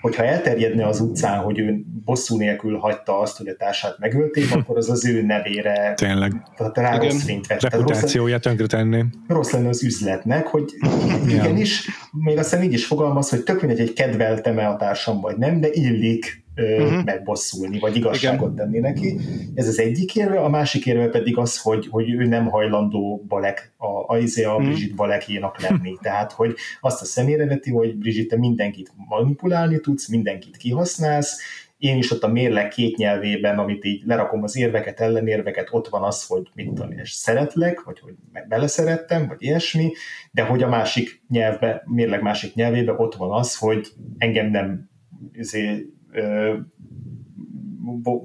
hogyha 0.00 0.24
elterjedne 0.24 0.86
az 0.86 1.00
utcán, 1.00 1.42
hogy 1.42 1.58
ő 1.58 1.84
bosszú 2.04 2.36
nélkül 2.36 2.76
hagyta 2.76 3.18
azt, 3.18 3.36
hogy 3.36 3.48
a 3.48 3.56
társát 3.56 3.98
megölték, 3.98 4.54
akkor 4.54 4.76
az 4.76 4.90
az 4.90 5.06
ő 5.06 5.22
nevére 5.22 5.94
Tényleg. 5.94 6.42
Tehát 6.56 6.76
rá 6.76 6.94
Igen. 6.94 7.10
rossz 7.10 7.24
fényt 7.24 7.46
vett. 7.46 7.60
Reputációját 7.60 8.42
tönkretenni. 8.42 9.04
Rossz 9.28 9.50
lenne 9.50 9.68
az 9.68 9.84
üzletnek, 9.84 10.46
hogy 10.46 10.74
igenis, 11.28 11.88
még 12.12 12.38
aztán 12.38 12.62
így 12.62 12.72
is 12.72 12.86
fogalmaz, 12.86 13.30
hogy 13.30 13.42
tök 13.42 13.60
mindegy, 13.60 13.78
hogy 13.78 13.92
kedveltem-e 13.92 14.68
a 14.68 14.76
társam, 14.76 15.20
vagy 15.20 15.36
nem, 15.36 15.60
de 15.60 15.68
illik 15.70 16.46
uh-huh. 16.58 17.04
megbosszulni, 17.04 17.78
vagy 17.78 17.96
igazságot 17.96 18.52
Igen. 18.52 18.54
tenni 18.54 18.78
neki. 18.78 19.18
Ez 19.54 19.68
az 19.68 19.78
egyik 19.78 20.16
érve, 20.16 20.40
a 20.40 20.48
másik 20.48 20.86
érve 20.86 21.08
pedig 21.08 21.36
az, 21.36 21.58
hogy, 21.58 21.86
hogy 21.90 22.10
ő 22.10 22.24
nem 22.24 22.46
hajlandó 22.46 23.24
Balek, 23.28 23.72
a, 23.76 23.86
a, 23.86 24.04
a, 24.06 24.18
izé 24.18 24.44
a 24.44 24.54
uh-huh. 24.54 24.66
Brigitte 24.66 24.94
Balekénak 24.94 25.60
lenni. 25.60 25.96
Tehát, 26.02 26.32
hogy 26.32 26.54
azt 26.80 27.02
a 27.02 27.04
személyre 27.04 27.46
veti, 27.46 27.70
hogy 27.70 27.96
Brigitte 27.96 28.36
mindenkit 28.36 28.92
manipulálni 29.08 29.80
tudsz, 29.80 30.08
mindenkit 30.08 30.56
kihasználsz, 30.56 31.40
én 31.78 31.96
is 31.96 32.10
ott 32.10 32.22
a 32.22 32.28
mérleg 32.28 32.68
két 32.68 32.96
nyelvében, 32.96 33.58
amit 33.58 33.84
így 33.84 34.02
lerakom 34.04 34.42
az 34.42 34.56
érveket, 34.56 35.00
ellenérveket, 35.00 35.68
ott 35.70 35.88
van 35.88 36.02
az, 36.02 36.26
hogy 36.26 36.48
mit 36.54 36.66
tudom, 36.66 36.90
és 36.90 37.10
szeretlek, 37.10 37.82
vagy 37.82 38.00
hogy 38.00 38.14
beleszerettem, 38.48 39.26
vagy 39.26 39.36
ilyesmi, 39.42 39.92
de 40.30 40.42
hogy 40.42 40.62
a 40.62 40.68
másik 40.68 41.22
nyelvbe, 41.28 41.82
mérleg 41.84 42.22
másik 42.22 42.54
nyelvébe 42.54 42.92
ott 42.92 43.14
van 43.14 43.38
az, 43.38 43.56
hogy 43.56 43.88
engem 44.18 44.50
nem 44.50 44.90
izé, 45.32 45.86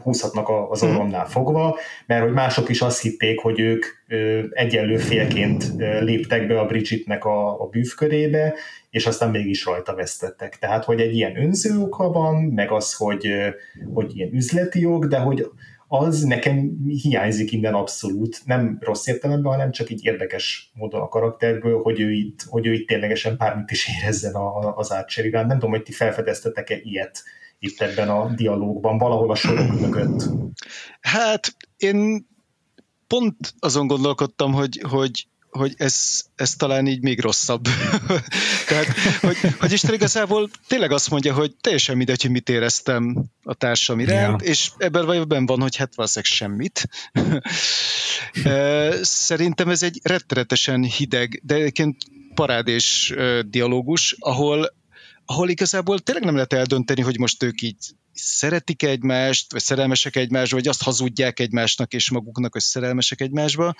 húzhatnak 0.03 0.49
az 0.69 0.81
mhm. 0.81 0.91
orromnál 0.91 1.25
fogva, 1.25 1.77
mert 2.07 2.23
hogy 2.23 2.33
mások 2.33 2.69
is 2.69 2.81
azt 2.81 3.01
hitték, 3.01 3.39
hogy 3.39 3.59
ők 3.59 3.85
egyenlő 4.49 4.97
félként 4.97 5.71
léptek 5.99 6.47
be 6.47 6.59
a 6.59 6.65
Bridgetnek 6.65 7.25
a, 7.25 7.61
a 7.61 7.65
bűvkörébe, 7.65 8.53
és 8.89 9.05
aztán 9.05 9.29
mégis 9.29 9.65
rajta 9.65 9.95
vesztettek. 9.95 10.57
Tehát, 10.59 10.83
hogy 10.83 10.99
egy 10.99 11.15
ilyen 11.15 11.41
önző 11.41 11.77
oka 11.79 12.11
van, 12.11 12.35
meg 12.35 12.71
az, 12.71 12.93
hogy, 12.93 13.27
hogy 13.93 14.17
ilyen 14.17 14.33
üzleti 14.33 14.79
jog, 14.79 15.07
de 15.07 15.17
hogy 15.17 15.47
az 15.87 16.23
nekem 16.23 16.71
hiányzik 17.01 17.51
innen 17.51 17.73
abszolút, 17.73 18.41
nem 18.45 18.77
rossz 18.81 19.07
értelemben, 19.07 19.51
hanem 19.51 19.71
csak 19.71 19.89
így 19.89 20.05
érdekes 20.05 20.71
módon 20.73 21.01
a 21.01 21.07
karakterből, 21.07 21.81
hogy 21.81 21.99
ő 21.99 22.11
itt, 22.11 22.39
hogy 22.49 22.67
ő 22.67 22.73
itt 22.73 22.87
ténylegesen 22.87 23.35
bármit 23.37 23.71
is 23.71 23.89
érezzen 23.97 24.35
az 24.75 24.91
átser 24.91 25.25
Nem 25.25 25.49
tudom, 25.49 25.69
hogy 25.69 25.83
ti 25.83 25.91
felfedeztetek-e 25.91 26.79
ilyet 26.83 27.23
itt 27.63 27.81
ebben 27.81 28.09
a 28.09 28.33
dialógban, 28.35 28.97
valahol 28.97 29.31
a 29.31 29.35
sorok 29.35 29.79
mögött? 29.79 30.29
Hát 31.01 31.55
én 31.77 32.27
pont 33.07 33.53
azon 33.59 33.87
gondolkodtam, 33.87 34.53
hogy, 34.53 34.81
hogy, 34.89 35.27
hogy 35.49 35.73
ez, 35.77 36.21
ez 36.35 36.55
talán 36.55 36.87
így 36.87 37.01
még 37.01 37.19
rosszabb. 37.19 37.63
Tehát, 38.67 38.87
hogy, 39.21 39.37
hogy 39.59 39.71
Isten 39.71 39.93
igazából 39.93 40.49
tényleg 40.67 40.91
azt 40.91 41.09
mondja, 41.09 41.33
hogy 41.33 41.55
teljesen 41.61 41.97
mindegy, 41.97 42.21
hogy 42.21 42.31
mit 42.31 42.49
éreztem 42.49 43.25
a 43.43 43.53
társam 43.53 43.99
iránt, 43.99 44.41
ja. 44.41 44.47
és 44.47 44.71
ebben 44.77 45.05
vagy 45.05 45.27
van, 45.27 45.61
hogy 45.61 45.75
hát 45.75 45.95
valószínűleg 45.95 46.33
semmit. 46.33 46.89
Szerintem 49.01 49.69
ez 49.69 49.83
egy 49.83 49.99
rettenetesen 50.03 50.83
hideg, 50.83 51.41
de 51.43 51.55
egyébként 51.55 51.97
parádés 52.33 53.13
dialógus, 53.45 54.15
ahol 54.19 54.73
ahol 55.25 55.49
igazából 55.49 55.99
tényleg 55.99 56.23
nem 56.23 56.33
lehet 56.33 56.53
eldönteni, 56.53 57.01
hogy 57.01 57.19
most 57.19 57.43
ők 57.43 57.61
így 57.61 57.77
szeretik 58.13 58.83
egymást, 58.83 59.51
vagy 59.51 59.61
szerelmesek 59.61 60.15
egymásba, 60.15 60.55
vagy 60.55 60.67
azt 60.67 60.83
hazudják 60.83 61.39
egymásnak 61.39 61.93
és 61.93 62.11
maguknak, 62.11 62.51
hogy 62.53 62.61
szerelmesek 62.61 63.21
egymásba. 63.21 63.75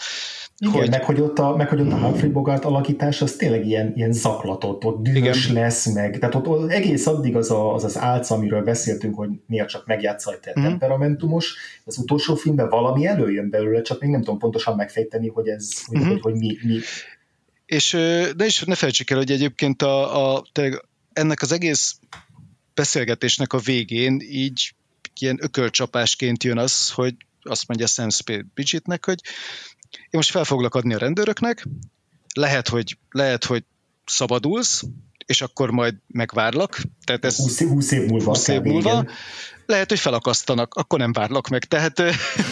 Igen, 0.58 0.74
hogy... 0.74 0.90
Meg, 0.90 1.04
hogy 1.04 1.20
ott 1.20 1.40
a, 1.40 1.56
meg 1.56 1.70
hogy 1.70 1.80
ott 1.80 1.92
a 1.92 1.98
Humphrey 1.98 2.32
Bogart 2.32 2.66
alakítás, 2.66 3.22
az 3.22 3.36
tényleg 3.36 3.68
ilyen, 3.68 3.94
ilyen 3.96 4.14
zaklatott, 4.14 4.86
ott 4.86 5.02
dühös 5.02 5.50
Igen. 5.50 5.62
lesz 5.62 5.86
meg. 5.86 6.20
Tehát 6.20 6.36
ott, 6.36 6.48
ott 6.48 6.70
egész 6.70 7.08
addig 7.08 7.36
az, 7.36 7.52
a, 7.52 7.74
az 7.74 7.84
az 7.84 7.98
álc, 7.98 8.30
amiről 8.30 8.64
beszéltünk, 8.64 9.16
hogy 9.16 9.30
miért 9.48 9.70
csak 9.70 9.86
megjátsza 9.86 10.32
egy 10.32 10.60
mm. 10.60 10.64
temperamentumos, 10.64 11.56
az 11.86 11.98
utolsó 11.98 12.36
filmben 12.36 12.70
valami 12.70 13.06
előjön 13.06 13.50
belőle, 13.50 13.82
csak 13.82 14.02
még 14.02 14.10
nem 14.10 14.20
tudom 14.20 14.40
pontosan 14.40 14.76
megfejteni, 14.76 15.28
hogy 15.28 15.48
ez, 15.48 15.86
hogy, 15.86 15.98
mm-hmm. 15.98 16.10
hogy, 16.10 16.22
hogy 16.22 16.34
mi, 16.34 16.58
mi. 16.64 16.80
És 17.66 17.92
de 18.36 18.46
is 18.46 18.64
ne 18.64 18.76
felejtsük 18.76 19.10
el, 19.10 19.18
hogy 19.18 19.32
egyébként 19.32 19.82
a, 19.82 20.34
a 20.36 20.46
tényleg 20.52 20.86
ennek 21.14 21.42
az 21.42 21.52
egész 21.52 22.00
beszélgetésnek 22.74 23.54
a 23.54 23.58
végén 23.58 24.20
így 24.22 24.76
ilyen 25.20 25.38
ökölcsapásként 25.42 26.44
jön 26.44 26.58
az, 26.58 26.90
hogy 26.90 27.16
azt 27.42 27.68
mondja 27.68 27.88
Sam 27.88 28.10
Spade 28.10 28.46
Bridgetnek, 28.54 29.06
hogy 29.06 29.20
én 29.92 30.10
most 30.12 30.30
fel 30.30 30.44
foglak 30.44 30.76
adni 30.76 30.94
a 30.94 30.98
rendőröknek, 30.98 31.68
lehet, 32.34 32.68
hogy, 32.68 32.98
lehet, 33.10 33.46
hogy 33.46 33.64
szabadulsz, 34.06 34.84
és 35.26 35.42
akkor 35.42 35.72
majd 35.72 35.96
megvárlak. 36.08 36.82
Tehát 37.06 37.26
ez 37.26 37.36
20, 37.36 37.62
20 37.64 37.92
év 37.92 38.06
múlva. 38.06 38.26
20 38.26 38.48
év 38.48 38.62
múlva 38.62 39.06
lehet, 39.66 39.90
hogy 39.90 40.00
felakasztanak, 40.00 40.74
akkor 40.74 41.00
nem 41.00 41.12
várlak 41.12 41.48
meg. 41.48 41.64
Tehát, 41.66 42.00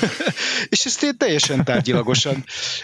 és 0.73 0.85
ezt 0.85 1.03
én 1.03 1.17
teljesen 1.17 1.63
tárgyilagosan, 1.63 2.43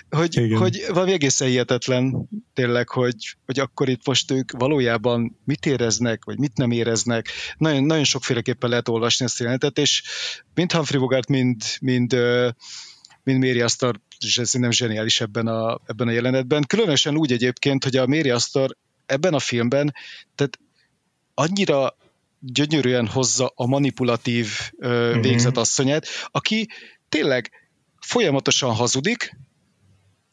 hogy, 0.10 0.54
hogy 0.58 0.86
valami 0.88 1.12
egészen 1.12 1.48
hihetetlen 1.48 2.30
tényleg, 2.54 2.90
hogy, 2.90 3.38
hogy 3.46 3.60
akkor 3.60 3.90
itt 3.90 4.06
most 4.06 4.32
ők 4.32 4.52
valójában 4.52 5.40
mit 5.46 5.66
éreznek, 5.66 6.26
vagy 6.26 6.38
mit 6.38 6.58
nem 6.58 6.72
éreznek. 6.72 7.30
Nagyon, 7.58 7.84
nagyon 7.84 8.04
sokféleképpen 8.04 8.70
lehet 8.70 8.88
olvasni 8.88 9.26
ezt 9.26 9.40
a 9.40 9.44
jelenetet, 9.44 9.78
és 9.78 10.04
mind 10.54 10.72
Humphrey 10.72 11.00
Bogart, 11.00 11.28
mind, 11.28 11.62
mind, 11.82 12.16
mind 13.24 13.40
Mary 13.40 13.62
Astor 13.62 14.00
és 14.26 14.38
ez 14.38 14.48
szerintem 14.48 14.72
zseniális 14.72 15.22
ebben 15.22 15.48
a, 15.48 15.80
ebben 15.86 16.08
a 16.08 16.12
jelenetben. 16.12 16.64
Különösen 16.68 17.18
úgy 17.18 17.32
egyébként, 17.32 17.84
hogy 17.84 17.96
a 17.98 18.08
Mary 18.08 18.30
Astor 18.30 18.78
ebben 19.08 19.34
a 19.34 19.40
filmben, 19.40 19.94
tehát 20.36 20.60
annyira 21.34 21.98
gyönyörűen 22.40 23.08
hozza 23.08 23.52
a 23.56 23.66
manipulatív 23.66 24.48
ö, 24.78 25.08
uh-huh. 25.08 25.24
végzetasszonyát, 25.24 26.08
aki 26.32 26.68
tényleg 27.10 27.52
folyamatosan 28.00 28.74
hazudik, 28.74 29.38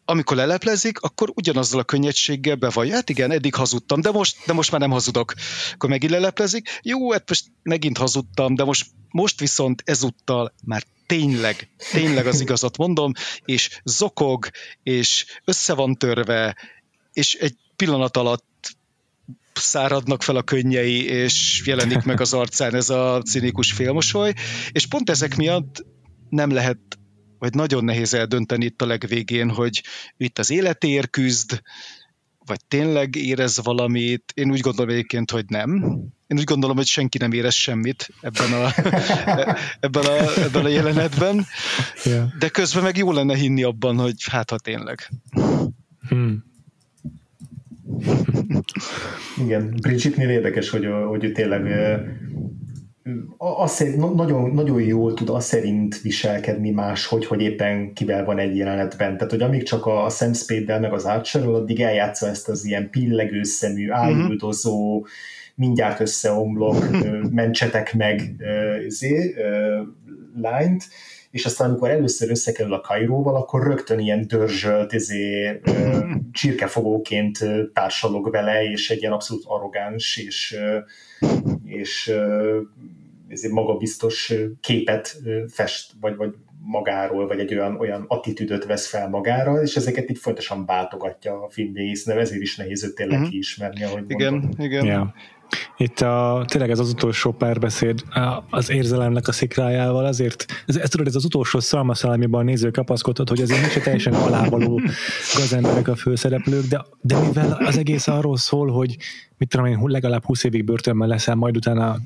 amikor 0.05 0.37
leleplezik, 0.37 1.01
akkor 1.01 1.33
ugyanazzal 1.35 1.81
a 1.81 1.85
könnyedséggel 1.85 2.55
bevallja, 2.55 2.95
hát 2.95 3.11
igen, 3.11 3.31
eddig 3.31 3.55
hazudtam, 3.55 4.01
de 4.01 4.11
most, 4.11 4.37
de 4.47 4.53
most 4.53 4.71
már 4.71 4.81
nem 4.81 4.91
hazudok. 4.91 5.35
Akkor 5.73 5.89
megint 5.89 6.13
leleplezik, 6.13 6.81
jó, 6.83 7.13
hát 7.13 7.29
most 7.29 7.47
megint 7.63 7.99
hazudtam, 7.99 8.55
de 8.55 8.65
most, 8.65 8.87
most 9.11 9.41
viszont 9.41 9.83
ezúttal 9.85 10.55
már 10.65 10.83
tényleg, 11.07 11.69
tényleg 11.93 12.27
az 12.27 12.41
igazat 12.41 12.77
mondom, 12.77 13.13
és 13.45 13.81
zokog, 13.85 14.49
és 14.83 15.27
össze 15.45 15.75
van 15.75 15.95
törve, 15.95 16.57
és 17.13 17.35
egy 17.35 17.57
pillanat 17.77 18.17
alatt 18.17 18.45
száradnak 19.59 20.23
fel 20.23 20.37
a 20.37 20.43
könnyei, 20.43 21.05
és 21.05 21.63
jelenik 21.65 22.03
meg 22.03 22.21
az 22.21 22.33
arcán 22.33 22.75
ez 22.75 22.91
a 22.91 23.23
cinikus 23.23 23.73
félmosoly, 23.73 24.35
és 24.71 24.87
pont 24.87 25.11
ezek 25.11 25.37
miatt 25.37 25.85
nem 26.29 26.51
lehet, 26.51 26.79
vagy 27.39 27.55
nagyon 27.55 27.85
nehéz 27.85 28.15
eldönteni 28.15 28.65
itt 28.65 28.83
a 28.83 28.87
legvégén, 28.87 29.51
hogy 29.51 29.83
itt 30.17 30.39
az 30.39 30.51
életéért 30.51 31.11
küzd, 31.11 31.63
vagy 32.47 32.65
tényleg 32.69 33.17
érez 33.17 33.61
valamit. 33.63 34.33
Én 34.35 34.51
úgy 34.51 34.61
gondolom 34.61 34.91
egyébként, 34.91 35.31
hogy 35.31 35.45
nem. 35.49 35.71
én 36.27 36.39
úgy 36.39 36.45
gondolom, 36.45 36.77
hogy 36.77 36.87
senki 36.87 37.19
nem 37.19 37.33
érez 37.33 37.55
semmit 37.55 38.09
ebben 38.21 38.53
a, 38.53 38.73
ebben 39.87 40.05
a, 40.05 40.43
ebben 40.43 40.65
a 40.65 40.69
jelenetben, 40.69 41.47
yeah. 42.05 42.29
de 42.39 42.49
közben 42.49 42.83
meg 42.83 42.97
jó 42.97 43.13
lenne 43.13 43.37
hinni 43.37 43.63
abban, 43.63 43.97
hogy 43.97 44.17
hát 44.31 44.51
ha 44.51 44.59
tényleg. 44.59 45.11
Hmm. 46.09 46.54
Igen, 49.45 49.75
Bridgetnél 49.81 50.29
érdekes, 50.29 50.71
hogy, 50.71 50.89
hogy 51.09 51.33
tényleg 51.35 51.67
azt 53.37 53.97
nagyon, 53.97 54.51
nagyon 54.51 54.81
jól 54.83 55.15
tud 55.15 55.29
azt 55.29 55.47
szerint 55.47 56.01
viselkedni 56.01 56.71
más, 56.71 57.07
hogy, 57.07 57.27
hogy 57.27 57.43
éppen 57.43 57.93
kivel 57.93 58.25
van 58.25 58.39
egy 58.39 58.57
jelenetben. 58.57 59.17
Tehát, 59.17 59.31
hogy 59.31 59.43
amíg 59.43 59.63
csak 59.63 59.87
a 59.87 60.09
Sam 60.09 60.33
Spade-del 60.33 60.81
meg 60.81 60.93
az 60.93 61.05
archer 61.05 61.47
addig 61.47 61.81
eljátsza 61.81 62.27
ezt 62.27 62.49
az 62.49 62.65
ilyen 62.65 62.91
pillegő 62.91 63.43
szemű, 63.43 63.85
mhm. 63.85 63.95
ájuldozó, 63.95 64.95
uh-huh 64.95 65.09
mindjárt 65.55 66.01
összeomlok, 66.01 66.77
mentsetek 67.31 67.95
meg 67.95 68.35
izé, 68.87 69.35
lányt, 70.41 70.85
és 71.35 71.45
aztán 71.45 71.69
amikor 71.69 71.91
először 71.91 72.31
összekerül 72.31 72.73
a 72.73 72.81
Kairóval, 72.81 73.37
akkor 73.37 73.67
rögtön 73.67 73.99
ilyen 73.99 74.27
dörzsölt, 74.27 74.93
izé, 74.93 75.61
csirkefogóként 76.33 77.39
társalog 77.73 78.31
vele, 78.31 78.65
és 78.71 78.91
egy 78.91 79.01
ilyen 79.01 79.13
abszolút 79.13 79.45
arrogáns, 79.47 80.17
és, 80.17 80.59
és 81.65 82.13
ezért 83.29 83.53
magabiztos 83.53 84.33
képet 84.61 85.17
fest, 85.49 85.93
vagy, 86.01 86.17
vagy 86.17 86.35
magáról, 86.61 87.27
vagy 87.27 87.39
egy 87.39 87.55
olyan, 87.55 87.77
olyan 87.77 88.05
attitűdöt 88.09 88.65
vesz 88.65 88.89
fel 88.89 89.09
magára, 89.09 89.63
és 89.63 89.77
ezeket 89.77 90.11
így 90.11 90.19
folyamatosan 90.19 90.67
váltogatja 90.67 91.43
a 91.43 91.51
film 91.51 91.73
végész, 91.73 92.07
ezért 92.07 92.43
is 92.43 92.57
nehéz 92.57 92.85
őt 92.85 92.95
tényleg 92.95 93.19
mm-hmm. 93.19 93.29
kiismerni, 93.29 93.85
ahogy 93.85 94.05
Igen, 94.07 94.33
mondom. 94.33 94.51
igen. 94.59 94.85
Yeah. 94.85 95.09
Itt 95.77 96.01
a, 96.01 96.45
tényleg 96.47 96.71
ez 96.71 96.79
az 96.79 96.89
utolsó 96.89 97.33
párbeszéd 97.33 98.03
az 98.51 98.71
érzelemnek 98.71 99.29
a 99.29 99.33
szikrájával, 99.33 100.05
azért, 100.05 100.45
ez, 100.67 100.77
ez 100.77 100.89
tudod, 100.89 101.07
ez 101.07 101.15
az 101.15 101.25
utolsó 101.25 101.61
szalmaszalámiban 101.61 102.41
a 102.41 102.45
néző 102.45 102.71
kapaszkodhat, 102.71 103.29
hogy 103.29 103.41
azért 103.41 103.61
nincs 103.61 103.79
teljesen 103.79 104.15
alávaló 104.15 104.81
gazemberek 105.37 105.89
a 105.89 105.97
főszereplők, 105.97 106.65
de, 106.65 106.85
de 107.01 107.19
mivel 107.19 107.59
az 107.65 107.79
egész 107.79 108.09
arról 108.09 108.37
szól, 108.37 108.71
hogy 108.71 108.97
mit 109.39 109.49
tudom 109.49 109.67
én, 109.67 109.79
legalább 109.83 110.25
20 110.25 110.45
évig 110.45 110.65
börtönben 110.65 111.09
leszel, 111.09 111.35
majd 111.35 111.57
utána 111.57 111.97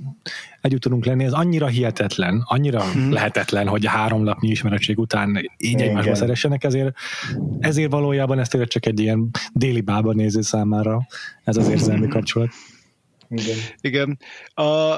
együtt 0.61 0.81
tudunk 0.81 1.05
lenni, 1.05 1.25
ez 1.25 1.33
annyira 1.33 1.67
hihetetlen, 1.67 2.43
annyira 2.45 2.83
hmm. 2.83 3.13
lehetetlen, 3.13 3.67
hogy 3.69 3.87
a 3.87 3.91
három 3.91 4.25
lapnyi 4.25 4.49
ismerettség 4.49 4.99
után 4.99 5.51
így 5.57 5.81
egymásba 5.81 6.15
szeressenek, 6.15 6.65
ezért, 6.65 6.97
ezért 7.59 7.91
valójában 7.91 8.39
ez 8.39 8.49
tényleg 8.49 8.69
csak 8.69 8.87
egy 8.87 9.01
ilyen 9.01 9.31
déli 9.53 9.81
bába 9.81 10.13
néző 10.13 10.41
számára 10.41 11.07
ez 11.45 11.57
az 11.57 11.69
érzelmi 11.69 12.09
kapcsolat. 12.09 12.49
Igen. 13.29 13.57
Igen. 13.81 14.19
A, 14.55 14.97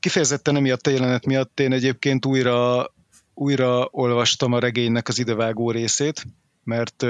kifejezetten 0.00 0.56
emiatt 0.56 0.86
a 0.86 0.90
jelenet 0.90 1.26
miatt 1.26 1.60
én 1.60 1.72
egyébként 1.72 2.26
újra, 2.26 2.86
újra 3.34 3.88
olvastam 3.90 4.52
a 4.52 4.58
regénynek 4.58 5.08
az 5.08 5.18
idevágó 5.18 5.70
részét, 5.70 6.26
mert 6.64 7.02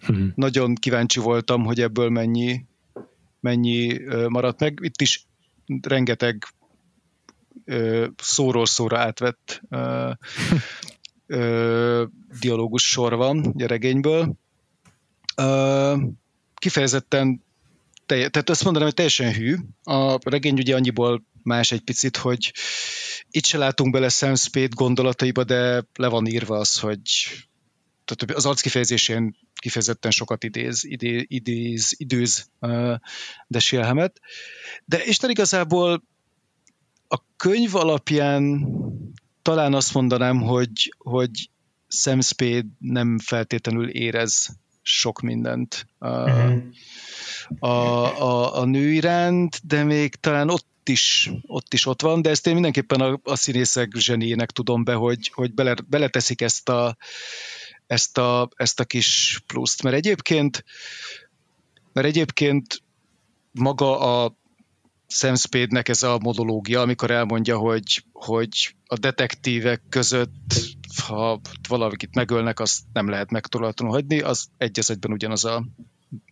hmm. 0.00 0.32
nagyon 0.34 0.74
kíváncsi 0.74 1.20
voltam, 1.20 1.64
hogy 1.64 1.80
ebből 1.80 2.08
mennyi, 2.08 2.64
mennyi 3.40 4.00
maradt 4.28 4.60
meg. 4.60 4.78
Itt 4.82 5.00
is 5.00 5.26
rengeteg 5.80 6.44
szóról 8.16 8.66
szóra 8.66 8.98
átvett 8.98 9.60
dialógus 12.40 12.88
sor 12.88 13.14
van 13.14 13.54
a 13.58 13.66
regényből. 13.66 14.34
Kifejezetten 16.54 17.42
tehát 18.18 18.50
azt 18.50 18.64
mondanám, 18.64 18.88
hogy 18.88 18.96
teljesen 18.96 19.32
hű. 19.32 19.56
A 19.82 20.30
regény 20.30 20.58
ugye 20.58 20.74
annyiból 20.74 21.24
más 21.42 21.72
egy 21.72 21.80
picit, 21.80 22.16
hogy 22.16 22.52
itt 23.30 23.44
se 23.44 23.58
látunk 23.58 23.92
bele 23.92 24.08
Sam 24.08 24.34
Spade 24.34 24.68
gondolataiba, 24.74 25.44
de 25.44 25.84
le 25.94 26.08
van 26.08 26.26
írva 26.26 26.58
az, 26.58 26.78
hogy 26.78 27.00
tehát 28.04 28.36
az 28.36 28.46
arckifejezésén 28.46 29.36
kifejezetten 29.54 30.10
sokat 30.10 30.44
idéz, 30.44 30.84
idéz, 30.84 31.24
idéz 31.26 31.94
időz 31.96 32.50
uh, 32.60 32.94
Deshielhemet. 33.46 34.20
De 34.84 35.04
Isten 35.04 35.30
igazából 35.30 36.04
a 37.08 37.18
könyv 37.36 37.74
alapján 37.74 38.66
talán 39.42 39.74
azt 39.74 39.94
mondanám, 39.94 40.40
hogy, 40.40 40.94
hogy 40.98 41.50
Sam 41.88 42.20
Spade 42.20 42.66
nem 42.78 43.18
feltétlenül 43.18 43.88
érez 43.88 44.48
sok 44.82 45.20
mindent. 45.20 45.86
Uh, 45.98 46.10
uh-huh 46.10 46.62
a, 47.58 47.68
a, 47.68 48.60
a 48.60 48.64
nő 48.64 48.92
iránt, 48.92 49.66
de 49.66 49.84
még 49.84 50.14
talán 50.14 50.50
ott 50.50 50.88
is, 50.88 51.30
ott 51.46 51.74
is 51.74 51.86
ott 51.86 52.02
van, 52.02 52.22
de 52.22 52.30
ezt 52.30 52.46
én 52.46 52.52
mindenképpen 52.52 53.00
a, 53.00 53.20
a 53.22 53.36
színészek 53.36 53.92
zseniének 53.96 54.50
tudom 54.50 54.84
be, 54.84 54.94
hogy, 54.94 55.30
hogy 55.34 55.54
bele, 55.54 55.74
beleteszik 55.88 56.40
ezt 56.40 56.68
a, 56.68 56.96
ezt, 57.86 58.18
a, 58.18 58.48
ezt 58.56 58.80
a 58.80 58.84
kis 58.84 59.40
pluszt, 59.46 59.82
mert 59.82 59.96
egyébként 59.96 60.64
mert 61.92 62.06
egyébként 62.06 62.82
maga 63.52 64.22
a 64.24 64.38
Sam 65.06 65.34
Spade-nek 65.34 65.88
ez 65.88 66.02
a 66.02 66.18
monológia, 66.18 66.80
amikor 66.80 67.10
elmondja, 67.10 67.58
hogy, 67.58 68.04
hogy 68.12 68.74
a 68.86 68.98
detektívek 68.98 69.82
között, 69.88 70.54
ha 71.06 71.40
valakit 71.68 72.14
megölnek, 72.14 72.60
azt 72.60 72.80
nem 72.92 73.08
lehet 73.08 73.30
megtolatlanul 73.30 73.94
hagyni, 73.94 74.20
az 74.20 74.46
egy 74.58 74.78
egyben 74.88 75.12
ugyanaz 75.12 75.44
a 75.44 75.64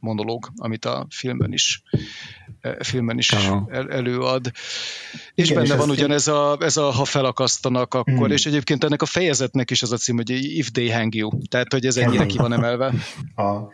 monológ, 0.00 0.48
amit 0.56 0.84
a 0.84 1.06
filmben 1.10 1.52
is, 1.52 1.82
eh, 2.60 2.74
filmben 2.80 3.18
is 3.18 3.32
el, 3.32 3.90
előad. 3.90 4.50
És 5.34 5.50
Igen, 5.50 5.62
benne 5.62 5.74
és 5.74 5.80
van 5.80 5.90
ugyanez 5.90 6.28
a, 6.28 6.56
ez 6.60 6.76
a 6.76 6.90
ha 6.90 7.04
felakasztanak 7.04 7.94
akkor, 7.94 8.14
hmm. 8.14 8.30
és 8.30 8.46
egyébként 8.46 8.84
ennek 8.84 9.02
a 9.02 9.06
fejezetnek 9.06 9.70
is 9.70 9.82
az 9.82 9.92
a 9.92 9.96
cím, 9.96 10.16
hogy 10.16 10.30
if 10.30 10.70
they 10.70 10.90
hang 10.90 11.14
you, 11.14 11.30
tehát 11.48 11.72
hogy 11.72 11.86
ez 11.86 11.96
ennyire 11.96 12.26
ki 12.26 12.36
van 12.36 12.52
emelve. 12.52 12.92
A, 13.34 13.72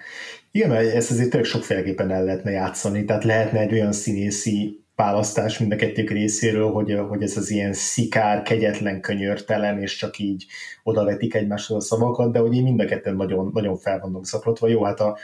igen, 0.51 0.73
ezt 0.73 1.11
azért 1.11 1.31
tényleg 1.31 1.49
sokféleképpen 1.49 2.11
el 2.11 2.25
lehetne 2.25 2.51
játszani, 2.51 3.05
tehát 3.05 3.25
lehetne 3.25 3.61
egy 3.61 3.73
olyan 3.73 3.93
színészi 3.93 4.85
választás 4.97 5.59
mind 5.59 5.73
a 5.73 5.77
kettők 5.77 6.11
részéről, 6.11 6.71
hogy, 6.71 6.99
hogy 7.09 7.23
ez 7.23 7.37
az 7.37 7.51
ilyen 7.51 7.73
szikár, 7.73 8.43
kegyetlen, 8.43 9.01
könyörtelen, 9.01 9.81
és 9.81 9.97
csak 9.97 10.19
így 10.19 10.47
odavetik 10.83 11.35
egymáshoz 11.35 11.77
a 11.77 11.87
szavakat, 11.87 12.33
de 12.33 12.39
hogy 12.39 12.55
így 12.55 12.63
mind 12.63 12.81
a 12.81 12.85
ketten 12.85 13.17
nagyon, 13.17 13.51
nagyon 13.55 13.77
fel 13.77 13.99
vannak 13.99 14.27
szaklatva. 14.27 14.69
Jó, 14.69 14.85
hát 14.85 15.01
a, 15.01 15.19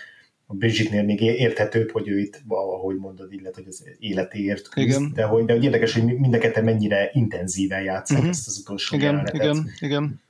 a 0.51 0.55
Bridgetnél 0.55 1.03
még 1.03 1.21
érthetőbb, 1.21 1.91
hogy 1.91 2.09
ő 2.09 2.19
itt, 2.19 2.43
ahogy 2.49 2.97
mondod, 2.97 3.33
illetve, 3.33 3.63
hogy 3.63 3.67
az 3.67 3.85
életéért 3.99 4.69
küzd, 4.69 4.87
igen. 4.89 5.13
de 5.15 5.25
hogy, 5.25 5.45
de 5.45 5.53
hogy 5.53 5.65
érdekes, 5.65 5.93
hogy 5.93 6.05
mind 6.05 6.35
a 6.35 6.39
ketten 6.39 6.65
mennyire 6.65 7.11
intenzíven 7.13 7.83
játszák 7.83 8.19
uh-huh. 8.19 8.33
ezt 8.33 8.47
az 8.47 8.59
utolsó 8.59 8.97
igen, 8.97 9.11
jelenetet. 9.11 9.43
Igen, 9.43 9.71
igen. 9.79 10.21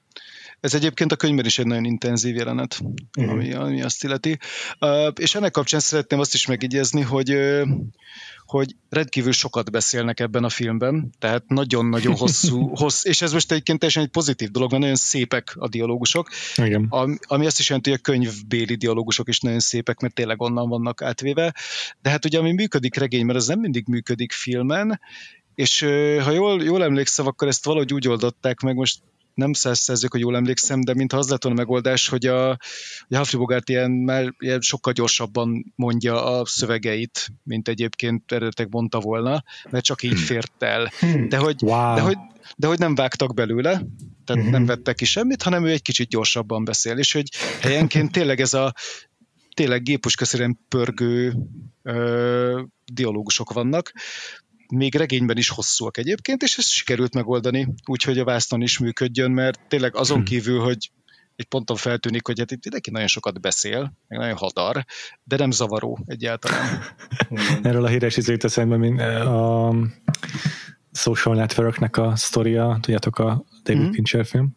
Ez 0.60 0.74
egyébként 0.74 1.12
a 1.12 1.16
könyvben 1.16 1.44
is 1.44 1.58
egy 1.58 1.66
nagyon 1.66 1.84
intenzív 1.84 2.36
jelenet, 2.36 2.80
uh-huh. 3.18 3.32
ami, 3.32 3.52
ami 3.52 3.82
azt 3.82 4.04
illeti. 4.04 4.38
Uh, 4.80 5.12
és 5.20 5.34
ennek 5.34 5.50
kapcsán 5.50 5.80
szeretném 5.80 6.20
azt 6.20 6.34
is 6.34 6.46
megígézni, 6.46 7.00
hogy 7.00 7.34
uh, 7.34 7.68
hogy 8.50 8.76
rendkívül 8.88 9.32
sokat 9.32 9.70
beszélnek 9.70 10.20
ebben 10.20 10.44
a 10.44 10.48
filmben, 10.48 11.12
tehát 11.18 11.48
nagyon-nagyon 11.48 12.16
hosszú, 12.16 12.68
hossz, 12.82 13.04
és 13.04 13.22
ez 13.22 13.32
most 13.32 13.50
egyébként 13.50 13.78
teljesen 13.78 14.02
egy 14.02 14.08
pozitív 14.08 14.50
dolog, 14.50 14.70
mert 14.70 14.82
nagyon 14.82 14.96
szépek 14.96 15.54
a 15.58 15.68
dialógusok, 15.68 16.28
Igen. 16.56 16.86
Ami, 16.88 17.16
ami 17.20 17.46
azt 17.46 17.58
is 17.58 17.68
jelenti, 17.68 17.90
hogy 17.90 17.98
a 17.98 18.10
könyvbéli 18.10 18.74
dialógusok 18.74 19.28
is 19.28 19.40
nagyon 19.40 19.60
szépek, 19.60 20.00
mert 20.00 20.14
tényleg 20.14 20.40
onnan 20.40 20.68
vannak 20.68 21.02
átvéve, 21.02 21.54
de 22.02 22.10
hát 22.10 22.24
ugye 22.24 22.38
ami 22.38 22.52
működik 22.52 22.94
regényben, 22.94 23.36
az 23.36 23.46
nem 23.46 23.60
mindig 23.60 23.86
működik 23.86 24.32
filmen, 24.32 25.00
és 25.54 25.80
ha 26.24 26.30
jól, 26.30 26.62
jól 26.62 26.82
emlékszem, 26.82 27.26
akkor 27.26 27.48
ezt 27.48 27.64
valahogy 27.64 27.92
úgy 27.94 28.08
oldották 28.08 28.60
meg, 28.60 28.74
most 28.74 29.00
nem 29.40 29.52
százszerzők, 29.52 30.10
hogy 30.10 30.20
jól 30.20 30.36
emlékszem, 30.36 30.80
de 30.80 30.94
mintha 30.94 31.18
az 31.18 31.28
lett 31.28 31.42
volna 31.42 31.58
a 31.58 31.62
megoldás, 31.62 32.08
hogy 32.08 32.26
a, 32.26 32.50
a 32.50 32.58
Humphrey 33.08 33.40
Bogart 33.40 33.68
ilyen, 33.68 33.90
már 33.90 34.34
ilyen 34.38 34.60
sokkal 34.60 34.92
gyorsabban 34.92 35.72
mondja 35.74 36.24
a 36.24 36.46
szövegeit, 36.46 37.28
mint 37.42 37.68
egyébként 37.68 38.32
eredetek 38.32 38.68
mondta 38.68 39.00
volna, 39.00 39.42
mert 39.70 39.84
csak 39.84 40.02
így 40.02 40.18
fért 40.18 40.62
el. 40.62 40.90
Hmm. 41.00 41.28
De 41.28 41.36
hogy, 41.36 41.62
wow. 41.62 41.94
de 41.94 42.00
hogy, 42.00 42.16
de 42.56 42.66
hogy 42.66 42.78
nem 42.78 42.94
vágtak 42.94 43.34
belőle, 43.34 43.70
tehát 44.24 44.42
uh-huh. 44.42 44.50
nem 44.50 44.66
vettek 44.66 44.94
ki 44.94 45.04
semmit, 45.04 45.42
hanem 45.42 45.66
ő 45.66 45.70
egy 45.70 45.82
kicsit 45.82 46.08
gyorsabban 46.08 46.64
beszél, 46.64 46.98
és 46.98 47.12
hogy 47.12 47.28
helyenként 47.60 48.12
tényleg 48.12 48.40
ez 48.40 48.54
a 48.54 48.74
tényleg 49.54 49.82
gépuskaszerűen 49.82 50.58
pörgő 50.68 51.34
ö, 51.82 52.62
dialógusok 52.92 53.52
vannak, 53.52 53.92
még 54.70 54.94
regényben 54.94 55.36
is 55.36 55.48
hosszúak 55.48 55.96
egyébként, 55.96 56.42
és 56.42 56.58
ezt 56.58 56.68
sikerült 56.68 57.14
megoldani, 57.14 57.74
úgyhogy 57.86 58.18
a 58.18 58.24
vászton 58.24 58.62
is 58.62 58.78
működjön, 58.78 59.30
mert 59.30 59.60
tényleg 59.68 59.96
azon 59.96 60.18
hm. 60.18 60.24
kívül, 60.24 60.60
hogy 60.60 60.90
egy 61.36 61.46
ponton 61.46 61.76
feltűnik, 61.76 62.26
hogy 62.26 62.38
hát 62.38 62.50
itt 62.50 62.62
mindenki 62.62 62.90
nagyon 62.90 63.06
sokat 63.06 63.40
beszél, 63.40 63.92
meg 64.08 64.18
nagyon 64.18 64.36
hadar, 64.36 64.84
de 65.24 65.36
nem 65.36 65.50
zavaró 65.50 65.98
egyáltalán. 66.06 66.82
Erről 67.62 67.84
a 67.84 67.88
híres 67.88 68.16
izét 68.16 68.44
eszembe, 68.44 68.76
mint 68.76 69.00
a 69.00 69.74
Social 70.92 71.34
Networknek 71.34 71.96
a 71.96 72.16
sztoria, 72.16 72.78
tudjátok 72.80 73.18
a 73.18 73.44
David 73.62 73.82
mm-hmm. 73.82 73.92
Fincher 73.92 74.26
film, 74.26 74.56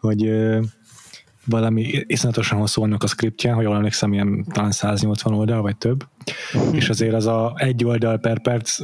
hogy 0.00 0.30
valami 1.50 2.04
iszonyatosan 2.06 2.58
hosszú 2.58 2.82
annak 2.82 3.02
a 3.02 3.06
skriptje, 3.06 3.52
hogy 3.52 3.64
jól 3.64 3.76
emlékszem, 3.76 4.12
ilyen 4.12 4.44
talán 4.52 4.70
180 4.70 5.34
oldal, 5.34 5.62
vagy 5.62 5.76
több, 5.76 6.06
mm-hmm. 6.58 6.74
és 6.74 6.88
azért 6.88 7.14
az 7.14 7.26
a 7.26 7.52
egy 7.56 7.84
oldal 7.84 8.18
per 8.18 8.40
perc 8.40 8.78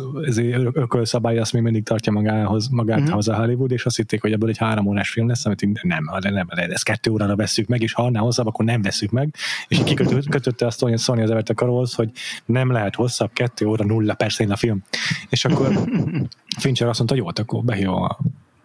ökölszabály 0.72 1.38
azt 1.38 1.52
még 1.52 1.62
mindig 1.62 1.84
tartja 1.84 2.12
magához, 2.12 2.68
magát 2.68 3.00
mm-hmm. 3.00 3.10
haza 3.10 3.36
Hollywood, 3.36 3.70
és 3.70 3.84
azt 3.86 3.96
hitték, 3.96 4.20
hogy 4.20 4.32
ebből 4.32 4.48
egy 4.48 4.58
három 4.58 4.86
órás 4.86 5.10
film 5.10 5.28
lesz, 5.28 5.46
amit 5.46 5.82
nem, 5.82 6.04
de 6.20 6.30
nem, 6.30 6.46
de 6.54 6.62
ezt 6.62 6.84
kettő 6.84 7.10
órára 7.10 7.36
veszük 7.36 7.66
meg, 7.66 7.82
és 7.82 7.92
ha 7.92 8.02
annál 8.02 8.22
hosszabb, 8.22 8.46
akkor 8.46 8.64
nem 8.64 8.82
veszük 8.82 9.10
meg, 9.10 9.34
és 9.68 9.80
kikötötte 9.84 10.66
azt 10.66 10.80
hogy 10.80 10.98
Sony 10.98 11.22
az 11.22 11.30
Everett 11.30 11.48
a 11.48 11.90
hogy 11.94 12.10
nem 12.44 12.72
lehet 12.72 12.94
hosszabb, 12.94 13.30
kettő 13.32 13.66
óra, 13.66 13.84
nulla 13.84 14.14
persze 14.14 14.44
a 14.48 14.56
film. 14.56 14.82
És 15.28 15.44
akkor 15.44 15.68
Fincher 16.60 16.88
azt 16.88 16.98
mondta, 16.98 17.16
hogy 17.16 17.24
jó, 17.36 17.44
akkor 17.44 17.64
behívom 17.64 18.02
a 18.02 18.18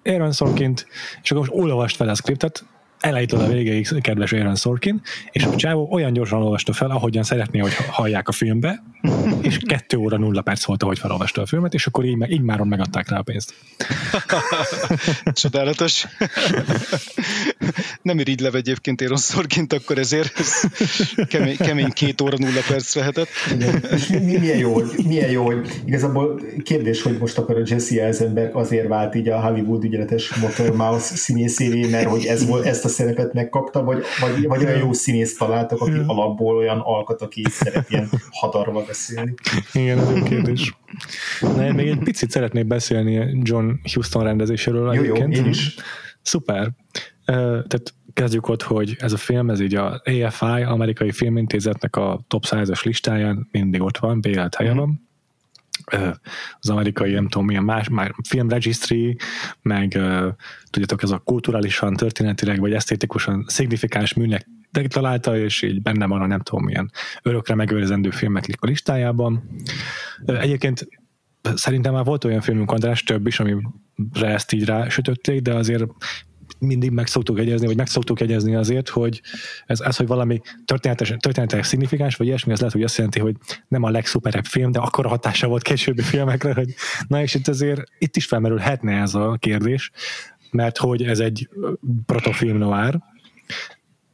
Aaron 0.04 0.32
Sorkint, 0.32 0.88
és 1.22 1.32
akkor 1.32 1.48
most 1.48 1.64
olvast 1.64 1.96
fel 1.96 2.10
a 2.10 2.16
skriptet, 2.16 2.66
elejétől 3.02 3.40
a 3.40 3.48
végéig 3.48 4.02
kedves 4.02 4.32
Aaron 4.32 4.56
Sorkin, 4.56 5.02
és 5.32 5.44
a 5.44 5.56
csávó 5.56 5.88
olyan 5.92 6.14
gyorsan 6.14 6.42
olvasta 6.42 6.74
fel, 6.74 6.90
ahogyan 6.90 7.24
szeretné, 7.24 7.60
hogy 7.60 7.74
hallják 7.74 8.28
a 8.28 8.32
filmbe, 8.32 8.84
és 9.42 9.58
kettő 9.58 9.98
óra 9.98 10.18
nulla 10.18 10.42
perc 10.42 10.66
volt, 10.66 10.84
ahogy 10.84 11.00
felolvasta 11.00 11.42
a 11.42 11.46
filmet, 11.46 11.74
és 11.74 11.88
akkor 11.88 12.06
így, 12.06 12.32
így 12.32 12.42
máron 12.42 12.68
megadták 12.68 13.10
rá 13.10 13.18
a 13.18 13.22
pénzt. 13.22 13.54
Csodálatos. 15.42 16.08
Nem 18.02 18.20
irigy 18.20 18.50
egyébként 18.54 19.02
Aaron 19.02 19.18
Sorkint, 19.18 19.74
akkor 19.74 19.98
ezért 19.98 20.40
ez 20.40 20.62
kemény, 21.28 21.58
kemény 21.58 21.90
két 21.90 22.22
óra 22.22 22.38
nulla 22.38 22.62
perc 22.68 22.96
lehetett. 22.96 23.30
milyen 24.24 24.58
jó, 24.58 24.74
hogy, 24.74 24.92
milyen 25.08 25.32
jó, 25.32 25.46
hogy 25.46 25.82
igazából 25.86 26.42
kérdés, 26.64 27.02
hogy 27.02 27.18
most 27.18 27.38
akkor 27.38 27.56
a 27.56 27.62
Jesse 27.66 28.04
Eisenberg 28.04 28.56
azért 28.56 28.88
vált 28.88 29.16
így 29.16 29.30
a 29.30 29.42
Hollywood 29.42 29.84
ügyeletes 29.84 30.36
Motor 30.36 30.76
Mouse 30.76 31.16
színészévé, 31.16 31.90
mert 31.90 32.08
hogy 32.08 32.26
ez 32.26 32.46
volt, 32.46 32.66
ezt 32.66 32.86
a 32.86 32.90
szerepet 32.92 33.34
megkapta, 33.34 33.84
vagy, 33.84 34.04
vagy, 34.20 34.48
vagy 34.48 34.64
olyan 34.64 34.80
jó 34.80 34.94
színész 34.94 35.38
találtak, 35.38 35.82
aki 35.82 35.98
alapból 36.06 36.56
olyan 36.56 36.80
alkat, 36.80 37.22
aki 37.22 37.44
szeret 37.50 37.90
ilyen 37.90 38.10
hadarva 38.30 38.84
beszélni. 38.86 39.34
Igen, 39.74 39.98
ez 39.98 40.10
egy 40.10 40.24
kérdés. 40.24 40.76
Na, 41.42 41.66
én 41.66 41.74
még 41.74 41.88
egy 41.88 42.00
picit 42.00 42.32
szeretnék 42.32 42.66
beszélni 42.66 43.40
John 43.44 43.72
Huston 43.94 44.24
rendezéséről. 44.24 44.94
Jó, 44.94 45.04
jó, 45.04 45.16
én 45.16 45.46
is. 45.46 45.76
Szuper. 46.22 46.72
Tehát 47.26 47.94
kezdjük 48.14 48.48
ott, 48.48 48.62
hogy 48.62 48.96
ez 49.00 49.14
a 49.14 49.18
film, 49.18 49.50
ez 49.50 49.60
így 49.60 49.76
a 49.76 50.02
AFI, 50.06 50.62
Amerikai 50.64 51.12
Filmintézetnek 51.12 51.96
a 51.96 52.22
top 52.28 52.44
100-as 52.48 52.84
listáján 52.84 53.48
mindig 53.52 53.82
ott 53.82 53.98
van, 53.98 54.22
B-elt 54.22 54.56
helye 54.56 54.70
mm-hmm. 54.70 54.80
van 54.80 55.10
az 56.60 56.70
amerikai, 56.70 57.14
nem 57.14 57.28
tudom 57.28 57.46
milyen 57.46 57.64
más, 57.64 57.90
már 57.90 58.14
film 58.30 58.50
registry, 58.50 59.18
meg 59.62 60.00
tudjátok, 60.72 61.04
ez 61.04 61.12
a 61.12 61.18
kulturálisan, 61.18 61.94
történetileg, 61.94 62.60
vagy 62.60 62.74
esztétikusan 62.74 63.46
szignifikáns 63.48 64.14
műnek 64.14 64.48
találta, 64.88 65.38
és 65.38 65.62
így 65.62 65.82
benne 65.82 66.06
van 66.06 66.22
a 66.22 66.26
nem 66.26 66.40
tudom 66.40 66.64
milyen 66.64 66.92
örökre 67.22 67.56
megőrzendő 67.56 68.10
filmek 68.10 68.46
a 68.60 68.66
listájában. 68.66 69.44
Egyébként 70.26 70.88
szerintem 71.54 71.94
már 71.94 72.04
volt 72.04 72.24
olyan 72.24 72.42
filmünk, 72.42 72.72
András, 72.72 73.04
több 73.04 73.28
is, 73.28 73.40
amire 73.40 74.28
ezt 74.28 74.52
így 74.52 74.66
rá 74.66 74.90
sütötték, 74.90 75.42
de 75.42 75.54
azért 75.54 75.84
mindig 76.60 76.92
meg 76.92 77.08
szoktuk 77.08 77.40
egyezni, 77.40 77.66
vagy 77.68 77.78
meg 77.78 77.88
szoktuk 77.88 78.20
egyezni 78.20 78.56
azért, 78.56 78.90
hogy 78.90 79.22
ez, 79.66 79.80
ez 79.80 79.98
hogy 79.98 80.08
valami 80.08 80.42
történetes, 80.66 81.14
történetes 81.20 81.68
szignifikáns, 81.68 82.16
vagy 82.16 82.28
ilyesmi, 82.28 82.52
az 82.52 82.58
lehet, 82.58 82.74
hogy 82.74 82.84
azt 82.84 82.96
jelenti, 82.96 83.20
hogy 83.20 83.36
nem 83.68 83.84
a 83.84 83.90
legszuperebb 83.90 84.46
film, 84.46 84.72
de 84.72 84.80
akkor 84.80 85.06
hatása 85.06 85.48
volt 85.48 85.62
későbbi 85.62 86.02
filmekre, 86.02 86.54
hogy 86.54 86.74
na 87.08 87.22
és 87.22 87.34
itt 87.34 87.48
azért 87.48 87.82
itt 87.98 88.16
is 88.16 88.26
felmerülhetne 88.26 89.02
ez 89.02 89.16
a 89.16 89.38
kérdés, 89.40 89.92
mert 90.52 90.78
hogy 90.78 91.04
ez 91.04 91.20
egy 91.20 91.50
protofilm 92.06 92.58
noir, 92.58 93.00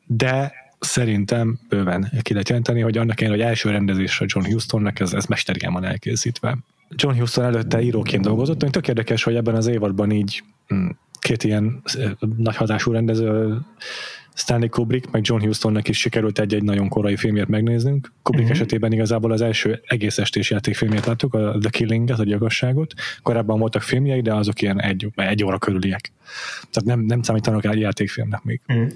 de 0.05 0.53
szerintem 0.79 1.59
bőven 1.69 2.11
ki 2.21 2.31
lehet 2.31 2.49
jelenteni, 2.49 2.81
hogy 2.81 2.97
annak 2.97 3.21
ellenére, 3.21 3.43
hogy 3.43 3.51
első 3.51 3.69
rendezésre 3.69 4.25
John 4.29 4.51
Hustonnak 4.51 4.99
ez, 4.99 5.13
ez 5.13 5.25
mesterigen 5.25 5.73
van 5.73 5.83
elkészítve. 5.83 6.57
John 6.89 7.17
Huston 7.19 7.45
előtte 7.45 7.81
íróként 7.81 8.23
dolgozott, 8.23 8.61
ami 8.61 8.71
tök 8.71 8.87
érdekes, 8.87 9.23
hogy 9.23 9.35
ebben 9.35 9.55
az 9.55 9.67
évadban 9.67 10.11
így 10.11 10.43
hm, 10.67 10.89
két 11.19 11.43
ilyen 11.43 11.81
nagy 12.37 12.55
hatású 12.55 12.91
rendező, 12.91 13.57
Stanley 14.37 14.69
Kubrick, 14.69 15.11
meg 15.11 15.21
John 15.25 15.43
Hustonnak 15.45 15.87
is 15.87 15.99
sikerült 15.99 16.39
egy-egy 16.39 16.63
nagyon 16.63 16.89
korai 16.89 17.15
filmért 17.15 17.47
megnéznünk. 17.47 18.13
Kubrick 18.21 18.49
uh-huh. 18.49 18.61
esetében 18.61 18.91
igazából 18.91 19.31
az 19.31 19.41
első 19.41 19.81
egész 19.85 20.17
estés 20.17 20.49
játékfilmét 20.49 21.05
láttuk, 21.05 21.33
a 21.33 21.57
The 21.59 21.69
Killing-et, 21.69 22.19
a 22.19 22.23
gyilkosságot. 22.23 22.93
Korábban 23.21 23.59
voltak 23.59 23.81
filmjei, 23.81 24.21
de 24.21 24.33
azok 24.33 24.61
ilyen 24.61 24.81
egy, 24.81 25.09
egy 25.15 25.43
óra 25.43 25.57
körüliek. 25.57 26.11
Tehát 26.71 26.83
nem, 26.83 26.99
nem 26.99 27.21
számítanak 27.21 27.65
el 27.65 27.75
játékfilmnek 27.75 28.43
még. 28.43 28.61
Uh-huh. 28.67 28.87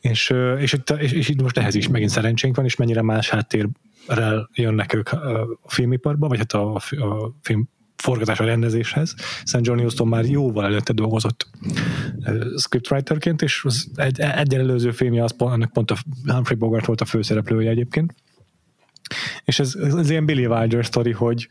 És, 0.00 0.34
és, 0.58 0.76
és, 0.98 1.12
és 1.12 1.28
itt 1.28 1.42
most 1.42 1.58
ehhez 1.58 1.74
is 1.74 1.88
megint 1.88 2.10
szerencsénk 2.10 2.56
van, 2.56 2.64
és 2.64 2.76
mennyire 2.76 3.02
más 3.02 3.30
háttérrel 3.30 4.50
jönnek 4.54 4.94
ők 4.94 5.12
a 5.12 5.48
filmiparba, 5.66 6.28
vagy 6.28 6.38
hát 6.38 6.52
a, 6.52 6.74
a 6.74 7.32
film 7.42 7.68
forgatás 8.00 8.38
rendezéshez. 8.38 9.14
St. 9.44 9.58
John 9.60 9.80
Huston 9.80 10.08
már 10.08 10.24
jóval 10.24 10.64
előtte 10.64 10.92
dolgozott 10.92 11.46
scriptwriterként, 12.56 13.42
és 13.42 13.62
az 13.64 13.90
egy, 13.94 14.20
egy 14.20 14.54
előző 14.54 14.90
filmje, 14.90 15.24
az 15.24 15.36
pont, 15.36 15.52
annak 15.52 15.72
pont 15.72 15.90
a 15.90 15.96
Humphrey 16.26 16.58
Bogart 16.58 16.86
volt 16.86 17.00
a 17.00 17.04
főszereplője 17.04 17.70
egyébként. 17.70 18.14
És 19.44 19.58
ez, 19.58 19.74
ez 19.74 20.10
ilyen 20.10 20.24
Billy 20.24 20.46
Wilder 20.46 20.84
sztori, 20.84 21.12
hogy, 21.12 21.48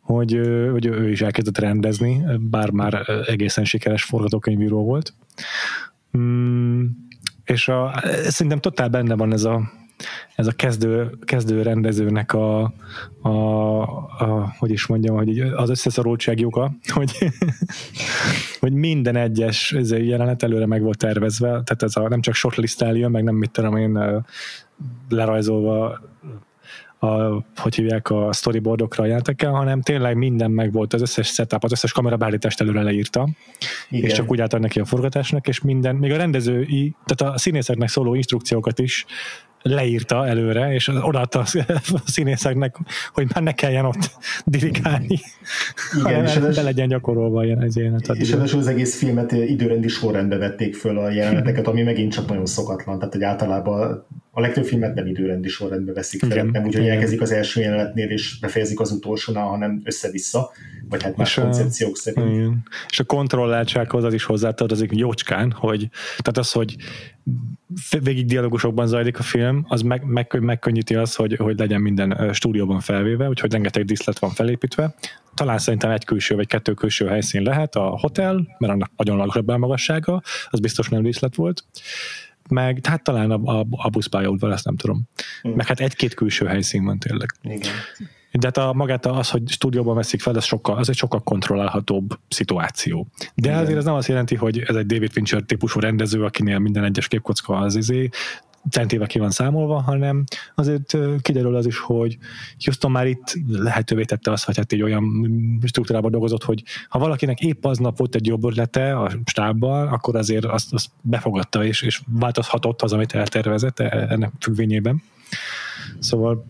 hogy, 0.00 0.40
hogy 0.70 0.86
ő 0.86 1.10
is 1.10 1.20
elkezdett 1.20 1.58
rendezni, 1.58 2.22
bár 2.38 2.70
már 2.70 3.24
egészen 3.26 3.64
sikeres 3.64 4.02
forgatókönyvíró 4.02 4.84
volt. 4.84 5.14
Mm, 6.18 6.84
és 7.44 7.68
a, 7.68 8.02
szerintem 8.28 8.60
totál 8.60 8.88
benne 8.88 9.14
van 9.14 9.32
ez 9.32 9.44
a, 9.44 9.70
ez 10.34 10.46
a 10.46 10.52
kezdő, 10.52 11.18
kezdő 11.24 11.62
rendezőnek 11.62 12.32
a, 12.32 12.72
a, 13.22 13.30
a, 14.18 14.54
hogy 14.58 14.70
is 14.70 14.86
mondjam, 14.86 15.16
hogy 15.16 15.40
az 15.40 15.70
összeszorultság 15.70 16.40
joga, 16.40 16.72
hogy, 16.94 17.12
hogy 18.60 18.72
minden 18.72 19.16
egyes 19.16 19.74
jelenet 19.88 20.42
előre 20.42 20.66
meg 20.66 20.82
volt 20.82 20.98
tervezve, 20.98 21.48
tehát 21.48 21.82
ez 21.82 21.96
a, 21.96 22.08
nem 22.08 22.20
csak 22.20 22.34
shortlist 22.34 23.08
meg 23.08 23.22
nem 23.22 23.34
mit 23.34 23.50
tudom 23.50 23.76
én 23.76 24.24
lerajzolva 25.08 26.00
a, 26.98 27.44
hogy 27.56 27.74
hívják 27.74 28.10
a 28.10 28.32
storyboardokra 28.32 29.02
a 29.02 29.06
jelentekkel, 29.06 29.50
hanem 29.50 29.80
tényleg 29.80 30.16
minden 30.16 30.50
meg 30.50 30.72
volt, 30.72 30.92
az 30.92 31.00
összes 31.00 31.28
setup, 31.28 31.64
az 31.64 31.72
összes 31.72 31.92
kamerabeállítást 31.92 32.60
előre 32.60 32.82
leírta, 32.82 33.28
Igen. 33.88 34.04
és 34.04 34.12
csak 34.12 34.30
úgy 34.30 34.40
állt 34.40 34.58
neki 34.58 34.80
a 34.80 34.84
forgatásnak, 34.84 35.48
és 35.48 35.60
minden, 35.60 35.96
még 35.96 36.12
a 36.12 36.16
rendezői, 36.16 36.94
tehát 37.04 37.34
a 37.34 37.38
színészeknek 37.38 37.88
szóló 37.88 38.14
instrukciókat 38.14 38.78
is 38.78 39.06
leírta 39.68 40.26
előre, 40.26 40.72
és 40.72 40.88
odaadta 40.88 41.38
a 41.38 41.44
színészeknek, 42.14 42.76
hogy 43.12 43.26
már 43.34 43.42
ne 43.42 43.52
kelljen 43.52 43.84
ott 43.84 44.10
dirikálni, 44.44 45.18
Igen, 46.04 46.24
és 46.24 46.38
be 46.38 46.62
legyen 46.62 46.88
gyakorolva 46.88 47.44
ilyen 47.44 47.62
az 47.62 47.76
jelenet. 47.76 48.08
És 48.08 48.32
az 48.32 48.66
egész 48.66 48.98
filmet 48.98 49.32
időrendi 49.32 49.88
sorrendbe 49.88 50.36
vették 50.36 50.74
föl 50.74 50.98
a 50.98 51.10
jeleneteket, 51.10 51.66
ami 51.66 51.82
megint 51.82 52.12
csak 52.12 52.28
nagyon 52.28 52.46
szokatlan, 52.46 52.98
tehát 52.98 53.12
hogy 53.12 53.22
általában 53.22 54.06
a 54.36 54.40
legtöbb 54.40 54.64
filmet 54.64 54.94
nem 54.94 55.06
időrendi 55.06 55.48
sorrendbe 55.48 55.92
veszik 55.92 56.20
fel, 56.20 56.30
Igen. 56.30 56.46
nem 56.46 56.64
úgy, 56.64 56.74
hogy 56.74 56.88
elkezdik 56.88 57.20
az 57.20 57.32
első 57.32 57.60
jelenetnél 57.60 58.10
és 58.10 58.38
befejezik 58.38 58.80
az 58.80 58.90
utolsónál, 58.90 59.46
hanem 59.46 59.80
össze-vissza, 59.84 60.50
vagy 60.88 61.02
hát 61.02 61.16
más 61.16 61.36
és 61.36 61.42
koncepciók 61.42 61.92
a, 61.92 61.96
szerint. 61.96 62.34
Igen. 62.34 62.62
És 62.88 63.00
a 63.00 63.04
kontrolláltsághoz 63.04 64.04
az 64.04 64.14
is 64.14 64.24
hozzátartozik 64.24 64.90
jócskán, 64.94 65.52
hogy 65.52 65.88
tehát 66.18 66.38
az, 66.38 66.52
hogy 66.52 66.76
végig 68.02 68.26
dialogusokban 68.26 68.86
zajlik 68.86 69.18
a 69.18 69.22
film, 69.22 69.64
az 69.68 69.80
meg, 69.80 70.02
meg, 70.04 70.38
megkönnyíti 70.40 70.94
az, 70.94 71.14
hogy, 71.14 71.36
hogy 71.36 71.58
legyen 71.58 71.80
minden 71.80 72.30
stúdióban 72.32 72.80
felvéve, 72.80 73.28
úgyhogy 73.28 73.52
rengeteg 73.52 73.84
diszlet 73.84 74.18
van 74.18 74.30
felépítve. 74.30 74.94
Talán 75.34 75.58
szerintem 75.58 75.90
egy 75.90 76.04
külső 76.04 76.34
vagy 76.34 76.46
kettő 76.46 76.72
külső 76.72 77.06
helyszín 77.06 77.42
lehet, 77.42 77.74
a 77.74 77.98
hotel, 78.00 78.56
mert 78.58 78.72
annak 78.72 78.90
nagyon 78.96 79.32
elmagassága, 79.46 80.22
az 80.50 80.60
biztos 80.60 80.88
nem 80.88 81.02
diszlet 81.02 81.34
volt 81.34 81.64
meg 82.48 82.80
hát 82.82 83.02
talán 83.02 83.30
a, 83.30 83.58
a, 83.58 83.66
a 83.70 83.88
buszpályaudvar, 83.88 84.52
ezt 84.52 84.64
nem 84.64 84.76
tudom. 84.76 85.02
Mm. 85.48 85.52
Meg 85.52 85.66
hát 85.66 85.80
egy-két 85.80 86.14
külső 86.14 86.46
helyszín 86.46 86.84
van 86.84 86.98
tényleg. 86.98 87.30
Igen. 87.42 87.72
De 88.32 88.46
hát 88.46 88.56
a, 88.56 88.72
magát 88.72 89.06
az, 89.06 89.30
hogy 89.30 89.42
stúdióban 89.48 89.94
veszik 89.94 90.20
fel, 90.20 90.36
ez 90.36 90.44
sokkal, 90.44 90.76
az 90.76 90.88
egy 90.88 90.96
sokkal 90.96 91.22
kontrollálhatóbb 91.22 92.18
szituáció. 92.28 93.06
De 93.34 93.48
Igen. 93.48 93.62
azért 93.62 93.78
ez 93.78 93.84
nem 93.84 93.94
azt 93.94 94.08
jelenti, 94.08 94.34
hogy 94.34 94.58
ez 94.58 94.74
egy 94.74 94.86
David 94.86 95.12
Fincher 95.12 95.42
típusú 95.42 95.80
rendező, 95.80 96.24
akinél 96.24 96.58
minden 96.58 96.84
egyes 96.84 97.08
képkocka 97.08 97.56
az 97.56 97.76
izé, 97.76 98.08
centéve 98.70 99.06
ki 99.06 99.18
van 99.18 99.30
számolva, 99.30 99.80
hanem 99.80 100.24
azért 100.54 100.96
kiderül 101.20 101.56
az 101.56 101.66
is, 101.66 101.78
hogy 101.78 102.18
Houston 102.64 102.90
már 102.90 103.06
itt 103.06 103.34
lehetővé 103.48 104.04
tette 104.04 104.30
azt, 104.30 104.44
hogy 104.44 104.56
hát 104.56 104.72
egy 104.72 104.82
olyan 104.82 105.04
struktúrában 105.64 106.10
dolgozott, 106.10 106.44
hogy 106.44 106.62
ha 106.88 106.98
valakinek 106.98 107.40
épp 107.40 107.64
aznap 107.64 107.98
volt 107.98 108.14
egy 108.14 108.26
jobb 108.26 108.44
ötlete 108.44 108.98
a 108.98 109.10
stábban, 109.24 109.88
akkor 109.88 110.16
azért 110.16 110.44
azt, 110.44 110.72
azt 110.72 110.90
befogadta, 111.00 111.64
és, 111.64 111.82
és 111.82 112.00
változhatott 112.06 112.82
az, 112.82 112.92
amit 112.92 113.12
eltervezett 113.12 113.78
e, 113.78 114.06
ennek 114.08 114.32
függvényében. 114.40 115.02
Szóval 115.98 116.46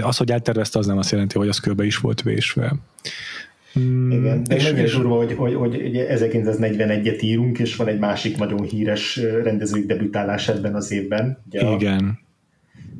az, 0.00 0.16
hogy 0.16 0.30
eltervezte, 0.30 0.78
az 0.78 0.86
nem 0.86 0.98
azt 0.98 1.10
jelenti, 1.10 1.38
hogy 1.38 1.48
az 1.48 1.58
körbe 1.58 1.84
is 1.84 1.96
volt 1.96 2.22
vésve. 2.22 2.76
Mm, 3.78 4.10
Igen, 4.10 4.42
és, 4.48 4.64
mennyire 4.64 4.82
és... 4.82 4.94
durva, 4.96 5.16
hogy, 5.16 5.32
hogy, 5.32 5.54
hogy 5.54 5.80
1941-et 5.82 7.22
írunk, 7.22 7.58
és 7.58 7.76
van 7.76 7.88
egy 7.88 7.98
másik 7.98 8.36
nagyon 8.36 8.62
híres 8.62 9.16
rendezői 9.42 9.84
debütálás 9.86 10.48
ebben 10.48 10.74
az 10.74 10.92
évben. 10.92 11.38
Ugye 11.46 11.70
Igen. 11.70 12.18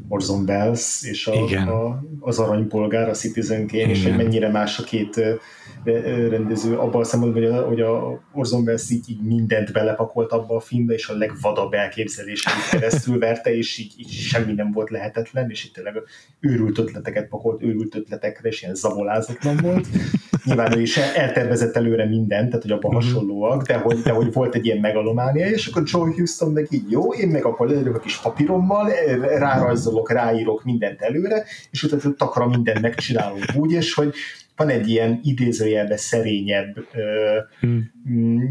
Orson 0.09 0.45
Welles 0.49 1.03
és 1.03 1.27
a, 1.27 1.35
Igen. 1.35 1.69
a, 1.69 2.03
az 2.21 2.39
aranypolgár, 2.39 3.09
a 3.09 3.13
Citizen 3.13 3.67
Kane, 3.67 3.91
és 3.91 4.03
hogy 4.03 4.17
mennyire 4.17 4.51
más 4.51 4.79
a 4.79 4.83
két 4.83 5.21
rendező 5.85 6.77
abban 6.77 7.01
a 7.01 7.05
szempontból, 7.05 7.43
hogy 7.43 7.53
a, 7.53 7.67
hogy 7.67 7.81
a 7.81 8.21
Orson 8.33 8.63
Welles 8.63 8.91
így, 8.91 9.11
így 9.11 9.23
mindent 9.23 9.73
belepakolt 9.73 10.33
abba 10.33 10.57
a 10.57 10.61
filmbe, 10.61 10.95
és 10.95 11.09
a 11.09 11.17
legvadabb 11.17 11.73
elképzeléseit 11.73 12.69
keresztül 12.71 13.19
verte, 13.19 13.57
és 13.57 13.79
így, 13.79 13.93
így 13.97 14.11
semmi 14.11 14.53
nem 14.53 14.73
volt 14.73 14.91
lehetetlen, 14.91 15.51
és 15.51 15.65
itt 15.65 15.75
tényleg 15.75 15.95
őrült 16.41 16.79
ötleteket 16.79 17.29
pakolt, 17.29 17.63
őrült 17.63 17.95
ötletekre, 17.95 18.49
és 18.49 18.63
ilyen 18.63 18.75
zavolázatlan 18.75 19.57
volt. 19.63 19.87
Nyilván 20.45 20.79
ő 20.79 20.81
is 20.81 20.97
eltervezett 20.97 21.77
előre 21.77 22.05
mindent, 22.05 22.47
tehát 22.49 22.63
hogy 22.63 22.71
abban 22.71 22.95
uh-huh. 22.95 23.13
hasonlóak, 23.13 23.63
de 23.63 23.77
hogy, 23.79 24.01
de 24.01 24.11
hogy 24.11 24.33
volt 24.33 24.55
egy 24.55 24.65
ilyen 24.65 24.79
megalománia, 24.79 25.47
és 25.47 25.67
akkor 25.67 25.83
Joe 25.87 26.13
Houston 26.17 26.53
meg 26.53 26.67
így 26.71 26.91
jó, 26.91 27.13
én 27.13 27.29
meg 27.29 27.45
akkor 27.45 27.69
leírok 27.69 27.95
a 27.95 27.99
kis 27.99 28.17
papírommal, 28.17 28.91
rárajzolok, 29.39 30.13
ráírok 30.13 30.65
mindent 30.65 31.01
előre, 31.01 31.45
és 31.71 31.83
utána 31.83 32.15
takra 32.15 32.47
mindent 32.47 32.81
megcsinálunk 32.81 33.45
úgy, 33.57 33.73
és 33.73 33.95
hogy 33.95 34.15
van 34.61 34.69
egy 34.69 34.89
ilyen 34.89 35.21
idézőjelbe 35.23 35.97
szerényebb 35.97 36.77
ö, 36.95 37.39
hmm. 37.61 37.91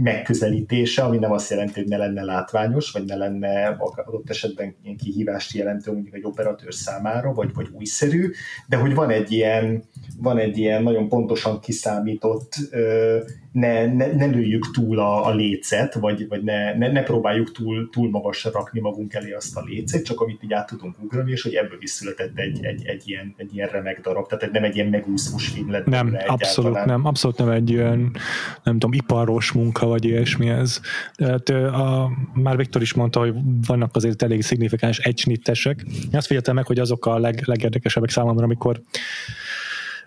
megközelítése, 0.03 1.03
ami 1.03 1.17
nem 1.17 1.31
azt 1.31 1.49
jelenti, 1.49 1.79
hogy 1.79 1.89
ne 1.89 1.97
lenne 1.97 2.23
látványos, 2.23 2.91
vagy 2.91 3.05
ne 3.05 3.15
lenne 3.15 3.77
adott 4.05 4.29
esetben 4.29 4.75
ilyen 4.83 4.97
kihívást 4.97 5.55
jelentő 5.55 5.91
mondjuk 5.91 6.15
egy 6.15 6.25
operatőr 6.25 6.73
számára, 6.73 7.33
vagy, 7.33 7.53
vagy 7.53 7.67
újszerű, 7.71 8.31
de 8.67 8.77
hogy 8.77 8.93
van 8.93 9.09
egy 9.09 9.31
ilyen, 9.31 9.83
van 10.17 10.37
egy 10.37 10.57
ilyen 10.57 10.83
nagyon 10.83 11.09
pontosan 11.09 11.59
kiszámított 11.59 12.53
ö, 12.71 13.17
ne, 13.51 13.85
ne, 13.85 14.13
ne 14.13 14.25
lőjük 14.25 14.71
túl 14.71 14.99
a, 14.99 15.25
a 15.25 15.33
lécet, 15.33 15.93
vagy, 15.93 16.27
vagy 16.27 16.43
ne, 16.43 16.77
ne, 16.77 16.91
ne 16.91 17.03
próbáljuk 17.03 17.51
túl, 17.51 17.89
túl 17.89 18.09
magasra 18.09 18.51
rakni 18.51 18.79
magunk 18.79 19.13
elé 19.13 19.31
azt 19.31 19.57
a 19.57 19.63
lécet, 19.65 20.05
csak 20.05 20.21
amit 20.21 20.43
így 20.43 20.53
át 20.53 20.67
tudunk 20.67 20.95
ugrani, 21.03 21.31
és 21.31 21.41
hogy 21.41 21.53
ebből 21.53 21.81
is 21.81 21.89
született 21.89 22.37
egy, 22.37 22.65
egy, 22.65 22.85
egy, 22.85 23.03
ilyen, 23.05 23.33
egy 23.37 23.55
ilyen 23.55 23.67
remek 23.67 24.01
darab, 24.01 24.27
tehát 24.27 24.53
nem 24.53 24.63
egy 24.63 24.75
ilyen 24.75 24.87
megúszós 24.87 25.47
film 25.47 25.71
lett. 25.71 25.85
Nem, 25.85 26.17
abszolút 26.27 26.85
nem, 26.85 27.05
abszolút 27.05 27.37
nem 27.37 27.49
egy 27.49 27.69
ilyen, 27.69 28.15
nem 28.63 28.73
tudom, 28.73 28.93
iparos 28.93 29.51
munka, 29.51 29.85
vagy 29.85 30.05
ilyesmi 30.05 30.49
ez. 30.49 30.79
Tehát, 31.15 31.49
a, 31.49 32.11
már 32.33 32.57
Viktor 32.57 32.81
is 32.81 32.93
mondta, 32.93 33.19
hogy 33.19 33.33
vannak 33.67 33.95
azért 33.95 34.21
elég 34.21 34.41
szignifikáns 34.41 34.97
egysnittesek. 34.97 35.85
Azt 36.11 36.27
figyeltem 36.27 36.55
meg, 36.55 36.65
hogy 36.65 36.79
azok 36.79 37.05
a 37.05 37.19
leg, 37.19 37.41
legérdekesebbek 37.45 38.09
számomra, 38.09 38.43
amikor 38.43 38.81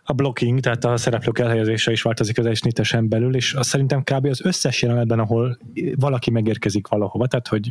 a 0.05 0.13
blocking, 0.13 0.61
tehát 0.61 0.85
a 0.85 0.97
szereplők 0.97 1.39
elhelyezése 1.39 1.93
is 1.93 2.03
változik 2.03 2.39
az 2.39 2.47
esnitesen 2.47 3.09
belül, 3.09 3.37
és 3.37 3.53
azt 3.53 3.69
szerintem 3.69 4.03
kb. 4.03 4.27
az 4.27 4.45
összes 4.45 4.83
jelenetben, 4.83 5.19
ahol 5.19 5.59
valaki 5.97 6.31
megérkezik 6.31 6.89
valahova, 6.89 7.27
tehát 7.27 7.49
hogy 7.49 7.69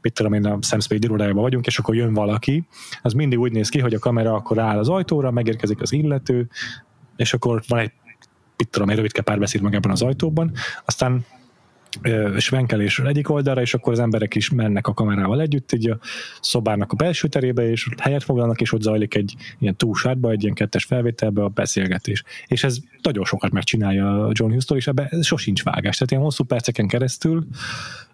mit 0.00 0.12
tudom 0.12 0.32
én, 0.32 0.46
a 0.46 0.58
Sam 0.60 0.80
Spade 0.80 1.32
vagyunk, 1.32 1.66
és 1.66 1.78
akkor 1.78 1.94
jön 1.94 2.14
valaki, 2.14 2.66
az 3.02 3.12
mindig 3.12 3.38
úgy 3.38 3.52
néz 3.52 3.68
ki, 3.68 3.78
hogy 3.78 3.94
a 3.94 3.98
kamera 3.98 4.34
akkor 4.34 4.58
áll 4.58 4.78
az 4.78 4.88
ajtóra, 4.88 5.30
megérkezik 5.30 5.80
az 5.80 5.92
illető, 5.92 6.48
és 7.16 7.34
akkor 7.34 7.62
van 7.68 7.78
egy 7.78 7.92
mit 8.56 8.70
tudom, 8.70 8.88
egy 8.88 8.96
rövidke 8.96 9.22
párbeszéd 9.22 9.62
meg 9.62 9.74
ebben 9.74 9.90
az 9.90 10.02
ajtóban, 10.02 10.52
aztán 10.84 11.24
svenkelés 12.36 12.98
egyik 12.98 13.30
oldalra, 13.30 13.60
és 13.60 13.74
akkor 13.74 13.92
az 13.92 13.98
emberek 13.98 14.34
is 14.34 14.50
mennek 14.50 14.86
a 14.86 14.94
kamerával 14.94 15.40
együtt, 15.40 15.72
így 15.72 15.90
a 15.90 15.98
szobának 16.40 16.92
a 16.92 16.96
belső 16.96 17.28
terébe, 17.28 17.70
és 17.70 17.86
ott 17.86 18.00
helyet 18.00 18.22
foglalnak, 18.22 18.60
és 18.60 18.72
ott 18.72 18.82
zajlik 18.82 19.14
egy 19.14 19.34
ilyen 19.58 19.76
túlsátba, 19.76 20.30
egy 20.30 20.42
ilyen 20.42 20.54
kettes 20.54 20.84
felvételbe 20.84 21.42
a 21.42 21.48
beszélgetés. 21.48 22.24
És 22.46 22.64
ez 22.64 22.78
nagyon 23.02 23.24
sokat 23.24 23.50
megcsinálja 23.50 24.30
John 24.32 24.52
Huston, 24.52 24.76
és 24.76 24.86
ebben 24.86 25.22
sosincs 25.22 25.62
vágás. 25.62 25.96
Tehát 25.96 26.10
ilyen 26.10 26.22
hosszú 26.22 26.44
perceken 26.44 26.88
keresztül 26.88 27.46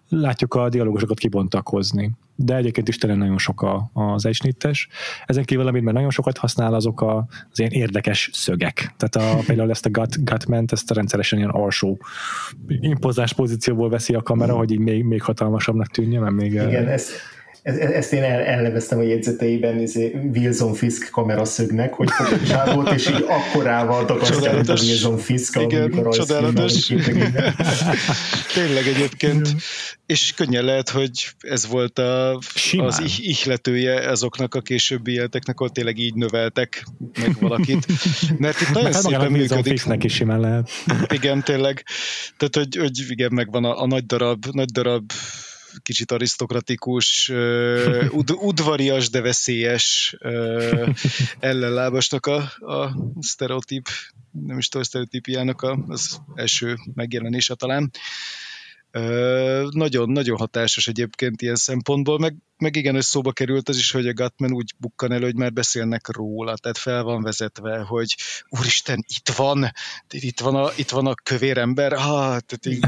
látjuk 0.09 0.53
a 0.53 0.69
dialógusokat 0.69 1.19
kibontakozni. 1.19 2.11
De 2.35 2.55
egyébként 2.55 2.87
is 2.87 2.97
tényleg 2.97 3.19
nagyon 3.19 3.37
sok 3.37 3.61
a, 3.61 3.91
az 3.93 4.25
egysnittes. 4.25 4.87
Ezen 5.25 5.43
kívül, 5.43 5.67
amit 5.67 5.83
már 5.83 5.93
nagyon 5.93 6.09
sokat 6.09 6.37
használ, 6.37 6.73
azok 6.73 7.01
a, 7.01 7.27
az 7.51 7.59
ilyen 7.59 7.71
érdekes 7.71 8.29
szögek. 8.33 8.93
Tehát 8.97 9.33
a, 9.33 9.43
például 9.45 9.69
ezt 9.69 9.85
a 9.85 9.89
gut, 9.89 10.23
gutment, 10.23 10.71
ezt 10.71 10.91
a 10.91 10.93
rendszeresen 10.93 11.37
ilyen 11.37 11.49
alsó 11.49 11.97
impozás 12.67 13.33
pozícióból 13.33 13.89
veszi 13.89 14.13
a 14.13 14.21
kamera, 14.21 14.55
hogy 14.55 14.71
így 14.71 14.79
még, 14.79 15.03
még 15.03 15.21
hatalmasabbnak 15.21 15.87
tűnjön, 15.87 16.21
mert 16.21 16.35
még... 16.35 16.51
Igen, 16.51 16.87
ez, 16.87 17.09
ezt 17.77 18.13
én 18.13 18.23
el, 18.23 18.41
elneveztem 18.41 18.99
a 18.99 19.01
jegyzeteiben 19.01 19.79
izé, 19.79 20.15
Wilson 20.33 20.73
Fisk 20.73 21.09
kameraszögnek, 21.09 21.93
hogy 21.93 22.09
fogja 22.11 22.91
és 22.93 23.07
így 23.07 23.25
akkorával 23.27 24.05
dagasztja, 24.05 24.53
mint 24.53 24.69
a 24.69 24.77
Wilson 24.81 25.17
Fisk, 25.17 25.59
Igen, 25.61 26.07
csodálatos. 26.11 26.85
Tényleg 28.53 28.87
egyébként, 28.87 29.55
és 30.05 30.33
könnyen 30.35 30.63
lehet, 30.63 30.89
hogy 30.89 31.29
ez 31.39 31.67
volt 31.67 31.99
a, 31.99 32.39
az 32.77 33.01
ihletője 33.17 34.09
azoknak 34.09 34.55
a 34.55 34.61
későbbi 34.61 35.11
életeknek, 35.11 35.59
ahol 35.59 35.71
tényleg 35.71 35.97
így 35.97 36.13
növeltek 36.13 36.83
meg 37.19 37.35
valakit. 37.39 37.85
Mert 38.37 38.61
itt 38.61 38.71
nagyon 38.73 38.93
hát 38.93 39.01
szépen 39.01 39.31
működik. 39.31 39.65
Fisknek 39.65 40.03
is 40.03 40.13
simán 40.13 40.39
lehet. 40.39 40.69
Igen, 41.07 41.43
tényleg. 41.43 41.83
Tehát, 42.37 42.55
hogy, 42.55 42.75
hogy 42.75 43.05
igen, 43.09 43.33
megvan 43.33 43.63
a, 43.63 43.81
a 43.81 43.87
nagy 43.87 44.05
darab, 44.05 44.45
nagy 44.51 44.69
darab 44.71 45.11
kicsit 45.81 46.11
arisztokratikus, 46.11 47.29
ud- 48.09 48.37
udvarias, 48.41 49.09
de 49.09 49.21
veszélyes 49.21 50.15
ellenlábasnak 51.39 52.25
a, 52.25 52.37
a 52.59 52.95
sztereotíp, 53.19 53.87
nem 54.31 54.57
is 54.57 54.67
tudom, 54.67 54.85
sztereotípiának 54.85 55.61
az 55.87 56.21
első 56.35 56.77
megjelenése 56.93 57.55
talán. 57.55 57.91
Nagyon, 59.69 60.09
nagyon 60.09 60.37
hatásos 60.37 60.87
egyébként 60.87 61.41
ilyen 61.41 61.55
szempontból, 61.55 62.19
meg, 62.19 62.35
meg 62.57 62.75
igen, 62.75 62.93
hogy 62.93 63.03
szóba 63.03 63.31
került 63.31 63.69
az 63.69 63.77
is, 63.77 63.91
hogy 63.91 64.07
a 64.07 64.13
Gatman 64.13 64.53
úgy 64.53 64.73
bukkan 64.77 65.11
elő, 65.11 65.23
hogy 65.23 65.35
már 65.35 65.53
beszélnek 65.53 66.15
róla, 66.15 66.57
tehát 66.57 66.77
fel 66.77 67.03
van 67.03 67.21
vezetve, 67.21 67.79
hogy 67.79 68.15
úristen, 68.49 69.05
itt 69.07 69.29
van, 69.29 69.71
itt 70.09 70.39
van 70.39 70.55
a, 70.55 70.71
itt 70.75 70.89
van 70.89 71.07
a 71.07 71.13
kövér 71.13 71.57
ember, 71.57 71.93
ah, 71.93 72.39
tehát 72.39 72.65
így, 72.65 72.85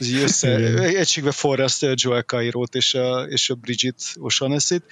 így 0.00 0.22
össze, 0.26 0.56
egységbe 0.82 1.32
forrasztja 1.32 1.90
a 1.90 1.94
Joel 1.96 2.22
cairo 2.22 2.62
és 2.62 2.94
a, 2.94 3.22
és 3.22 3.50
a 3.50 3.54
Bridget 3.54 4.02
O'Shaughnessy-t. 4.14 4.82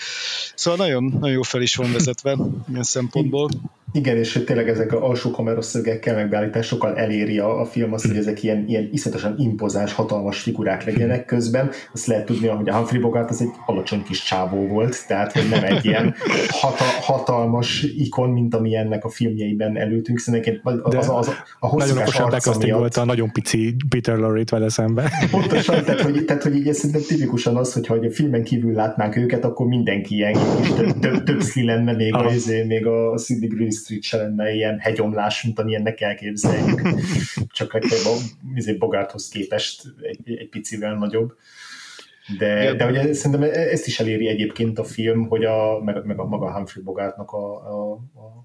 Szóval 0.54 0.86
nagyon, 0.86 1.04
nagyon 1.04 1.30
jó 1.30 1.42
fel 1.42 1.62
is 1.62 1.74
van 1.74 1.92
vezetve 1.92 2.36
ilyen 2.68 2.82
szempontból. 2.82 3.50
Igen, 3.92 4.16
és 4.16 4.32
hogy 4.32 4.44
tényleg 4.44 4.68
ezek 4.68 4.92
a 4.92 5.08
alsó 5.08 5.30
kameraszögekkel 5.30 6.14
megbeállításokkal 6.14 6.96
eléri 6.96 7.38
a, 7.38 7.60
a 7.60 7.64
film 7.64 7.92
azt, 7.92 8.06
hogy 8.06 8.16
ezek 8.16 8.42
ilyen, 8.42 8.64
ilyen 8.66 8.88
iszonyatosan 8.92 9.34
impozáns, 9.38 9.92
hatalmas 9.92 10.40
figurák 10.40 10.84
legyenek 10.84 11.24
közben. 11.24 11.70
Azt 11.92 12.06
lehet 12.06 12.26
tudni, 12.26 12.46
hogy 12.46 12.68
a 12.68 12.74
Humphrey 12.74 13.00
Bogart 13.00 13.30
az 13.30 13.40
egy 13.40 13.50
alacsony 13.66 14.02
kis 14.02 14.22
csávó 14.22 14.66
volt, 14.66 15.06
tehát 15.06 15.32
hogy 15.32 15.48
nem 15.50 15.64
egy 15.64 15.84
ilyen 15.84 16.14
hata, 16.60 16.84
hatalmas 17.00 17.82
ikon, 17.82 18.30
mint 18.30 18.54
ami 18.54 18.76
ennek 18.76 19.04
a 19.04 19.08
filmjeiben 19.08 19.78
előtünk. 19.78 20.18
Szerintem 20.18 20.60
az, 20.62 20.78
az, 20.82 21.08
az, 21.08 21.30
a 21.58 21.66
hosszúkás 21.66 22.20
arca 22.20 22.58
miatt... 22.58 22.78
volt 22.78 22.96
a 22.96 23.04
nagyon 23.04 23.32
pici 23.32 23.76
Peter 23.88 24.16
Lorre-t 24.16 24.50
vele 24.50 24.68
szembe. 24.68 25.10
Pontosan, 25.30 25.84
tehát 25.84 26.00
hogy, 26.00 26.24
tehát, 26.24 26.42
hogy 26.42 26.56
így 26.56 26.72
szerintem 26.72 27.02
tipikusan 27.08 27.56
az, 27.56 27.72
hogyha 27.72 27.94
a 27.94 28.10
filmen 28.10 28.42
kívül 28.42 28.72
látnánk 28.72 29.16
őket, 29.16 29.44
akkor 29.44 29.66
mindenki 29.66 30.14
ilyen 30.14 30.32
kis 30.32 30.72
több, 30.72 30.98
több, 30.98 31.24
több 31.24 31.40
lenne, 31.54 31.92
még 31.92 32.14
a, 32.14 32.30
még 32.66 32.86
a 32.86 33.18
Sidney 33.18 33.48
Green 33.48 33.70
Street 33.78 34.02
se 34.02 34.16
lenne 34.16 34.52
ilyen 34.52 34.78
hegyomlás, 34.78 35.42
mint 35.42 35.58
amilyennek 35.58 36.00
elképzeljük. 36.00 36.82
Csak 37.56 37.72
a 37.74 37.78
izé, 38.54 38.72
Bogarthoz 38.72 39.28
képest 39.28 39.82
egy, 40.02 40.36
egy 40.38 40.48
picivel 40.48 40.94
nagyobb. 40.94 41.32
De, 42.38 42.74
de 42.74 42.86
ugye 42.86 43.12
szerintem 43.14 43.50
ezt 43.52 43.86
is 43.86 44.00
eléri 44.00 44.28
egyébként 44.28 44.78
a 44.78 44.84
film, 44.84 45.28
hogy 45.28 45.44
a, 45.44 45.80
meg, 45.84 46.04
meg 46.04 46.18
a 46.18 46.24
maga 46.24 46.52
Humphrey 46.52 46.82
Bogartnak 46.82 47.30
a, 47.30 47.54
a, 47.54 47.92
a 47.92 48.42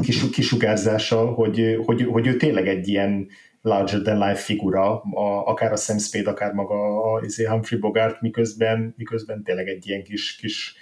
kis, 0.00 0.30
kisugárzása, 0.30 1.26
hogy, 1.26 1.78
hogy, 1.84 2.02
hogy 2.02 2.26
ő 2.26 2.36
tényleg 2.36 2.68
egy 2.68 2.88
ilyen 2.88 3.28
larger 3.62 4.00
than 4.00 4.28
life 4.28 4.40
figura, 4.40 5.00
a, 5.00 5.46
akár 5.46 5.72
a 5.72 5.76
Sam 5.76 5.98
Spade, 5.98 6.30
akár 6.30 6.52
maga 6.52 6.74
a, 6.74 7.14
a 7.14 7.24
izé 7.24 7.44
Humphrey 7.44 7.78
Bogart, 7.78 8.20
miközben, 8.20 8.94
miközben 8.96 9.42
tényleg 9.42 9.68
egy 9.68 9.86
ilyen 9.88 10.02
kis, 10.02 10.36
kis 10.36 10.74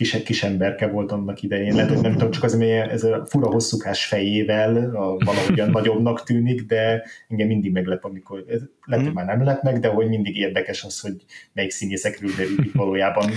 kis, 0.00 0.22
kis 0.22 0.42
emberke 0.42 0.86
volt 0.86 1.12
annak 1.12 1.42
idején. 1.42 1.74
Lehet, 1.74 1.90
hogy 1.90 2.00
nem 2.00 2.12
tudom, 2.12 2.30
csak 2.30 2.42
az, 2.42 2.54
mert 2.54 2.90
ez 2.90 3.04
a 3.04 3.26
fura 3.26 3.46
hosszúkás 3.46 4.04
fejével 4.04 4.76
a, 4.76 5.16
valahogyan 5.24 5.70
nagyobbnak 5.78 6.22
tűnik, 6.22 6.62
de 6.62 7.02
engem 7.28 7.46
mindig 7.46 7.72
meglep, 7.72 8.04
amikor, 8.04 8.44
ez, 8.48 8.60
lehet, 8.84 9.04
hogy 9.04 9.14
mhm. 9.14 9.24
már 9.24 9.36
nem 9.36 9.46
lep 9.46 9.62
meg, 9.62 9.78
de 9.80 9.88
hogy 9.88 10.08
mindig 10.08 10.36
érdekes 10.36 10.84
az, 10.84 11.00
hogy 11.00 11.14
melyik 11.52 11.70
színészekről 11.70 12.30
derül 12.36 12.56
valójában. 12.72 13.30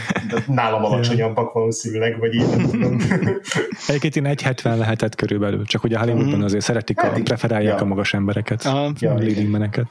Nálam 0.48 0.84
alacsonyabbak 0.84 1.53
valószínűleg, 1.53 2.19
vagy 2.19 2.34
így 2.34 2.49
nem 2.49 2.69
tudom. 2.69 2.98
Egyébként 3.88 4.15
én 4.15 4.23
1,70 4.26 4.77
lehetett 4.77 5.15
körülbelül, 5.15 5.65
csak 5.65 5.84
ugye 5.84 5.98
Hollywoodban 5.98 6.34
mhm. 6.34 6.44
azért 6.44 6.64
szeretik, 6.64 7.02
a, 7.02 7.11
preferálják 7.23 7.77
ja. 7.77 7.84
a 7.84 7.88
magas 7.88 8.14
embereket, 8.14 8.65
Aha. 8.65 8.85
a 8.85 9.14
leading 9.14 9.49
meneket. 9.49 9.88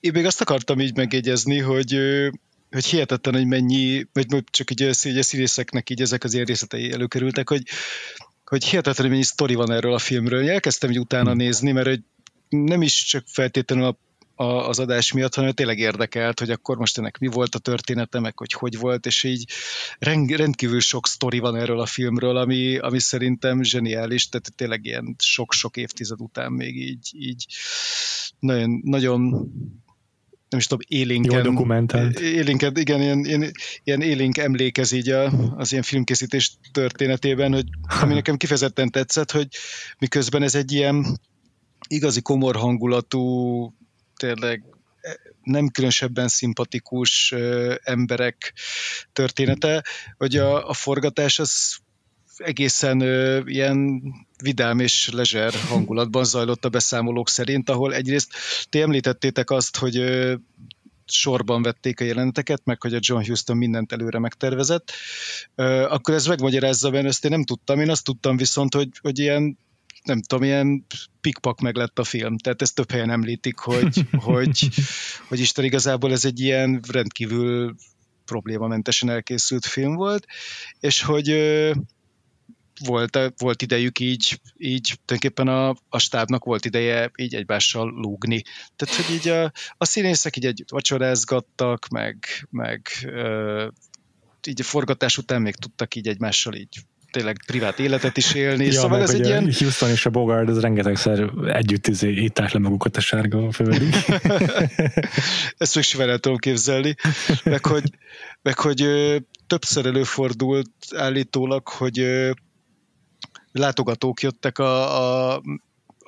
Én 0.00 0.12
még 0.12 0.24
azt 0.24 0.40
akartam 0.40 0.80
így 0.80 0.96
megjegyezni, 0.96 1.58
hogy 1.58 1.98
hogy 2.70 2.86
hihetetlen, 2.86 3.34
hogy 3.34 3.46
mennyi, 3.46 4.06
vagy 4.12 4.44
csak 4.50 4.70
így, 4.70 4.80
így 5.04 5.18
a 5.18 5.22
színészeknek 5.22 5.90
így 5.90 6.00
ezek 6.00 6.24
az 6.24 6.36
részletei 6.36 6.92
előkerültek, 6.92 7.48
hogy 7.48 7.62
hogy 8.44 8.64
hihetetlenül 8.64 9.12
mennyi 9.12 9.24
sztori 9.24 9.54
van 9.54 9.72
erről 9.72 9.92
a 9.92 9.98
filmről. 9.98 10.50
Elkezdtem 10.50 10.90
így 10.90 10.98
utána 10.98 11.34
nézni, 11.34 11.72
mert 11.72 11.86
hogy 11.86 12.00
nem 12.48 12.82
is 12.82 13.04
csak 13.04 13.24
feltétlenül 13.26 13.84
a 13.84 13.98
a, 14.40 14.68
az 14.68 14.78
adás 14.78 15.12
miatt, 15.12 15.34
hanem 15.34 15.52
tényleg 15.52 15.78
érdekelt, 15.78 16.38
hogy 16.38 16.50
akkor 16.50 16.76
most 16.76 16.98
ennek 16.98 17.18
mi 17.18 17.26
volt 17.26 17.54
a 17.54 17.58
története, 17.58 18.20
meg 18.20 18.38
hogy 18.38 18.52
hogy 18.52 18.78
volt, 18.78 19.06
és 19.06 19.24
így 19.24 19.50
rend, 19.98 20.30
rendkívül 20.30 20.80
sok 20.80 21.06
sztori 21.06 21.38
van 21.38 21.56
erről 21.56 21.80
a 21.80 21.86
filmről, 21.86 22.36
ami, 22.36 22.78
ami 22.78 23.00
szerintem 23.00 23.62
zseniális, 23.62 24.28
tehát 24.28 24.52
tényleg 24.56 24.84
ilyen 24.84 25.14
sok-sok 25.18 25.76
évtized 25.76 26.20
után 26.20 26.52
még 26.52 26.76
így, 26.76 27.10
így 27.12 27.46
nagyon, 28.38 28.80
nagyon 28.84 29.50
nem 30.48 30.60
is 30.60 30.66
tudom, 30.66 30.84
élénken... 30.88 31.36
Jó 31.36 31.50
dokumentált. 31.50 32.20
Élénken, 32.20 32.76
igen, 32.76 33.00
ilyen, 33.00 33.24
ilyen, 33.24 33.52
ilyen 33.84 34.02
élénk 34.02 34.38
emlékez 34.38 34.92
így 34.92 35.08
a, 35.08 35.30
az 35.56 35.70
ilyen 35.70 35.82
filmkészítés 35.82 36.58
történetében, 36.72 37.52
hogy 37.52 37.66
ami 38.00 38.14
nekem 38.14 38.36
kifejezetten 38.36 38.90
tetszett, 38.90 39.30
hogy 39.30 39.48
miközben 39.98 40.42
ez 40.42 40.54
egy 40.54 40.72
ilyen 40.72 41.18
igazi 41.88 42.20
komor 42.20 42.56
hangulatú 42.56 43.74
tényleg 44.16 44.64
eh, 45.00 45.12
nem 45.42 45.68
különösebben 45.68 46.28
szimpatikus 46.28 47.34
emberek 47.82 48.52
története, 49.12 49.84
hogy 50.16 50.36
a, 50.36 50.68
a 50.68 50.72
forgatás 50.72 51.38
az 51.38 51.78
egészen 52.38 53.00
ö, 53.00 53.40
ilyen 53.44 54.02
vidám 54.42 54.78
és 54.78 55.10
lezser 55.12 55.54
hangulatban 55.68 56.24
zajlott 56.24 56.64
a 56.64 56.68
beszámolók 56.68 57.28
szerint, 57.28 57.70
ahol 57.70 57.94
egyrészt 57.94 58.32
ti 58.68 58.80
említettétek 58.80 59.50
azt, 59.50 59.76
hogy 59.76 59.96
ö, 59.96 60.34
sorban 61.06 61.62
vették 61.62 62.00
a 62.00 62.04
jeleneteket, 62.04 62.60
meg 62.64 62.82
hogy 62.82 62.94
a 62.94 62.98
John 63.00 63.26
Huston 63.26 63.56
mindent 63.56 63.92
előre 63.92 64.18
megtervezett, 64.18 64.92
ö, 65.54 65.82
akkor 65.82 66.14
ez 66.14 66.26
megmagyarázza, 66.26 66.90
mert 66.90 67.06
ezt 67.06 67.24
én 67.24 67.30
nem 67.30 67.44
tudtam. 67.44 67.80
Én 67.80 67.90
azt 67.90 68.04
tudtam 68.04 68.36
viszont, 68.36 68.74
hogy, 68.74 68.88
hogy 69.00 69.18
ilyen 69.18 69.58
nem 70.04 70.22
tudom, 70.22 70.44
ilyen 70.44 70.86
pikpak 71.20 71.60
meg 71.60 71.76
lett 71.76 71.98
a 71.98 72.04
film. 72.04 72.38
Tehát 72.38 72.62
ezt 72.62 72.74
több 72.74 72.90
helyen 72.90 73.10
említik, 73.10 73.58
hogy, 73.58 74.06
hogy, 74.28 74.68
hogy 75.28 75.40
Isten 75.40 75.64
igazából 75.64 76.12
ez 76.12 76.24
egy 76.24 76.40
ilyen 76.40 76.82
rendkívül 76.92 77.74
problémamentesen 78.24 79.08
elkészült 79.10 79.66
film 79.66 79.94
volt, 79.94 80.26
és 80.80 81.02
hogy 81.02 81.28
volt, 82.84 83.18
volt 83.36 83.62
idejük 83.62 83.98
így, 83.98 84.40
így 84.56 84.98
tulajdonképpen 85.04 85.48
a, 85.48 85.68
a 85.88 85.98
stábnak 85.98 86.44
volt 86.44 86.64
ideje 86.64 87.10
így 87.16 87.34
egymással 87.34 87.90
lúgni. 87.90 88.42
Tehát, 88.76 88.94
hogy 88.94 89.14
így 89.14 89.28
a, 89.28 89.52
a 89.76 89.84
színészek 89.84 90.36
így 90.36 90.46
együtt 90.46 90.70
vacsorázgattak, 90.70 91.88
meg, 91.88 92.26
meg 92.50 92.88
ö, 93.04 93.66
így 94.46 94.60
a 94.60 94.64
forgatás 94.64 95.18
után 95.18 95.42
még 95.42 95.54
tudtak 95.54 95.94
így 95.94 96.08
egymással 96.08 96.54
így 96.54 96.78
tényleg 97.10 97.42
privát 97.46 97.78
életet 97.78 98.16
is 98.16 98.34
élni. 98.34 98.64
Ja, 98.64 98.72
szóval 98.72 99.02
ez 99.02 99.10
egy 99.10 99.26
ilyen... 99.26 99.52
Houston 99.58 99.90
és 99.90 100.06
a 100.06 100.10
Bogard, 100.10 100.48
ez 100.48 100.60
rengetegszer 100.60 101.30
együtt 101.46 101.86
izé, 101.86 102.10
ítták 102.10 102.52
le 102.52 102.58
magukat 102.58 102.96
a 102.96 103.00
sárga 103.00 103.52
földig. 103.52 103.94
Ezt 105.58 105.74
még 105.74 105.84
simán 105.84 106.08
el 106.08 106.18
tudom 106.18 106.38
képzelni. 106.38 106.94
Meg 107.44 107.66
hogy, 107.66 107.90
meg 108.42 108.58
hogy 108.58 108.86
többször 109.46 109.86
előfordult 109.86 110.70
állítólag, 110.96 111.68
hogy 111.68 111.98
látogatók 113.52 114.22
jöttek 114.22 114.58
a, 114.58 115.32
a 115.34 115.42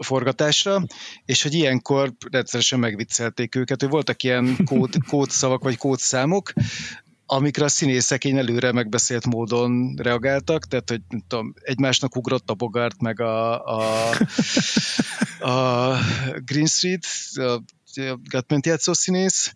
forgatásra, 0.03 0.83
és 1.25 1.43
hogy 1.43 1.55
ilyenkor 1.55 2.13
rendszeresen 2.31 2.79
megviccelték 2.79 3.55
őket, 3.55 3.81
hogy 3.81 3.91
voltak 3.91 4.23
ilyen 4.23 4.57
kód, 4.65 4.95
kódszavak 5.11 5.63
vagy 5.63 5.77
kódszámok, 5.77 6.53
amikre 7.27 7.65
a 7.65 7.69
színészek 7.69 8.25
én 8.25 8.39
előre 8.39 8.73
megbeszélt 8.73 9.27
módon 9.27 9.95
reagáltak, 10.03 10.67
tehát 10.67 10.89
hogy 10.89 11.01
nem 11.09 11.23
tudom, 11.29 11.55
egymásnak 11.63 12.17
ugrott 12.17 12.51
a 12.51 12.55
Bogart, 12.55 13.01
meg 13.01 13.21
a, 13.21 13.65
a, 13.65 14.11
a 15.41 15.97
Green 16.45 16.67
Street, 16.67 17.05
a 17.35 17.63
Gatment 18.25 18.67
játszó 18.67 18.93
színész, 18.93 19.53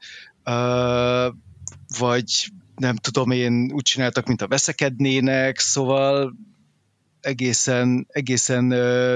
vagy 1.99 2.53
nem 2.77 2.97
tudom 2.97 3.31
én, 3.31 3.71
úgy 3.73 3.83
csináltak, 3.83 4.27
mint 4.27 4.43
a 4.43 4.49
veszekednének, 4.49 5.59
szóval 5.59 6.35
egészen, 7.25 8.07
egészen 8.09 8.65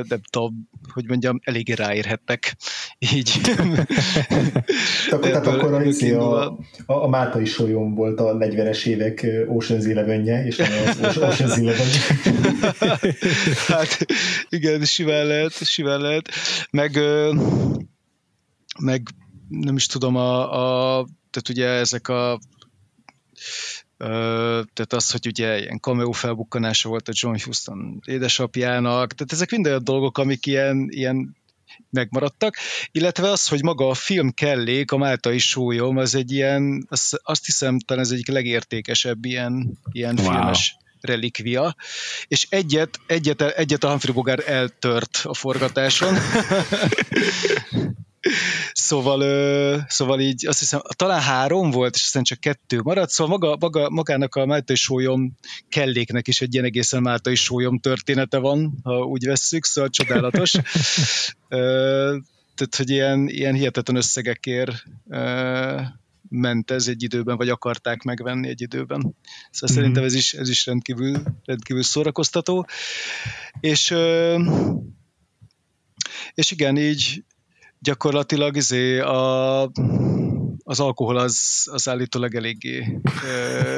nem 0.09 0.21
tudom, 0.31 0.69
hogy 0.93 1.05
mondjam, 1.09 1.41
eléggé 1.45 1.73
ráérhettek. 1.73 2.57
Így. 2.99 3.41
akkor, 5.11 5.31
tehát 5.31 5.47
akkor 5.47 5.75
a, 5.75 5.83
izé 5.83 6.13
a, 6.13 6.47
a, 6.47 6.57
a 6.87 7.09
Mátai 7.09 7.45
Solyom 7.45 7.95
volt 7.95 8.21
a 8.21 8.37
40-es 8.37 8.87
évek 8.87 9.27
Ocean's 9.49 9.91
eleven 9.91 10.27
és 10.27 10.59
az 10.59 11.17
Ocean's 11.17 11.59
Eleven. 11.59 11.87
hát 13.67 14.07
igen, 14.49 14.85
simán 14.85 15.27
lehet, 15.27 15.53
simán 15.53 16.01
lehet. 16.01 16.29
Meg, 16.71 16.99
meg 18.81 19.03
nem 19.49 19.77
is 19.77 19.87
tudom, 19.87 20.17
a, 20.17 20.99
a 21.01 21.07
tehát 21.31 21.49
ugye 21.49 21.67
ezek 21.67 22.09
a 22.09 22.39
tehát 23.99 24.93
az, 24.93 25.11
hogy 25.11 25.27
ugye 25.27 25.61
ilyen 25.61 25.81
cameo 25.81 26.13
felbukkanása 26.13 26.89
volt 26.89 27.09
a 27.09 27.13
John 27.15 27.37
Huston 27.45 28.01
édesapjának, 28.05 29.13
tehát 29.13 29.33
ezek 29.33 29.51
mind 29.51 29.67
olyan 29.67 29.85
dolgok, 29.85 30.19
amik 30.19 30.47
ilyen, 30.47 30.89
ilyen 30.91 31.37
megmaradtak, 31.91 32.57
illetve 32.93 33.31
az, 33.31 33.49
hogy 33.49 33.63
maga 33.63 33.89
a 33.89 33.95
film 33.95 34.31
kellék, 34.31 34.93
a 34.93 34.97
Máltai 34.97 35.39
sólyom, 35.39 35.97
az 35.97 36.15
egy 36.15 36.33
ilyen, 36.33 36.87
az, 36.89 37.21
azt 37.23 37.47
hiszem 37.47 37.79
talán 37.79 38.05
ez 38.05 38.11
egyik 38.11 38.29
legértékesebb 38.29 39.25
ilyen, 39.25 39.79
ilyen 39.93 40.19
wow. 40.19 40.27
filmes 40.27 40.77
relikvia, 41.01 41.75
és 42.29 42.47
egyet, 42.51 43.01
egyet, 43.07 43.43
egyet 43.43 43.85
a 43.85 43.89
Humphrey 43.89 44.15
Bogart 44.15 44.47
eltört 44.47 45.21
a 45.23 45.35
forgatáson. 45.35 46.15
Szóval, 48.73 49.21
ö, 49.21 49.77
szóval 49.89 50.21
így 50.21 50.47
azt 50.47 50.59
hiszem, 50.59 50.81
talán 50.97 51.21
három 51.21 51.71
volt, 51.71 51.95
és 51.95 52.03
aztán 52.03 52.23
csak 52.23 52.41
kettő 52.41 52.81
maradt, 52.83 53.11
szóval 53.11 53.39
maga, 53.39 53.57
maga, 53.61 53.91
magának 53.91 54.35
a 54.35 54.47
Máltai 54.47 54.77
sólyom 54.77 55.37
kelléknek 55.69 56.29
is 56.29 56.41
egy 56.41 56.53
ilyen 56.53 56.65
egészen 56.65 57.03
Máltai 57.03 57.35
sólyom 57.35 57.79
története 57.79 58.39
van, 58.39 58.79
ha 58.83 59.05
úgy 59.05 59.25
vesszük, 59.25 59.65
szóval 59.65 59.91
csodálatos. 59.91 60.55
ö, 61.49 62.17
tehát, 62.55 62.75
hogy 62.77 62.91
ilyen, 62.91 63.29
ilyen 63.29 63.55
hihetetlen 63.55 63.97
összegekért 63.97 64.85
ö, 65.09 65.81
ment 66.29 66.71
ez 66.71 66.89
egy 66.89 67.03
időben, 67.03 67.37
vagy 67.37 67.49
akarták 67.49 68.03
megvenni 68.03 68.49
egy 68.49 68.61
időben. 68.61 69.01
Szóval 69.01 69.17
mm-hmm. 69.63 69.75
szerintem 69.75 70.05
ez 70.05 70.15
is, 70.15 70.35
ez 70.35 70.49
is 70.49 70.67
rendkívül, 70.67 71.23
rendkívül 71.45 71.83
szórakoztató. 71.83 72.67
És, 73.61 73.95
és 76.35 76.51
igen, 76.51 76.77
így, 76.77 77.25
gyakorlatilag 77.79 78.57
izé 78.57 78.99
a, 78.99 79.63
az 80.65 80.81
alkohol 80.81 81.17
az, 81.17 81.67
az 81.73 81.89
állítólag 81.89 82.35
eléggé, 82.35 83.01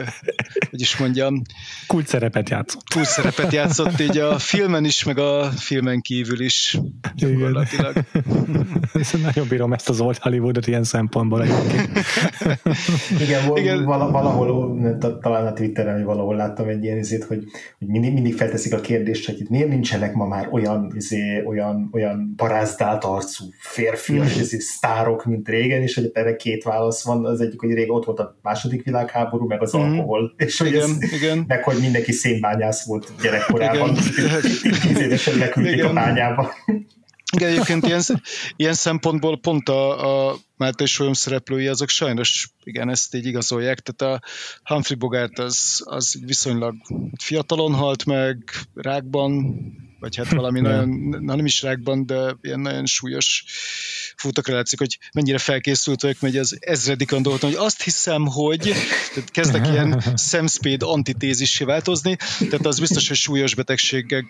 hogy 0.71 0.81
is 0.81 0.97
mondjam. 0.97 1.43
Kult 1.87 2.07
szerepet 2.07 2.51
játszott. 2.51 2.83
Kult 2.95 3.07
szerepet 3.07 3.53
játszott 3.53 4.01
így 4.01 4.19
a 4.19 4.39
filmen 4.39 4.85
is, 4.85 5.05
meg 5.05 5.19
a 5.19 5.45
filmen 5.45 6.01
kívül 6.01 6.41
is 6.41 6.79
gyakorlatilag. 7.15 7.95
Igen. 8.15 9.21
nagyon 9.23 9.49
bírom 9.49 9.73
ezt 9.73 9.89
az 9.89 10.01
old 10.01 10.17
Hollywoodot 10.17 10.67
ilyen 10.67 10.85
szempontból 10.85 11.45
Igen, 13.21 13.57
Igen. 13.57 13.85
valahol, 13.85 14.79
talán 15.21 15.47
a 15.47 15.53
Twitteren, 15.53 15.95
hogy 15.95 16.05
valahol 16.05 16.37
láttam 16.37 16.69
egy 16.69 16.85
ilyen 16.85 16.99
izét, 16.99 17.25
hogy, 17.25 17.45
hogy 17.79 17.89
mindig, 17.89 18.13
mindig 18.13 18.35
felteszik 18.35 18.73
a 18.73 18.81
kérdést, 18.81 19.27
hogy 19.27 19.41
itt 19.41 19.49
miért 19.49 19.69
nincsenek 19.69 20.15
ma 20.15 20.27
már 20.27 20.49
olyan, 20.53 20.93
izé, 20.95 21.43
olyan, 21.47 21.89
olyan 21.93 22.33
parázdált 22.37 23.05
arcú 23.05 23.45
férfias 23.59 24.37
mm. 24.37 24.41
izé, 24.41 24.59
sztárok, 24.59 25.25
mint 25.25 25.49
régen, 25.49 25.83
és 25.83 25.95
hogy 25.95 26.11
erre 26.13 26.37
két 26.37 26.63
válasz 26.63 26.91
válasz 26.91 27.05
van, 27.05 27.25
az 27.25 27.41
egyik, 27.41 27.61
hogy 27.61 27.73
rég 27.73 27.91
ott 27.91 28.05
volt 28.05 28.19
a 28.19 28.39
második 28.43 28.85
világháború, 28.85 29.47
meg 29.47 29.63
az 29.63 29.77
mm. 29.77 29.81
alkohol, 29.81 30.33
és 30.37 30.59
hogy 30.59 30.70
igen, 30.75 30.99
igen. 31.01 31.45
meg 31.47 31.65
hogy 31.65 31.79
mindenki 31.81 32.13
szénbányász 32.13 32.85
volt 32.85 33.13
gyerekkorában, 33.23 33.95
tíz 34.83 34.99
évesen 35.01 35.39
leküldték 35.39 35.85
a 35.85 35.93
bányába. 35.93 36.55
Igen, 37.33 37.51
egyébként 37.51 37.87
ilyen, 37.87 38.03
ilyen 38.57 38.75
szempontból 38.75 39.41
pont 39.41 39.69
a, 39.69 40.31
a 40.31 40.37
Máté 40.57 40.85
Solyom 40.85 41.13
szereplői 41.13 41.67
azok 41.67 41.89
sajnos 41.89 42.49
igen, 42.65 42.91
ezt 42.91 43.15
így 43.15 43.27
igazolják, 43.27 43.81
tehát 43.81 44.15
a 44.15 44.27
Humphrey 44.65 44.99
Bogart 44.99 45.39
az, 45.39 45.83
az 45.85 46.19
viszonylag 46.27 46.75
fiatalon 47.19 47.75
halt 47.75 48.05
meg, 48.05 48.39
rákban, 48.75 49.57
vagy 50.01 50.17
hát 50.17 50.31
valami 50.31 50.61
nagyon, 50.71 50.89
na 51.21 51.35
nem 51.35 51.47
is 51.47 51.63
rákban, 51.63 52.07
de 52.07 52.37
ilyen 52.41 52.61
nagyon 52.61 52.87
súlyos 52.87 53.45
futokra 54.17 54.55
látszik, 54.55 54.79
hogy 54.79 54.99
mennyire 55.13 55.39
felkészült 55.39 56.03
vagyok, 56.03 56.21
megy 56.21 56.37
az 56.37 56.57
ezredik 56.61 57.11
dolgot, 57.11 57.41
hogy 57.41 57.55
azt 57.55 57.83
hiszem, 57.83 58.27
hogy 58.27 58.75
tehát 59.15 59.31
kezdek 59.31 59.67
ilyen 59.67 60.03
Sam 60.31 60.47
Spade 60.47 60.87
antitézissé 60.87 61.65
változni, 61.65 62.17
tehát 62.39 62.67
az 62.67 62.81
biztos, 62.81 63.09
hogy 63.09 63.17
súlyos 63.17 63.55
betegségek 63.55 64.25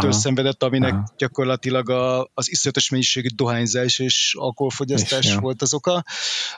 től 0.00 0.12
szenvedett, 0.12 0.62
aminek 0.62 0.92
Aha. 0.92 1.12
gyakorlatilag 1.16 1.90
a, 1.90 2.30
az 2.34 2.50
iszonyatos 2.50 2.90
mennyiségű 2.90 3.28
dohányzás 3.34 3.98
és 3.98 4.34
alkoholfogyasztás 4.38 5.26
és 5.26 5.34
volt 5.34 5.62
az 5.62 5.74
oka. 5.74 6.04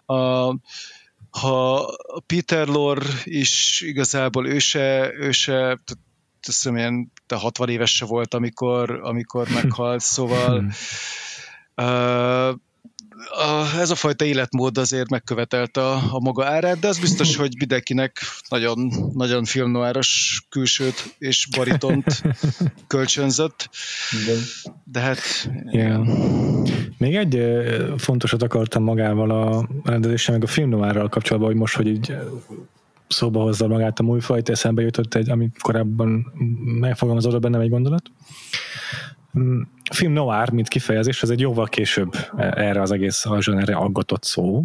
A, 0.07 0.15
ha 1.31 1.87
Peter 2.27 2.67
Lorre 2.67 3.09
is 3.25 3.81
igazából 3.81 4.49
ő 4.49 4.59
se, 4.59 5.13
ő 5.15 5.31
se 5.31 5.81
hiszem, 6.47 6.77
ilyen 6.77 7.13
60 7.29 7.69
éves 7.69 7.97
se 7.97 8.05
volt, 8.05 8.35
amikor, 8.35 9.01
amikor 9.03 9.49
meghalt, 9.49 10.01
szóval 10.01 10.65
uh, 11.77 12.59
ez 13.79 13.91
a 13.91 13.95
fajta 13.95 14.25
életmód 14.25 14.79
azért 14.79 15.09
megkövetelte 15.09 15.81
a, 15.81 15.95
a 16.11 16.21
maga 16.21 16.47
árát, 16.47 16.79
de 16.79 16.89
az 16.89 16.99
biztos, 16.99 17.37
hogy 17.37 17.55
mindenkinek 17.59 18.21
nagyon, 18.49 18.93
nagyon 19.15 19.45
filmnoáros 19.45 20.41
külsőt 20.49 21.15
és 21.19 21.49
baritont 21.57 22.23
kölcsönzött. 22.87 23.71
Igen. 24.23 24.39
De 24.85 25.01
hát... 25.01 25.21
Yeah. 25.71 26.07
Még 26.99 27.17
egy 27.17 27.43
fontosat 27.97 28.43
akartam 28.43 28.83
magával 28.83 29.31
a 29.31 29.69
rendezéssel, 29.85 30.35
meg 30.35 30.43
a 30.43 30.47
filmnoárral 30.47 31.09
kapcsolatban, 31.09 31.51
hogy 31.51 31.61
most, 31.61 31.77
hogy 31.77 31.87
így 31.87 32.17
szóba 33.13 33.43
hozza 33.43 33.69
magát 33.69 33.99
a 33.99 34.03
műfajt, 34.03 34.49
eszembe 34.49 34.83
jutott 34.83 35.15
egy, 35.15 35.31
ami 35.31 35.51
korábban 35.59 36.33
megfogalmazott 36.81 37.41
bennem 37.41 37.61
egy 37.61 37.69
gondolat. 37.69 38.03
Mm, 39.39 39.61
film 39.93 40.13
noir, 40.13 40.51
mint 40.51 40.69
kifejezés, 40.69 41.23
az 41.23 41.31
egy 41.31 41.41
jóval 41.41 41.67
később 41.67 42.13
erre 42.37 42.81
az 42.81 42.91
egész 42.91 43.27
a 43.27 43.43
zsenerre 43.43 43.75
aggatott 43.75 44.25
szó, 44.25 44.65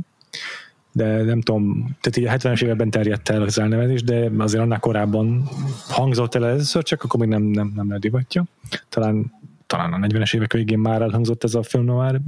de 0.92 1.24
nem 1.24 1.42
tudom, 1.42 1.96
tehát 2.02 2.18
így 2.18 2.26
a 2.26 2.50
70-es 2.50 2.64
években 2.64 2.90
terjedt 2.90 3.30
el 3.30 3.42
az 3.42 3.60
elnevezés, 3.60 4.04
de 4.04 4.30
azért 4.38 4.64
annál 4.64 4.80
korábban 4.80 5.50
hangzott 5.88 6.36
el 6.36 6.46
először, 6.46 6.84
csak 6.84 7.04
akkor 7.04 7.20
még 7.20 7.30
nem, 7.30 7.44
nem, 7.44 7.72
nem 7.76 7.90
ledivatja. 7.90 8.46
Talán, 8.90 9.34
talán 9.68 9.94
a 9.94 10.08
40-es 10.08 10.36
évek 10.36 10.54
végén 10.54 10.80
már 10.80 11.02
elhangzott 11.02 11.44
ez 11.44 11.56
a 11.56 11.64
film 11.64 11.84
noir 11.84 12.22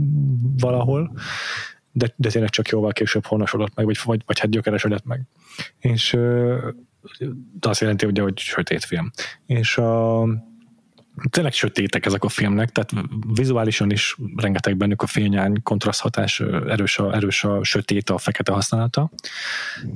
valahol, 0.57 1.11
de, 1.97 2.13
de 2.15 2.29
tényleg 2.29 2.49
csak 2.49 2.67
jóval 2.67 2.91
később 2.91 3.25
honosodott 3.25 3.75
meg, 3.75 3.85
vagy, 3.85 3.97
vagy, 4.03 4.21
vagy 4.25 4.39
hát 4.39 4.49
gyökeresedett 4.49 5.05
meg. 5.05 5.21
És 5.79 6.17
de 7.59 7.69
azt 7.69 7.81
jelenti, 7.81 8.05
ugye, 8.05 8.21
hogy 8.21 8.37
sötét 8.37 8.85
film. 8.85 9.11
És 9.45 9.77
a, 9.77 10.23
tényleg 11.29 11.53
sötétek 11.53 12.05
ezek 12.05 12.23
a 12.23 12.29
filmnek, 12.29 12.69
tehát 12.69 13.07
vizuálisan 13.33 13.91
is 13.91 14.17
rengeteg 14.35 14.77
bennük 14.77 15.01
a 15.01 15.07
fényány, 15.07 15.63
kontraszthatás, 15.63 16.39
erős 16.67 16.99
a, 16.99 17.15
erős 17.15 17.43
a 17.43 17.63
sötét, 17.63 18.09
a 18.09 18.17
fekete 18.17 18.51
használata. 18.51 19.11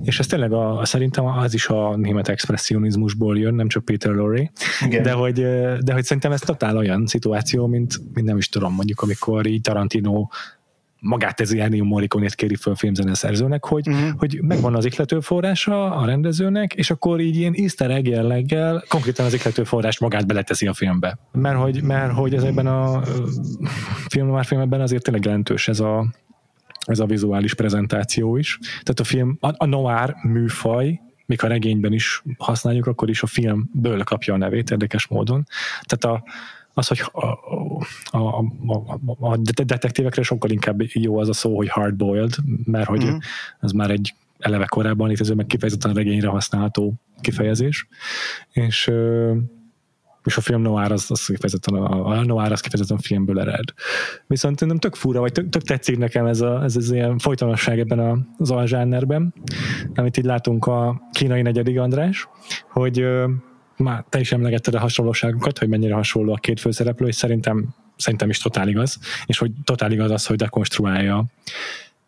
És 0.04 0.20
ez 0.20 0.28
tényleg 0.28 0.52
a, 0.52 0.86
szerintem 0.86 1.26
az 1.26 1.54
is 1.54 1.68
a 1.68 1.96
német 1.96 2.28
expressionizmusból 2.28 3.38
jön, 3.38 3.54
nem 3.54 3.68
csak 3.68 3.86
Peter 3.86 4.12
Lorre, 4.12 4.52
de 5.02 5.12
hogy, 5.12 5.42
de 5.80 5.94
hogy 5.94 6.04
szerintem 6.04 6.32
ez 6.32 6.40
totál 6.40 6.78
olyan 6.78 7.08
szituáció, 7.08 7.68
mint, 7.68 8.14
mint 8.14 8.28
nem 8.28 8.38
is 8.38 8.50
tudom, 8.50 8.74
mondjuk 8.74 9.02
amikor 9.02 9.46
így 9.46 9.62
Tarantino 9.62 10.28
magát 11.04 11.40
ez 11.40 11.52
Ennio 11.52 11.84
Morricone-t 11.84 12.36
kéri 12.36 12.56
föl 12.56 12.76
filmzene 12.76 13.14
szerzőnek, 13.14 13.66
hogy, 13.66 13.88
uh-huh. 13.88 14.10
hogy 14.18 14.40
megvan 14.42 14.76
az 14.76 14.88
forrása 15.22 15.96
a 15.96 16.06
rendezőnek, 16.06 16.74
és 16.74 16.90
akkor 16.92 17.20
így 17.20 17.36
ilyen 17.36 17.54
easter 17.54 17.92
egg 17.92 18.08
jelleggel 18.08 18.84
konkrétan 18.88 19.26
az 19.26 19.52
forrás 19.64 20.00
magát 20.00 20.28
beleteszi 20.28 20.68
a 20.68 20.74
filmbe. 20.74 21.18
Mert 21.32 21.58
hogy, 21.58 21.82
mert 21.84 22.14
hogy 22.14 22.34
ezekben 22.34 22.68
a 22.68 23.02
film, 24.08 24.28
már 24.28 24.46
filmekben 24.46 24.82
azért 24.82 25.04
tényleg 25.04 25.26
jelentős 25.26 25.68
ez 25.68 25.80
a, 25.80 26.06
ez 26.86 27.00
a 27.00 27.06
vizuális 27.06 27.54
prezentáció 27.54 28.38
is. 28.38 28.60
Tehát 28.60 29.00
a 29.00 29.04
film, 29.04 29.38
a, 29.40 29.54
a 29.58 29.66
noir 29.66 30.16
műfaj, 30.24 31.02
még 31.26 31.44
a 31.44 31.48
regényben 31.48 31.94
is 31.94 32.24
használjuk, 32.38 32.86
akkor 32.86 33.10
is 33.10 33.24
a 33.24 33.28
filmből 33.28 34.04
kapja 34.04 34.34
a 34.34 34.38
nevét 34.38 34.70
érdekes 34.70 35.08
módon. 35.08 35.48
Tehát 35.82 36.18
a, 36.18 36.24
az, 36.74 36.88
hogy 36.88 37.02
a, 37.12 37.26
a, 38.18 38.38
a, 38.68 38.86
a 39.20 39.38
detektívekre 39.38 40.22
sokkal 40.22 40.50
inkább 40.50 40.82
jó 40.82 41.18
az 41.18 41.30
a 41.30 41.34
szó, 41.34 41.56
hogy 41.56 41.70
hardboiled, 41.70 42.34
mert 42.64 42.88
hogy 42.88 43.06
mm. 43.06 43.18
ez 43.60 43.72
már 43.72 43.90
egy 43.90 44.14
eleve 44.40 44.66
korábban 44.66 45.08
létező, 45.08 45.34
meg 45.34 45.46
kifejezetten 45.46 45.94
regényre 45.94 46.28
használható 46.28 46.94
kifejezés, 47.22 47.88
és 48.52 48.92
és 50.24 50.38
a 50.38 50.42
film 50.42 50.62
noir 50.62 50.92
az, 50.92 51.06
az 51.10 51.26
kifejezetten 51.26 51.74
a, 51.74 52.08
a 52.08 52.24
noir 52.24 52.52
az 52.52 52.60
kifejezetten 52.60 52.98
filmből 52.98 53.40
ered. 53.40 53.74
Viszont 54.28 54.66
nem 54.66 54.78
tök 54.78 54.96
fura, 54.96 55.20
vagy 55.20 55.32
tök, 55.32 55.50
tök 55.50 55.62
tetszik 55.62 55.98
nekem 55.98 56.26
ez, 56.26 56.42
a, 56.42 56.64
ez 56.64 56.76
az 56.76 56.92
ilyen 56.92 57.18
folytonosság 57.18 57.80
ebben 57.80 58.28
az 58.38 58.52
alzsánerben, 58.52 59.34
amit 59.96 60.18
így 60.18 60.26
látunk 60.26 60.66
a 60.66 61.02
kínai 61.12 61.42
negyedik 61.42 61.80
András, 61.80 62.28
hogy 62.70 63.06
már 63.82 64.04
te 64.10 64.20
is 64.20 64.32
emlegetted 64.32 64.74
a 64.74 64.80
hasonlóságokat, 64.80 65.58
hogy 65.58 65.68
mennyire 65.68 65.94
hasonló 65.94 66.34
a 66.34 66.38
két 66.38 66.60
főszereplő, 66.60 67.08
és 67.08 67.16
szerintem, 67.16 67.76
szerintem 67.96 68.30
is 68.30 68.38
totál 68.38 68.68
igaz, 68.68 69.00
és 69.26 69.38
hogy 69.38 69.52
totál 69.64 69.92
igaz 69.92 70.12
az, 70.12 70.26
hogy 70.26 70.38
dekonstruálja 70.38 71.26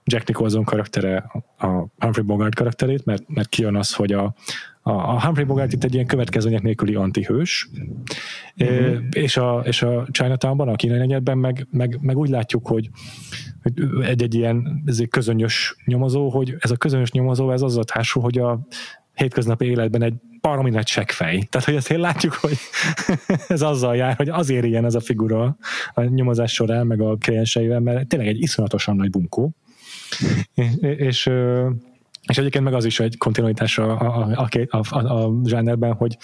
Jack 0.06 0.28
Nicholson 0.28 0.64
karaktere 0.64 1.32
a 1.58 1.68
Humphrey 1.98 2.26
Bogart 2.26 2.56
karakterét, 2.56 3.06
mert, 3.06 3.24
mert 3.28 3.50
kijön 3.50 3.76
az, 3.76 3.94
hogy 3.94 4.12
a, 4.12 4.34
a, 4.82 4.92
a 4.92 5.22
Humphrey 5.22 5.46
Bogart 5.46 5.74
itt 5.74 5.84
egy 5.84 5.94
ilyen 5.94 6.06
következmények 6.06 6.62
nélküli 6.62 6.96
antihős, 6.96 7.70
mm-hmm. 8.64 9.08
és, 9.12 9.38
a, 9.38 9.62
és 9.66 9.82
a 9.82 10.08
Chinatownban, 10.12 10.68
a 10.68 10.76
kínai 10.76 10.98
negyedben 10.98 11.38
meg, 11.38 11.68
meg, 11.72 11.98
meg 12.02 12.18
úgy 12.18 12.30
látjuk, 12.30 12.68
hogy, 12.68 12.90
egy-egy 14.02 14.34
ilyen 14.34 14.84
ez 14.86 15.00
egy 15.00 15.10
közönyös 15.10 15.76
nyomozó, 15.86 16.30
hogy 16.30 16.56
ez 16.60 16.72
a 16.72 16.78
közönyös 16.78 17.12
nyomozó, 17.12 17.52
ez 17.52 17.62
az 17.62 17.78
a 17.78 17.84
társul, 17.84 18.22
hogy 18.22 18.38
a 18.38 18.60
hétköznapi 19.14 19.66
életben 19.66 20.02
egy 20.02 20.14
baromi 20.48 20.70
nagy 20.70 20.88
seggfej. 20.88 21.48
Tehát, 21.50 21.68
hogy 21.68 21.76
azért 21.76 22.00
látjuk, 22.00 22.34
hogy 22.34 22.58
ez 23.48 23.62
azzal 23.62 23.96
jár, 23.96 24.16
hogy 24.16 24.30
azért 24.30 24.66
ilyen 24.66 24.86
ez 24.86 24.96
a 24.96 25.00
figura 25.00 25.58
a 25.94 26.02
nyomozás 26.02 26.54
során, 26.54 26.88
meg 26.88 27.02
a 27.02 27.16
klienseivel, 27.16 27.80
mert 27.80 28.08
tényleg 28.08 28.28
egy 28.28 28.42
iszonyatosan 28.42 28.96
nagy 28.96 29.10
bunkó. 29.10 29.52
És, 30.82 31.32
és 32.28 32.38
egyébként 32.38 32.64
meg 32.64 32.74
az 32.74 32.86
is 32.86 33.00
egy 33.00 33.18
kontinuitás 33.18 33.78
a, 33.78 34.00
a, 34.00 34.28
a, 34.36 34.50
a, 34.70 34.82
a, 34.90 35.26
a 35.26 35.32
zsánerben, 35.46 35.94
hogy 35.94 36.18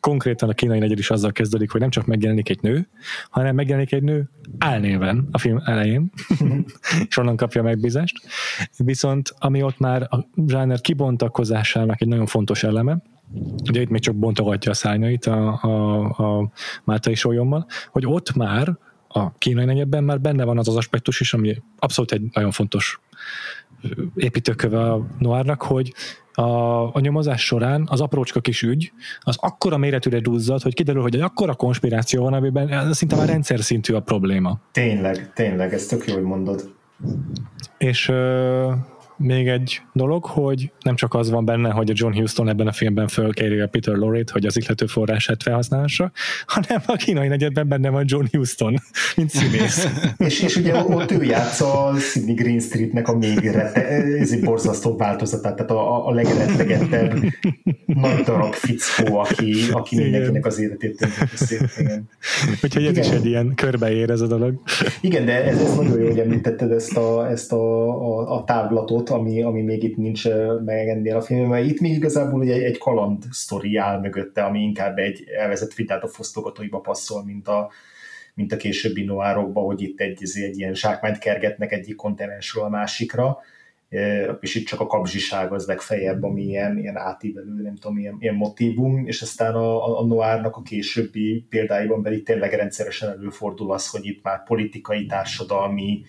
konkrétan 0.00 0.48
a 0.48 0.52
kínai 0.52 0.78
negyed 0.78 0.98
is 0.98 1.10
azzal 1.10 1.32
kezdődik, 1.32 1.70
hogy 1.70 1.80
nem 1.80 1.90
csak 1.90 2.06
megjelenik 2.06 2.48
egy 2.48 2.62
nő, 2.62 2.88
hanem 3.30 3.54
megjelenik 3.54 3.92
egy 3.92 4.02
nő 4.02 4.30
álnéven 4.58 5.28
a 5.30 5.38
film 5.38 5.62
elején, 5.64 6.10
és 7.08 7.16
onnan 7.16 7.36
kapja 7.36 7.62
megbízást. 7.62 8.26
Viszont 8.76 9.34
ami 9.38 9.62
ott 9.62 9.78
már 9.78 10.02
a 10.02 10.28
zsáner 10.46 10.80
kibontakozásának 10.80 12.00
egy 12.00 12.08
nagyon 12.08 12.26
fontos 12.26 12.62
eleme, 12.62 12.98
ugye 13.68 13.80
itt 13.80 13.88
még 13.88 14.00
csak 14.00 14.14
bontogatja 14.14 14.70
a 14.70 14.74
szárnyait 14.74 15.26
a, 15.26 15.62
a, 15.62 16.04
a 16.04 16.50
Máltai 16.84 17.14
sólyommal, 17.14 17.66
hogy 17.90 18.06
ott 18.06 18.34
már 18.34 18.76
a 19.08 19.32
kínai 19.38 19.64
negyedben 19.64 20.04
már 20.04 20.20
benne 20.20 20.44
van 20.44 20.58
az 20.58 20.68
az 20.68 20.76
aspektus 20.76 21.20
is, 21.20 21.34
ami 21.34 21.62
abszolút 21.78 22.12
egy 22.12 22.22
nagyon 22.32 22.50
fontos 22.50 23.00
építőköve 24.14 24.92
a 24.92 25.06
Noárnak, 25.18 25.62
hogy 25.62 25.92
a, 26.32 26.94
a 26.94 27.00
nyomozás 27.00 27.44
során 27.44 27.86
az 27.90 28.00
aprócska 28.00 28.40
kis 28.40 28.62
ügy 28.62 28.92
az 29.20 29.36
akkora 29.40 29.76
méretűre 29.76 30.20
duzzad, 30.20 30.62
hogy 30.62 30.74
kiderül, 30.74 31.02
hogy 31.02 31.14
egy 31.14 31.20
akkora 31.20 31.54
konspiráció 31.54 32.22
van, 32.22 32.32
amiben 32.32 32.92
szinte 32.92 33.16
már 33.16 33.28
rendszer 33.28 33.60
szintű 33.60 33.94
a 33.94 34.00
probléma. 34.00 34.58
Tényleg, 34.72 35.32
tényleg, 35.32 35.72
ezt 35.72 35.90
tök 35.90 36.06
jó, 36.06 36.14
hogy 36.14 36.22
mondod. 36.22 36.74
És 37.78 38.12
még 39.16 39.48
egy 39.48 39.82
dolog, 39.92 40.24
hogy 40.24 40.72
nem 40.80 40.94
csak 40.94 41.14
az 41.14 41.30
van 41.30 41.44
benne, 41.44 41.70
hogy 41.70 41.90
a 41.90 41.94
John 41.96 42.18
Huston 42.18 42.48
ebben 42.48 42.66
a 42.66 42.72
filmben 42.72 43.08
fölkéri 43.08 43.60
a 43.60 43.68
Peter 43.68 43.94
Lorre-t, 43.94 44.30
hogy 44.30 44.46
az 44.46 44.56
ihlető 44.56 44.86
forrását 44.86 45.42
felhasználhassa, 45.42 46.12
hanem 46.46 46.82
a 46.86 46.96
kínai 46.96 47.28
negyedben 47.28 47.68
benne 47.68 47.90
van 47.90 48.04
John 48.06 48.24
Houston, 48.32 48.76
mint 49.16 49.30
színész. 49.30 49.88
és, 50.18 50.42
és 50.42 50.56
ugye 50.56 50.74
ott 50.74 51.10
ő 51.10 51.22
játsza 51.22 51.84
a 51.84 51.98
Sydney 51.98 52.34
Green 52.34 52.60
Streetnek 52.60 53.08
a 53.08 53.16
még 53.16 53.38
rete, 53.38 53.86
ez 53.86 54.32
egy 54.32 54.44
borzasztó 54.44 54.96
változatát, 54.96 55.56
tehát 55.56 55.70
a, 55.70 56.06
a 56.06 56.10
legrettegettebb 56.10 57.18
nagy 57.86 58.22
darab 58.22 58.52
fickó, 58.52 59.16
aki, 59.18 59.54
aki 59.70 59.96
mindenkinek 59.96 60.46
az 60.46 60.58
életét 60.58 60.96
tönkreteszi. 60.96 61.56
Úgyhogy 62.62 62.86
ez 62.86 62.96
is 62.96 63.08
egy 63.08 63.26
ilyen 63.26 63.54
körbeér 63.54 64.10
ez 64.10 64.20
a 64.20 64.26
dolog. 64.26 64.60
Igen, 65.00 65.24
de 65.24 65.44
ez, 65.44 65.60
ez 65.60 65.76
nagyon 65.76 65.98
jó, 65.98 66.06
hogy 66.06 66.18
említetted 66.18 66.70
ezt 66.70 66.96
a, 66.96 67.30
ezt 67.30 67.52
a, 67.52 67.88
a, 67.88 68.36
a 68.36 68.44
távlatot, 68.44 69.05
dolgot, 69.06 69.10
ami, 69.10 69.42
ami 69.42 69.62
még 69.62 69.82
itt 69.82 69.96
nincs 69.96 70.28
meg 70.64 70.88
ennél 70.88 71.16
a 71.16 71.20
filmben, 71.20 71.48
mert 71.48 71.66
itt 71.66 71.80
még 71.80 71.92
igazából 71.92 72.42
egy, 72.42 72.50
egy 72.50 72.78
kaland 72.78 73.22
sztori 73.30 73.76
áll 73.76 74.00
mögötte, 74.00 74.42
ami 74.44 74.60
inkább 74.60 74.98
egy 74.98 75.24
elvezett 75.38 75.74
vitát 75.74 76.02
a 76.02 76.08
fosztogatóiba 76.08 76.80
passzol, 76.80 77.24
mint 77.24 77.48
a, 77.48 77.70
mint 78.34 78.52
a 78.52 78.56
későbbi 78.56 79.04
noárokba, 79.04 79.60
hogy 79.60 79.82
itt 79.82 80.00
egy, 80.00 80.22
egy 80.34 80.58
ilyen 80.58 80.74
zsákmányt 80.74 81.18
kergetnek 81.18 81.72
egyik 81.72 81.96
kontinensről 81.96 82.64
a 82.64 82.68
másikra, 82.68 83.38
és 84.40 84.54
itt 84.54 84.66
csak 84.66 84.80
a 84.80 84.86
kapzsiság 84.86 85.52
az 85.52 85.66
legfeljebb, 85.66 86.22
ami 86.22 86.42
ilyen, 86.42 86.78
ilyen 86.78 86.96
átívelő, 86.96 87.62
nem 87.62 87.76
tudom, 87.76 87.98
ilyen, 87.98 88.16
ilyen 88.20 88.34
motivum, 88.34 89.06
és 89.06 89.22
aztán 89.22 89.54
a, 89.54 90.00
a 90.00 90.06
noárnak 90.06 90.56
a 90.56 90.62
későbbi 90.62 91.46
példáiban 91.48 92.02
pedig 92.02 92.24
tényleg 92.24 92.52
rendszeresen 92.52 93.08
előfordul 93.08 93.72
az, 93.72 93.90
hogy 93.90 94.06
itt 94.06 94.22
már 94.22 94.42
politikai, 94.44 95.06
társadalmi, 95.06 96.02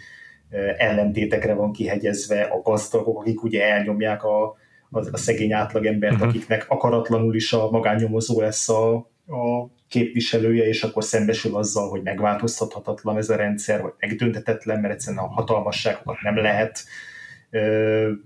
ellentétekre 0.78 1.54
van 1.54 1.72
kihegyezve 1.72 2.42
a 2.42 2.62
gazdagok, 2.62 3.20
akik 3.20 3.44
ugye 3.44 3.64
elnyomják 3.64 4.24
a, 4.24 4.44
a, 4.90 5.00
a 5.12 5.18
szegény 5.18 5.54
átlagembert, 5.54 6.14
uh-huh. 6.14 6.28
akiknek 6.30 6.66
akaratlanul 6.70 7.36
is 7.36 7.54
a 7.54 7.70
magánnyomozó 7.70 8.42
lesz 8.42 8.70
a, 8.70 8.96
a 9.28 9.70
képviselője, 9.88 10.68
és 10.68 10.84
akkor 10.84 11.04
szembesül 11.04 11.56
azzal, 11.56 11.90
hogy 11.90 12.02
megváltoztathatatlan 12.02 13.18
ez 13.18 13.30
a 13.30 13.36
rendszer, 13.36 13.82
vagy 13.82 13.94
megdöntetetlen, 14.00 14.80
mert 14.80 14.94
egyszerűen 14.94 15.24
a 15.24 15.28
hatalmasságokat 15.28 16.22
nem 16.22 16.38
lehet 16.38 16.84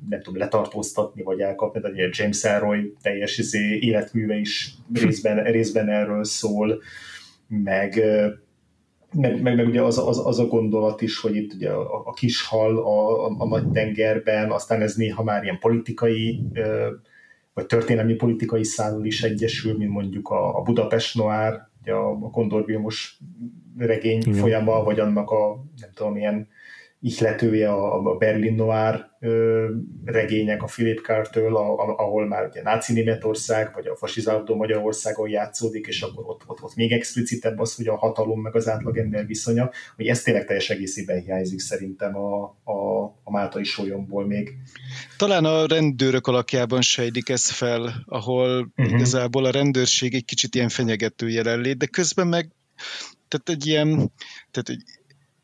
nem 0.09 0.21
tudom, 0.21 0.39
letartóztatni, 0.39 1.23
vagy 1.23 1.39
elkapni, 1.39 1.81
tehát 1.81 2.17
James 2.17 2.43
Elroy 2.43 2.93
teljes 3.01 3.37
izé, 3.37 3.77
életműve 3.79 4.35
is 4.35 4.73
részben, 4.93 5.43
részben 5.43 5.89
erről 5.89 6.23
szól, 6.23 6.81
meg 7.47 8.01
meg, 9.13 9.41
meg, 9.41 9.55
meg 9.55 9.67
ugye 9.67 9.81
az, 9.81 9.97
az, 9.97 10.25
az, 10.25 10.39
a 10.39 10.45
gondolat 10.45 11.01
is, 11.01 11.19
hogy 11.19 11.35
itt 11.35 11.53
ugye 11.53 11.69
a, 11.69 12.07
a 12.07 12.11
kis 12.11 12.47
hal 12.47 12.77
a, 12.77 13.25
a, 13.25 13.35
a 13.37 13.47
nagy 13.47 13.69
tengerben, 13.69 14.51
aztán 14.51 14.81
ez 14.81 14.95
néha 14.95 15.23
már 15.23 15.43
ilyen 15.43 15.59
politikai 15.59 16.43
vagy 17.53 17.65
történelmi 17.65 18.13
politikai 18.13 18.63
szállal 18.63 19.05
is 19.05 19.23
egyesül, 19.23 19.77
mint 19.77 19.91
mondjuk 19.91 20.29
a, 20.29 20.57
a 20.57 20.61
Budapest 20.61 21.15
Noir, 21.15 21.61
ugye 21.81 21.93
a, 21.93 22.11
a 22.11 22.29
Kondor 22.29 22.65
Vilmos 22.65 23.19
regény 23.77 24.21
Igen. 24.21 24.33
folyama, 24.33 24.83
vagy 24.83 24.99
annak 24.99 25.29
a 25.29 25.63
nem 25.81 25.89
tudom, 25.93 26.17
ilyen 26.17 26.47
ihletője 27.01 27.69
a, 27.71 28.11
a 28.11 28.15
Berlin 28.15 28.55
Noir 28.55 29.09
ö, 29.19 29.67
regények 30.05 30.63
a 30.63 30.65
Philip 30.65 30.99
Cartől, 30.99 31.55
ahol 31.97 32.27
már 32.27 32.45
ugye 32.45 32.61
náci 32.61 32.93
Németország, 32.93 33.73
vagy 33.73 33.87
a 33.87 33.95
fasizálódó 33.95 34.55
Magyarországon 34.55 35.29
játszódik, 35.29 35.87
és 35.87 36.01
akkor 36.01 36.23
ott, 36.27 36.41
ott, 36.45 36.61
ott 36.61 36.75
még 36.75 36.91
explicitebb 36.91 37.59
az, 37.59 37.75
hogy 37.75 37.87
a 37.87 37.97
hatalom 37.97 38.41
meg 38.41 38.55
az 38.55 38.69
átlagember 38.69 39.25
viszonya, 39.25 39.69
hogy 39.95 40.07
ez 40.07 40.21
tényleg 40.21 40.45
teljes 40.45 40.69
egészében 40.69 41.21
hiányzik 41.21 41.59
szerintem 41.59 42.15
a, 42.15 42.43
a, 42.63 43.03
a 43.23 43.31
Máltai 43.31 43.63
sólyomból 43.63 44.25
még. 44.25 44.57
Talán 45.17 45.45
a 45.45 45.65
rendőrök 45.65 46.27
alakjában 46.27 46.81
sejlik 46.81 47.29
ez 47.29 47.49
fel, 47.49 48.03
ahol 48.05 48.71
uh-huh. 48.77 48.95
igazából 48.95 49.45
a 49.45 49.51
rendőrség 49.51 50.13
egy 50.13 50.25
kicsit 50.25 50.55
ilyen 50.55 50.69
fenyegető 50.69 51.29
jelenlét, 51.29 51.77
de 51.77 51.85
közben 51.85 52.27
meg 52.27 52.49
tehát 53.27 53.49
egy 53.49 53.67
ilyen, 53.67 53.87
tehát 54.51 54.69
egy 54.69 54.83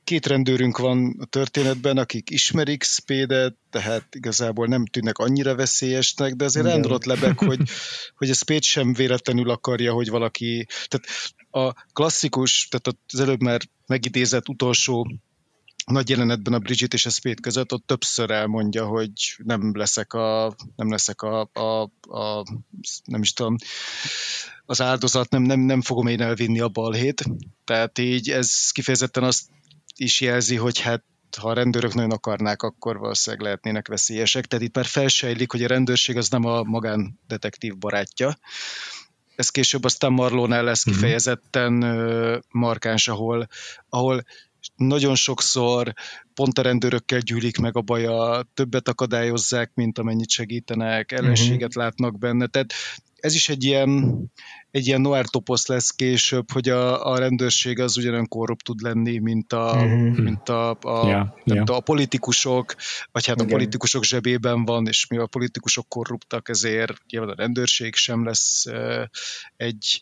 két 0.08 0.26
rendőrünk 0.26 0.78
van 0.78 1.16
a 1.20 1.26
történetben, 1.26 1.98
akik 1.98 2.30
ismerik 2.30 2.84
Spédet, 2.84 3.56
tehát 3.70 4.16
igazából 4.16 4.68
nem 4.68 4.86
tűnnek 4.86 5.18
annyira 5.18 5.56
veszélyesnek, 5.56 6.34
de 6.34 6.46
azért 6.46 6.66
rendrott 6.66 7.06
lebek, 7.06 7.40
hogy, 7.40 7.60
hogy 8.18 8.30
a 8.30 8.34
Spade 8.34 8.62
sem 8.62 8.94
véletlenül 8.94 9.50
akarja, 9.50 9.94
hogy 9.94 10.10
valaki, 10.10 10.68
tehát 10.88 11.08
a 11.52 11.86
klasszikus, 11.94 12.68
tehát 12.68 13.00
az 13.14 13.20
előbb 13.20 13.42
már 13.42 13.62
megidézett 13.86 14.50
utolsó 14.50 15.08
nagy 15.86 16.10
jelenetben 16.10 16.54
a 16.54 16.60
Bridget 16.60 16.94
és 16.94 17.06
a 17.06 17.10
Spade 17.10 17.42
között 17.42 17.74
ott 17.74 17.86
többször 17.86 18.32
elmondja, 18.32 18.86
hogy 18.86 19.12
nem 19.44 19.78
leszek 19.78 20.14
a, 20.14 20.56
nem 20.76 20.90
leszek 20.90 21.22
a, 21.22 21.50
a, 21.54 21.82
a 22.02 22.46
nem 23.04 23.22
is 23.22 23.34
tudom, 23.34 23.56
az 24.66 24.82
áldozat, 24.82 25.30
nem, 25.30 25.42
nem, 25.42 25.60
nem 25.60 25.82
fogom 25.82 26.08
én 26.08 26.22
elvinni 26.22 26.60
a 26.60 26.68
balhét. 26.68 27.24
Tehát 27.64 28.00
így 28.00 28.30
ez 28.30 28.72
kifejezetten 28.72 29.24
azt 29.24 29.50
is 29.98 30.22
jelzi, 30.22 30.56
hogy 30.56 30.80
hát 30.80 31.03
ha 31.38 31.49
a 31.49 31.53
rendőrök 31.53 31.94
nagyon 31.94 32.11
akarnák, 32.11 32.61
akkor 32.61 32.98
valószínűleg 32.98 33.45
lehetnének 33.45 33.88
veszélyesek. 33.88 34.45
Tehát 34.45 34.65
itt 34.65 34.76
már 34.76 34.86
felsejlik, 34.86 35.52
hogy 35.52 35.64
a 35.64 35.68
rendőrség 35.68 36.18
az 36.18 36.30
nem 36.30 36.45
a 36.45 36.64
magándetektív 36.64 37.78
barátja. 37.78 38.38
Ez 39.36 39.49
később 39.49 39.84
aztán 39.84 40.11
Marlónál 40.11 40.64
lesz 40.64 40.86
mhm. 40.86 40.95
kifejezetten 40.95 41.84
uh, 41.84 42.38
markáns, 42.49 43.07
ahol, 43.07 43.48
ahol 43.90 44.24
nagyon 44.76 45.15
sokszor 45.15 45.94
pont 46.34 46.57
a 46.57 46.61
rendőrökkel 46.61 47.19
gyűlik 47.19 47.57
meg 47.57 47.76
a 47.78 47.82
baja, 47.82 48.44
többet 48.53 48.88
akadályozzák, 48.88 49.72
mint 49.74 49.98
amennyit 49.98 50.30
segítenek, 50.30 51.11
ellenséget 51.11 51.68
uh-huh. 51.68 51.84
látnak 51.84 52.18
benne. 52.18 52.48
Tehát 52.48 52.74
ez 53.18 53.34
is 53.34 53.49
egy 53.49 53.64
ilyen, 53.64 54.22
egy 54.72 54.88
ilyen 54.88 55.02
noir 55.02 55.26
toposz 55.26 55.68
lesz 55.68 55.91
később, 55.91 56.52
hogy 56.52 56.69
a, 56.69 57.11
a 57.11 57.18
rendőrség 57.18 57.80
az 57.80 57.98
ugyanolyan 57.98 58.27
korrupt 58.27 58.64
tud 58.64 58.81
lenni, 58.81 59.18
mint 59.18 59.53
a, 59.53 59.76
mm-hmm. 59.76 60.23
mint 60.23 60.49
a, 60.49 60.69
a, 60.69 61.07
yeah, 61.07 61.27
nem 61.44 61.56
yeah. 61.56 61.69
a 61.69 61.80
politikusok, 61.80 62.76
vagy 63.11 63.26
hát 63.26 63.35
Igen. 63.35 63.48
a 63.48 63.52
politikusok 63.52 64.03
zsebében 64.03 64.65
van, 64.65 64.88
és 64.88 65.07
mi 65.07 65.18
a 65.18 65.26
politikusok 65.26 65.88
korruptak, 65.88 66.49
ezért 66.49 67.02
nyilván 67.10 67.30
a 67.30 67.35
rendőrség 67.35 67.95
sem 67.95 68.26
lesz 68.26 68.65
egy, 69.56 70.02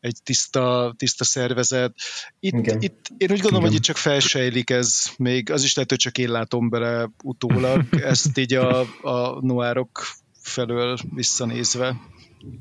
egy 0.00 0.16
tiszta, 0.22 0.94
tiszta 0.96 1.24
szervezet. 1.24 1.94
Itt, 2.40 2.82
itt 2.82 3.06
én 3.16 3.30
úgy 3.30 3.40
gondolom, 3.40 3.60
Igen. 3.60 3.62
hogy 3.62 3.74
itt 3.74 3.82
csak 3.82 3.96
felsejlik 3.96 4.70
ez 4.70 5.04
még, 5.16 5.50
az 5.50 5.62
is 5.62 5.74
lehet, 5.74 5.90
hogy 5.90 5.98
csak 5.98 6.18
én 6.18 6.30
látom 6.30 6.68
bele 6.68 7.10
utólag, 7.22 7.84
ezt 8.12 8.38
így 8.38 8.54
a, 8.54 8.80
a 9.02 9.40
noárok 9.40 10.02
felől 10.46 10.96
visszanézve. 11.14 11.96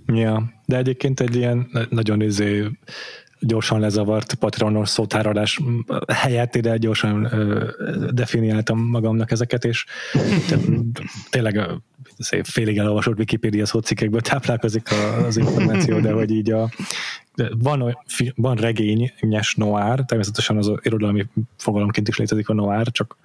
Ja, 0.05 0.53
de 0.65 0.77
egyébként 0.77 1.19
egy 1.19 1.35
ilyen 1.35 1.67
nagyon 1.89 2.21
izé 2.21 2.67
gyorsan 3.39 3.79
lezavart 3.79 4.33
patronos 4.33 4.89
szótáradás 4.89 5.59
helyett 6.13 6.55
ide 6.55 6.77
gyorsan 6.77 7.23
ö, 7.33 7.69
definiáltam 8.11 8.79
magamnak 8.79 9.31
ezeket, 9.31 9.65
és 9.65 9.85
tényleg 11.29 11.69
szép 12.17 12.45
félig 12.45 12.77
elolvasott 12.77 13.17
Wikipedia 13.17 13.65
szócikkekből 13.65 14.21
táplálkozik 14.21 14.87
az 15.27 15.37
információ, 15.37 15.99
de 15.99 16.11
hogy 16.11 16.31
így 16.31 16.51
a, 16.51 16.69
van, 17.57 17.97
van 18.35 18.55
regényes 18.55 19.55
noir, 19.55 19.99
természetesen 20.05 20.57
az 20.57 20.71
irodalmi 20.81 21.25
fogalomként 21.57 22.07
is 22.07 22.17
létezik 22.17 22.49
a 22.49 22.53
noir, 22.53 22.91
csak 22.91 23.17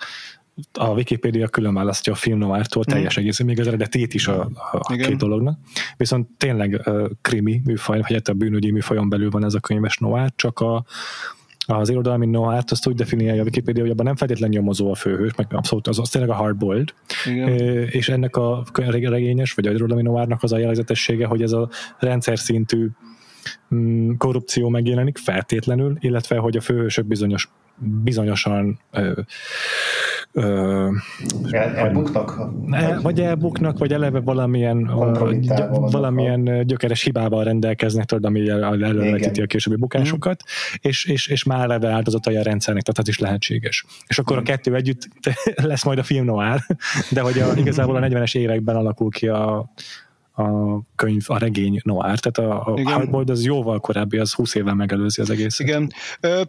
a 0.73 0.89
Wikipedia 0.89 1.49
külön 1.49 1.74
választja 1.74 2.12
a 2.12 2.16
film 2.16 2.39
noártól 2.39 2.85
mm. 2.91 2.93
teljes 2.93 3.16
egész, 3.16 3.41
még 3.41 3.61
az 3.61 3.66
eredetét 3.66 4.15
is 4.15 4.27
a, 4.27 4.51
a 4.70 4.95
két 4.95 5.16
dolognak. 5.16 5.59
Viszont 5.97 6.28
tényleg 6.37 6.82
uh, 6.87 7.11
krimi 7.23 7.61
műfaj, 7.65 8.01
vagy 8.01 8.12
hát 8.12 8.28
a 8.28 8.35
bűnügyi 8.35 8.70
műfajon 8.70 9.09
belül 9.09 9.31
van 9.31 9.45
ez 9.45 9.55
a 9.55 9.61
könyves 9.61 9.99
noár, 9.99 10.32
csak 10.37 10.59
a, 10.59 10.85
az 11.66 11.91
irodalmi 11.91 12.27
noárt 12.27 12.70
azt 12.70 12.87
úgy 12.87 12.95
definiálja 12.95 13.41
a 13.41 13.45
Wikipedia, 13.45 13.82
hogy 13.82 13.91
abban 13.91 14.05
nem 14.05 14.16
feltétlenül 14.16 14.57
nyomozó 14.57 14.91
a 14.91 14.95
főhős, 14.95 15.35
meg 15.35 15.47
abszolút 15.51 15.87
az, 15.87 15.99
az 15.99 16.09
tényleg 16.09 16.31
a 16.31 16.35
hardboiled, 16.35 16.89
és 17.91 18.09
ennek 18.09 18.37
a 18.37 18.65
regényes, 18.74 19.53
vagy 19.53 19.66
a 19.66 19.70
irodalmi 19.70 20.03
noárnak 20.03 20.43
az 20.43 20.53
a 20.53 20.59
jellegzetessége, 20.59 21.27
hogy 21.27 21.43
ez 21.43 21.53
a 21.53 21.69
rendszer 21.99 22.39
szintű 22.39 22.89
mm, 23.74 24.12
korrupció 24.16 24.69
megjelenik 24.69 25.19
feltétlenül, 25.19 25.97
illetve 26.01 26.37
hogy 26.37 26.57
a 26.57 26.61
főhősök 26.61 27.07
bizonyos 27.07 27.49
bizonyosan 27.81 28.78
ö, 28.90 29.20
ö, 30.32 30.89
El, 31.51 31.74
elbuknak? 31.77 32.40
El, 32.70 33.01
vagy 33.01 33.20
elbuknak, 33.20 33.78
vagy 33.78 33.93
eleve 33.93 34.20
valamilyen, 34.20 34.90
valamilyen 35.70 36.66
gyökeres 36.66 37.02
hibával 37.02 37.44
rendelkeznek, 37.44 38.05
tudod, 38.05 38.24
ami 38.24 38.48
elővetíti 38.48 39.43
a 39.43 39.47
későbbi 39.47 39.77
bukásokat, 39.77 40.43
mm. 40.43 40.74
és, 40.81 41.05
és, 41.05 41.27
és 41.27 41.44
már 41.44 41.62
eleve 41.62 41.89
áldozatai 41.89 42.36
a 42.36 42.43
rendszernek, 42.43 42.82
tehát 42.82 42.98
az 42.98 43.09
is 43.09 43.19
lehetséges. 43.19 43.85
És 44.07 44.19
akkor 44.19 44.36
a 44.36 44.43
kettő 44.43 44.74
együtt 44.74 45.09
lesz 45.70 45.85
majd 45.85 45.98
a 45.98 46.02
film 46.02 46.24
noir, 46.24 46.61
de 47.11 47.20
hogy 47.20 47.39
a, 47.39 47.52
igazából 47.57 47.97
a 47.97 48.01
40-es 48.01 48.36
években 48.36 48.77
alakul 48.77 49.11
ki 49.11 49.28
a, 49.28 49.70
a 50.41 50.83
könyv, 50.97 51.23
a 51.27 51.39
regény 51.39 51.81
noir, 51.83 52.19
tehát 52.19 52.53
a, 52.53 52.73
a 52.75 52.91
Hardboiled 52.91 53.31
az 53.31 53.45
jóval 53.45 53.81
korábbi, 53.81 54.19
az 54.19 54.33
20 54.33 54.55
évvel 54.55 54.75
megelőzi 54.75 55.21
az 55.21 55.31
egész. 55.31 55.59
Igen, 55.59 55.93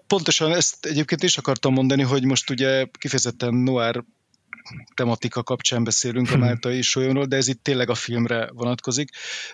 pontosan 0.07 0.51
ezt 0.51 0.85
egyébként 0.85 1.23
is 1.23 1.37
akartam 1.37 1.73
mondani, 1.73 2.01
hogy 2.01 2.25
most 2.25 2.49
ugye 2.49 2.85
kifejezetten 2.91 3.53
noir 3.53 4.03
tematika 4.93 5.43
kapcsán 5.43 5.83
beszélünk 5.83 6.27
a 6.27 6.31
hmm. 6.31 6.39
Máltai 6.39 6.81
Solyonról, 6.81 7.25
de 7.25 7.35
ez 7.35 7.47
itt 7.47 7.63
tényleg 7.63 7.89
a 7.89 7.95
filmre 7.95 8.49
vonatkozik, 8.53 9.09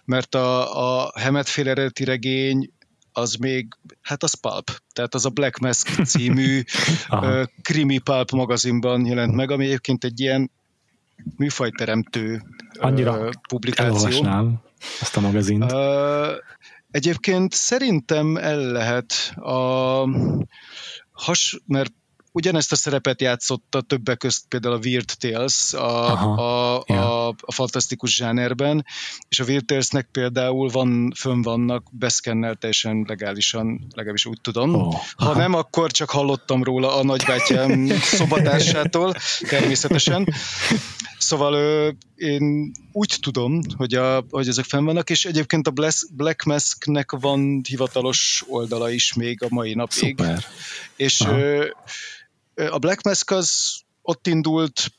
mert 0.06 0.36
a, 0.36 1.06
a 1.06 1.12
Hemet 1.20 1.50
fél 1.50 1.70
eredeti 1.70 2.04
regény 2.04 2.72
az 3.12 3.36
még, 3.36 3.68
hát 4.02 4.24
az 4.24 4.34
Pulp, 4.34 4.82
tehát 4.94 5.14
az 5.14 5.26
a 5.26 5.30
Black 5.30 5.58
Mask 5.58 6.04
című 6.06 6.62
krimi 7.62 7.98
Pulp 7.98 8.32
magazinban 8.32 9.06
jelent 9.06 9.36
meg, 9.36 9.52
ami 9.52 9.66
egyébként 9.66 10.04
egy 10.04 10.20
ilyen 10.20 10.52
műfajteremtő 11.38 12.42
Annyira 12.80 13.30
publikáció. 13.50 14.26
azt 15.02 15.18
a 15.18 15.20
magazint. 15.20 15.72
Uh, 15.72 16.28
egyébként 16.92 17.54
szerintem 17.54 18.38
el 18.38 18.60
lehet 18.60 19.14
a 19.36 20.10
has, 21.12 21.60
mert 21.66 21.94
ugyanezt 22.38 22.72
a 22.72 22.76
szerepet 22.76 23.22
játszotta 23.22 23.82
többek 23.82 24.18
közt 24.18 24.46
például 24.48 24.74
a 24.74 24.80
Weird 24.84 25.12
Tales 25.20 25.74
a, 25.74 26.22
a, 26.38 26.84
a, 26.86 27.28
a 27.28 27.52
fantasztikus 27.52 28.16
zsánerben, 28.16 28.86
és 29.30 29.40
a 29.40 29.44
Weird 29.44 29.66
Tales-nek 29.66 30.08
például 30.12 30.70
van, 30.70 31.14
fönn 31.16 31.42
vannak 31.42 31.84
beszkennel 31.92 32.56
teljesen 32.56 33.06
legálisan, 33.08 33.88
legalábbis 33.96 34.26
úgy 34.26 34.42
tudom. 34.42 34.74
Oh. 34.74 34.96
Ha 35.16 35.36
nem, 35.36 35.54
akkor 35.54 35.92
csak 35.92 36.10
hallottam 36.10 36.64
róla 36.64 36.96
a 36.96 37.04
nagybátyám 37.04 37.88
szobatársától, 38.18 39.14
természetesen. 39.50 40.28
Szóval 41.18 41.54
ö, 41.54 41.90
én 42.16 42.72
úgy 42.92 43.18
tudom, 43.22 43.62
hogy, 43.78 43.94
a, 43.94 44.26
hogy 44.30 44.48
ezek 44.48 44.66
fenn 44.66 44.86
vannak, 44.86 45.10
és 45.10 45.26
egyébként 45.26 45.68
a 45.68 45.74
Black 46.12 46.44
Mask-nek 46.44 47.12
van 47.12 47.62
hivatalos 47.68 48.44
oldala 48.48 48.90
is 48.90 49.14
még 49.14 49.44
a 49.44 49.48
mai 49.50 49.74
napig. 49.74 50.18
Szuper. 50.18 50.44
És 50.96 51.22
ö, 51.22 51.66
a 52.70 52.78
Black 52.78 53.04
Mask 53.04 53.32
az 53.32 53.80
ott 54.02 54.28
indult 54.28 54.92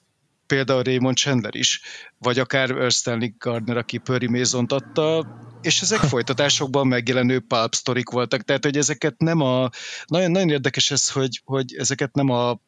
például 0.46 0.82
Raymond 0.82 1.16
Chandler 1.16 1.54
is, 1.54 1.80
vagy 2.18 2.38
akár 2.38 2.90
Stanley 2.90 3.28
Gardner, 3.38 3.76
aki 3.76 3.98
Perry 3.98 4.28
mason 4.28 4.66
adta, 4.68 5.38
és 5.62 5.80
ezek 5.80 5.98
folytatásokban 6.14 6.86
megjelenő 6.86 7.40
pulp 7.40 7.74
sztorik 7.74 8.10
voltak, 8.10 8.42
tehát 8.42 8.64
hogy 8.64 8.76
ezeket 8.76 9.18
nem 9.18 9.40
a, 9.40 9.70
nagyon, 10.06 10.30
nagyon 10.30 10.50
érdekes 10.50 10.90
ez, 10.90 11.10
hogy, 11.10 11.40
hogy 11.44 11.74
ezeket 11.74 12.14
nem 12.14 12.30
a 12.30 12.60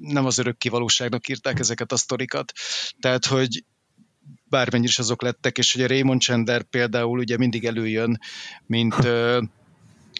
nem 0.00 0.26
az 0.26 0.38
örökké 0.38 0.68
valóságnak 0.68 1.28
írták 1.28 1.58
ezeket 1.58 1.92
a 1.92 1.96
sztorikat. 1.96 2.52
Tehát, 3.00 3.26
hogy 3.26 3.64
bármennyire 4.44 4.90
is 4.90 4.98
azok 4.98 5.22
lettek, 5.22 5.58
és 5.58 5.72
hogy 5.72 5.82
a 5.82 5.86
Raymond 5.86 6.20
Chandler 6.20 6.62
például 6.62 7.18
ugye 7.18 7.36
mindig 7.36 7.64
előjön, 7.64 8.20
mint 8.66 8.94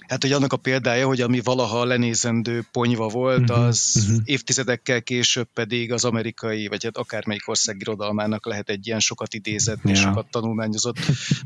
Hát, 0.09 0.22
hogy 0.22 0.32
annak 0.32 0.52
a 0.52 0.56
példája, 0.56 1.06
hogy 1.06 1.20
ami 1.20 1.40
valaha 1.40 1.85
lenézendő 1.85 2.66
ponyva 2.72 3.09
volt, 3.09 3.51
uh-huh, 3.51 3.64
az 3.64 3.94
uh-huh. 3.97 4.22
évtizedekkel 4.24 5.02
később 5.02 5.48
pedig 5.55 5.93
az 5.93 6.05
amerikai, 6.05 6.66
vagy 6.66 6.85
hát 6.85 6.97
akármelyik 6.97 7.48
ország 7.48 7.76
irodalmának 7.80 8.47
lehet 8.47 8.68
egy 8.68 8.86
ilyen 8.86 9.01
sokat 9.01 9.35
idézett 9.35 9.80
yeah. 9.82 9.97
és 9.97 10.02
sokat 10.02 10.30
tanulmányozott 10.30 10.97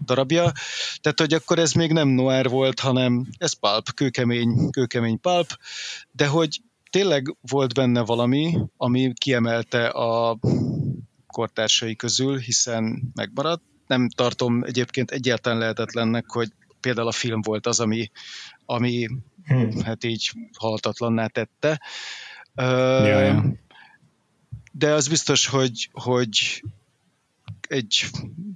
darabja. 0.05 0.52
Tehát, 1.01 1.20
hogy 1.20 1.32
akkor 1.32 1.59
ez 1.59 1.72
még 1.72 1.93
nem 1.93 2.09
noir 2.09 2.48
volt, 2.48 2.80
hanem 2.80 3.26
ez 3.39 3.52
pulp, 3.52 3.94
kőkemény, 3.94 4.70
kőkemény 4.70 5.20
pulp, 5.20 5.59
de 6.12 6.26
hogy 6.26 6.60
tényleg 6.90 7.36
volt 7.40 7.74
benne 7.74 8.01
valami, 8.01 8.59
ami 8.76 9.12
kiemelte 9.14 9.86
a 9.86 10.39
kortársai 11.26 11.97
közül, 11.97 12.39
hiszen 12.39 13.12
megmaradt. 13.14 13.62
Nem 13.86 14.09
tartom 14.09 14.62
egyébként 14.62 15.10
egyáltalán 15.10 15.59
lehetetlennek, 15.59 16.24
hogy 16.28 16.52
például 16.82 17.09
a 17.09 17.12
film 17.12 17.40
volt 17.40 17.66
az, 17.66 17.80
ami, 17.80 18.10
ami 18.64 19.09
hmm. 19.44 19.82
hát 19.82 20.04
így 20.04 20.30
haltatlanná 20.59 21.26
tette. 21.26 21.80
Uh, 22.54 23.06
ja, 23.06 23.20
ja. 23.20 23.44
De 24.72 24.92
az 24.92 25.09
biztos, 25.09 25.46
hogy, 25.46 25.88
hogy 25.92 26.62
egy, 27.68 28.04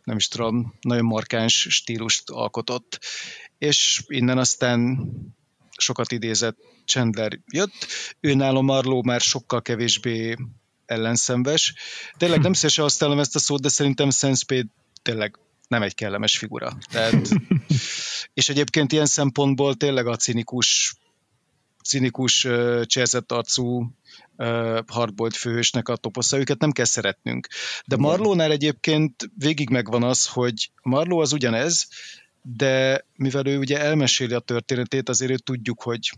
nem 0.05 0.17
is 0.17 0.29
tudom, 0.29 0.75
nagyon 0.81 1.05
markáns 1.05 1.67
stílust 1.71 2.31
alkotott, 2.31 3.01
és 3.59 4.03
innen 4.07 4.39
aztán 4.39 5.09
sokat 5.79 6.13
idézett 6.13 6.57
Chandler 6.85 7.39
jött, 7.53 7.87
ő 8.21 8.35
nálam 8.35 8.65
Marló 8.65 9.03
már 9.03 9.21
sokkal 9.21 9.63
kevésbé 9.63 10.37
ellenszenves. 10.87 11.75
Tényleg 12.17 12.41
nem 12.41 12.53
szívesen 12.59 12.85
használom 12.85 13.19
ezt 13.19 13.35
a 13.37 13.39
szót, 13.39 13.61
de 13.61 13.69
szerintem 13.69 14.11
Sense 14.11 14.65
tényleg 15.03 15.39
nem 15.69 15.83
egy 15.83 15.95
kellemes 15.95 16.39
figura. 16.39 16.79
Tehát, 16.91 17.15
és 18.37 18.49
egyébként 18.49 18.93
ilyen 18.93 19.07
szempontból 19.07 19.75
tényleg 19.75 20.07
a 20.07 20.17
cinikus, 20.17 20.95
cinikus 21.85 22.47
cserzett 22.83 23.33
arcú 23.33 23.91
hardbolt 24.87 25.37
főhősnek 25.37 25.89
a 25.89 25.97
toposza, 25.97 26.39
őket 26.39 26.59
nem 26.59 26.73
kell 26.73 26.85
szeretnünk. 26.85 27.49
De 27.87 27.97
Marlónál 27.97 28.51
egyébként 28.51 29.31
végig 29.39 29.71
megvan 29.71 30.03
az, 30.03 30.27
hogy 30.27 30.71
Marló 30.83 31.19
az 31.19 31.33
ugyanez, 31.33 31.89
de 32.43 33.05
mivel 33.15 33.47
ő 33.47 33.59
ugye 33.59 33.81
elmeséli 33.81 34.35
a 34.35 34.39
történetét, 34.39 35.09
azért 35.09 35.31
ő 35.31 35.37
tudjuk, 35.37 35.83
hogy 35.83 36.11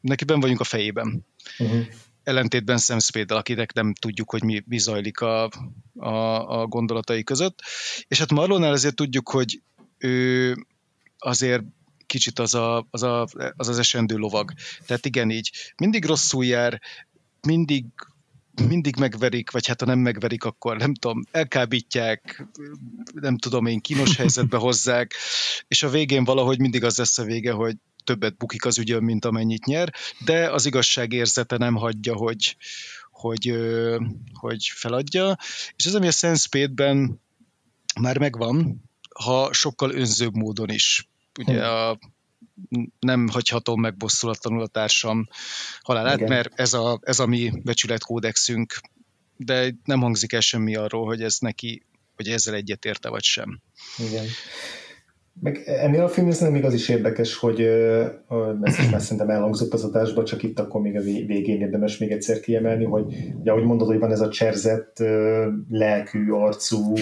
neki 0.00 0.24
ben 0.24 0.40
vagyunk 0.40 0.60
a 0.60 0.64
fejében. 0.64 1.26
Uh-huh 1.58 1.86
ellentétben 2.22 2.78
Sam 2.78 2.98
Spade-del, 2.98 3.36
akinek 3.36 3.72
nem 3.72 3.94
tudjuk, 3.94 4.30
hogy 4.30 4.42
mi, 4.42 4.62
mi 4.66 4.78
zajlik 4.78 5.20
a, 5.20 5.50
a, 5.96 6.60
a 6.60 6.66
gondolatai 6.66 7.22
között. 7.24 7.58
És 8.08 8.18
hát 8.18 8.30
Marlonál 8.30 8.72
azért 8.72 8.94
tudjuk, 8.94 9.28
hogy 9.28 9.62
ő 9.98 10.54
azért 11.22 11.62
kicsit 12.06 12.38
az 12.38 12.54
a, 12.54 12.86
az, 12.90 13.02
a, 13.02 13.26
az, 13.56 13.68
az 13.68 13.78
esendő 13.78 14.16
lovag. 14.16 14.52
Tehát 14.86 15.06
igen, 15.06 15.30
így 15.30 15.50
mindig 15.76 16.04
rosszul 16.04 16.44
jár, 16.44 16.80
mindig 17.40 17.84
mindig 18.68 18.96
megverik, 18.96 19.50
vagy 19.50 19.66
hát 19.66 19.80
ha 19.80 19.86
nem 19.86 19.98
megverik, 19.98 20.44
akkor 20.44 20.76
nem 20.76 20.94
tudom, 20.94 21.22
elkábítják, 21.30 22.46
nem 23.12 23.38
tudom 23.38 23.66
én, 23.66 23.80
kínos 23.80 24.16
helyzetbe 24.16 24.56
hozzák, 24.66 25.14
és 25.68 25.82
a 25.82 25.88
végén 25.88 26.24
valahogy 26.24 26.58
mindig 26.58 26.84
az 26.84 26.96
lesz 26.96 27.18
a 27.18 27.24
vége, 27.24 27.52
hogy 27.52 27.76
többet 28.04 28.36
bukik 28.36 28.64
az 28.64 28.78
ügyön, 28.78 29.02
mint 29.02 29.24
amennyit 29.24 29.64
nyer, 29.64 29.92
de 30.24 30.50
az 30.50 30.66
igazság 30.66 31.12
érzete 31.12 31.56
nem 31.56 31.74
hagyja, 31.74 32.14
hogy, 32.14 32.56
hogy, 33.10 33.54
hogy 34.32 34.70
feladja. 34.74 35.36
És 35.76 35.84
ez, 35.84 35.94
ami 35.94 36.06
a 36.06 36.10
Sense 36.10 36.48
már 38.00 38.18
megvan, 38.18 38.82
ha 39.14 39.52
sokkal 39.52 39.90
önzőbb 39.90 40.34
módon 40.34 40.70
is. 40.70 41.08
Ugye 41.38 41.58
hm. 41.58 41.64
a, 41.64 41.98
nem 42.98 43.28
hagyhatom 43.28 43.80
meg 43.80 43.96
bosszulatlanul 43.96 44.62
a 44.62 44.66
társam 44.66 45.28
halálát, 45.80 46.16
Igen. 46.16 46.28
mert 46.28 46.60
ez 46.60 46.72
a, 46.74 47.00
ez 47.02 47.18
a 47.18 47.26
mi 47.26 47.52
becsületkódexünk, 47.64 48.80
de 49.36 49.74
nem 49.84 50.00
hangzik 50.00 50.32
el 50.32 50.40
semmi 50.40 50.76
arról, 50.76 51.06
hogy 51.06 51.22
ez 51.22 51.38
neki, 51.38 51.82
hogy 52.16 52.28
ezzel 52.28 52.54
egyetérte 52.54 53.08
vagy 53.08 53.22
sem. 53.22 53.60
Igen. 53.98 54.26
Meg 55.40 55.62
ennél 55.66 56.02
a 56.02 56.08
filmnél 56.08 56.50
még 56.50 56.64
az 56.64 56.74
is 56.74 56.88
érdekes, 56.88 57.36
hogy 57.36 57.60
ezt 58.62 58.78
is 58.78 58.90
már 58.90 59.00
szerintem 59.00 59.30
elhangzott 59.30 59.72
az 59.72 59.84
adásban, 59.84 60.24
csak 60.24 60.42
itt 60.42 60.58
akkor 60.58 60.80
még 60.80 60.96
a 60.96 61.00
végén 61.00 61.60
érdemes 61.60 61.98
még 61.98 62.10
egyszer 62.10 62.40
kiemelni, 62.40 62.84
hogy 62.84 63.04
ugye, 63.40 63.50
ahogy 63.50 63.64
mondod, 63.64 63.86
hogy 63.86 63.98
van 63.98 64.10
ez 64.10 64.20
a 64.20 64.28
cserzett, 64.28 64.96
lelkű, 65.70 66.30
arcú, 66.30 66.92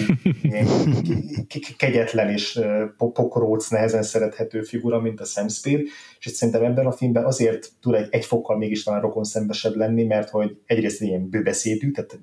kegyetlen 1.77 2.29
és 2.29 2.59
pokróc, 2.97 3.69
nehezen 3.69 4.03
szerethető 4.03 4.61
figura, 4.61 4.99
mint 4.99 5.19
a 5.19 5.25
Sam 5.25 5.47
Spade, 5.47 5.81
és 6.19 6.31
szerintem 6.31 6.63
ebben 6.63 6.85
a 6.85 6.91
filmben 6.91 7.25
azért 7.25 7.69
tud 7.81 7.93
egy, 7.93 8.07
egy 8.09 8.25
fokkal 8.25 8.57
mégis 8.57 8.83
talán 8.83 9.01
rokon 9.01 9.23
szembesebb 9.23 9.75
lenni, 9.75 10.03
mert 10.03 10.29
hogy 10.29 10.57
egyrészt 10.65 11.01
ilyen 11.01 11.29
bőbeszédű, 11.29 11.91
tehát 11.91 12.19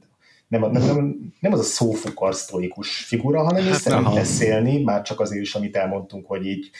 nem, 0.48 0.70
nem, 0.70 1.32
nem, 1.40 1.52
az 1.52 1.58
a 1.58 1.62
szófukar 1.62 2.34
sztoikus 2.34 3.04
figura, 3.04 3.42
hanem 3.42 3.62
hát, 3.62 3.72
ő 3.72 3.76
szeret 3.76 4.14
beszélni, 4.14 4.82
már 4.82 5.02
csak 5.02 5.20
azért 5.20 5.42
is, 5.42 5.54
amit 5.54 5.76
elmondtunk, 5.76 6.26
hogy 6.26 6.46
így 6.46 6.70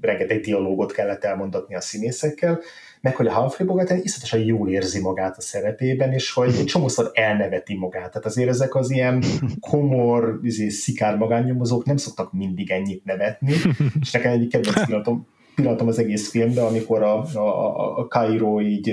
rengeteg 0.00 0.40
dialógot 0.40 0.92
kellett 0.92 1.24
elmondatni 1.24 1.74
a 1.74 1.80
színészekkel, 1.80 2.60
meg 3.00 3.16
hogy 3.16 3.26
a 3.26 3.34
Humphrey 3.34 3.66
Bogart 3.66 4.04
iszletesen 4.04 4.40
jól 4.40 4.68
érzi 4.68 5.00
magát 5.00 5.36
a 5.36 5.40
szerepében, 5.40 6.12
és 6.12 6.32
hogy 6.32 6.54
egy 6.54 6.64
csomószor 6.64 7.10
elneveti 7.14 7.76
magát. 7.76 8.10
Tehát 8.10 8.26
azért 8.26 8.48
ezek 8.48 8.74
az 8.74 8.90
ilyen 8.90 9.22
komor, 9.60 10.40
izé, 10.42 10.68
szikár 10.68 11.16
magánnyomozók 11.16 11.84
nem 11.84 11.96
szoktak 11.96 12.32
mindig 12.32 12.70
ennyit 12.70 13.04
nevetni, 13.04 13.52
és 14.00 14.10
nekem 14.10 14.32
egyik 14.32 14.50
kedvenc 14.50 14.84
pillanatom, 14.84 15.26
pillanatom 15.58 15.88
az 15.88 15.98
egész 15.98 16.30
filmben, 16.30 16.64
amikor 16.64 17.02
a, 17.02 17.24
a, 17.34 17.98
a 17.98 18.06
Cairo 18.06 18.60
így 18.60 18.92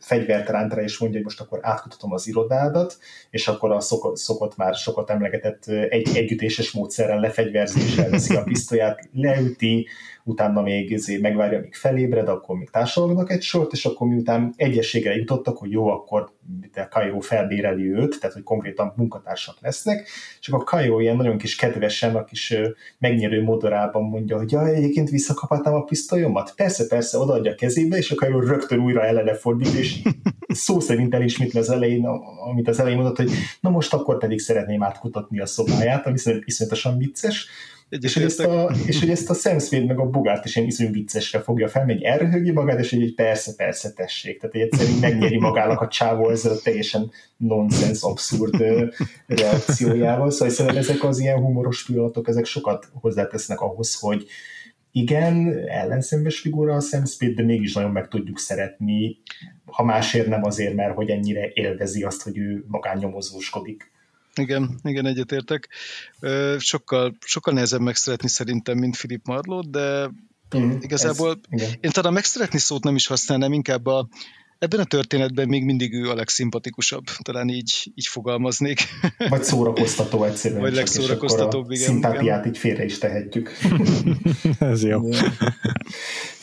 fegyvert 0.00 0.48
ránt 0.48 0.72
rá, 0.74 0.82
és 0.82 0.98
mondja, 0.98 1.18
hogy 1.18 1.26
most 1.26 1.40
akkor 1.40 1.58
átkutatom 1.62 2.12
az 2.12 2.26
irodádat, 2.28 2.98
és 3.30 3.48
akkor 3.48 3.70
a 3.70 3.80
szokott, 3.80 4.16
szokott 4.16 4.56
már 4.56 4.74
sokat 4.74 5.10
emlegetett 5.10 5.66
egy, 5.66 6.08
együttéses 6.14 6.70
módszerrel 6.70 7.20
lefegyverzi, 7.20 7.80
és 7.80 7.96
elveszi 7.96 8.36
a 8.36 8.42
pisztolyát, 8.42 9.08
leüti, 9.12 9.86
utána 10.26 10.62
még 10.62 10.92
ezért 10.92 11.20
megvárja, 11.20 11.58
amíg 11.58 11.74
felébred, 11.74 12.28
akkor 12.28 12.56
még 12.56 12.70
társadalmanak 12.70 13.30
egy 13.30 13.42
sort, 13.42 13.72
és 13.72 13.84
akkor 13.84 14.08
miután 14.08 14.52
egyességre 14.56 15.14
jutottak, 15.14 15.58
hogy 15.58 15.70
jó, 15.70 15.88
akkor 15.88 16.32
a 16.74 16.80
Cairo 16.80 17.20
felbéreli 17.20 17.92
őt, 17.92 18.20
tehát 18.20 18.34
hogy 18.34 18.42
konkrétan 18.42 18.92
munkatársak 18.96 19.56
lesznek, 19.60 20.08
és 20.40 20.48
akkor 20.48 20.64
Cairo 20.64 21.00
ilyen 21.00 21.16
nagyon 21.16 21.38
kis 21.38 21.56
kedvesen, 21.56 22.14
a 22.14 22.24
kis 22.24 22.54
megnyerő 22.98 23.42
modorában 23.42 24.02
mondja, 24.02 24.36
hogy 24.36 24.52
ja, 24.52 24.66
egyébként 24.66 25.10
visszakaphatnám 25.10 25.74
a 25.74 25.84
pisztolyomat? 25.84 26.52
Persze, 26.56 26.86
persze, 26.86 27.18
odaadja 27.18 27.50
a 27.50 27.54
kezébe, 27.54 27.96
és 27.96 28.10
a 28.10 28.14
Cairo 28.14 28.40
rögtön 28.40 28.78
újra 28.78 29.04
ellene 29.04 29.34
fordít, 29.34 29.74
és 29.74 30.02
szó 30.48 30.80
szerint 30.80 31.14
elismétli 31.14 31.58
az 31.58 31.70
elején, 31.70 32.04
amit 32.48 32.68
az 32.68 32.80
elején 32.80 32.98
mondott, 32.98 33.16
hogy 33.16 33.30
na 33.60 33.70
most 33.70 33.94
akkor 33.94 34.18
pedig 34.18 34.38
szeretném 34.38 34.82
átkutatni 34.82 35.40
a 35.40 35.46
szobáját, 35.46 36.06
ami 36.06 36.18
szerintem 36.18 36.48
iszonyatosan 36.48 36.98
vicces, 36.98 37.48
és 38.00 38.14
hogy, 38.14 38.22
ezt 38.22 38.40
a, 38.40 38.70
és 38.86 39.00
hogy 39.00 39.10
ezt 39.10 39.30
a 39.30 39.34
Sam 39.34 39.58
Smith 39.58 39.86
meg 39.86 39.98
a 39.98 40.04
Bogart 40.04 40.44
is 40.44 40.56
ilyen 40.56 40.68
iszonyú 40.68 40.90
viccesre 40.90 41.40
fogja 41.40 41.68
fel, 41.68 41.84
még 41.84 42.02
elröhögi 42.02 42.50
magát, 42.50 42.78
és 42.78 42.90
hogy 42.90 43.02
egy 43.02 43.14
persze, 43.14 43.54
persze, 43.56 43.92
tessék. 43.92 44.40
Tehát 44.40 44.54
egyszerűen 44.54 44.98
megnyeri 44.98 45.38
magának 45.38 45.80
a 45.80 45.88
csávó 45.88 46.30
ezzel 46.30 46.52
a 46.52 46.60
teljesen 46.62 47.10
nonsens, 47.36 48.02
abszurd 48.02 48.64
reakciójával. 49.26 50.30
Szóval 50.30 50.54
szerintem 50.54 50.80
ezek 50.80 51.04
az 51.04 51.18
ilyen 51.18 51.38
humoros 51.38 51.84
pillanatok, 51.84 52.28
ezek 52.28 52.44
sokat 52.44 52.88
hozzátesznek 53.00 53.60
ahhoz, 53.60 53.94
hogy 53.94 54.26
igen, 54.96 55.64
ellenszenves 55.68 56.40
figura 56.40 56.74
a 56.74 56.80
Sam 56.80 57.04
Smith, 57.04 57.34
de 57.34 57.42
mégis 57.42 57.72
nagyon 57.72 57.90
meg 57.90 58.08
tudjuk 58.08 58.38
szeretni, 58.38 59.16
ha 59.64 59.84
másért 59.84 60.26
nem 60.26 60.44
azért, 60.44 60.74
mert 60.74 60.94
hogy 60.94 61.10
ennyire 61.10 61.50
élvezi 61.54 62.02
azt, 62.02 62.22
hogy 62.22 62.38
ő 62.38 62.64
magánnyomozóskodik. 62.66 63.92
Igen, 64.40 64.78
igen, 64.82 65.06
egyetértek. 65.06 65.68
Sokkal, 66.58 67.16
sokkal 67.20 67.54
nehezebb 67.54 67.80
megszeretni 67.80 68.28
szerintem, 68.28 68.78
mint 68.78 68.96
Philip 68.96 69.26
Marlowe, 69.26 69.64
de 69.68 70.10
mm, 70.58 70.76
igazából 70.80 71.40
ez, 71.48 71.62
én 71.80 71.90
talán 71.90 72.12
megszeretni 72.12 72.58
szót 72.58 72.84
nem 72.84 72.94
is 72.94 73.06
használnám, 73.06 73.52
inkább 73.52 73.86
a, 73.86 74.08
ebben 74.64 74.80
a 74.80 74.84
történetben 74.84 75.48
még 75.48 75.64
mindig 75.64 75.94
ő 75.94 76.10
a 76.10 76.14
legszimpatikusabb, 76.14 77.04
talán 77.22 77.48
így, 77.48 77.92
így 77.94 78.06
fogalmaznék. 78.06 78.80
Vagy 79.28 79.42
szórakoztató 79.42 80.24
egyszerűen. 80.24 80.60
Vagy 80.60 80.74
legszórakoztatóbb, 80.74 81.70
igen. 81.70 81.86
Szimpátiát 81.86 82.46
így 82.46 82.58
félre 82.58 82.84
is 82.84 82.98
tehetjük. 82.98 83.50
Ez 84.58 84.84
jó. 84.84 85.08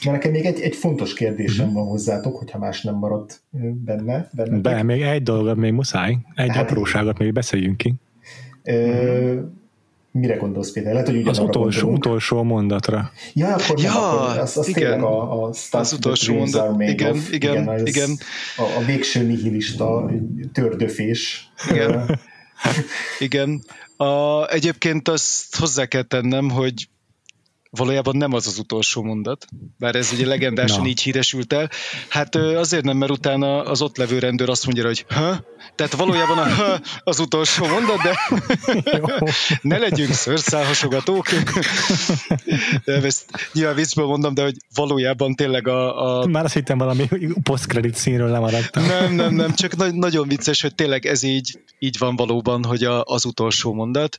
De 0.03 0.11
nekem 0.11 0.31
még 0.31 0.45
egy, 0.45 0.59
egy 0.59 0.75
fontos 0.75 1.13
kérdésem 1.13 1.73
van 1.73 1.85
hozzátok, 1.85 2.37
hogyha 2.37 2.57
más 2.57 2.81
nem 2.81 2.95
maradt 2.95 3.41
benne. 3.85 4.29
benne 4.33 4.57
Be, 4.57 4.83
még 4.83 5.01
egy 5.01 5.23
dolgot 5.23 5.55
még 5.55 5.71
muszáj, 5.71 6.17
egy 6.35 6.49
hát 6.49 6.69
apróságot 6.69 7.17
még 7.17 7.33
beszéljünk 7.33 7.77
ki. 7.77 7.93
Ö, 8.63 9.39
Mire 10.11 10.35
gondolsz, 10.35 10.71
Péter? 10.71 10.91
Lehet, 10.91 11.07
hogy 11.07 11.27
az 11.27 11.39
utolsó, 11.39 11.91
utolsó 11.91 12.43
mondatra. 12.43 13.11
Ja, 13.33 13.47
akkor 13.47 13.79
ja, 13.79 13.91
nem, 13.91 14.03
akkor 14.03 14.37
az, 14.37 14.57
az 14.57 14.67
igen. 14.67 15.01
a, 15.01 15.45
a 15.45 15.53
az 15.71 15.93
utolsó 15.93 16.35
mondat. 16.35 16.81
Igen, 16.81 17.11
of. 17.11 17.31
igen, 17.31 17.51
igen. 17.53 17.67
az, 17.67 17.87
igen. 17.87 18.17
A, 18.57 18.61
a 18.61 18.85
végső 18.85 19.23
nihilista 19.23 20.09
tördöfés. 20.53 21.51
Igen. 21.69 22.19
igen. 23.19 23.63
A, 23.97 24.47
egyébként 24.47 25.07
azt 25.07 25.55
hozzá 25.55 25.85
kell 25.85 26.03
tennem, 26.03 26.49
hogy 26.49 26.87
valójában 27.69 28.17
nem 28.17 28.33
az 28.33 28.47
az 28.47 28.59
utolsó 28.59 29.03
mondat, 29.03 29.45
bár 29.77 29.95
ez 29.95 30.11
ugye 30.13 30.25
legendásan 30.25 30.81
Na. 30.81 30.87
így 30.87 31.01
híresült 31.01 31.53
el. 31.53 31.69
Hát 32.09 32.35
azért 32.35 32.83
nem, 32.83 32.97
mert 32.97 33.11
utána 33.11 33.63
az 33.63 33.81
ott 33.81 33.97
levő 33.97 34.19
rendőr 34.19 34.49
azt 34.49 34.65
mondja, 34.65 34.85
hogy 34.85 35.05
ha? 35.09 35.43
Tehát 35.75 35.95
valójában 35.95 36.37
a 36.37 36.47
az 37.11 37.19
utolsó 37.19 37.65
mondat, 37.67 37.97
de 38.01 38.17
ne 39.61 39.77
legyünk 39.77 40.11
szőrszálhasogatók. 40.11 41.25
Ezt 42.85 43.25
nyilván 43.53 43.75
viccből 43.75 44.05
mondom, 44.05 44.33
de 44.33 44.43
hogy 44.43 44.55
valójában 44.75 45.35
tényleg 45.35 45.67
a... 45.67 46.19
a... 46.21 46.25
Már 46.25 46.43
azt 46.43 46.53
hittem 46.53 46.77
valami 46.77 47.07
post-credit 47.43 47.95
színről 47.95 48.29
lemaradtam. 48.29 48.85
Nem, 48.85 49.13
nem, 49.13 49.33
nem, 49.33 49.53
csak 49.53 49.75
na- 49.75 49.93
nagyon 49.93 50.27
vicces, 50.27 50.61
hogy 50.61 50.75
tényleg 50.75 51.05
ez 51.05 51.23
így, 51.23 51.59
így 51.79 51.95
van 51.99 52.15
valóban, 52.15 52.63
hogy 52.63 52.83
a, 52.83 53.03
az 53.03 53.25
utolsó 53.25 53.73
mondat. 53.73 54.17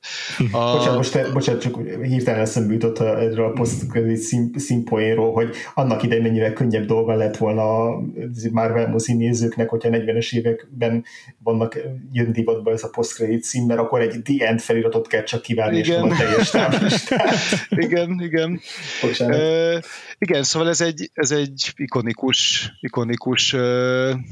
A... 0.52 0.72
Bocsánat, 0.72 0.96
most, 0.96 1.32
bocsánat, 1.32 1.60
csak 1.60 1.76
hirtelen 2.02 2.40
eszembe 2.40 2.72
jutott 2.72 2.98
erről 2.98 3.46
a 3.46 3.50
post 3.50 3.72
szín, 4.16 4.50
színpoénról, 4.56 5.32
hogy 5.32 5.54
annak 5.74 6.02
idején 6.02 6.22
mennyivel 6.22 6.52
könnyebb 6.52 6.86
dolga 6.86 7.14
lett 7.14 7.36
volna 7.36 7.86
a 7.86 8.02
Marvel 8.50 8.88
mozi 8.88 9.12
nézőknek, 9.12 9.68
hogyha 9.68 9.88
40-es 9.92 10.34
években 10.34 11.04
vannak 11.42 11.78
jön 12.12 12.32
divatba 12.32 12.70
ez 12.70 12.82
a 12.82 12.88
post 12.88 13.24
szín, 13.40 13.66
mert 13.66 13.80
akkor 13.80 14.00
egy 14.00 14.22
The 14.22 14.46
End 14.46 14.60
feliratot 14.60 15.06
kell 15.06 15.22
csak 15.22 15.42
kivárni, 15.42 15.78
és 15.78 15.86
Igen. 15.86 16.00
nem 16.00 16.10
a 16.10 16.16
teljes 16.16 16.50
táblistát. 16.50 17.38
igen, 17.86 18.20
igen. 18.20 18.60
Bocsánat. 19.02 19.36
Ö, 19.36 19.78
igen, 20.18 20.42
szóval 20.42 20.68
ez 20.68 20.80
egy, 20.80 21.10
ez 21.12 21.30
egy 21.30 21.72
ikonikus, 21.76 22.70
ikonikus 22.80 23.54
mm, 23.56 24.22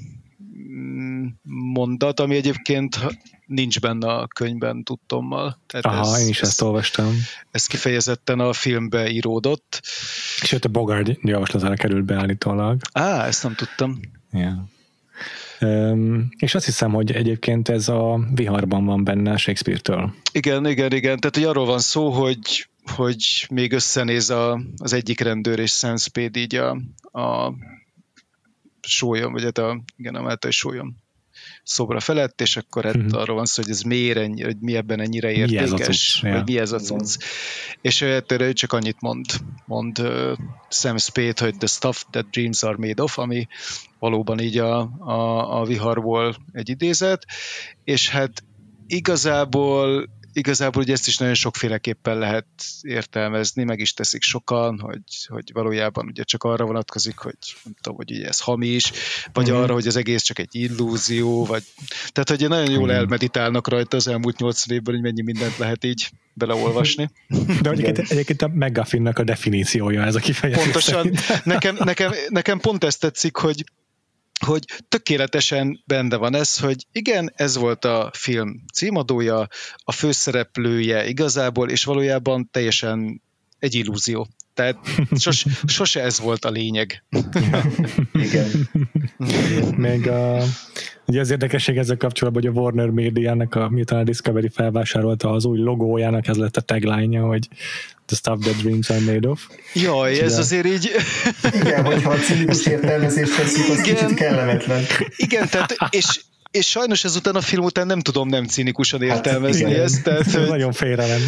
mondat, 1.72 2.20
ami 2.20 2.36
egyébként 2.36 2.98
nincs 3.46 3.80
benne 3.80 4.12
a 4.12 4.26
könyvben 4.26 4.82
tudtommal. 4.82 5.60
Tehát 5.66 5.86
Aha, 5.86 6.14
ez, 6.14 6.22
én 6.22 6.28
is 6.28 6.40
ez, 6.40 6.48
ezt 6.48 6.62
olvastam. 6.62 7.14
ez 7.50 7.66
kifejezetten 7.66 8.40
a 8.40 8.52
filmbe 8.52 9.08
íródott. 9.08 9.80
Sőt, 10.42 10.64
a 10.64 10.68
Bogard 10.68 11.18
javaslatára 11.22 11.74
került 11.74 12.04
be 12.04 12.14
állítólag. 12.14 12.80
Á, 12.92 13.26
ezt 13.26 13.42
nem 13.42 13.54
tudtam. 13.54 14.00
Yeah. 14.32 14.54
És 16.36 16.54
azt 16.54 16.64
hiszem, 16.64 16.92
hogy 16.92 17.12
egyébként 17.12 17.68
ez 17.68 17.88
a 17.88 18.20
viharban 18.34 18.84
van 18.84 19.04
benne 19.04 19.36
Shakespeare-től. 19.36 20.14
Igen, 20.32 20.66
igen, 20.66 20.92
igen. 20.92 21.18
Tehát, 21.18 21.36
hogy 21.36 21.44
arról 21.44 21.66
van 21.66 21.78
szó, 21.78 22.10
hogy, 22.10 22.68
hogy 22.84 23.46
még 23.50 23.72
összenéz 23.72 24.30
a, 24.30 24.60
az 24.76 24.92
egyik 24.92 25.20
rendőr 25.20 25.58
és 25.58 25.84
Spade 25.96 26.40
így 26.40 26.54
a, 26.54 26.70
a 27.20 27.52
sólyom, 28.80 29.32
vagy 29.32 29.42
hát 29.42 29.58
a, 29.58 29.82
igen, 29.96 30.14
a 30.14 30.22
Máltai 30.22 30.50
sólyom 30.50 30.96
szobra 31.62 32.00
felett, 32.00 32.40
és 32.40 32.56
akkor 32.56 32.84
hát 32.84 32.96
Mhm. 32.96 33.14
arról 33.14 33.36
van 33.36 33.46
szó, 33.46 33.62
hogy 33.62 33.70
ez 33.70 33.80
miért 33.82 34.16
ennyi, 34.18 34.42
hogy 34.42 34.56
mi 34.60 34.76
ebben 34.76 35.00
ennyire 35.00 35.28
Mi 35.28 35.40
ez 35.40 35.50
a 35.50 35.52
értékes, 35.52 36.12
cucc? 36.14 36.22
Ja. 36.22 36.32
vagy 36.32 36.44
mi 36.44 36.58
ez 36.58 36.72
a 36.72 36.78
cucc. 36.78 37.16
És 37.80 38.00
ő 38.00 38.12
hát 38.12 38.32
erre 38.32 38.52
csak 38.52 38.72
annyit 38.72 39.00
mond, 39.00 39.24
mond 39.66 39.98
uh, 39.98 40.32
Sam 40.68 40.96
Spade, 40.96 41.34
hogy 41.36 41.56
the 41.56 41.66
stuff 41.66 42.02
that 42.10 42.30
dreams 42.30 42.62
are 42.62 42.76
made 42.78 43.02
of, 43.02 43.18
ami 43.18 43.46
valóban 43.98 44.40
így 44.40 44.58
a, 44.58 44.78
a, 44.98 45.60
a 45.60 45.64
viharból 45.64 46.36
egy 46.52 46.68
idézet, 46.68 47.26
és 47.84 48.08
hát 48.08 48.42
igazából 48.86 50.08
igazából 50.32 50.82
ugye 50.82 50.92
ezt 50.92 51.06
is 51.06 51.16
nagyon 51.16 51.34
sokféleképpen 51.34 52.18
lehet 52.18 52.46
értelmezni, 52.82 53.64
meg 53.64 53.78
is 53.78 53.92
teszik 53.92 54.22
sokan, 54.22 54.78
hogy, 54.80 55.26
hogy 55.26 55.52
valójában 55.52 56.06
ugye 56.06 56.22
csak 56.22 56.42
arra 56.42 56.64
vonatkozik, 56.64 57.18
hogy 57.18 57.36
nem 57.64 57.74
tudom, 57.80 57.96
hogy 57.96 58.10
ugye 58.10 58.26
ez 58.26 58.40
hamis, 58.40 58.92
vagy 59.32 59.48
uh-huh. 59.48 59.62
arra, 59.62 59.72
hogy 59.72 59.86
az 59.86 59.96
egész 59.96 60.22
csak 60.22 60.38
egy 60.38 60.54
illúzió, 60.54 61.44
vagy 61.44 61.64
tehát 62.12 62.28
hogy 62.28 62.48
nagyon 62.48 62.70
jól 62.70 62.88
Igen. 62.88 63.00
elmeditálnak 63.00 63.68
rajta 63.68 63.96
az 63.96 64.08
elmúlt 64.08 64.38
80 64.38 64.76
évben, 64.76 64.94
hogy 64.94 65.02
mennyi 65.02 65.22
mindent 65.22 65.56
lehet 65.56 65.84
így 65.84 66.10
beleolvasni. 66.32 67.10
De 67.62 67.70
egyébként, 67.70 68.10
egyébként 68.10 68.42
a 68.42 68.48
McGuffinnak 68.48 69.18
a 69.18 69.24
definíciója 69.24 70.04
ez 70.04 70.14
a 70.14 70.20
kifejezés. 70.20 70.64
Pontosan, 70.64 71.12
nekem, 71.44 71.76
nekem, 71.78 72.12
nekem 72.28 72.58
pont 72.58 72.84
ezt 72.84 73.00
tetszik, 73.00 73.36
hogy 73.36 73.64
hogy 74.46 74.64
tökéletesen 74.88 75.82
benne 75.86 76.16
van 76.16 76.34
ez, 76.34 76.58
hogy 76.58 76.86
igen, 76.92 77.32
ez 77.34 77.56
volt 77.56 77.84
a 77.84 78.10
film 78.14 78.64
címadója, 78.74 79.48
a 79.76 79.92
főszereplője 79.92 81.06
igazából, 81.06 81.70
és 81.70 81.84
valójában 81.84 82.48
teljesen 82.50 83.22
egy 83.58 83.74
illúzió. 83.74 84.28
Tehát 84.60 84.78
sos, 85.16 85.44
sose 85.66 86.02
ez 86.02 86.20
volt 86.20 86.44
a 86.44 86.50
lényeg. 86.50 87.02
Igen. 88.26 88.68
Még 89.76 90.08
a, 90.08 90.42
ugye 91.06 91.20
az 91.20 91.30
érdekesség 91.30 91.76
ezzel 91.76 91.96
kapcsolatban, 91.96 92.42
hogy 92.42 92.56
a 92.56 92.60
Warner 92.60 92.90
Media-nek, 92.90 93.54
a, 93.54 93.68
miután 93.68 93.98
a 93.98 94.02
Discovery 94.02 94.48
felvásárolta 94.48 95.30
az 95.30 95.44
új 95.44 95.58
logójának, 95.58 96.26
ez 96.26 96.36
lett 96.36 96.56
a 96.56 96.60
tagline 96.60 97.18
hogy 97.18 97.48
The 98.06 98.16
stuff 98.16 98.44
that 98.44 98.56
dreams 98.56 98.90
are 98.90 99.00
made 99.00 99.28
of. 99.28 99.48
Jaj, 99.74 100.10
ez 100.10 100.16
Igen. 100.16 100.38
azért 100.38 100.66
így... 100.66 100.90
Igen, 101.52 101.84
hogyha 101.84 102.10
a 102.10 102.16
cinikus 102.16 102.66
értelmezést 102.66 103.36
veszik, 103.36 103.68
az 103.68 103.78
Igen. 103.78 103.96
kicsit 103.96 104.14
kellemetlen. 104.14 104.82
Igen, 105.16 105.48
tehát, 105.48 105.76
és, 105.90 106.20
és 106.50 106.68
sajnos 106.68 107.04
ezután 107.04 107.34
a 107.34 107.40
film 107.40 107.64
után 107.64 107.86
nem 107.86 108.00
tudom 108.00 108.28
nem 108.28 108.44
cinikusan 108.44 109.00
Hát 109.00 109.16
értelmezni 109.16 109.70
igen. 109.70 109.82
ezt, 109.82 110.02
tehát, 110.02 110.30
hogy, 110.30 110.48
nagyon 110.48 110.72
félrement. 110.72 111.22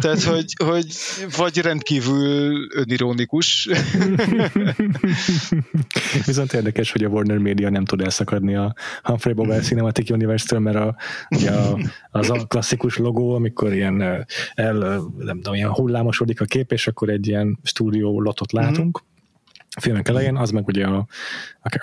tehát 0.00 0.22
hogy, 0.22 0.52
hogy 0.64 0.86
vagy 1.36 1.58
rendkívül 1.58 2.66
önironikus, 2.74 3.68
Viszont 6.26 6.52
érdekes, 6.52 6.92
hogy 6.92 7.04
a 7.04 7.08
Warner 7.08 7.38
Media 7.38 7.70
nem 7.70 7.84
tud 7.84 8.00
elszakadni 8.00 8.54
a 8.54 8.74
Humphrey 9.02 9.34
Bogart 9.34 9.64
Cinematic 9.64 10.10
Universe-től, 10.10 10.58
mert 10.58 10.76
a, 10.76 10.96
ugye 11.30 11.50
a, 11.50 11.78
az 12.10 12.30
a 12.30 12.46
klasszikus 12.46 12.96
logó, 12.96 13.34
amikor 13.34 13.72
ilyen 13.72 14.26
el, 14.54 14.74
nem 15.18 15.36
tudom, 15.36 15.54
ilyen 15.54 15.72
hullámosodik 15.72 16.40
a 16.40 16.44
kép, 16.44 16.72
és 16.72 16.86
akkor 16.86 17.08
egy 17.08 17.26
ilyen 17.26 17.58
stúdió 17.62 18.20
lotot 18.20 18.52
látunk. 18.52 19.02
A 19.76 19.80
filmek 19.80 20.08
elején, 20.08 20.36
az 20.36 20.50
meg 20.50 20.66
ugye 20.66 20.86
a, 20.86 21.06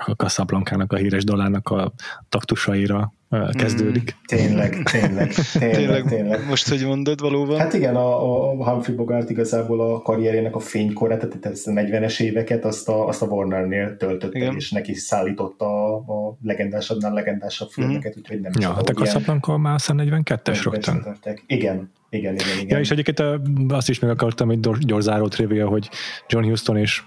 a 0.06 0.12
Casablanca-nak, 0.12 0.94
a 0.94 0.96
híres 0.96 1.24
dalárnak 1.24 1.70
a 1.70 1.94
taktusaira 2.30 3.14
kezdődik. 3.52 4.16
Tényleg, 4.26 4.84
tényleg, 4.84 5.34
tényleg, 5.34 5.76
tényleg, 5.76 6.04
tényleg. 6.04 6.48
most, 6.48 6.70
hogy 6.70 6.86
mondod 6.86 7.20
valóban. 7.20 7.60
Hát 7.60 7.74
igen, 7.74 7.96
a, 7.96 8.32
a 8.60 8.70
Humphrey 8.70 8.96
Bogart 8.96 9.30
igazából 9.30 9.82
a 9.94 10.02
karrierének 10.02 10.56
a 10.56 10.60
fénykorát, 10.60 11.20
tehát 11.20 11.46
ezt 11.46 11.68
a 11.68 11.72
40-es 11.72 12.20
éveket 12.20 12.66
azt 12.66 12.90
a, 12.90 13.08
azt 13.08 13.22
a 13.22 13.26
Warnernél 13.26 13.98
töltötte, 13.98 14.38
Igen. 14.38 14.56
és 14.56 14.72
neki 14.72 14.94
szállította 14.94 15.66
a, 15.66 15.96
a 15.96 16.38
legendásabbnál 16.42 17.14
legendásabb 17.14 17.70
filmeket, 17.70 18.18
úgyhogy 18.18 18.40
nem 18.40 18.52
Ja, 18.60 18.74
hát 18.74 18.90
a 18.90 18.94
Casablanca 18.94 19.58
már 19.58 19.74
aztán 19.74 20.02
42-es 20.04 20.62
rögtön. 20.64 21.18
Igen, 21.46 21.92
igen, 22.10 22.34
igen, 22.36 22.36
igen. 22.60 22.68
Ja, 22.68 22.80
és 22.80 22.92
egyébként 22.92 23.24
azt 23.68 23.90
is 23.90 24.00
meg 24.00 24.10
akartam 24.10 24.50
egy 24.50 24.60
gyors- 24.60 25.02
záró 25.02 25.28
trivia, 25.28 25.68
hogy 25.68 25.90
John 26.28 26.46
Huston 26.46 26.78
és 26.78 27.04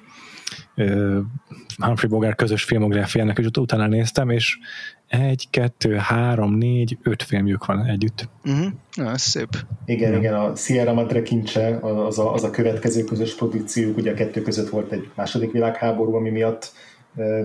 Humphrey 1.77 2.11
Bogart 2.11 2.37
közös 2.37 2.63
filmográfiának, 2.65 3.39
és 3.39 3.47
ott 3.47 3.59
utána 3.59 3.87
néztem, 3.87 4.31
és 4.31 4.59
egy, 5.07 5.47
kettő, 5.51 5.95
három, 5.95 6.55
négy, 6.55 6.99
öt 7.03 7.23
filmjük 7.23 7.67
van 7.67 7.85
együtt. 7.85 8.29
Uh-huh. 8.45 8.67
Na, 8.95 9.11
ez 9.11 9.23
szép. 9.23 9.49
Igen, 9.87 10.13
Ja. 10.13 10.19
igen, 10.19 10.35
a 10.35 10.55
Sierra 10.57 10.93
Madre 10.93 11.23
kincse, 11.23 11.79
az 11.79 12.19
a, 12.19 12.33
az 12.33 12.45
a 12.45 12.51
következő 12.51 13.05
közös 13.05 13.35
produkciójuk, 13.35 13.97
ugye 13.97 14.11
a 14.11 14.15
kettő 14.15 14.43
között 14.43 14.69
volt 14.69 14.93
egy 14.93 15.11
második 15.15 15.53
világháború, 15.53 16.15
ami 16.15 16.31
miatt 16.31 16.73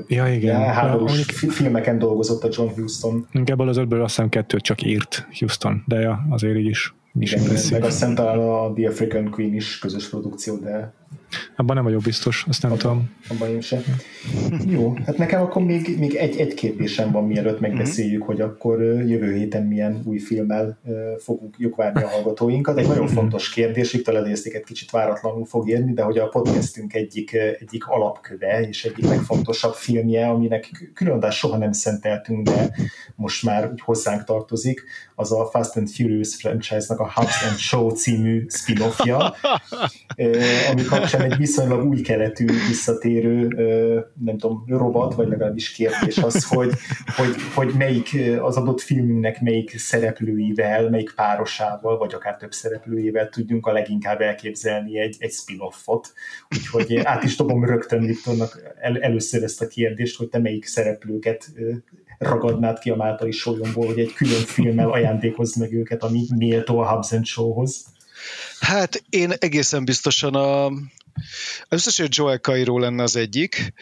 Ja, 0.08 0.28
igen. 0.28 0.60
ja, 0.60 0.68
háborús 0.68 1.08
Mondjuk 1.08 1.30
fi- 1.30 1.52
filmeken 1.52 2.00
dolgozott 2.00 2.44
a 2.44 2.50
John 2.52 2.74
Huston. 2.80 3.28
Ebből 3.46 3.68
az 3.68 3.78
ötből 3.78 4.02
azt 4.02 4.16
hiszem 4.16 4.30
kettőt 4.30 4.62
csak 4.62 4.84
írt 4.84 5.28
Houston, 5.40 5.84
de 5.88 6.00
ja, 6.00 6.26
azért 6.30 6.58
így 6.58 6.66
is, 6.66 6.94
is 7.20 7.32
Igen, 7.32 7.44
meg 7.46 7.54
azt 7.54 7.82
hiszem 7.82 8.16
talán 8.16 8.40
a 8.40 8.74
The 8.74 8.88
African 8.88 9.30
Queen 9.30 9.54
is 9.54 9.80
közös 9.80 10.10
produkció, 10.10 10.56
de 10.56 10.94
Abban 11.56 11.76
nem 11.76 11.84
vagyok 11.84 12.02
biztos, 12.02 12.46
azt 12.48 12.62
nem 12.62 12.78
tudom. 12.78 13.10
abban 13.30 13.50
én 13.50 13.62
sem. 13.62 13.84
Jó, 14.68 14.94
hát 15.06 15.18
nekem 15.18 15.42
akkor 15.42 15.62
még, 15.62 16.00
még 16.00 16.16
egy, 16.16 16.38
egy 16.38 16.54
kérdésem 16.54 17.12
van, 17.12 17.28
mielőtt 17.28 17.60
megbeszéljük, 17.60 18.24
hogy 18.24 18.42
akkor 18.42 18.82
jövő 18.82 19.36
héten 19.36 19.64
milyen 19.64 20.02
új 20.06 20.18
filmmel 20.18 20.80
fogjuk 21.18 21.76
várni 21.76 22.04
a 22.04 22.08
hallgatóinkat. 22.08 22.78
Egy 22.78 22.88
nagyon 22.88 23.08
fontos 23.08 23.50
kérdés, 23.50 23.92
Viktor 23.92 24.16
egy 24.28 24.64
kicsit 24.66 24.92
váratlanul 24.92 25.46
fog 25.46 25.70
érni, 25.70 25.94
de 25.94 26.02
hogy 26.02 26.18
a 26.18 26.28
podcastünk 26.28 26.94
egyik, 26.94 27.34
egyik 27.34 27.88
alapköve 27.88 28.68
és 28.68 28.86
egyik 28.86 29.06
legfontosabb 29.06 29.74
filmje, 29.74 30.28
aminek 30.28 30.92
különadás 30.94 31.38
soha 31.38 31.58
nem 31.58 31.72
szenteltünk, 31.72 32.48
de 32.48 32.76
most 33.16 33.44
már 33.44 33.72
úgy 33.72 33.82
hozzánk 33.82 34.24
tartozik, 34.24 34.84
az 35.16 35.32
a 35.32 35.46
Fast 35.46 35.78
and 35.78 35.90
Furious 35.90 36.36
franchise-nak 36.36 37.00
a 37.00 37.12
Hubs 37.14 37.44
and 37.50 37.58
Show 37.58 37.90
című 37.90 38.46
spin-offja, 38.50 39.36
amik 40.72 40.92
a 40.92 40.99
kapcsán 41.00 41.32
egy 41.32 41.38
viszonylag 41.38 41.86
új 41.86 42.02
keletű 42.02 42.46
visszatérő, 42.68 43.48
nem 44.24 44.38
tudom, 44.38 44.64
robot, 44.68 45.14
vagy 45.14 45.28
legalábbis 45.28 45.72
kérdés 45.72 46.18
az, 46.18 46.46
hogy, 46.48 46.72
hogy, 47.16 47.36
hogy 47.56 47.74
melyik 47.78 48.18
az 48.42 48.58
adott 48.58 48.82
filmünknek 48.82 49.42
melyik 49.42 49.78
szereplőivel, 49.78 50.90
melyik 50.90 51.14
párosával, 51.16 51.98
vagy 51.98 52.14
akár 52.14 52.38
több 52.38 52.52
szereplőjével 52.52 53.30
tudjunk 53.30 53.66
a 53.66 53.72
leginkább 53.72 54.22
elképzelni 54.22 55.00
egy, 55.00 55.16
egy 55.20 55.32
spin-offot. 55.32 56.14
Úgyhogy 56.56 56.98
át 57.04 57.24
is 57.24 57.36
dobom 57.36 57.66
rögtön 57.66 58.06
Viktornak 58.06 58.74
el, 58.80 58.98
először 58.98 59.44
ezt 59.44 59.62
a 59.62 59.68
kérdést, 59.68 60.18
hogy 60.18 60.30
te 60.30 60.40
melyik 60.40 60.66
szereplőket 60.66 61.52
ragadnád 62.18 62.80
ki 62.80 62.90
a 62.90 62.96
Máltai 62.96 63.32
sólyomból, 63.32 63.86
hogy 63.86 64.00
egy 64.00 64.14
külön 64.14 64.42
filmmel 64.42 64.90
ajándékozz 64.90 65.56
meg 65.56 65.74
őket, 65.74 66.04
ami 66.04 66.22
méltó 66.36 66.80
a 66.80 67.06
and 67.12 67.26
Showhoz? 67.26 67.86
Hát 68.60 69.04
én 69.10 69.32
egészen 69.32 69.86
biztosan 69.86 70.36
a, 70.36 70.72
biztos, 71.70 71.98
hogy 71.98 72.18
Joel 72.18 72.38
Cairo 72.38 72.80
lenne 72.80 73.04
az 73.04 73.16
egyik, 73.16 73.74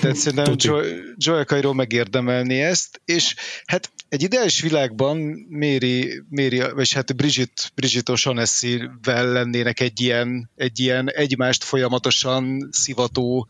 tehát 0.00 0.16
szerintem 0.16 0.54
Joel, 0.56 0.84
Joel 1.16 1.44
Cairo 1.44 1.72
megérdemelni 1.72 2.60
ezt, 2.60 3.00
és 3.04 3.34
hát 3.64 3.90
egy 4.08 4.22
ideális 4.22 4.60
világban 4.60 5.46
Mary, 5.48 6.22
Mary 6.28 6.62
vagy 6.74 6.92
hát 6.92 7.16
Bridget, 7.16 7.72
Bridget 7.74 8.08
O'Shaughnessy-vel 8.10 9.32
lennének 9.32 9.80
egy 9.80 10.00
ilyen, 10.00 10.50
egy 10.56 10.80
ilyen 10.80 11.10
egymást 11.10 11.64
folyamatosan 11.64 12.68
szivató 12.72 13.48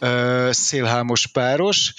uh, 0.00 0.50
szélhámos 0.50 1.26
páros, 1.26 1.94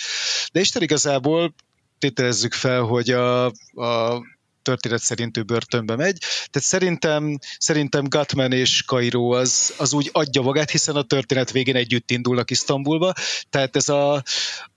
de 0.52 0.60
Isten 0.60 0.82
igazából 0.82 1.54
tételezzük 2.00 2.54
fel, 2.54 2.82
hogy 2.82 3.10
a, 3.10 3.46
a 3.74 4.24
történet 4.66 5.02
szerint 5.02 5.38
ő 5.38 5.44
börtönbe 5.44 5.96
megy. 5.96 6.18
Tehát 6.20 6.68
szerintem, 6.68 7.38
szerintem 7.58 8.04
Gatman 8.08 8.52
és 8.52 8.84
Kairo 8.84 9.32
az, 9.32 9.74
az 9.78 9.94
úgy 9.94 10.10
adja 10.14 10.42
magát, 10.42 10.70
hiszen 10.70 10.96
a 10.96 11.04
történet 11.04 11.52
végén 11.52 11.76
együtt 11.76 12.12
indulnak 12.12 12.52
Isztambulba. 12.52 13.14
Tehát 13.50 13.76
ez 13.76 13.90
a, 13.90 14.24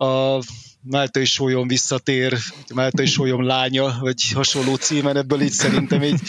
a 0.05 0.43
Máltai 0.82 1.24
Sólyom 1.24 1.69
visszatér, 1.69 2.39
Máltai 2.74 3.06
Sólyom 3.06 3.44
lánya, 3.44 3.97
vagy 4.01 4.32
hasonló 4.32 4.74
címen, 4.74 5.16
ebből 5.16 5.40
így 5.40 5.52
szerintem 5.52 6.02
így 6.02 6.20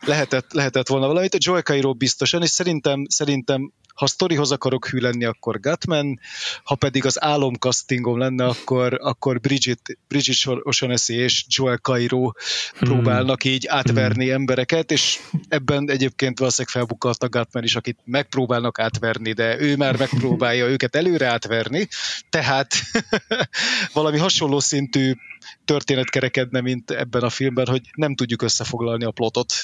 lehetett, 0.00 0.52
lehetett 0.52 0.88
volna 0.88 1.06
valamit. 1.06 1.34
A 1.34 1.38
Joel 1.40 1.62
Cairo 1.62 1.94
biztosan, 1.94 2.42
és 2.42 2.50
szerintem, 2.50 3.06
szerintem 3.08 3.72
ha 3.94 4.06
sztorihoz 4.06 4.52
akarok 4.52 4.86
hű 4.86 4.98
lenni, 4.98 5.24
akkor 5.24 5.60
Gatman, 5.60 6.20
ha 6.64 6.74
pedig 6.74 7.04
az 7.06 7.22
álomkasztingom 7.22 8.18
lenne, 8.18 8.44
akkor, 8.44 8.98
akkor 9.02 9.40
Bridget, 9.40 9.98
Bridget 10.08 10.36
O'Shaughnessy 10.44 11.12
és 11.12 11.44
Joel 11.48 11.76
Cairo 11.76 12.22
hmm. 12.22 12.32
próbálnak 12.78 13.44
így 13.44 13.66
átverni 13.66 14.24
hmm. 14.24 14.34
embereket, 14.34 14.90
és 14.90 15.18
ebben 15.48 15.90
egyébként 15.90 16.38
valószínűleg 16.38 16.76
felbukkalt 16.76 17.22
a 17.22 17.28
Gatman 17.28 17.64
is, 17.64 17.76
akit 17.76 17.98
megpróbálnak 18.04 18.78
átverni, 18.78 19.32
de 19.32 19.60
ő 19.60 19.76
már 19.76 19.96
megpróbálja 19.98 20.66
őket 20.66 20.96
előre 20.96 21.26
átverni, 21.26 21.88
tehát 22.30 22.74
valami 23.92 24.18
hasonló 24.18 24.60
szintű 24.60 25.14
történet 25.64 26.10
kerekedne, 26.10 26.60
mint 26.60 26.90
ebben 26.90 27.22
a 27.22 27.30
filmben, 27.30 27.66
hogy 27.66 27.80
nem 27.94 28.14
tudjuk 28.14 28.42
összefoglalni 28.42 29.04
a 29.04 29.10
plotot 29.10 29.54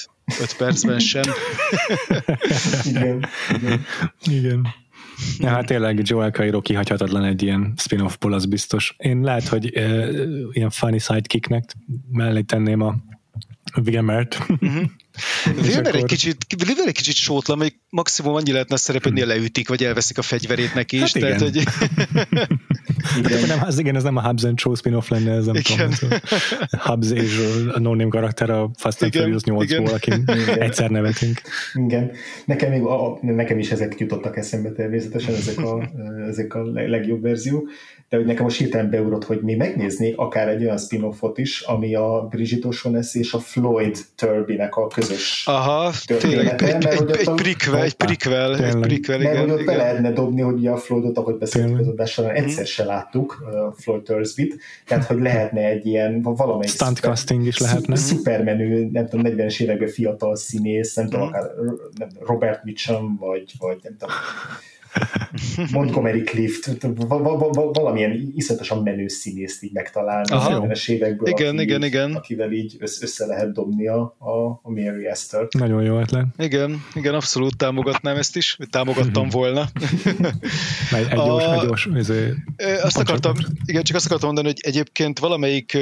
öt 0.41 0.57
percben 0.57 0.99
sem. 0.99 1.23
igen, 2.83 3.25
igen. 3.55 3.85
igen. 4.23 4.67
Ja, 5.39 5.49
hát 5.49 5.65
tényleg 5.65 6.01
Joel 6.03 6.31
Cairo 6.31 6.61
kihagyhatatlan 6.61 7.23
egy 7.23 7.41
ilyen 7.41 7.73
spin-offból, 7.77 8.33
az 8.33 8.45
biztos. 8.45 8.95
Én 8.97 9.21
lehet, 9.21 9.47
hogy 9.47 9.75
e, 9.75 10.09
ilyen 10.51 10.69
funny 10.69 10.99
sidekicknek 10.99 11.73
mellé 12.11 12.41
tenném 12.41 12.81
a 12.81 12.95
Wilmert. 13.85 14.39
Uh-huh. 14.47 14.83
Wilmer 15.45 15.87
akkor... 15.87 15.95
egy 15.95 16.05
kicsit, 16.05 16.45
Wilmer 16.65 16.87
egy 16.87 16.93
kicsit 16.93 17.15
sótlan, 17.15 17.57
hogy 17.57 17.73
maximum 17.89 18.33
annyi 18.33 18.51
lehetne 18.51 18.77
szerepelni, 18.77 19.19
hogy 19.19 19.27
leütik, 19.27 19.67
vagy 19.67 19.83
elveszik 19.83 20.17
a 20.17 20.21
fegyverét 20.21 20.73
neki 20.73 20.95
is. 20.95 21.01
Hát 21.01 21.15
igen. 21.15 21.37
Tehát, 21.37 21.41
hogy... 21.41 21.63
igen. 23.19 23.47
nem, 23.47 23.59
az 23.63 23.79
igen, 23.79 23.95
ez 23.95 24.03
nem 24.03 24.17
a 24.17 24.21
Hubs 24.21 24.43
and 24.43 24.59
Show 24.59 24.75
spin-off 24.75 25.09
lenne, 25.09 25.31
ez 25.31 25.45
nem 25.45 25.55
igen. 25.55 25.89
tudom. 25.99 26.19
Hubs 26.69 27.11
és 27.11 27.39
a 27.73 27.79
no 27.79 28.07
karakter 28.07 28.49
a 28.49 28.71
Fast 28.77 29.01
and 29.01 29.13
Furious 29.13 29.41
8-ból, 29.45 29.93
akin 29.93 30.23
egyszer 30.59 30.89
nevetünk. 30.89 31.41
Igen. 31.73 32.11
Nekem, 32.45 32.71
még 32.71 32.81
a, 32.81 33.19
nekem 33.21 33.59
is 33.59 33.71
ezek 33.71 33.99
jutottak 33.99 34.37
eszembe 34.37 34.71
természetesen, 34.71 35.33
ezek 35.35 35.57
a, 35.57 35.91
ezek 36.27 36.53
a 36.55 36.63
legjobb 36.71 37.21
verziók 37.21 37.69
de 38.11 38.17
hogy 38.17 38.25
nekem 38.25 38.43
most 38.43 38.57
hirtelen 38.57 38.89
beugrott, 38.89 39.23
hogy 39.23 39.41
mi 39.41 39.55
megnézni 39.55 40.13
akár 40.15 40.47
egy 40.47 40.63
olyan 40.63 40.77
spin-offot 40.77 41.37
is, 41.37 41.61
ami 41.61 41.95
a 41.95 42.27
Bridget 42.29 42.63
O'Shaughnessy 42.63 43.15
és 43.15 43.33
a 43.33 43.39
Floyd 43.39 43.97
Turby-nek 44.15 44.75
a 44.75 44.87
közös 44.87 45.43
Aha, 45.47 45.91
tényleg, 46.05 46.61
egy, 46.61 46.75
egy, 46.75 46.85
egy, 46.85 47.09
egy, 47.11 47.31
prikvel, 47.35 47.81
egy 47.83 47.93
prikvel, 47.93 48.55
egy 48.55 48.79
prikvel, 48.79 49.21
igen. 49.21 49.33
Mert 49.33 49.49
hogy 49.49 49.59
ott 49.59 49.65
be 49.65 49.75
lehetne 49.75 50.11
dobni, 50.11 50.41
hogy 50.41 50.67
a 50.67 50.77
Floydot, 50.77 51.17
ahogy 51.17 51.35
beszéltük 51.35 51.79
az 51.79 51.87
adás 51.87 52.11
során, 52.11 52.31
mhm. 52.31 52.43
egyszer 52.43 52.65
se 52.65 52.83
láttuk, 52.83 53.43
a 53.51 53.81
Floyd 53.81 54.03
Thursby-t, 54.03 54.57
tehát 54.85 55.05
hogy 55.05 55.21
lehetne 55.21 55.65
egy 55.65 55.85
ilyen 55.85 56.21
valamelyik 56.21 56.73
stunt 56.73 56.99
casting 56.99 57.45
is 57.45 57.57
lehetne. 57.57 57.95
Szupermenő, 57.95 58.89
nem 58.91 59.07
tudom, 59.07 59.33
40-es 59.35 59.61
években 59.61 59.87
fiatal 59.87 60.35
színész, 60.35 60.93
nem 60.93 61.09
tudom, 61.09 61.27
mhm. 61.27 61.35
akár 61.35 61.51
nem, 61.97 62.09
Robert 62.19 62.63
Mitchum, 62.63 63.17
vagy, 63.19 63.53
vagy 63.59 63.77
nem 63.83 63.95
tudom, 63.97 64.15
Montgomery 65.71 66.23
Clift, 66.23 66.77
valamilyen 67.53 68.31
iszonyatosan 68.35 68.83
menő 68.83 69.07
színészt 69.07 69.63
így 69.63 69.71
megtalálni 69.73 70.33
Aha. 70.33 70.55
a 70.55 70.61
70-es 70.61 70.89
évekből, 70.89 71.27
igen, 71.27 71.53
aki 71.55 71.63
igen, 71.63 71.81
így, 71.81 71.87
igen. 71.87 72.13
akivel 72.13 72.51
így 72.51 72.75
össze 72.79 73.25
lehet 73.25 73.53
dobni 73.53 73.87
a, 73.87 74.01
a, 74.01 74.69
Mary 74.69 75.07
Esther. 75.07 75.47
Nagyon 75.57 75.83
jó 75.83 75.99
ötlet. 75.99 76.25
Igen, 76.37 76.83
igen, 76.93 77.13
abszolút 77.13 77.57
támogatnám 77.57 78.15
ezt 78.15 78.35
is, 78.35 78.57
támogattam 78.69 79.25
mhm. 79.25 79.35
volna. 79.35 79.61
egy, 80.97 81.07
egy 81.09 81.15
gyors, 81.15 81.43
a, 81.43 81.53
egy 81.53 81.67
gyors, 81.67 81.87
ezért, 81.93 82.35
azt 82.81 82.97
akartam, 82.97 83.35
igen, 83.65 83.83
csak 83.83 83.95
azt 83.95 84.05
akartam 84.05 84.27
mondani, 84.27 84.47
hogy 84.47 84.71
egyébként 84.73 85.19
valamelyik 85.19 85.77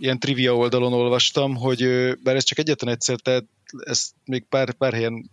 ilyen 0.00 0.18
trivia 0.18 0.56
oldalon 0.56 0.92
olvastam, 0.92 1.54
hogy 1.54 1.88
bár 2.22 2.36
ez 2.36 2.44
csak 2.44 2.58
egyetlen 2.58 2.94
egyszer, 2.94 3.16
tehát 3.16 3.44
ezt 3.84 4.10
még 4.24 4.44
pár, 4.48 4.72
pár 4.72 4.92
helyen 4.92 5.30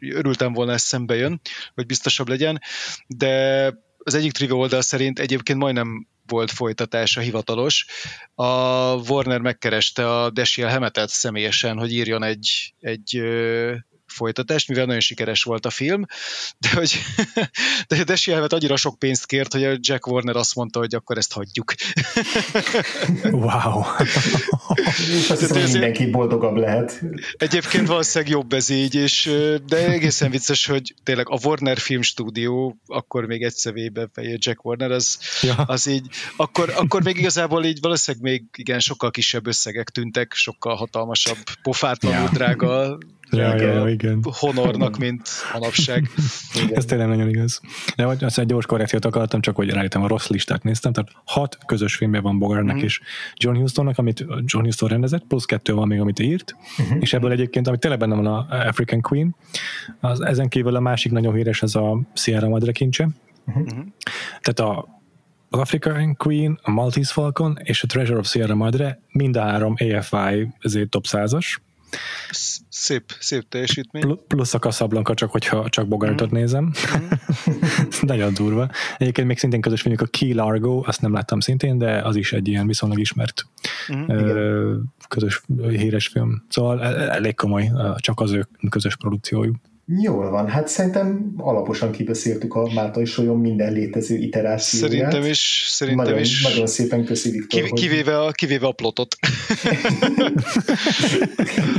örültem 0.00 0.52
volna, 0.52 0.72
ez 0.72 0.82
szembe 0.82 1.14
jön, 1.14 1.40
hogy 1.74 1.86
biztosabb 1.86 2.28
legyen, 2.28 2.60
de 3.06 3.64
az 3.98 4.14
egyik 4.14 4.32
trivia 4.32 4.56
oldal 4.56 4.82
szerint 4.82 5.18
egyébként 5.18 5.58
majdnem 5.58 6.08
volt 6.26 6.50
folytatása 6.50 7.20
hivatalos. 7.20 7.86
A 8.34 8.44
Warner 8.94 9.40
megkereste 9.40 10.20
a 10.20 10.30
Desiel 10.30 10.68
Hemetet 10.68 11.08
személyesen, 11.08 11.78
hogy 11.78 11.92
írjon 11.92 12.22
egy, 12.22 12.74
egy 12.80 13.22
folytatást, 14.14 14.68
mivel 14.68 14.84
nagyon 14.84 15.00
sikeres 15.00 15.42
volt 15.42 15.66
a 15.66 15.70
film, 15.70 16.04
de 16.58 16.68
hogy 16.74 16.98
de 17.88 18.04
Desi 18.04 18.32
Elvet 18.32 18.52
annyira 18.52 18.76
sok 18.76 18.98
pénzt 18.98 19.26
kért, 19.26 19.52
hogy 19.52 19.64
a 19.64 19.76
Jack 19.80 20.06
Warner 20.06 20.36
azt 20.36 20.54
mondta, 20.54 20.78
hogy 20.78 20.94
akkor 20.94 21.18
ezt 21.18 21.32
hagyjuk. 21.32 21.74
wow. 23.46 23.82
hiszem, 25.28 25.62
mindenki 25.62 26.10
boldogabb 26.10 26.56
lehet. 26.56 27.02
Egyébként 27.36 27.86
valószínűleg 27.86 28.32
jobb 28.32 28.52
ez 28.52 28.68
így, 28.68 28.94
és, 28.94 29.30
de 29.66 29.88
egészen 29.88 30.30
vicces, 30.30 30.66
hogy 30.66 30.94
tényleg 31.02 31.28
a 31.28 31.38
Warner 31.44 31.78
Film 31.78 32.02
Studio, 32.02 32.72
akkor 32.86 33.26
még 33.26 33.42
egy 33.42 33.54
személyben 33.54 34.10
fejé 34.12 34.36
Jack 34.38 34.64
Warner, 34.64 34.90
az, 34.90 35.18
ja. 35.42 35.54
az 35.54 35.86
így, 35.86 36.06
akkor, 36.36 36.72
akkor 36.76 37.02
még 37.02 37.16
igazából 37.16 37.64
így 37.64 37.80
valószínűleg 37.80 38.32
még 38.32 38.44
igen, 38.56 38.80
sokkal 38.80 39.10
kisebb 39.10 39.46
összegek 39.46 39.88
tűntek, 39.88 40.32
sokkal 40.34 40.74
hatalmasabb, 40.76 41.38
pofátlanul 41.62 42.22
ja. 42.22 42.30
drága 42.32 42.98
ja, 43.30 43.56
ja, 43.56 43.88
igen. 43.88 44.24
honornak, 44.38 44.98
mint 44.98 45.28
manapság. 45.52 46.10
Ez 46.72 46.84
tényleg 46.84 47.08
nagyon 47.08 47.28
igaz. 47.28 47.60
De 47.96 48.06
azt 48.06 48.38
egy 48.38 48.46
gyors 48.46 48.66
korrekciót 48.66 49.04
akartam, 49.04 49.40
csak 49.40 49.56
hogy 49.56 49.70
rájöttem, 49.70 50.02
a 50.02 50.06
rossz 50.06 50.28
listát 50.28 50.62
néztem, 50.62 50.92
tehát 50.92 51.10
hat 51.24 51.58
közös 51.66 51.94
filmje 51.96 52.20
van 52.20 52.38
Bogarnak 52.38 52.76
mm. 52.76 52.82
és 52.82 53.00
John 53.34 53.56
Hustonnak, 53.56 53.98
amit 53.98 54.24
John 54.44 54.64
Huston 54.64 54.88
rendezett, 54.88 55.24
plusz 55.28 55.44
kettő 55.44 55.72
van 55.74 55.88
még, 55.88 56.00
amit 56.00 56.18
írt, 56.18 56.56
mm-hmm. 56.82 57.00
és 57.00 57.12
ebből 57.12 57.32
egyébként, 57.32 57.66
amit 57.66 57.80
tényleg 57.80 57.98
benne 57.98 58.14
van 58.14 58.26
a 58.26 58.46
African 58.48 59.00
Queen, 59.00 59.36
az, 60.00 60.20
ezen 60.20 60.48
kívül 60.48 60.76
a 60.76 60.80
másik 60.80 61.12
nagyon 61.12 61.34
híres 61.34 61.62
az 61.62 61.76
a 61.76 62.00
Sierra 62.14 62.48
Madre 62.48 62.72
kincse. 62.72 63.08
Mm-hmm. 63.50 63.80
Tehát 64.40 64.60
a 64.60 64.92
az 65.54 65.60
African 65.60 66.16
Queen, 66.16 66.58
a 66.62 66.70
Maltese 66.70 67.12
Falcon 67.12 67.58
és 67.62 67.82
a 67.82 67.86
Treasure 67.86 68.18
of 68.18 68.26
Sierra 68.26 68.54
Madre 68.54 69.00
mind 69.12 69.36
a 69.36 69.40
három 69.40 69.74
AFI 69.78 70.48
ezért 70.60 70.88
top 70.88 71.04
100-as. 71.08 71.56
Szép, 72.68 73.04
szép 73.18 73.48
teljesítmény. 73.48 74.18
Plusz 74.26 74.54
a 74.54 74.58
Casablanca, 74.58 75.14
csak 75.14 75.30
hogyha 75.30 75.68
csak 75.68 75.88
Bogartot 75.88 76.30
mm. 76.30 76.36
nézem. 76.36 76.64
Mm. 76.98 77.08
Nagyon 78.00 78.34
durva. 78.34 78.70
Egyébként 78.96 79.26
még 79.26 79.38
szintén 79.38 79.60
közös 79.60 79.80
filmjük 79.80 80.02
a 80.02 80.18
Key 80.18 80.34
Largo, 80.34 80.82
azt 80.86 81.00
nem 81.00 81.12
láttam 81.12 81.40
szintén, 81.40 81.78
de 81.78 82.02
az 82.02 82.16
is 82.16 82.32
egy 82.32 82.48
ilyen 82.48 82.66
viszonylag 82.66 82.98
ismert 82.98 83.46
mm. 83.94 84.08
ö, 84.08 84.74
közös 85.08 85.42
híres 85.68 86.08
film. 86.08 86.44
Szóval 86.48 86.82
e, 86.82 87.12
elég 87.14 87.34
komoly, 87.34 87.70
csak 87.96 88.20
az 88.20 88.32
ő 88.32 88.48
közös 88.70 88.96
produkciójuk. 88.96 89.56
Jól 89.86 90.30
van, 90.30 90.48
hát 90.48 90.68
szerintem 90.68 91.34
alaposan 91.36 91.92
kibeszéltük 91.92 92.54
a 92.54 92.70
Máltai 92.74 93.04
Solyon 93.04 93.38
minden 93.38 93.72
létező 93.72 94.16
iterációját. 94.16 94.90
Szerintem 94.90 95.24
is. 95.30 95.64
Szerintem 95.68 96.04
nagyon, 96.04 96.20
is. 96.20 96.42
Nagyon 96.42 96.66
szépen 96.66 97.04
köszi, 97.04 97.30
Viktor. 97.30 97.62
Kiv- 97.62 97.72
kivéve, 97.72 98.20
a, 98.20 98.30
kivéve 98.30 98.66
a 98.66 98.72
plotot. 98.72 99.16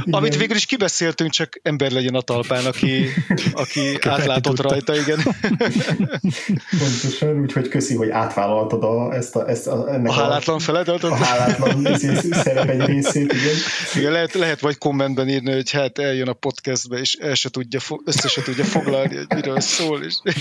Amit 0.09 0.37
végül 0.37 0.55
is 0.55 0.65
kibeszéltünk, 0.65 1.31
csak 1.31 1.59
ember 1.61 1.91
legyen 1.91 2.13
a 2.13 2.21
talpán, 2.21 2.65
aki, 2.65 3.05
aki 3.53 3.97
átlátott 4.01 4.61
rajta, 4.61 4.95
igen. 4.95 5.19
Pontosan, 6.79 7.39
úgyhogy 7.41 7.67
köszi, 7.67 7.95
hogy 7.95 8.09
átvállaltad 8.09 8.83
a, 8.83 9.13
ezt 9.13 9.35
a, 9.35 9.49
ezt 9.49 9.67
a, 9.67 9.93
ennek 9.93 10.09
a 10.09 10.13
hálátlan 10.13 10.59
feladatot. 10.59 11.11
A 11.11 11.15
hálátlan 11.15 11.95
szerep 12.31 12.69
egy 12.69 12.85
részét, 12.85 13.33
igen. 13.33 13.55
igen 13.95 14.11
lehet, 14.11 14.33
lehet 14.33 14.59
vagy 14.59 14.77
kommentben 14.77 15.29
írni, 15.29 15.51
hogy 15.51 15.71
hát 15.71 15.97
eljön 15.97 16.27
a 16.27 16.33
podcastbe, 16.33 16.99
és 16.99 17.13
el 17.13 17.33
se 17.33 17.49
tudja, 17.49 17.79
össze 18.05 18.27
se 18.27 18.41
tudja 18.41 18.63
foglalni, 18.63 19.15
hogy 19.15 19.27
miről 19.35 19.59
szól, 19.59 20.03
és 20.03 20.15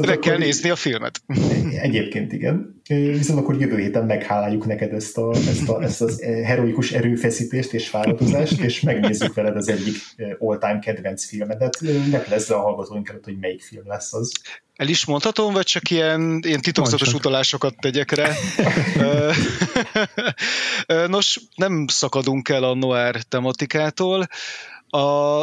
de 0.00 0.18
kell 0.18 0.36
nézni 0.36 0.70
a 0.70 0.76
filmet. 0.76 1.22
Egyébként 1.80 2.32
igen. 2.32 2.82
Viszont 2.88 3.38
akkor 3.38 3.60
jövő 3.60 3.78
héten 3.78 4.04
megháláljuk 4.04 4.66
neked 4.66 4.92
ezt, 4.92 5.18
a, 5.18 5.34
ezt, 5.34 5.68
a, 5.68 5.82
ezt 5.82 6.00
az 6.00 6.22
heroikus 6.22 6.92
erőfeszítést 6.92 7.72
és 7.72 7.88
fáradozást, 7.88 8.60
és 8.60 8.80
megnézzük 8.80 9.34
veled 9.34 9.56
az 9.56 9.68
egyik 9.68 9.96
all-time 10.38 10.78
kedvenc 10.78 11.24
filmedet. 11.24 11.80
Leplezze 12.10 12.54
a 12.54 12.60
hallgatóink 12.60 13.08
előtt, 13.08 13.24
hogy 13.24 13.38
melyik 13.38 13.62
film 13.62 13.86
lesz 13.86 14.12
az. 14.12 14.32
El 14.76 14.88
is 14.88 15.04
mondhatom, 15.04 15.52
vagy 15.52 15.66
csak 15.66 15.90
ilyen, 15.90 16.40
ilyen 16.46 16.60
titokzatos 16.60 17.14
utalásokat 17.14 17.74
tegyek 17.80 18.10
rá? 18.10 18.32
Nos, 21.06 21.40
nem 21.54 21.86
szakadunk 21.86 22.48
el 22.48 22.64
a 22.64 22.74
noir 22.74 23.22
tematikától. 23.22 24.26
A, 24.90 24.98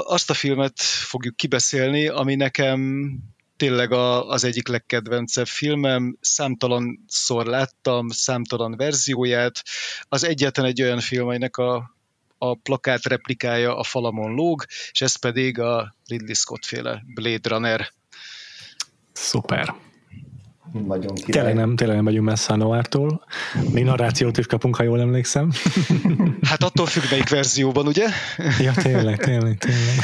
azt 0.06 0.30
a 0.30 0.34
filmet 0.34 0.82
fogjuk 0.82 1.36
kibeszélni, 1.36 2.08
ami 2.08 2.36
nekem 2.36 3.12
tényleg 3.58 3.92
a, 3.92 4.30
az 4.30 4.44
egyik 4.44 4.68
legkedvencebb 4.68 5.48
filmem, 5.48 6.18
számtalan 6.22 7.06
szor 7.08 7.46
láttam, 7.46 8.10
számtalan 8.10 8.76
verzióját. 8.76 9.64
Az 10.10 10.24
egyetlen 10.24 10.66
egy 10.66 10.82
olyan 10.82 11.00
film, 11.00 11.26
amelynek 11.26 11.58
a, 11.58 11.96
a 12.38 12.56
plakát 12.56 13.06
replikája 13.06 13.78
a 13.78 13.84
falamon 13.84 14.34
lóg, 14.34 14.66
és 14.92 15.02
ez 15.02 15.16
pedig 15.16 15.60
a 15.60 15.96
Ridley 16.06 16.34
Scott 16.34 16.66
féle 16.66 17.04
Blade 17.14 17.50
Runner. 17.50 17.92
Szuper. 19.14 19.87
Nagyon 20.72 21.16
király. 21.16 21.32
Tényleg 21.32 21.56
nem, 21.56 21.76
tényleg 21.76 21.96
nem 21.96 22.06
vagyunk 22.06 22.26
messze 22.26 22.54
a 22.54 22.56
Noártól. 22.56 23.26
Mi 23.72 23.82
narrációt 23.82 24.38
is 24.38 24.46
kapunk, 24.46 24.76
ha 24.76 24.84
jól 24.84 25.00
emlékszem. 25.00 25.52
Hát 26.42 26.64
attól 26.64 26.86
függ, 26.86 27.04
melyik 27.10 27.30
verzióban, 27.30 27.88
ugye? 27.88 28.08
Ja, 28.60 28.74
tényleg, 28.74 29.18
tényleg, 29.18 29.58
tényleg. 29.58 30.00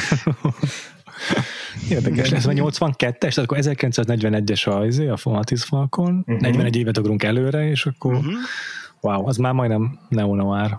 Érdekes, 1.88 2.30
ez 2.30 2.46
a 2.46 2.50
82-es, 2.50 3.18
tehát 3.18 3.38
akkor 3.38 3.58
1941-es 3.60 4.78
a, 4.78 4.86
izé, 4.86 5.08
a 5.08 5.16
Maltese 5.24 5.64
Falcon, 5.64 6.24
uh-huh. 6.26 6.40
41 6.40 6.76
évet 6.76 6.98
ugrunk 6.98 7.22
előre, 7.22 7.68
és 7.68 7.86
akkor 7.86 8.14
uh-huh. 8.14 8.32
wow, 9.00 9.28
az 9.28 9.36
már 9.36 9.52
majdnem 9.52 9.98
neo-noir. 10.08 10.78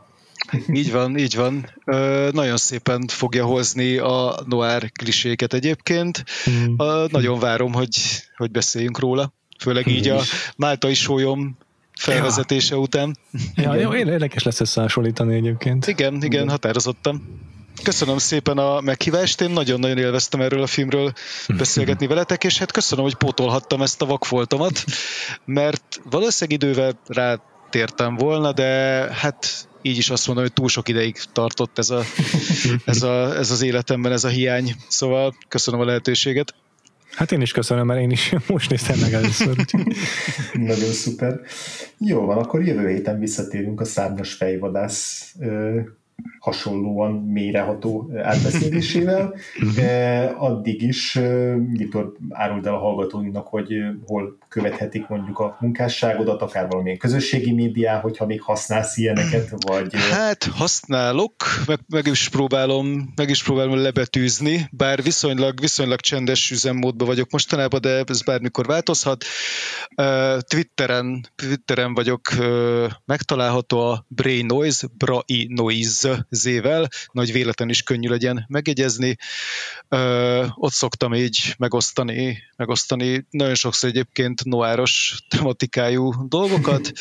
Így 0.74 0.92
van, 0.92 1.18
így 1.18 1.36
van. 1.36 1.70
Ö, 1.86 2.30
nagyon 2.32 2.58
szépen 2.58 3.08
fogja 3.08 3.46
hozni 3.46 3.98
a 3.98 4.40
noir 4.48 4.92
kliséket 4.92 5.54
egyébként. 5.54 6.24
Mm. 6.50 6.74
Ö, 6.78 7.06
nagyon 7.12 7.40
várom, 7.40 7.74
hogy, 7.74 7.98
hogy 8.36 8.52
beszéljünk 8.52 9.00
róla. 9.00 9.34
Főleg 9.60 9.88
így 9.88 10.08
a 10.08 10.22
Máltai 10.56 10.94
sólyom 10.94 11.58
felvezetése 11.98 12.76
ja. 12.76 12.82
után. 12.82 13.18
Ja, 13.56 13.76
jó, 13.76 13.94
érdekes 13.96 14.44
lesz 14.44 14.60
összehasonlítani 14.60 15.36
egyébként. 15.36 15.88
Igen, 15.88 16.24
igen, 16.24 16.50
határozottan. 16.50 17.44
Köszönöm 17.84 18.18
szépen 18.18 18.58
a 18.58 18.82
meghívást, 18.82 19.42
én 19.42 19.50
nagyon-nagyon 19.50 19.98
élveztem 19.98 20.42
erről 20.42 20.62
a 20.62 20.68
filmről 20.68 21.14
beszélgetni 21.58 22.08
veletek, 22.08 22.44
és 22.44 22.58
hát 22.58 22.72
köszönöm, 22.72 23.04
hogy 23.04 23.16
pótolhattam 23.16 23.82
ezt 23.82 24.02
a 24.02 24.06
vakfoltomat, 24.06 24.84
mert 25.46 26.02
valószínűleg 26.10 26.62
idővel 26.62 27.00
rátértem 27.08 28.16
volna, 28.16 28.52
de 28.52 28.66
hát 29.14 29.68
így 29.82 29.98
is 29.98 30.10
azt 30.10 30.28
mondom, 30.28 30.46
hogy 30.46 30.54
túl 30.54 30.70
sok 30.70 30.88
ideig 30.88 31.18
tartott 31.34 31.78
ez, 31.78 31.90
a, 31.90 32.02
ez, 32.86 33.04
a, 33.04 33.36
ez 33.38 33.52
az 33.52 33.62
életemben, 33.62 34.12
ez 34.12 34.24
a 34.24 34.28
hiány. 34.28 34.76
Szóval 34.88 35.36
köszönöm 35.48 35.80
a 35.80 35.86
lehetőséget. 35.86 36.54
Hát 37.16 37.32
én 37.32 37.42
is 37.42 37.52
köszönöm, 37.52 37.86
mert 37.86 38.02
én 38.02 38.10
is 38.12 38.36
most 38.48 38.70
néztem 38.70 39.00
meg 39.00 39.14
először. 39.14 39.56
Nagyon 40.54 40.92
szuper. 40.92 41.40
Jó 41.98 42.26
van, 42.26 42.38
akkor 42.38 42.64
jövő 42.64 42.90
héten 42.90 43.20
visszatérünk 43.20 43.82
a 43.82 43.86
szárnyas 43.86 44.34
fejvadász 44.34 45.34
hasonlóan 46.40 47.12
mélyreható 47.12 48.12
átbeszélésével. 48.24 49.36
Addig 50.38 50.82
is 50.82 51.20
Viktor 51.72 52.14
áruld 52.30 52.66
el 52.66 52.74
a 52.74 52.80
hallgatóinknak, 52.80 53.48
hogy 53.48 53.74
hol 54.06 54.38
követhetik 54.56 55.08
mondjuk 55.08 55.40
a 55.40 55.58
munkásságodat, 55.60 56.42
akár 56.42 56.68
valamilyen 56.68 56.98
közösségi 56.98 57.52
médiá, 57.52 58.00
hogyha 58.00 58.26
még 58.26 58.42
használsz 58.42 58.98
ilyeneket, 58.98 59.50
vagy... 59.58 59.96
Hát 59.96 60.44
használok, 60.44 61.34
meg, 61.66 61.80
meg 61.88 62.08
is 62.08 62.30
próbálom, 62.30 63.14
meg 63.16 63.30
is 63.30 63.44
próbálom 63.44 63.78
lebetűzni, 63.78 64.70
bár 64.72 65.04
viszonylag, 65.04 65.60
viszonylag 65.60 66.00
csendes 66.00 66.52
üzemmódban 66.52 67.08
vagyok 67.08 67.30
mostanában, 67.30 67.82
de 67.82 68.04
ez 68.06 68.22
bármikor 68.22 68.66
változhat. 68.66 69.26
Twitteren, 70.48 71.26
Twitteren 71.36 71.94
vagyok 71.94 72.22
megtalálható 73.06 73.80
a 73.80 74.06
Brain 74.08 74.46
Noise, 74.46 74.88
Brai 74.98 75.48
Noise 75.50 76.26
zével, 76.30 76.88
nagy 77.12 77.32
véletlen 77.32 77.70
is 77.70 77.84
könnyű 77.84 78.10
legyen 78.10 78.46
megjegyezni. 78.48 79.18
Ott 80.56 80.74
szoktam 80.74 81.14
így 81.14 81.56
megosztani, 81.58 82.38
megosztani 82.56 83.28
nagyon 83.30 83.56
sokszor 83.56 83.90
egyébként 83.90 84.45
noáros 84.46 85.18
tematikájú 85.30 86.28
dolgokat, 86.28 86.92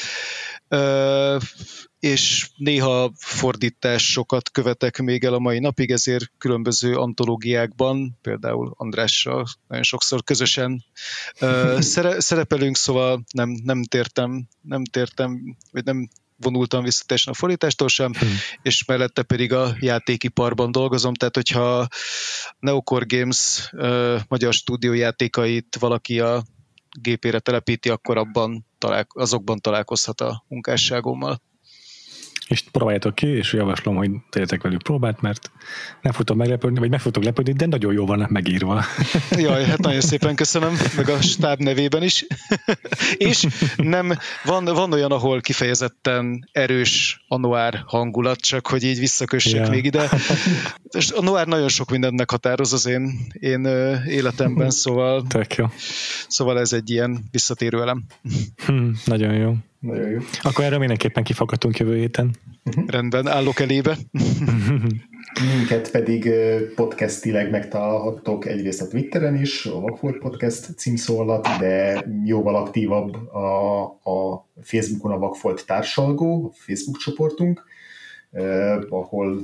és 1.99 2.51
néha 2.57 3.13
fordításokat 3.17 4.51
követek 4.51 4.99
még 4.99 5.25
el 5.25 5.35
a 5.35 5.39
mai 5.39 5.59
napig, 5.59 5.91
ezért 5.91 6.33
különböző 6.39 6.97
antológiákban, 6.97 8.19
például 8.23 8.75
Andrással 8.77 9.47
nagyon 9.69 9.85
sokszor 9.85 10.25
közösen 10.25 10.85
szerepelünk, 12.19 12.77
szóval 12.77 13.25
nem, 13.33 13.61
nem 13.65 13.85
tértem, 13.85 14.49
nem 14.61 14.85
tértem, 14.85 15.57
vagy 15.71 15.85
nem 15.85 16.09
vonultam 16.37 16.83
vissza 16.83 17.05
teljesen 17.07 17.33
a 17.33 17.37
fordítástól 17.37 17.89
sem, 17.89 18.13
hmm. 18.13 18.37
és 18.63 18.85
mellette 18.85 19.23
pedig 19.23 19.53
a 19.53 19.77
játékiparban 19.81 20.73
dolgozom, 20.73 21.15
tehát 21.15 21.35
hogyha 21.35 21.89
Neocore 22.59 23.05
Games 23.09 23.71
uh, 23.73 24.21
magyar 24.29 24.53
stúdiójátékait 24.53 25.77
valaki 25.79 26.21
a 26.21 26.45
gépére 27.01 27.39
telepíti, 27.39 27.91
akkor 27.91 28.17
abban 28.17 28.67
talál, 28.79 29.07
azokban 29.09 29.59
találkozhat 29.59 30.21
a 30.21 30.45
munkásságommal 30.49 31.41
és 32.49 32.65
próbáljátok 32.73 33.15
ki, 33.15 33.27
és 33.27 33.53
javaslom, 33.53 33.97
hogy 33.97 34.11
tegyetek 34.31 34.63
velük 34.63 34.83
próbát, 34.83 35.21
mert 35.21 35.51
nem 36.03 36.13
fogtok 36.13 36.37
meglepődni, 36.37 36.79
vagy 36.79 36.91
meg 36.91 37.01
fogtok 37.01 37.25
lepődni, 37.25 37.53
de 37.53 37.67
nagyon 37.67 37.93
jó 37.93 38.07
van 38.07 38.27
megírva. 38.31 38.85
Jaj, 39.31 39.65
hát 39.65 39.79
nagyon 39.79 40.01
szépen 40.01 40.35
köszönöm, 40.35 40.77
meg 40.97 41.09
a 41.09 41.21
stáb 41.21 41.61
nevében 41.61 42.03
is. 42.03 42.27
és 43.17 43.47
nem, 43.77 44.13
van, 44.45 44.65
van 44.65 44.93
olyan, 44.93 45.11
ahol 45.11 45.41
kifejezetten 45.41 46.49
erős 46.53 47.25
a 47.29 47.37
noir 47.37 47.83
hangulat, 47.87 48.41
csak 48.41 48.67
hogy 48.67 48.85
így 48.85 48.99
visszakössek 48.99 49.65
ja. 49.65 49.71
még 49.71 49.85
ide. 49.85 50.11
És 50.99 51.11
a 51.11 51.23
noir 51.23 51.47
nagyon 51.47 51.69
sok 51.69 51.91
mindent 51.91 52.17
meghatároz 52.17 52.73
az 52.73 52.87
én, 52.87 53.29
én 53.33 53.65
életemben, 54.07 54.71
szóval, 54.71 55.23
Tök 55.29 55.55
jó. 55.55 55.67
szóval 56.29 56.59
ez 56.59 56.73
egy 56.73 56.91
ilyen 56.91 57.25
visszatérő 57.31 57.81
elem. 57.81 58.05
Hm, 58.67 58.89
nagyon 59.05 59.35
jó. 59.35 59.55
Nagyon 59.85 60.11
jó. 60.11 60.19
Akkor 60.43 60.65
erről 60.65 60.79
mindenképpen 60.79 61.23
kifakadtunk 61.23 61.79
jövő 61.79 61.97
héten. 61.97 62.31
Uh-huh. 62.65 62.89
Rendben, 62.89 63.29
állok 63.29 63.61
elébe. 63.61 63.97
Minket 65.57 65.91
pedig 65.91 66.31
podcastileg 66.75 67.51
megtalálhattok 67.51 68.47
egyrészt 68.47 68.81
a 68.81 68.89
Twitteren 68.89 69.41
is, 69.41 69.67
a 69.67 69.81
Vagfolt 69.81 70.19
Podcast 70.19 70.75
címszó 70.77 71.19
alatt, 71.19 71.47
de 71.59 72.05
jóval 72.25 72.55
aktívabb 72.57 73.15
a, 73.33 73.83
a 73.85 74.49
Facebookon 74.63 75.13
a 75.13 75.19
Vagfolt 75.19 75.67
társalgó, 75.67 76.45
a 76.45 76.55
Facebook 76.55 76.97
csoportunk, 76.97 77.65
eh, 78.31 78.79
ahol 78.89 79.41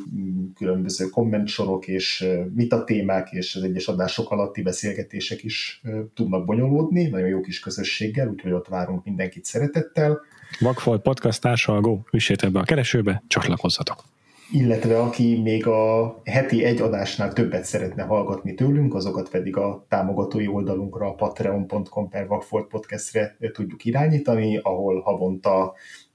különböző 0.57 1.09
kommentsorok 1.09 1.89
és 1.89 2.25
vitatémák 2.55 3.29
és 3.31 3.57
az 3.57 3.63
egyes 3.63 3.89
adások 3.89 4.31
alatti 4.31 4.63
beszélgetések 4.63 5.45
is 5.45 5.81
eh, 5.83 5.93
tudnak 6.15 6.45
bonyolódni, 6.45 7.09
nagyon 7.09 7.29
jó 7.29 7.41
kis 7.41 7.61
közösséggel, 7.61 8.29
úgyhogy 8.29 8.53
ott 8.53 8.69
várunk 8.69 9.05
mindenkit 9.05 9.45
szeretettel. 9.45 10.21
Vagfolt 10.59 11.03
Podcast 11.03 11.41
társalgó, 11.41 12.07
üssétek 12.13 12.51
be 12.51 12.59
a 12.59 12.65
keresőbe, 12.65 13.23
csatlakozzatok! 13.29 14.05
illetve 14.53 15.01
aki 15.01 15.41
még 15.41 15.67
a 15.67 16.21
heti 16.25 16.65
egy 16.65 16.81
adásnál 16.81 17.33
többet 17.33 17.65
szeretne 17.65 18.03
hallgatni 18.03 18.55
tőlünk, 18.55 18.95
azokat 18.95 19.31
pedig 19.31 19.57
a 19.57 19.87
támogatói 19.89 20.47
oldalunkra, 20.47 21.07
a 21.07 21.15
patreon.com 21.15 22.09
per 22.09 22.27
podcastre 22.69 23.37
tudjuk 23.53 23.85
irányítani, 23.85 24.57
ahol 24.57 25.01
havonta 25.01 25.75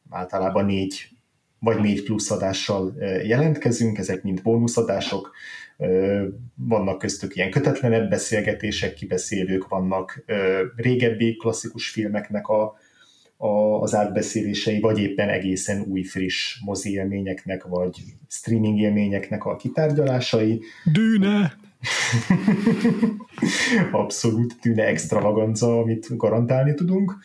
általában 0.09 0.65
négy 0.65 1.09
vagy 1.59 1.79
négy 1.79 2.03
plusz 2.03 2.31
adással 2.31 2.93
jelentkezünk, 3.23 3.97
ezek 3.97 4.23
mind 4.23 4.41
bónuszadások, 4.41 5.31
vannak 6.55 6.97
köztük 6.97 7.35
ilyen 7.35 7.51
kötetlenebb 7.51 8.09
beszélgetések, 8.09 8.93
kibeszélők, 8.93 9.67
vannak. 9.67 10.23
Régebbi 10.75 11.35
klasszikus 11.35 11.89
filmeknek 11.89 12.47
a, 12.47 12.73
a, 13.37 13.81
az 13.81 13.95
átbeszélései, 13.95 14.79
vagy 14.79 14.99
éppen 14.99 15.29
egészen 15.29 15.85
új, 15.87 16.03
friss 16.03 16.59
mozi 16.65 16.91
élményeknek, 16.91 17.63
vagy 17.63 17.97
streaming 18.27 18.79
élményeknek 18.79 19.45
a 19.45 19.55
kitárgyalásai. 19.55 20.61
Dűne! 20.83 21.57
Abszolút 23.91 24.55
tűne 24.61 24.83
extravaganza, 24.83 25.79
amit 25.79 26.17
garantálni 26.17 26.73
tudunk. 26.73 27.17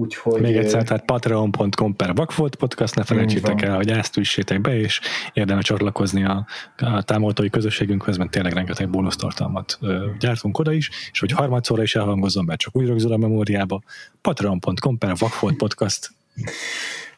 Úgyhogy... 0.00 0.40
Még 0.40 0.56
egyszer, 0.56 0.82
tehát 0.82 1.04
patreon.com 1.04 1.96
per 1.96 2.14
Vakfolt 2.14 2.56
Podcast, 2.56 2.94
ne 2.94 3.04
felejtsétek 3.04 3.62
el, 3.62 3.76
hogy 3.76 3.90
ezt 3.90 4.16
üssétek 4.16 4.60
be, 4.60 4.78
és 4.78 5.00
érdemes 5.32 5.64
csatlakozni 5.64 6.24
a, 6.24 6.46
a 6.76 7.02
támogatói 7.02 7.50
közösségünkhöz, 7.50 8.16
mert 8.16 8.30
tényleg 8.30 8.52
rengeteg 8.52 8.90
bónusztartalmat 8.90 9.78
gyártunk 10.18 10.58
oda 10.58 10.72
is, 10.72 10.90
és 11.12 11.20
hogy 11.20 11.30
harmadszorra 11.30 11.82
is 11.82 11.94
elhangozzon, 11.94 12.44
mert 12.44 12.60
csak 12.60 12.76
úgy 12.76 12.86
rögzül 12.86 13.12
a 13.12 13.16
memóriába, 13.16 13.82
patreon.com 14.20 14.98
per 14.98 15.16
Vakfolt 15.18 15.56
Podcast. 15.56 16.10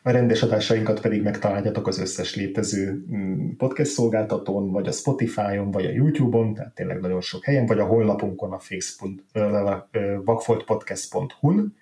A 0.02 0.10
rendes 0.10 0.42
adásainkat 0.42 1.00
pedig 1.00 1.22
megtaláljátok 1.22 1.86
az 1.86 1.98
összes 1.98 2.34
létező 2.34 3.04
mm, 3.14 3.50
podcast 3.56 3.90
szolgáltatón, 3.90 4.70
vagy 4.70 4.86
a 4.86 4.92
Spotify-on, 4.92 5.70
vagy 5.70 5.84
a 5.84 5.90
YouTube-on, 5.90 6.54
tehát 6.54 6.74
tényleg 6.74 7.00
nagyon 7.00 7.20
sok 7.20 7.44
helyen, 7.44 7.66
vagy 7.66 7.78
a 7.78 7.84
honlapunkon 7.84 8.52
a 8.52 8.58
vakfoltpodcast.hu-n, 10.24 11.74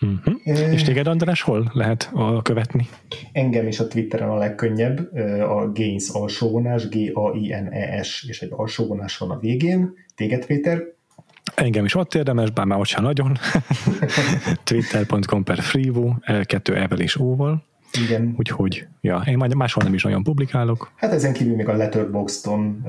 Uh-huh. 0.00 0.72
És 0.72 0.82
téged, 0.82 1.06
András, 1.06 1.42
hol 1.42 1.70
lehet 1.72 2.10
a 2.12 2.42
követni? 2.42 2.88
Engem 3.32 3.66
is 3.66 3.80
a 3.80 3.86
Twitteren 3.86 4.28
a 4.28 4.36
legkönnyebb, 4.36 5.14
a 5.40 5.72
Gains 5.72 6.08
alsóvonás, 6.08 6.88
G-A-I-N-E-S, 6.88 8.24
és 8.28 8.40
egy 8.42 8.50
alsóvonás 8.52 9.18
van 9.18 9.30
a 9.30 9.38
végén. 9.38 9.94
Téged, 10.14 10.46
Péter? 10.46 10.82
Engem 11.54 11.84
is 11.84 11.94
ott 11.94 12.14
érdemes, 12.14 12.50
bár 12.50 12.66
már 12.66 12.78
ott 12.78 12.86
sem 12.86 13.02
nagyon. 13.02 13.38
Twitter.com 14.64 15.44
per 15.44 15.58
freevo, 15.58 16.14
kettő 16.42 16.76
evel 16.76 17.00
és 17.00 17.16
óval. 17.16 17.64
Igen. 18.04 18.34
Úgyhogy, 18.38 18.86
ja, 19.00 19.22
én 19.26 19.36
majd 19.36 19.54
máshol 19.54 19.84
nem 19.84 19.94
is 19.94 20.02
nagyon 20.02 20.22
publikálok. 20.22 20.92
Hát 20.96 21.12
ezen 21.12 21.32
kívül 21.32 21.56
még 21.56 21.68
a 21.68 21.76
Letterboxdon 21.76 22.86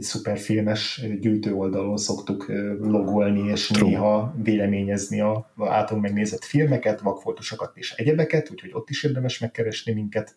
szuperfilmes 0.00 1.02
gyűjtő 1.20 1.54
oldalon 1.54 1.96
szoktuk 1.96 2.52
logolni, 2.80 3.48
és 3.48 3.66
True. 3.66 3.88
néha 3.88 4.34
véleményezni 4.42 5.20
a, 5.20 5.52
általunk 5.58 6.04
megnézett 6.04 6.44
filmeket, 6.44 7.00
vakfoltosokat 7.00 7.72
és 7.74 7.92
egyebeket, 7.92 8.50
úgyhogy 8.50 8.70
ott 8.72 8.90
is 8.90 9.02
érdemes 9.02 9.38
megkeresni 9.38 9.92
minket. 9.92 10.36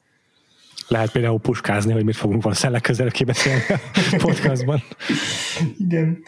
Lehet 0.87 1.11
például 1.11 1.39
puskázni, 1.39 1.93
hogy 1.93 2.03
mit 2.03 2.15
fogunk 2.15 2.43
valószínűleg 2.43 2.81
legközelebb 2.81 3.13
kibeszélni 3.13 3.61
a 3.69 4.15
podcastban. 4.25 4.83
Igen 5.77 6.23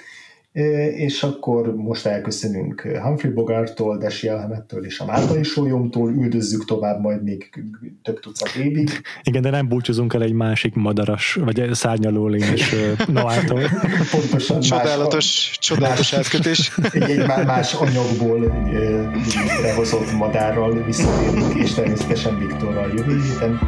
és 0.95 1.23
akkor 1.23 1.75
most 1.75 2.05
elköszönünk 2.05 2.81
Humphrey 3.01 3.33
Bogarttól, 3.33 3.97
Desi 3.97 4.27
Elhemettől 4.27 4.85
és 4.85 4.99
a 4.99 5.05
Máltai 5.05 5.43
Sólyomtól, 5.43 6.11
üldözzük 6.11 6.65
tovább 6.65 7.01
majd 7.01 7.23
még 7.23 7.49
több 8.03 8.19
tucat 8.19 8.55
évig. 8.55 8.89
Igen, 9.23 9.41
de 9.41 9.49
nem 9.49 9.67
búcsúzunk 9.67 10.13
el 10.13 10.21
egy 10.21 10.33
másik 10.33 10.73
madaras, 10.73 11.33
vagy 11.33 11.69
szárnyaló 11.73 12.27
lényes 12.27 12.75
Noától. 13.07 13.61
Pontosan. 14.11 14.59
Csodálatos, 14.59 15.47
más, 15.47 15.57
csodálatos 15.59 16.13
átkötés. 16.13 16.71
Egy, 16.91 17.01
egy 17.01 17.27
más 17.27 17.73
anyagból 17.73 18.69
behozott 19.61 20.11
madárral 20.11 20.83
visszatérünk, 20.83 21.55
és 21.55 21.73
természetesen 21.73 22.39
Viktorral 22.39 22.93
jövő 22.95 23.21
héten. 23.21 23.59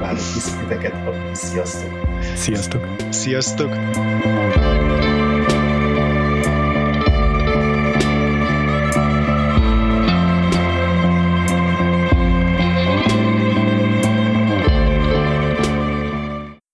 Várjuk 0.00 0.34
visszatiteket, 0.34 0.94
sziasztok! 1.32 1.90
Sziasztok! 2.34 2.86
Sziasztok! 3.10 3.70